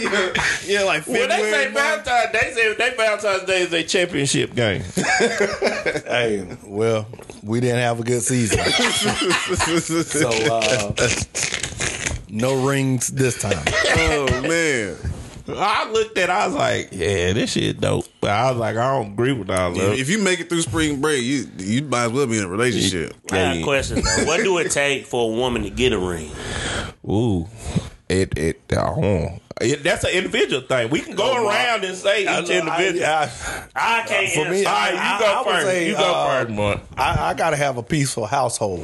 yeah, 0.00 0.32
yeah, 0.64 0.82
like 0.82 1.06
Well, 1.06 1.28
they 1.28 1.36
say 1.36 1.64
February. 1.64 1.72
March. 1.72 2.04
Valentine's. 2.04 2.32
They 2.32 2.52
say 2.52 2.74
they 2.74 2.96
Valentine's 2.96 3.44
Day 3.44 3.62
is 3.62 3.72
a 3.72 3.82
championship 3.84 4.54
game. 4.54 4.82
hey, 4.96 6.56
well, 6.64 7.06
we 7.42 7.60
didn't 7.60 7.80
have 7.80 8.00
a 8.00 8.02
good 8.02 8.22
season. 8.22 8.58
so, 10.02 10.30
uh, 10.30 10.92
no 12.30 12.66
rings 12.66 13.08
this 13.08 13.40
time. 13.40 13.62
oh 13.96 14.42
man. 14.48 14.96
I 15.58 15.90
looked 15.90 16.18
at. 16.18 16.30
I 16.30 16.46
was 16.46 16.54
like, 16.56 16.88
yeah, 16.92 17.32
this 17.32 17.52
shit 17.52 17.80
dope. 17.80 18.06
But 18.20 18.30
I 18.30 18.50
was 18.50 18.58
like, 18.58 18.76
I 18.76 18.98
don't 18.98 19.12
agree 19.12 19.32
with 19.32 19.50
all 19.50 19.72
of 19.72 19.76
it. 19.76 19.98
If 19.98 20.08
you 20.08 20.18
make 20.18 20.40
it 20.40 20.48
through 20.48 20.62
spring 20.62 21.00
break, 21.00 21.22
you 21.22 21.46
you 21.58 21.82
might 21.82 22.04
as 22.04 22.12
well 22.12 22.26
be 22.26 22.38
in 22.38 22.44
a 22.44 22.48
relationship. 22.48 23.14
I 23.30 23.36
got 23.36 23.56
a 23.56 23.62
question 23.62 23.96
though. 24.02 24.24
What 24.24 24.38
do 24.42 24.58
it 24.58 24.70
take 24.70 25.06
for 25.06 25.32
a 25.32 25.36
woman 25.36 25.62
to 25.62 25.70
get 25.70 25.92
a 25.92 25.98
ring? 25.98 26.30
Ooh, 27.08 27.48
it 28.12 28.38
it. 28.38 28.60
Oh. 28.76 29.38
It, 29.60 29.82
that's 29.84 30.02
an 30.02 30.10
individual 30.10 30.62
thing. 30.62 30.90
We 30.90 31.00
can 31.00 31.14
go 31.14 31.46
around 31.46 31.84
and 31.84 31.94
say 31.94 32.22
each 32.22 32.50
individual. 32.50 33.04
I, 33.04 33.30
I 33.76 34.02
can't 34.06 34.32
For 34.32 34.50
me, 34.50 34.64
answer. 34.64 34.68
All 34.68 34.74
right, 34.74 34.94
I- 34.94 35.12
you 35.14 35.20
go 35.20 35.26
I 35.26 35.36
would 35.38 35.52
first. 35.54 35.66
say, 35.66 35.88
you 35.88 35.94
go 35.94 36.12
uh, 36.14 36.26
first, 36.44 36.50
Mark. 36.56 36.80
I, 36.96 37.30
I 37.30 37.34
gotta 37.34 37.56
have 37.56 37.76
a 37.76 37.82
peaceful 37.82 38.26
household. 38.26 38.80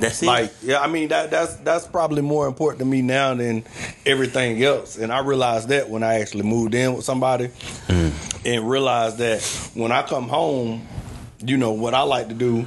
That's 0.00 0.22
it. 0.22 0.26
Like, 0.26 0.52
yeah, 0.62 0.80
I 0.80 0.88
mean 0.88 1.08
that 1.08 1.30
that's 1.30 1.54
that's 1.56 1.86
probably 1.86 2.20
more 2.22 2.46
important 2.48 2.80
to 2.80 2.84
me 2.84 3.00
now 3.02 3.34
than 3.34 3.64
everything 4.04 4.62
else. 4.62 4.98
And 4.98 5.12
I 5.12 5.20
realized 5.20 5.68
that 5.68 5.88
when 5.88 6.02
I 6.02 6.16
actually 6.20 6.42
moved 6.42 6.74
in 6.74 6.94
with 6.96 7.04
somebody, 7.04 7.50
and 7.88 8.68
realized 8.68 9.18
that 9.18 9.42
when 9.74 9.90
I 9.92 10.02
come 10.02 10.28
home, 10.28 10.86
you 11.46 11.56
know 11.56 11.72
what 11.72 11.94
I 11.94 12.02
like 12.02 12.28
to 12.28 12.34
do. 12.34 12.66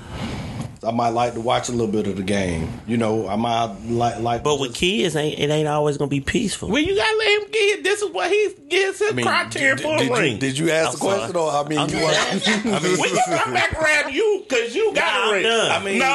I 0.88 0.92
might 0.92 1.10
like 1.10 1.34
to 1.34 1.42
watch 1.42 1.68
a 1.68 1.74
little 1.74 1.88
bit 1.92 2.08
of 2.08 2.16
the 2.16 2.24
game. 2.24 2.70
You 2.88 2.96
know, 2.96 3.28
I 3.28 3.36
might 3.36 3.76
like 3.88 4.20
like. 4.22 4.44
but 4.44 4.58
with 4.60 4.74
kids, 4.74 5.16
ain't 5.18 5.38
it 5.38 5.50
ain't 5.50 5.68
always 5.68 5.98
gonna 5.98 6.08
be 6.08 6.22
peaceful. 6.22 6.70
Well, 6.70 6.82
you 6.82 6.96
gotta 6.96 7.18
let 7.18 7.42
him 7.44 7.52
get. 7.52 7.84
This 7.84 8.02
is 8.02 8.10
what 8.12 8.32
he 8.32 8.54
gets 8.70 9.00
his 9.00 9.12
I 9.12 9.16
mean, 9.16 9.26
criteria 9.26 9.76
did, 9.76 9.84
for 9.84 9.98
did, 9.98 10.10
a 10.12 10.14
you, 10.16 10.20
ring. 10.20 10.40
did 10.40 10.58
you 10.58 10.72
ask 10.72 10.88
I'm 10.88 10.94
the 10.94 10.98
question 11.00 11.34
sorry. 11.34 11.46
or 11.46 11.66
I 11.66 11.68
mean 11.68 11.80
I'm 11.80 11.90
you? 11.90 12.00
just 12.00 12.48
I 12.66 12.80
mean, 12.80 12.98
when 13.00 13.10
you 13.10 13.22
come 13.28 13.54
back 13.54 13.74
around, 13.74 14.14
you 14.14 14.46
because 14.48 14.74
you 14.76 14.94
got 14.94 15.14
Nah, 15.14 15.20
a 15.20 15.28
I'm 15.28 15.34
ring. 15.34 15.44
done. 15.44 15.72
I 15.72 15.84
mean, 15.84 16.00
no, 16.00 16.06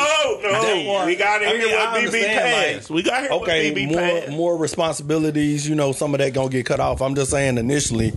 that 0.42 0.52
no, 0.52 0.92
part- 0.94 1.06
we 1.06 1.16
got 1.16 1.38
to 1.38 1.46
I 1.46 1.48
hear 1.56 1.58
mean, 1.66 1.74
I 1.74 1.84
what 1.84 1.94
BB 1.94 2.06
understand, 2.06 2.76
like, 2.80 2.90
we 2.90 3.02
got 3.02 3.16
to 3.16 3.22
hear 3.24 3.30
okay, 3.42 3.70
what 3.72 3.78
BB 3.78 3.88
more 3.90 4.00
passed. 4.00 4.30
more 4.30 4.56
responsibilities. 4.56 5.68
You 5.68 5.74
know, 5.74 5.92
some 5.92 6.14
of 6.14 6.18
that 6.18 6.32
gonna 6.32 6.48
get 6.48 6.64
cut 6.66 6.80
off. 6.80 7.02
I'm 7.02 7.14
just 7.14 7.30
saying 7.30 7.58
initially, 7.58 8.12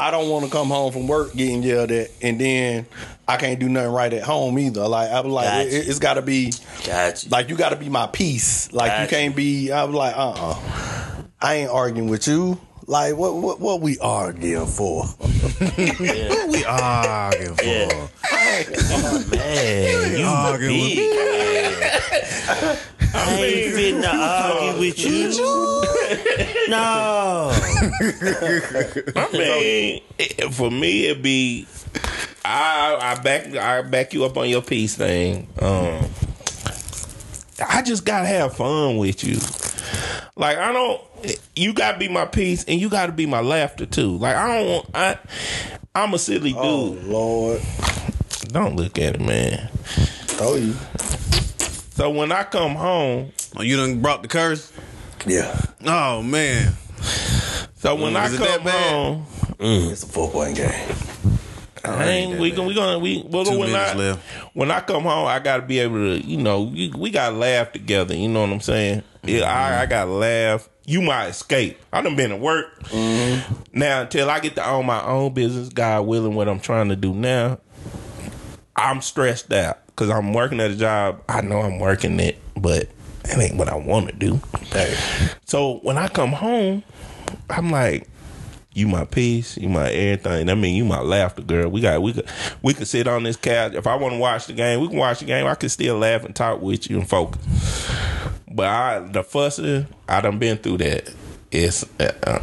I 0.00 0.10
don't 0.10 0.30
want 0.30 0.46
to 0.46 0.50
come 0.50 0.68
home 0.68 0.92
from 0.92 1.06
work 1.06 1.34
getting 1.34 1.62
yelled 1.62 1.90
at, 1.90 2.10
and 2.22 2.40
then 2.40 2.86
I 3.28 3.36
can't 3.36 3.60
do 3.60 3.68
nothing 3.68 3.92
right 3.92 4.10
at 4.12 4.22
home 4.22 4.58
either. 4.58 4.88
Like 4.88 5.10
I'm 5.10 5.28
like, 5.28 5.44
Gotcha. 5.44 5.76
it, 5.76 5.88
it's 5.88 5.98
got 5.98 6.14
to 6.14 6.22
be 6.22 6.54
Gotcha. 6.86 7.28
like 7.28 7.50
you 7.50 7.56
got 7.56 7.68
to 7.68 7.76
be 7.76 7.90
my 7.90 8.06
peace. 8.06 8.72
Like 8.72 9.02
you 9.02 9.08
can't 9.14 9.36
be. 9.36 9.70
I'm 9.70 9.92
like, 9.92 10.16
uh, 10.16 10.32
uh 10.34 11.22
I 11.42 11.54
ain't 11.56 11.70
arguing 11.70 12.08
with 12.08 12.26
you. 12.26 12.58
Like 12.86 13.14
what 13.14 13.34
what 13.36 13.60
what 13.60 13.82
we 13.82 13.98
arguing 13.98 14.66
for? 14.66 15.04
Yeah. 16.00 16.46
we 16.46 16.64
arguing 16.64 17.54
for? 17.56 17.64
Yeah. 17.64 18.08
Man, 19.30 20.18
you 20.18 20.24
arguing 20.24 20.80
with 20.80 20.96
big, 20.96 21.14
man. 21.14 22.78
I 23.14 23.34
ain't 23.40 23.74
finna 23.74 24.12
argue 24.12 24.80
with 24.80 24.98
you. 25.04 25.76
No. 26.70 27.50
I 29.16 29.28
mean, 29.32 30.02
it- 30.18 30.52
for 30.54 30.70
me, 30.70 31.06
it'd 31.06 31.22
be 31.22 31.66
I 32.44 32.96
I 33.00 33.20
back 33.22 33.54
I 33.56 33.82
back 33.82 34.12
you 34.14 34.24
up 34.24 34.36
on 34.36 34.48
your 34.48 34.62
piece 34.62 34.94
thing. 34.96 35.48
Um, 35.60 36.04
I 37.68 37.82
just 37.82 38.04
gotta 38.04 38.26
have 38.26 38.56
fun 38.56 38.98
with 38.98 39.24
you. 39.24 39.38
Like 40.36 40.58
I 40.58 40.72
don't. 40.72 41.00
You 41.56 41.72
gotta 41.72 41.98
be 41.98 42.08
my 42.08 42.24
piece, 42.24 42.64
and 42.64 42.80
you 42.80 42.88
gotta 42.88 43.12
be 43.12 43.26
my 43.26 43.40
laughter 43.40 43.84
too. 43.86 44.16
Like 44.18 44.36
I 44.36 44.46
don't. 44.58 44.68
want 44.68 44.90
I 44.94 45.18
I'm 45.94 46.14
a 46.14 46.18
silly 46.18 46.50
dude. 46.52 46.60
Oh 46.62 46.96
Lord, 47.02 47.60
Don't 48.48 48.76
look 48.76 48.96
at 48.98 49.16
it, 49.16 49.20
man. 49.20 49.68
told 50.28 50.60
you. 50.60 50.74
So 52.00 52.08
when 52.08 52.32
I 52.32 52.44
come 52.44 52.76
home, 52.76 53.30
Oh, 53.54 53.60
you 53.60 53.76
done 53.76 54.00
brought 54.00 54.22
the 54.22 54.28
curse? 54.28 54.72
Yeah, 55.26 55.54
Oh 55.84 56.22
man. 56.22 56.72
so 57.74 57.90
oh, 57.90 57.94
when 57.96 58.16
I 58.16 58.24
is 58.24 58.38
that 58.38 58.48
come 58.56 58.64
bad? 58.64 58.90
home, 58.90 59.26
mm. 59.58 59.90
it's 59.92 60.02
a 60.02 60.06
four 60.06 60.30
point 60.30 60.56
game. 60.56 60.96
I 61.84 62.08
ain't, 62.08 62.40
we 62.40 62.52
gonna 62.52 62.68
we 62.68 62.74
gonna 62.74 62.98
we 62.98 63.22
well, 63.28 63.44
Two 63.44 63.58
when 63.58 63.72
minutes 63.72 63.90
I 63.90 63.94
left. 63.96 64.22
when 64.54 64.70
I 64.70 64.80
come 64.80 65.02
home, 65.02 65.26
I 65.26 65.40
gotta 65.40 65.60
be 65.60 65.78
able 65.80 65.96
to 65.96 66.26
you 66.26 66.38
know 66.38 66.62
we, 66.62 66.90
we 66.96 67.10
gotta 67.10 67.36
laugh 67.36 67.72
together. 67.72 68.16
You 68.16 68.28
know 68.30 68.40
what 68.40 68.50
I'm 68.50 68.60
saying? 68.62 69.02
Yeah, 69.22 69.40
mm-hmm. 69.40 69.74
I, 69.74 69.82
I 69.82 69.84
gotta 69.84 70.10
laugh. 70.10 70.70
You 70.86 71.02
might 71.02 71.26
escape. 71.26 71.78
I 71.92 72.00
done 72.00 72.16
been 72.16 72.32
at 72.32 72.40
work 72.40 72.82
mm-hmm. 72.84 73.62
now 73.78 74.00
until 74.00 74.30
I 74.30 74.40
get 74.40 74.54
to 74.54 74.66
own 74.66 74.86
my 74.86 75.04
own 75.04 75.34
business. 75.34 75.68
God 75.68 76.06
willing, 76.06 76.34
what 76.34 76.48
I'm 76.48 76.60
trying 76.60 76.88
to 76.88 76.96
do 76.96 77.12
now, 77.12 77.58
I'm 78.74 79.02
stressed 79.02 79.52
out 79.52 79.80
because 80.00 80.16
I'm 80.16 80.32
working 80.32 80.60
at 80.60 80.70
a 80.70 80.76
job. 80.76 81.22
I 81.28 81.42
know 81.42 81.60
I'm 81.60 81.78
working 81.78 82.18
it, 82.20 82.38
but 82.56 82.88
that 83.24 83.38
ain't 83.38 83.56
what 83.56 83.68
I 83.68 83.76
want 83.76 84.08
to 84.08 84.14
do. 84.14 84.40
So 85.44 85.80
when 85.82 85.98
I 85.98 86.08
come 86.08 86.32
home, 86.32 86.82
I'm 87.50 87.70
like, 87.70 88.08
you 88.72 88.88
my 88.88 89.04
peace, 89.04 89.58
you 89.58 89.68
my 89.68 89.90
everything. 89.90 90.48
I 90.48 90.54
mean, 90.54 90.74
you 90.74 90.86
my 90.86 91.02
laughter, 91.02 91.42
girl. 91.42 91.68
We 91.68 91.82
got 91.82 92.00
we 92.00 92.14
could 92.14 92.26
we 92.62 92.72
could 92.72 92.88
sit 92.88 93.06
on 93.08 93.24
this 93.24 93.36
couch. 93.36 93.74
If 93.74 93.86
I 93.86 93.94
want 93.96 94.14
to 94.14 94.18
watch 94.18 94.46
the 94.46 94.54
game, 94.54 94.80
we 94.80 94.88
can 94.88 94.96
watch 94.96 95.18
the 95.18 95.26
game. 95.26 95.46
I 95.46 95.54
could 95.54 95.70
still 95.70 95.98
laugh 95.98 96.24
and 96.24 96.34
talk 96.34 96.62
with 96.62 96.88
you 96.88 96.98
and 96.98 97.06
focus. 97.06 97.90
But 98.50 98.68
I 98.68 99.00
the 99.00 99.22
fussing, 99.22 99.86
I 100.08 100.22
done 100.22 100.38
been 100.38 100.56
through 100.56 100.78
that. 100.78 101.14
It's 101.50 101.84
uh, 102.00 102.12
uh, 102.26 102.42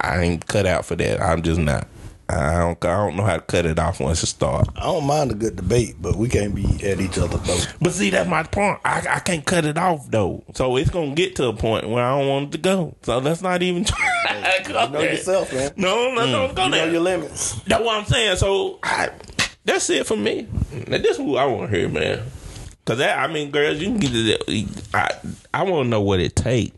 I 0.00 0.20
ain't 0.22 0.46
cut 0.46 0.64
out 0.64 0.86
for 0.86 0.96
that. 0.96 1.20
I'm 1.20 1.42
just 1.42 1.60
not. 1.60 1.88
I 2.28 2.58
don't 2.58 2.84
I 2.84 2.96
don't 2.96 3.16
know 3.16 3.24
how 3.24 3.36
to 3.36 3.42
cut 3.42 3.66
it 3.66 3.78
off 3.78 4.00
once 4.00 4.22
it 4.22 4.26
start. 4.26 4.68
I 4.76 4.84
don't 4.84 5.06
mind 5.06 5.30
a 5.30 5.34
good 5.34 5.54
debate, 5.54 5.94
but 6.00 6.16
we 6.16 6.28
can't 6.28 6.54
be 6.54 6.64
at 6.84 7.00
each 7.00 7.18
other 7.18 7.38
though. 7.38 7.60
But 7.80 7.92
see, 7.92 8.10
that's 8.10 8.28
my 8.28 8.42
point. 8.42 8.80
I, 8.84 9.06
I 9.08 9.20
can't 9.20 9.44
cut 9.44 9.64
it 9.64 9.78
off 9.78 10.10
though. 10.10 10.42
So 10.54 10.76
it's 10.76 10.90
gonna 10.90 11.14
get 11.14 11.36
to 11.36 11.46
a 11.46 11.52
point 11.52 11.88
where 11.88 12.04
I 12.04 12.18
don't 12.18 12.28
want 12.28 12.46
it 12.46 12.52
to 12.52 12.58
go. 12.58 12.96
So 13.02 13.18
let's 13.18 13.42
not 13.42 13.62
even 13.62 13.84
try. 13.84 14.62
to 14.64 14.68
You 14.68 14.74
know 14.74 14.88
there. 14.88 15.12
yourself, 15.12 15.52
man. 15.52 15.72
No, 15.76 16.12
no, 16.14 16.26
don't 16.26 16.50
mm. 16.50 16.54
go 16.56 16.64
You 16.64 16.70
know 16.70 16.84
your 16.86 17.00
limits. 17.00 17.54
That's 17.62 17.84
what 17.84 17.96
I'm 17.96 18.06
saying. 18.06 18.36
So 18.36 18.80
I, 18.82 19.10
that's 19.64 19.88
it 19.90 20.06
for 20.06 20.16
me. 20.16 20.48
Now, 20.88 20.98
this 20.98 21.12
is 21.12 21.16
who 21.18 21.36
I 21.36 21.44
want 21.46 21.70
to 21.70 21.76
hear, 21.76 21.88
man. 21.88 22.22
Cause 22.84 22.98
that, 22.98 23.18
I 23.18 23.32
mean, 23.32 23.50
girls, 23.50 23.78
you 23.78 23.86
can 23.86 23.98
get 23.98 24.12
it. 24.14 24.68
I, 24.94 25.10
I 25.52 25.64
want 25.64 25.86
to 25.86 25.88
know 25.88 26.00
what 26.00 26.20
it 26.20 26.36
take, 26.36 26.72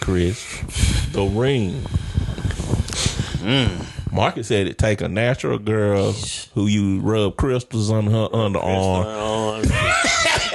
Chris. 0.00 0.60
The 1.12 1.24
ring. 1.24 1.84
Mm. 3.42 4.12
Marcus 4.12 4.48
said 4.48 4.66
it 4.66 4.78
take 4.78 5.00
a 5.00 5.08
natural 5.08 5.58
girl 5.58 6.12
who 6.54 6.66
you 6.66 7.00
rub 7.00 7.36
crystals 7.36 7.90
on 7.90 8.06
her 8.06 8.28
underarm. 8.28 9.64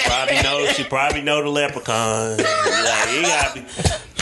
Probably 0.06 0.42
know. 0.42 0.66
She 0.74 0.84
probably 0.84 1.22
know 1.22 1.44
the 1.44 1.50
leprechaun. 1.50 2.38
Like, 2.38 3.14
you 3.14 3.22
gotta 3.24 3.60
be, 3.60 3.66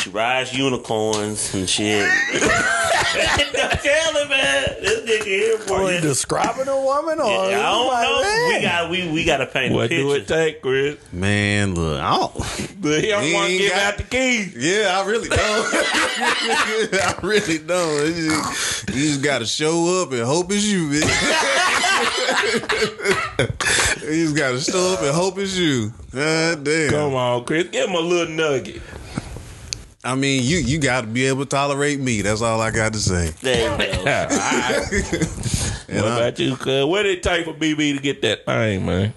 she 0.05 0.11
rides 0.11 0.53
unicorns 0.55 1.51
and 1.55 1.67
shit. 1.67 2.07
Tell 2.35 4.13
him, 4.13 4.29
man. 4.29 4.65
This 4.81 5.01
nigga 5.01 5.23
here, 5.25 5.57
Are 5.75 5.91
you 5.93 5.99
describing 6.01 6.67
a 6.67 6.79
woman 6.79 7.19
or? 7.19 7.25
I 7.25 7.51
don't 7.51 7.87
like, 7.87 8.07
know. 8.07 8.21
man? 8.21 8.47
We 8.55 8.61
got 8.61 8.89
we 8.91 9.11
we 9.11 9.25
got 9.25 9.37
to 9.37 9.47
paint 9.47 9.73
a 9.73 9.75
What 9.75 9.89
do 9.89 10.13
it 10.13 10.27
take, 10.27 10.61
Chris? 10.61 10.97
Man, 11.11 11.73
look, 11.73 11.99
I 11.99 12.17
don't. 12.17 12.33
But 12.81 13.01
he 13.03 13.07
don't 13.09 13.33
want 13.33 13.47
to 13.47 13.53
ain't 13.53 13.61
give 13.61 13.71
got- 13.71 13.81
out 13.93 13.97
the 13.97 14.03
keys. 14.03 14.55
Yeah, 14.55 14.99
I 15.01 15.05
really 15.07 15.29
don't. 15.29 15.39
I 15.39 17.15
really 17.23 17.57
don't. 17.57 18.05
It's 18.05 18.17
just- 18.27 18.89
you 18.95 19.01
just 19.09 19.23
got 19.23 19.39
to 19.39 19.45
show 19.47 20.03
up 20.03 20.11
and 20.11 20.21
hope 20.21 20.51
it's 20.51 20.63
you, 20.63 20.83
man. 20.87 21.01
you 24.03 24.25
just 24.25 24.35
got 24.35 24.51
to 24.51 24.59
show 24.59 24.93
up 24.93 25.01
and 25.01 25.15
hope 25.15 25.37
it's 25.39 25.57
you. 25.57 25.91
God 26.11 26.63
damn. 26.63 26.89
Come 26.91 27.15
on, 27.15 27.43
Chris. 27.45 27.69
Give 27.69 27.89
him 27.89 27.95
a 27.95 27.99
little 27.99 28.33
nugget. 28.35 28.81
I 30.05 30.15
mean, 30.15 30.43
you 30.43 30.57
you 30.57 30.77
got 30.79 31.01
to 31.01 31.07
be 31.07 31.25
able 31.25 31.43
to 31.45 31.49
tolerate 31.49 31.99
me. 31.99 32.21
That's 32.21 32.41
all 32.41 32.61
I 32.61 32.71
got 32.71 32.93
to 32.93 32.99
say. 32.99 33.31
There 33.41 33.71
you 33.71 34.03
go. 34.05 34.05
And 35.87 36.01
what 36.03 36.11
I- 36.13 36.17
about 36.17 36.39
you, 36.39 36.55
cuz? 36.55 36.85
What 36.85 37.03
did 37.03 37.17
it 37.17 37.23
take 37.23 37.45
for 37.45 37.53
BB 37.53 37.95
to 37.97 38.01
get 38.01 38.21
that 38.23 38.45
thing, 38.45 38.85
man? 38.85 39.13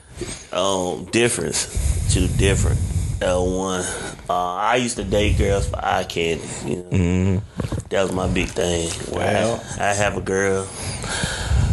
Um, 0.53 1.07
difference. 1.07 2.13
Two 2.13 2.29
different. 2.29 2.79
Uh, 3.23 3.41
one. 3.41 3.85
Uh, 4.29 4.55
I 4.55 4.77
used 4.77 4.97
to 4.97 5.05
date 5.05 5.39
girls 5.39 5.67
for 5.69 5.77
eye 5.83 6.05
candy. 6.05 6.45
You 6.67 6.77
know, 6.77 6.83
Mm-hmm. 6.91 7.87
that 7.89 8.03
was 8.03 8.13
my 8.13 8.27
big 8.29 8.49
thing. 8.49 8.91
Wow. 9.11 9.61
I, 9.79 9.91
I 9.91 9.95
have 9.95 10.17
a 10.17 10.21
girl. 10.21 10.67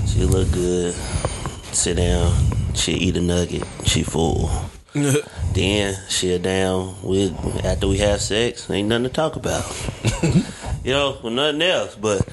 She 0.07 0.21
look 0.23 0.49
good. 0.51 0.93
Sit 1.73 1.97
down. 1.97 2.33
She 2.73 2.93
eat 2.93 3.17
a 3.17 3.21
nugget. 3.21 3.63
She 3.85 4.01
full. 4.03 4.49
then 5.53 5.97
she'll 6.07 6.39
down 6.39 6.95
with 7.03 7.34
after 7.65 7.88
we 7.88 7.97
have 7.97 8.22
sex. 8.22 8.69
Ain't 8.69 8.88
nothing 8.88 9.03
to 9.03 9.09
talk 9.09 9.35
about. 9.35 9.65
you 10.84 10.93
know, 10.93 11.17
with 11.22 11.34
nothing 11.34 11.61
else, 11.61 11.95
but 11.95 12.26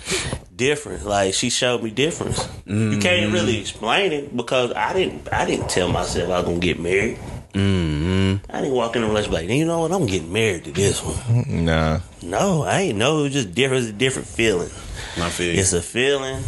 different. 0.54 1.04
Like 1.04 1.34
she 1.34 1.50
showed 1.50 1.82
me 1.82 1.90
difference. 1.90 2.48
You 2.66 2.98
can't 2.98 3.32
really 3.32 3.60
explain 3.60 4.12
it 4.12 4.36
because 4.36 4.72
I 4.72 4.92
didn't. 4.92 5.32
I 5.32 5.44
didn't 5.44 5.70
tell 5.70 5.88
myself 5.88 6.30
I 6.30 6.38
was 6.38 6.44
gonna 6.44 6.60
get 6.60 6.78
married. 6.78 7.18
Mm-hmm. 7.52 8.50
I 8.50 8.60
didn't 8.60 8.74
walk 8.74 8.94
in 8.96 9.02
the 9.02 9.08
relationship 9.08 9.40
like, 9.42 9.50
you 9.50 9.64
know 9.66 9.80
what? 9.80 9.92
I'm 9.92 10.06
getting 10.06 10.32
married 10.32 10.64
to 10.64 10.70
this 10.72 11.02
one. 11.02 11.64
Nah. 11.64 12.00
No, 12.22 12.62
I 12.62 12.80
ain't 12.80 12.98
know. 12.98 13.20
It 13.20 13.22
was 13.22 13.32
just 13.32 13.54
different. 13.54 13.82
It's 13.82 13.92
a 13.92 13.98
different 13.98 14.28
feeling. 14.28 14.70
I 15.18 15.28
feel. 15.30 15.58
It's 15.58 15.72
a 15.72 15.82
feeling. 15.82 16.42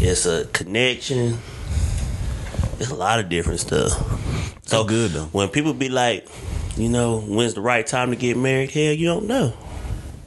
It's 0.00 0.26
a 0.26 0.46
connection. 0.46 1.38
It's 2.80 2.90
a 2.90 2.94
lot 2.94 3.20
of 3.20 3.28
different 3.28 3.60
stuff. 3.60 3.92
So 4.66 4.84
good, 4.84 5.10
though. 5.10 5.26
When 5.26 5.48
people 5.48 5.74
be 5.74 5.90
like, 5.90 6.26
you 6.76 6.88
know, 6.88 7.20
when's 7.20 7.52
the 7.54 7.60
right 7.60 7.86
time 7.86 8.10
to 8.10 8.16
get 8.16 8.36
married? 8.38 8.70
Hell, 8.70 8.94
you 8.94 9.06
don't 9.06 9.26
know. 9.26 9.52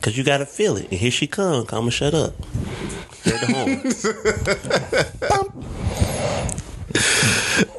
Cause 0.02 0.16
you 0.18 0.24
gotta 0.24 0.46
feel 0.46 0.78
it. 0.78 0.92
And 0.92 1.00
here 1.00 1.12
she 1.12 1.28
come. 1.28 1.66
I'ma 1.72 1.90
shut 1.90 2.14
up. 2.14 2.36
Hear 3.24 3.38
the 3.40 3.48
horn. 5.34 5.64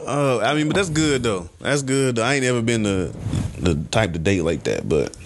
Oh, 0.07 0.41
I 0.41 0.55
mean, 0.55 0.69
but 0.69 0.77
that's 0.77 0.91
good 0.91 1.23
though. 1.23 1.49
That's 1.61 1.83
good. 1.83 2.17
Though. 2.17 2.25
I 2.25 2.35
ain't 2.35 2.45
ever 2.45 2.63
been 2.63 2.83
the 2.83 3.15
the 3.59 3.75
type 3.91 4.13
to 4.13 4.19
date 4.19 4.43
like 4.43 4.65
that. 4.65 4.89
But 4.89 5.17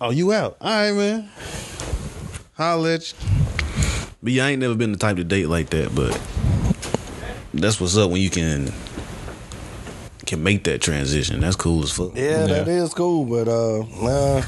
oh, 0.00 0.10
you 0.10 0.32
out? 0.32 0.56
All 0.60 0.70
right, 0.70 0.92
man. 0.92 1.28
Holla 2.54 2.94
at 2.94 3.12
you. 3.12 3.18
But 4.22 4.32
yeah, 4.32 4.46
I 4.46 4.50
ain't 4.50 4.60
never 4.60 4.74
been 4.74 4.92
the 4.92 4.98
type 4.98 5.16
to 5.16 5.24
date 5.24 5.48
like 5.48 5.70
that. 5.70 5.94
But 5.94 6.18
that's 7.54 7.80
what's 7.80 7.96
up 7.96 8.10
when 8.10 8.20
you 8.20 8.30
can 8.30 8.72
can 10.26 10.42
make 10.42 10.64
that 10.64 10.80
transition. 10.80 11.40
That's 11.40 11.56
cool 11.56 11.82
as 11.82 11.92
fuck. 11.92 12.12
Yeah, 12.14 12.46
that 12.46 12.68
is 12.68 12.94
cool, 12.94 13.24
but 13.24 13.48
uh, 13.48 13.84
nah, 14.02 14.42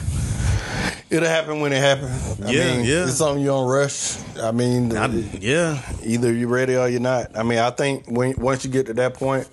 it'll 1.11 1.29
happen 1.29 1.61
when 1.61 1.73
it 1.73 1.81
happens. 1.81 2.41
I 2.41 2.51
Yeah, 2.51 2.77
mean, 2.77 2.85
yeah. 2.87 3.05
It's 3.07 3.17
something 3.17 3.41
you 3.41 3.49
don't 3.49 3.69
rush. 3.69 4.17
I 4.39 4.53
mean, 4.53 4.97
I, 4.97 5.07
yeah, 5.39 5.83
either 6.03 6.33
you're 6.33 6.49
ready 6.49 6.77
or 6.77 6.89
you're 6.89 7.01
not. 7.01 7.37
I 7.37 7.43
mean, 7.43 7.59
I 7.59 7.71
think 7.71 8.05
when 8.07 8.35
once 8.39 8.65
you 8.65 8.71
get 8.71 8.87
to 8.87 8.95
that 8.95 9.15
point, 9.15 9.47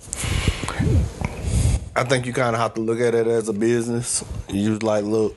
I 1.95 2.03
think 2.05 2.25
you 2.25 2.33
kind 2.33 2.55
of 2.55 2.61
have 2.61 2.75
to 2.75 2.81
look 2.81 2.99
at 2.99 3.13
it 3.15 3.27
as 3.27 3.49
a 3.49 3.53
business. 3.53 4.23
You 4.49 4.69
just 4.69 4.83
like, 4.83 5.03
look, 5.03 5.35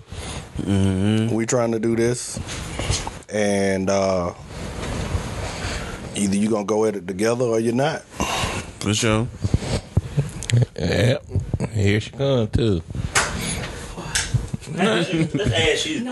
we 0.65 1.47
trying 1.47 1.73
to 1.73 1.81
do 1.81 1.97
this, 1.97 2.39
and 3.29 3.91
uh, 3.91 4.33
either 6.17 6.37
you're 6.37 6.51
gonna 6.51 6.65
go 6.65 6.85
at 6.85 6.97
it 6.97 7.07
together 7.07 7.45
or 7.45 7.61
you're 7.61 7.75
not. 7.75 8.03
for 8.81 8.95
sure. 8.95 9.29
Yeah. 10.79 11.19
Here 11.73 12.01
she 12.01 12.11
come 12.11 12.49
too. 12.49 12.83
Let's 14.75 15.11
ask 15.11 15.87
you. 15.87 16.05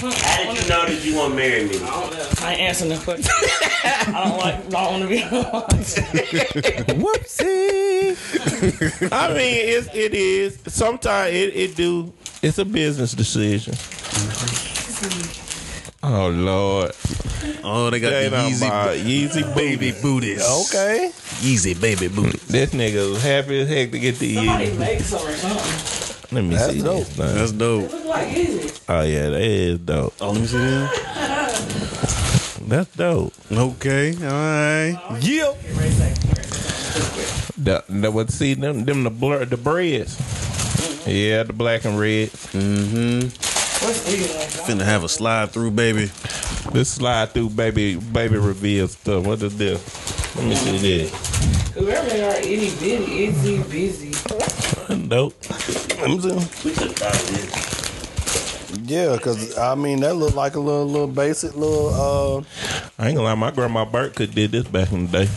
How 0.00 0.52
did 0.54 0.62
you 0.62 0.68
know 0.68 0.86
that 0.86 1.00
you 1.04 1.14
want 1.16 1.32
to 1.32 1.36
marry 1.36 1.64
me? 1.64 1.78
I 2.42 2.52
ain't 2.52 2.60
answering 2.62 2.90
that 2.90 3.00
question. 3.02 3.30
I 3.84 4.24
don't 4.28 4.38
like. 4.38 4.54
I 4.54 4.68
don't 4.70 4.92
want 4.92 5.02
to 5.02 5.08
be. 5.08 5.20
Whoopsie. 7.02 8.16
I 9.12 9.28
mean, 9.28 9.68
it's, 9.68 9.88
it 9.94 10.14
is. 10.14 10.58
Sometimes 10.68 11.34
it, 11.34 11.54
it 11.54 11.76
do. 11.76 12.12
It's 12.42 12.58
a 12.58 12.64
business 12.64 13.12
decision. 13.12 13.74
Oh 16.02 16.28
Lord, 16.28 16.92
Oh, 17.62 17.90
they 17.90 18.00
got 18.00 18.10
they 18.10 18.28
the 18.28 18.36
Yeezy, 18.36 18.68
Yeezy 19.28 19.54
baby 19.54 19.92
booties. 20.02 20.42
Okay. 20.42 21.10
Yeezy 21.40 21.80
baby 21.80 22.08
booties. 22.08 22.42
This 22.46 22.70
nigga 22.70 23.10
was 23.12 23.22
happy 23.22 23.60
as 23.60 23.68
heck 23.68 23.90
to 23.92 23.98
get 23.98 24.16
the 24.16 24.34
Somebody 24.36 24.66
Yeezy. 24.66 24.78
makes 24.78 25.06
some 25.06 25.26
or 25.26 25.32
something. 25.32 26.34
Let 26.36 26.44
me 26.44 26.54
That's 26.54 26.72
see 26.72 26.80
dope. 26.82 27.06
this. 27.06 27.16
thing. 27.16 27.34
That's 27.34 27.52
dope. 27.52 27.90
Look 27.92 28.04
like 28.06 28.36
easy. 28.36 28.80
Oh 28.88 29.02
yeah, 29.02 29.28
that 29.30 29.40
is 29.40 29.78
dope. 29.80 30.14
Oh, 30.20 30.30
let 30.30 30.40
me 30.40 30.46
see 30.46 30.58
them. 30.58 30.88
That's 32.68 32.94
dope. 32.96 33.32
Okay, 33.50 34.14
all 34.14 34.22
right. 34.30 35.18
Yeah. 35.20 35.54
The, 37.62 37.84
the 37.88 38.10
what 38.10 38.30
see 38.30 38.54
them 38.54 38.84
them 38.84 39.02
the 39.04 39.10
blur 39.10 39.44
the 39.44 39.56
breads. 39.56 40.16
Mm-hmm. 40.16 41.10
Yeah, 41.10 41.42
the 41.42 41.52
black 41.52 41.84
and 41.84 41.98
red. 41.98 42.30
What's 42.30 42.54
easy 42.54 43.24
like? 43.24 43.49
Finna 43.80 44.84
have 44.84 45.04
a 45.04 45.08
slide 45.08 45.50
through, 45.50 45.70
baby. 45.70 46.10
This 46.72 46.90
slide 46.90 47.30
through 47.30 47.50
baby 47.50 47.96
baby 47.96 48.36
reveal 48.36 48.88
stuff. 48.88 49.24
What 49.24 49.42
is 49.42 49.56
this? 49.56 50.36
Let 50.36 50.46
me 50.46 50.54
see 50.54 50.78
this. 50.78 51.72
Whoever 51.74 52.08
they 52.10 52.22
are, 52.22 52.36
itty 52.36 52.70
bitty, 52.78 53.24
itty 53.24 53.62
busy. 53.64 54.12
Nope. 54.94 55.34
I'm 56.02 56.20
saying. 56.20 56.48
We 56.64 56.72
could 56.72 56.94
try 56.94 57.10
this. 57.10 58.80
Yeah, 58.84 59.16
cause 59.18 59.56
I 59.58 59.74
mean 59.74 60.00
that 60.00 60.14
looked 60.14 60.36
like 60.36 60.54
a 60.56 60.60
little 60.60 60.86
little 60.86 61.08
basic 61.08 61.56
little 61.56 61.88
uh 61.88 62.42
I 62.98 63.08
ain't 63.08 63.16
gonna 63.16 63.22
lie, 63.22 63.34
my 63.34 63.50
grandma 63.50 63.84
Burt 63.84 64.14
could 64.14 64.34
did 64.34 64.52
this 64.52 64.66
back 64.68 64.92
in 64.92 65.06
the 65.06 65.24
day. 65.24 65.30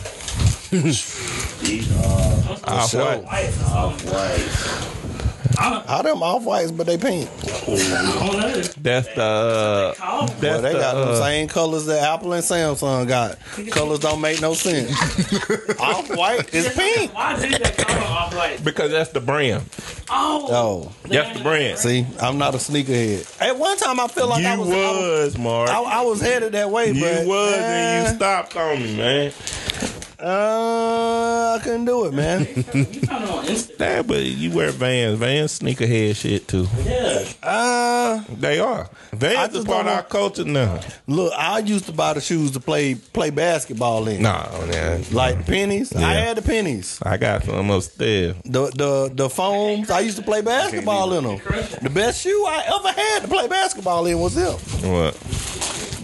These 0.70 1.90
are 1.96 2.58
Off 2.64 2.94
white. 2.94 3.24
White. 3.24 3.62
off 3.70 4.04
white. 4.04 4.93
How 5.58 6.02
them 6.02 6.22
off 6.22 6.44
whites 6.44 6.70
but 6.70 6.86
they 6.86 6.96
pink. 6.98 7.28
I 7.44 7.66
don't 7.66 8.40
know. 8.40 8.60
That's 8.80 9.06
the 9.14 9.22
uh, 9.22 9.94
Call. 9.94 10.26
that's 10.26 10.42
Well, 10.42 10.62
they 10.62 10.72
the, 10.72 10.78
got 10.78 10.94
them 10.94 11.08
uh, 11.08 11.16
same 11.20 11.48
colors 11.48 11.86
that 11.86 12.02
Apple 12.02 12.32
and 12.32 12.42
Samsung 12.42 13.06
got. 13.08 13.38
Colors 13.70 14.00
don't 14.00 14.20
make 14.20 14.40
no 14.40 14.54
sense. 14.54 14.90
off 15.80 16.08
white 16.16 16.52
is 16.54 16.68
pink. 16.74 17.14
Why 17.14 17.36
did 17.40 17.60
they 17.62 17.84
call 17.84 18.02
off 18.04 18.34
white? 18.34 18.62
because 18.64 18.90
that's 18.90 19.10
the 19.10 19.20
brand. 19.20 19.62
Oh. 20.10 20.46
Oh, 20.50 20.92
That's 21.08 21.36
the 21.38 21.42
brand. 21.42 21.78
see, 21.78 22.06
I'm 22.20 22.36
not 22.36 22.54
a 22.54 22.58
sneakerhead. 22.58 23.40
At 23.40 23.58
one 23.58 23.76
time, 23.78 23.98
I 23.98 24.06
feel 24.08 24.28
like 24.28 24.42
you 24.42 24.48
I 24.48 24.56
was, 24.56 24.68
was, 24.68 24.76
I 24.76 24.90
was, 25.24 25.38
Mark. 25.38 25.70
I, 25.70 25.82
I 25.82 26.00
was 26.02 26.20
headed 26.20 26.52
that 26.52 26.70
way, 26.70 26.90
you 26.92 27.00
but 27.00 27.22
you 27.22 27.28
was, 27.28 27.52
uh, 27.54 27.56
and 27.56 28.08
you 28.10 28.16
stopped 28.16 28.54
on 28.56 28.82
me, 28.82 28.96
man. 28.96 29.32
Uh, 30.20 31.58
I 31.58 31.62
couldn't 31.62 31.84
do 31.86 32.06
it, 32.06 32.14
man. 32.14 32.46
You 32.46 32.84
found 32.84 33.24
it 33.24 33.30
on 33.30 33.44
Insta. 33.46 33.78
Nah, 33.96 34.02
but 34.02 34.22
you 34.22 34.50
wear 34.52 34.70
Vans. 34.70 35.18
Vans 35.18 35.58
sneakerhead 35.58 36.16
shit 36.16 36.46
too. 36.48 36.66
Yeah. 36.84 37.24
Uh, 37.42 38.22
They 38.30 38.58
are. 38.60 38.88
Vans 39.12 39.48
is 39.50 39.54
just 39.56 39.66
part 39.66 39.86
of 39.86 39.92
our 39.92 40.02
culture 40.02 40.44
now. 40.44 40.80
look, 41.06 41.32
I 41.36 41.58
used 41.58 41.86
to 41.86 41.92
buy 41.92 42.12
the 42.14 42.20
shoes 42.20 42.52
to 42.52 42.60
play 42.60 42.94
play 42.94 43.30
basketball 43.30 44.06
in. 44.08 44.22
Nah, 44.22 44.46
man. 44.66 45.04
Like 45.12 45.38
the 45.38 45.44
pennies, 45.44 45.94
I 45.94 46.14
had 46.14 46.36
the 46.36 46.42
pennies. 46.42 46.98
I 47.02 47.16
got 47.16 47.44
some 47.44 47.70
upstairs. 47.70 48.36
The 48.44 48.66
the 48.70 49.10
the 49.14 49.28
foams. 49.28 49.90
I 49.90 50.00
used 50.00 50.16
to 50.16 50.22
play 50.22 50.42
basketball 50.42 51.12
in 51.14 51.24
them. 51.24 51.40
The 51.82 51.90
best 51.90 52.22
shoe 52.22 52.44
I 52.46 52.62
ever 52.78 52.92
had 53.00 53.20
to 53.22 53.28
play 53.28 53.48
basketball 53.48 54.06
in 54.06 54.18
was 54.20 54.34
them. 54.34 54.54
What? 54.90 55.14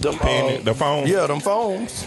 Them 0.00 0.14
Penny, 0.18 0.56
uh, 0.58 0.62
the 0.62 0.74
phone? 0.74 1.06
Yeah, 1.06 1.26
them 1.26 1.40
foams. 1.40 2.04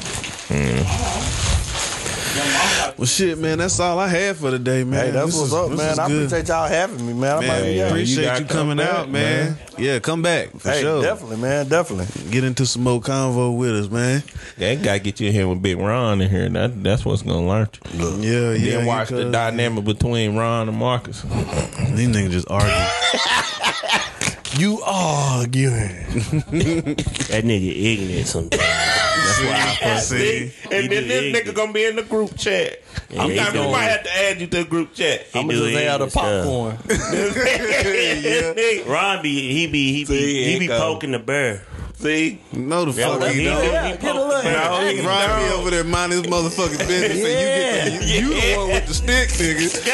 Well, 2.97 3.05
shit, 3.05 3.37
man. 3.37 3.57
That's 3.59 3.79
all 3.79 3.99
I 3.99 4.07
had 4.07 4.35
for 4.37 4.49
today, 4.51 4.83
man. 4.83 5.05
Hey, 5.05 5.11
that's 5.11 5.27
This 5.27 5.35
what's 5.35 5.47
is- 5.47 5.53
up, 5.53 5.71
man. 5.71 5.99
I 5.99 6.07
good. 6.07 6.25
appreciate 6.25 6.47
y'all 6.47 6.67
having 6.67 7.05
me, 7.05 7.13
man. 7.13 7.31
I 7.31 7.35
might 7.39 7.47
Man, 7.47 7.63
be 7.63 7.71
Yeah, 7.73 7.87
appreciate 7.87 8.33
you 8.33 8.39
you, 8.39 8.45
coming 8.45 8.77
come 8.77 8.87
out, 8.87 9.09
man. 9.09 9.45
man. 9.45 9.57
Yeah, 9.77 9.99
come 9.99 10.21
back 10.21 10.49
for 10.59 10.69
Hey, 10.71 10.81
sure. 10.81 11.01
definitely, 11.01 11.37
man, 11.37 11.67
definitely. 11.67 12.31
Get 12.31 12.43
into 12.43 12.65
some 12.65 12.83
more 12.83 13.01
convo 13.01 13.55
with 13.57 13.71
us, 13.75 13.89
man. 13.89 14.23
That 14.57 14.81
gotta 14.83 14.99
get 14.99 15.19
you 15.19 15.27
in 15.27 15.33
here 15.33 15.47
with 15.47 15.61
Big 15.61 15.77
Ron 15.77 16.21
in 16.21 16.29
here. 16.29 16.49
That 16.49 16.83
that's 16.83 17.05
what's 17.05 17.21
gonna 17.23 17.47
learn. 17.47 17.67
You. 17.93 18.09
Yeah, 18.19 18.51
yeah. 18.53 18.77
Then 18.77 18.85
watch 18.85 19.09
the 19.09 19.15
because 19.17 19.31
dynamic 19.31 19.83
between 19.85 20.35
Ron 20.35 20.69
and 20.69 20.77
Marcus. 20.77 21.21
These 21.21 22.07
niggas 22.09 22.31
just 22.31 22.47
argue. 22.49 22.71
You 24.55 24.79
arguing? 24.85 25.87
That 27.33 27.43
nigga 27.43 27.73
ignorant 27.75 28.27
sometimes. 28.27 28.61
That's 29.41 29.79
why 29.79 29.87
I 29.89 29.93
fuck 29.95 30.03
See? 30.03 30.51
And 30.71 30.73
He 30.83 30.87
then 30.87 31.07
this 31.07 31.23
ignorant. 31.23 31.47
nigga 31.47 31.55
gonna 31.55 31.73
be 31.73 31.85
in 31.85 31.95
the 31.95 32.03
group 32.03 32.37
chat. 32.37 32.79
Yeah, 33.09 33.23
I'm 33.23 33.29
he 33.29 33.35
not, 33.37 33.53
we 33.53 33.59
might 33.59 33.83
have 33.83 34.03
to 34.03 34.15
add 34.17 34.41
you 34.41 34.47
to 34.47 34.57
the 34.63 34.65
group 34.69 34.93
chat. 34.93 35.21
He 35.31 35.39
I'm 35.39 35.47
gonna 35.47 35.59
just 35.59 35.73
have 35.83 35.99
the 35.99 36.07
ignorant 36.07 36.13
popcorn. 36.13 36.77
yeah. 38.87 38.91
Ron 38.93 39.21
be 39.21 39.51
he 39.53 39.67
be 39.67 39.93
he 39.93 39.99
be 39.99 40.05
See, 40.05 40.43
he 40.43 40.49
here 40.51 40.59
be 40.59 40.67
poking 40.67 41.11
the 41.11 41.19
bear. 41.19 41.63
See, 42.03 42.37
No, 42.51 42.83
the 42.83 42.91
fuck 42.91 43.21
Yeah, 43.21 43.29
he 43.31 43.39
he 43.39 43.45
don't. 43.45 43.61
do. 43.61 43.67
Yeah, 43.71 43.85
He 43.85 43.91
get 43.93 44.01
poke 44.01 44.11
a 44.11 44.13
little- 44.19 44.35
the 44.37 44.43
bear. 44.43 44.69
no, 44.69 44.87
he 44.87 44.99
Ron 45.07 45.39
be 45.39 45.45
over 45.55 45.69
there 45.69 45.83
minding 45.85 46.21
his 46.23 46.29
motherfucking 46.31 46.85
business. 46.85 47.23
and 47.23 47.23
you, 47.23 47.23
get 47.23 48.01
the, 48.01 48.05
you 48.05 48.27
the 48.29 48.55
one 48.57 48.67
with 48.71 48.85
the 48.87 48.93
stick, 48.93 49.29
nigga. 49.29 49.67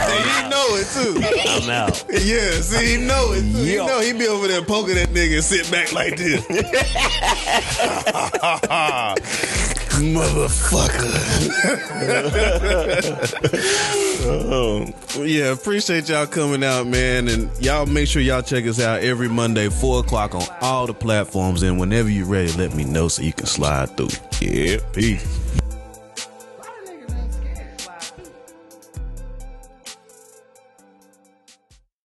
And 0.00 0.24
he 0.24 0.36
know 0.48 0.66
it 0.80 0.86
too. 0.94 1.12
I'm 1.50 1.68
out. 1.70 2.04
Yeah, 2.08 2.60
see, 2.62 2.96
he 2.96 3.02
know 3.04 3.32
it 3.32 3.42
too. 3.52 3.64
He 3.64 3.76
know 3.76 4.00
he 4.00 4.12
be 4.14 4.26
over 4.28 4.48
there 4.48 4.62
poking 4.62 4.94
that 4.94 5.10
nigga 5.10 5.34
and 5.34 5.44
sit 5.44 5.70
back 5.70 5.92
like 5.92 6.16
this. 6.16 6.42
Motherfucker. 10.00 11.10
Oh, 14.22 14.86
yeah, 15.18 15.50
appreciate 15.52 16.08
y'all 16.08 16.26
coming 16.26 16.62
out, 16.62 16.86
man. 16.86 17.26
And 17.28 17.50
y'all 17.58 17.86
make 17.86 18.06
sure 18.06 18.20
y'all 18.20 18.42
check 18.42 18.66
us 18.66 18.78
out 18.78 19.00
every 19.00 19.28
Monday, 19.28 19.68
4 19.70 20.00
o'clock 20.00 20.34
on 20.34 20.42
all 20.60 20.86
the 20.86 20.92
platforms. 20.94 21.62
And 21.62 21.80
whenever 21.80 22.10
you're 22.10 22.26
ready, 22.26 22.52
let 22.52 22.74
me 22.74 22.84
know 22.84 23.08
so 23.08 23.22
you 23.22 23.32
can 23.32 23.46
slide 23.46 23.96
through. 23.96 24.08
Yeah, 24.40 24.78
peace. 24.92 25.24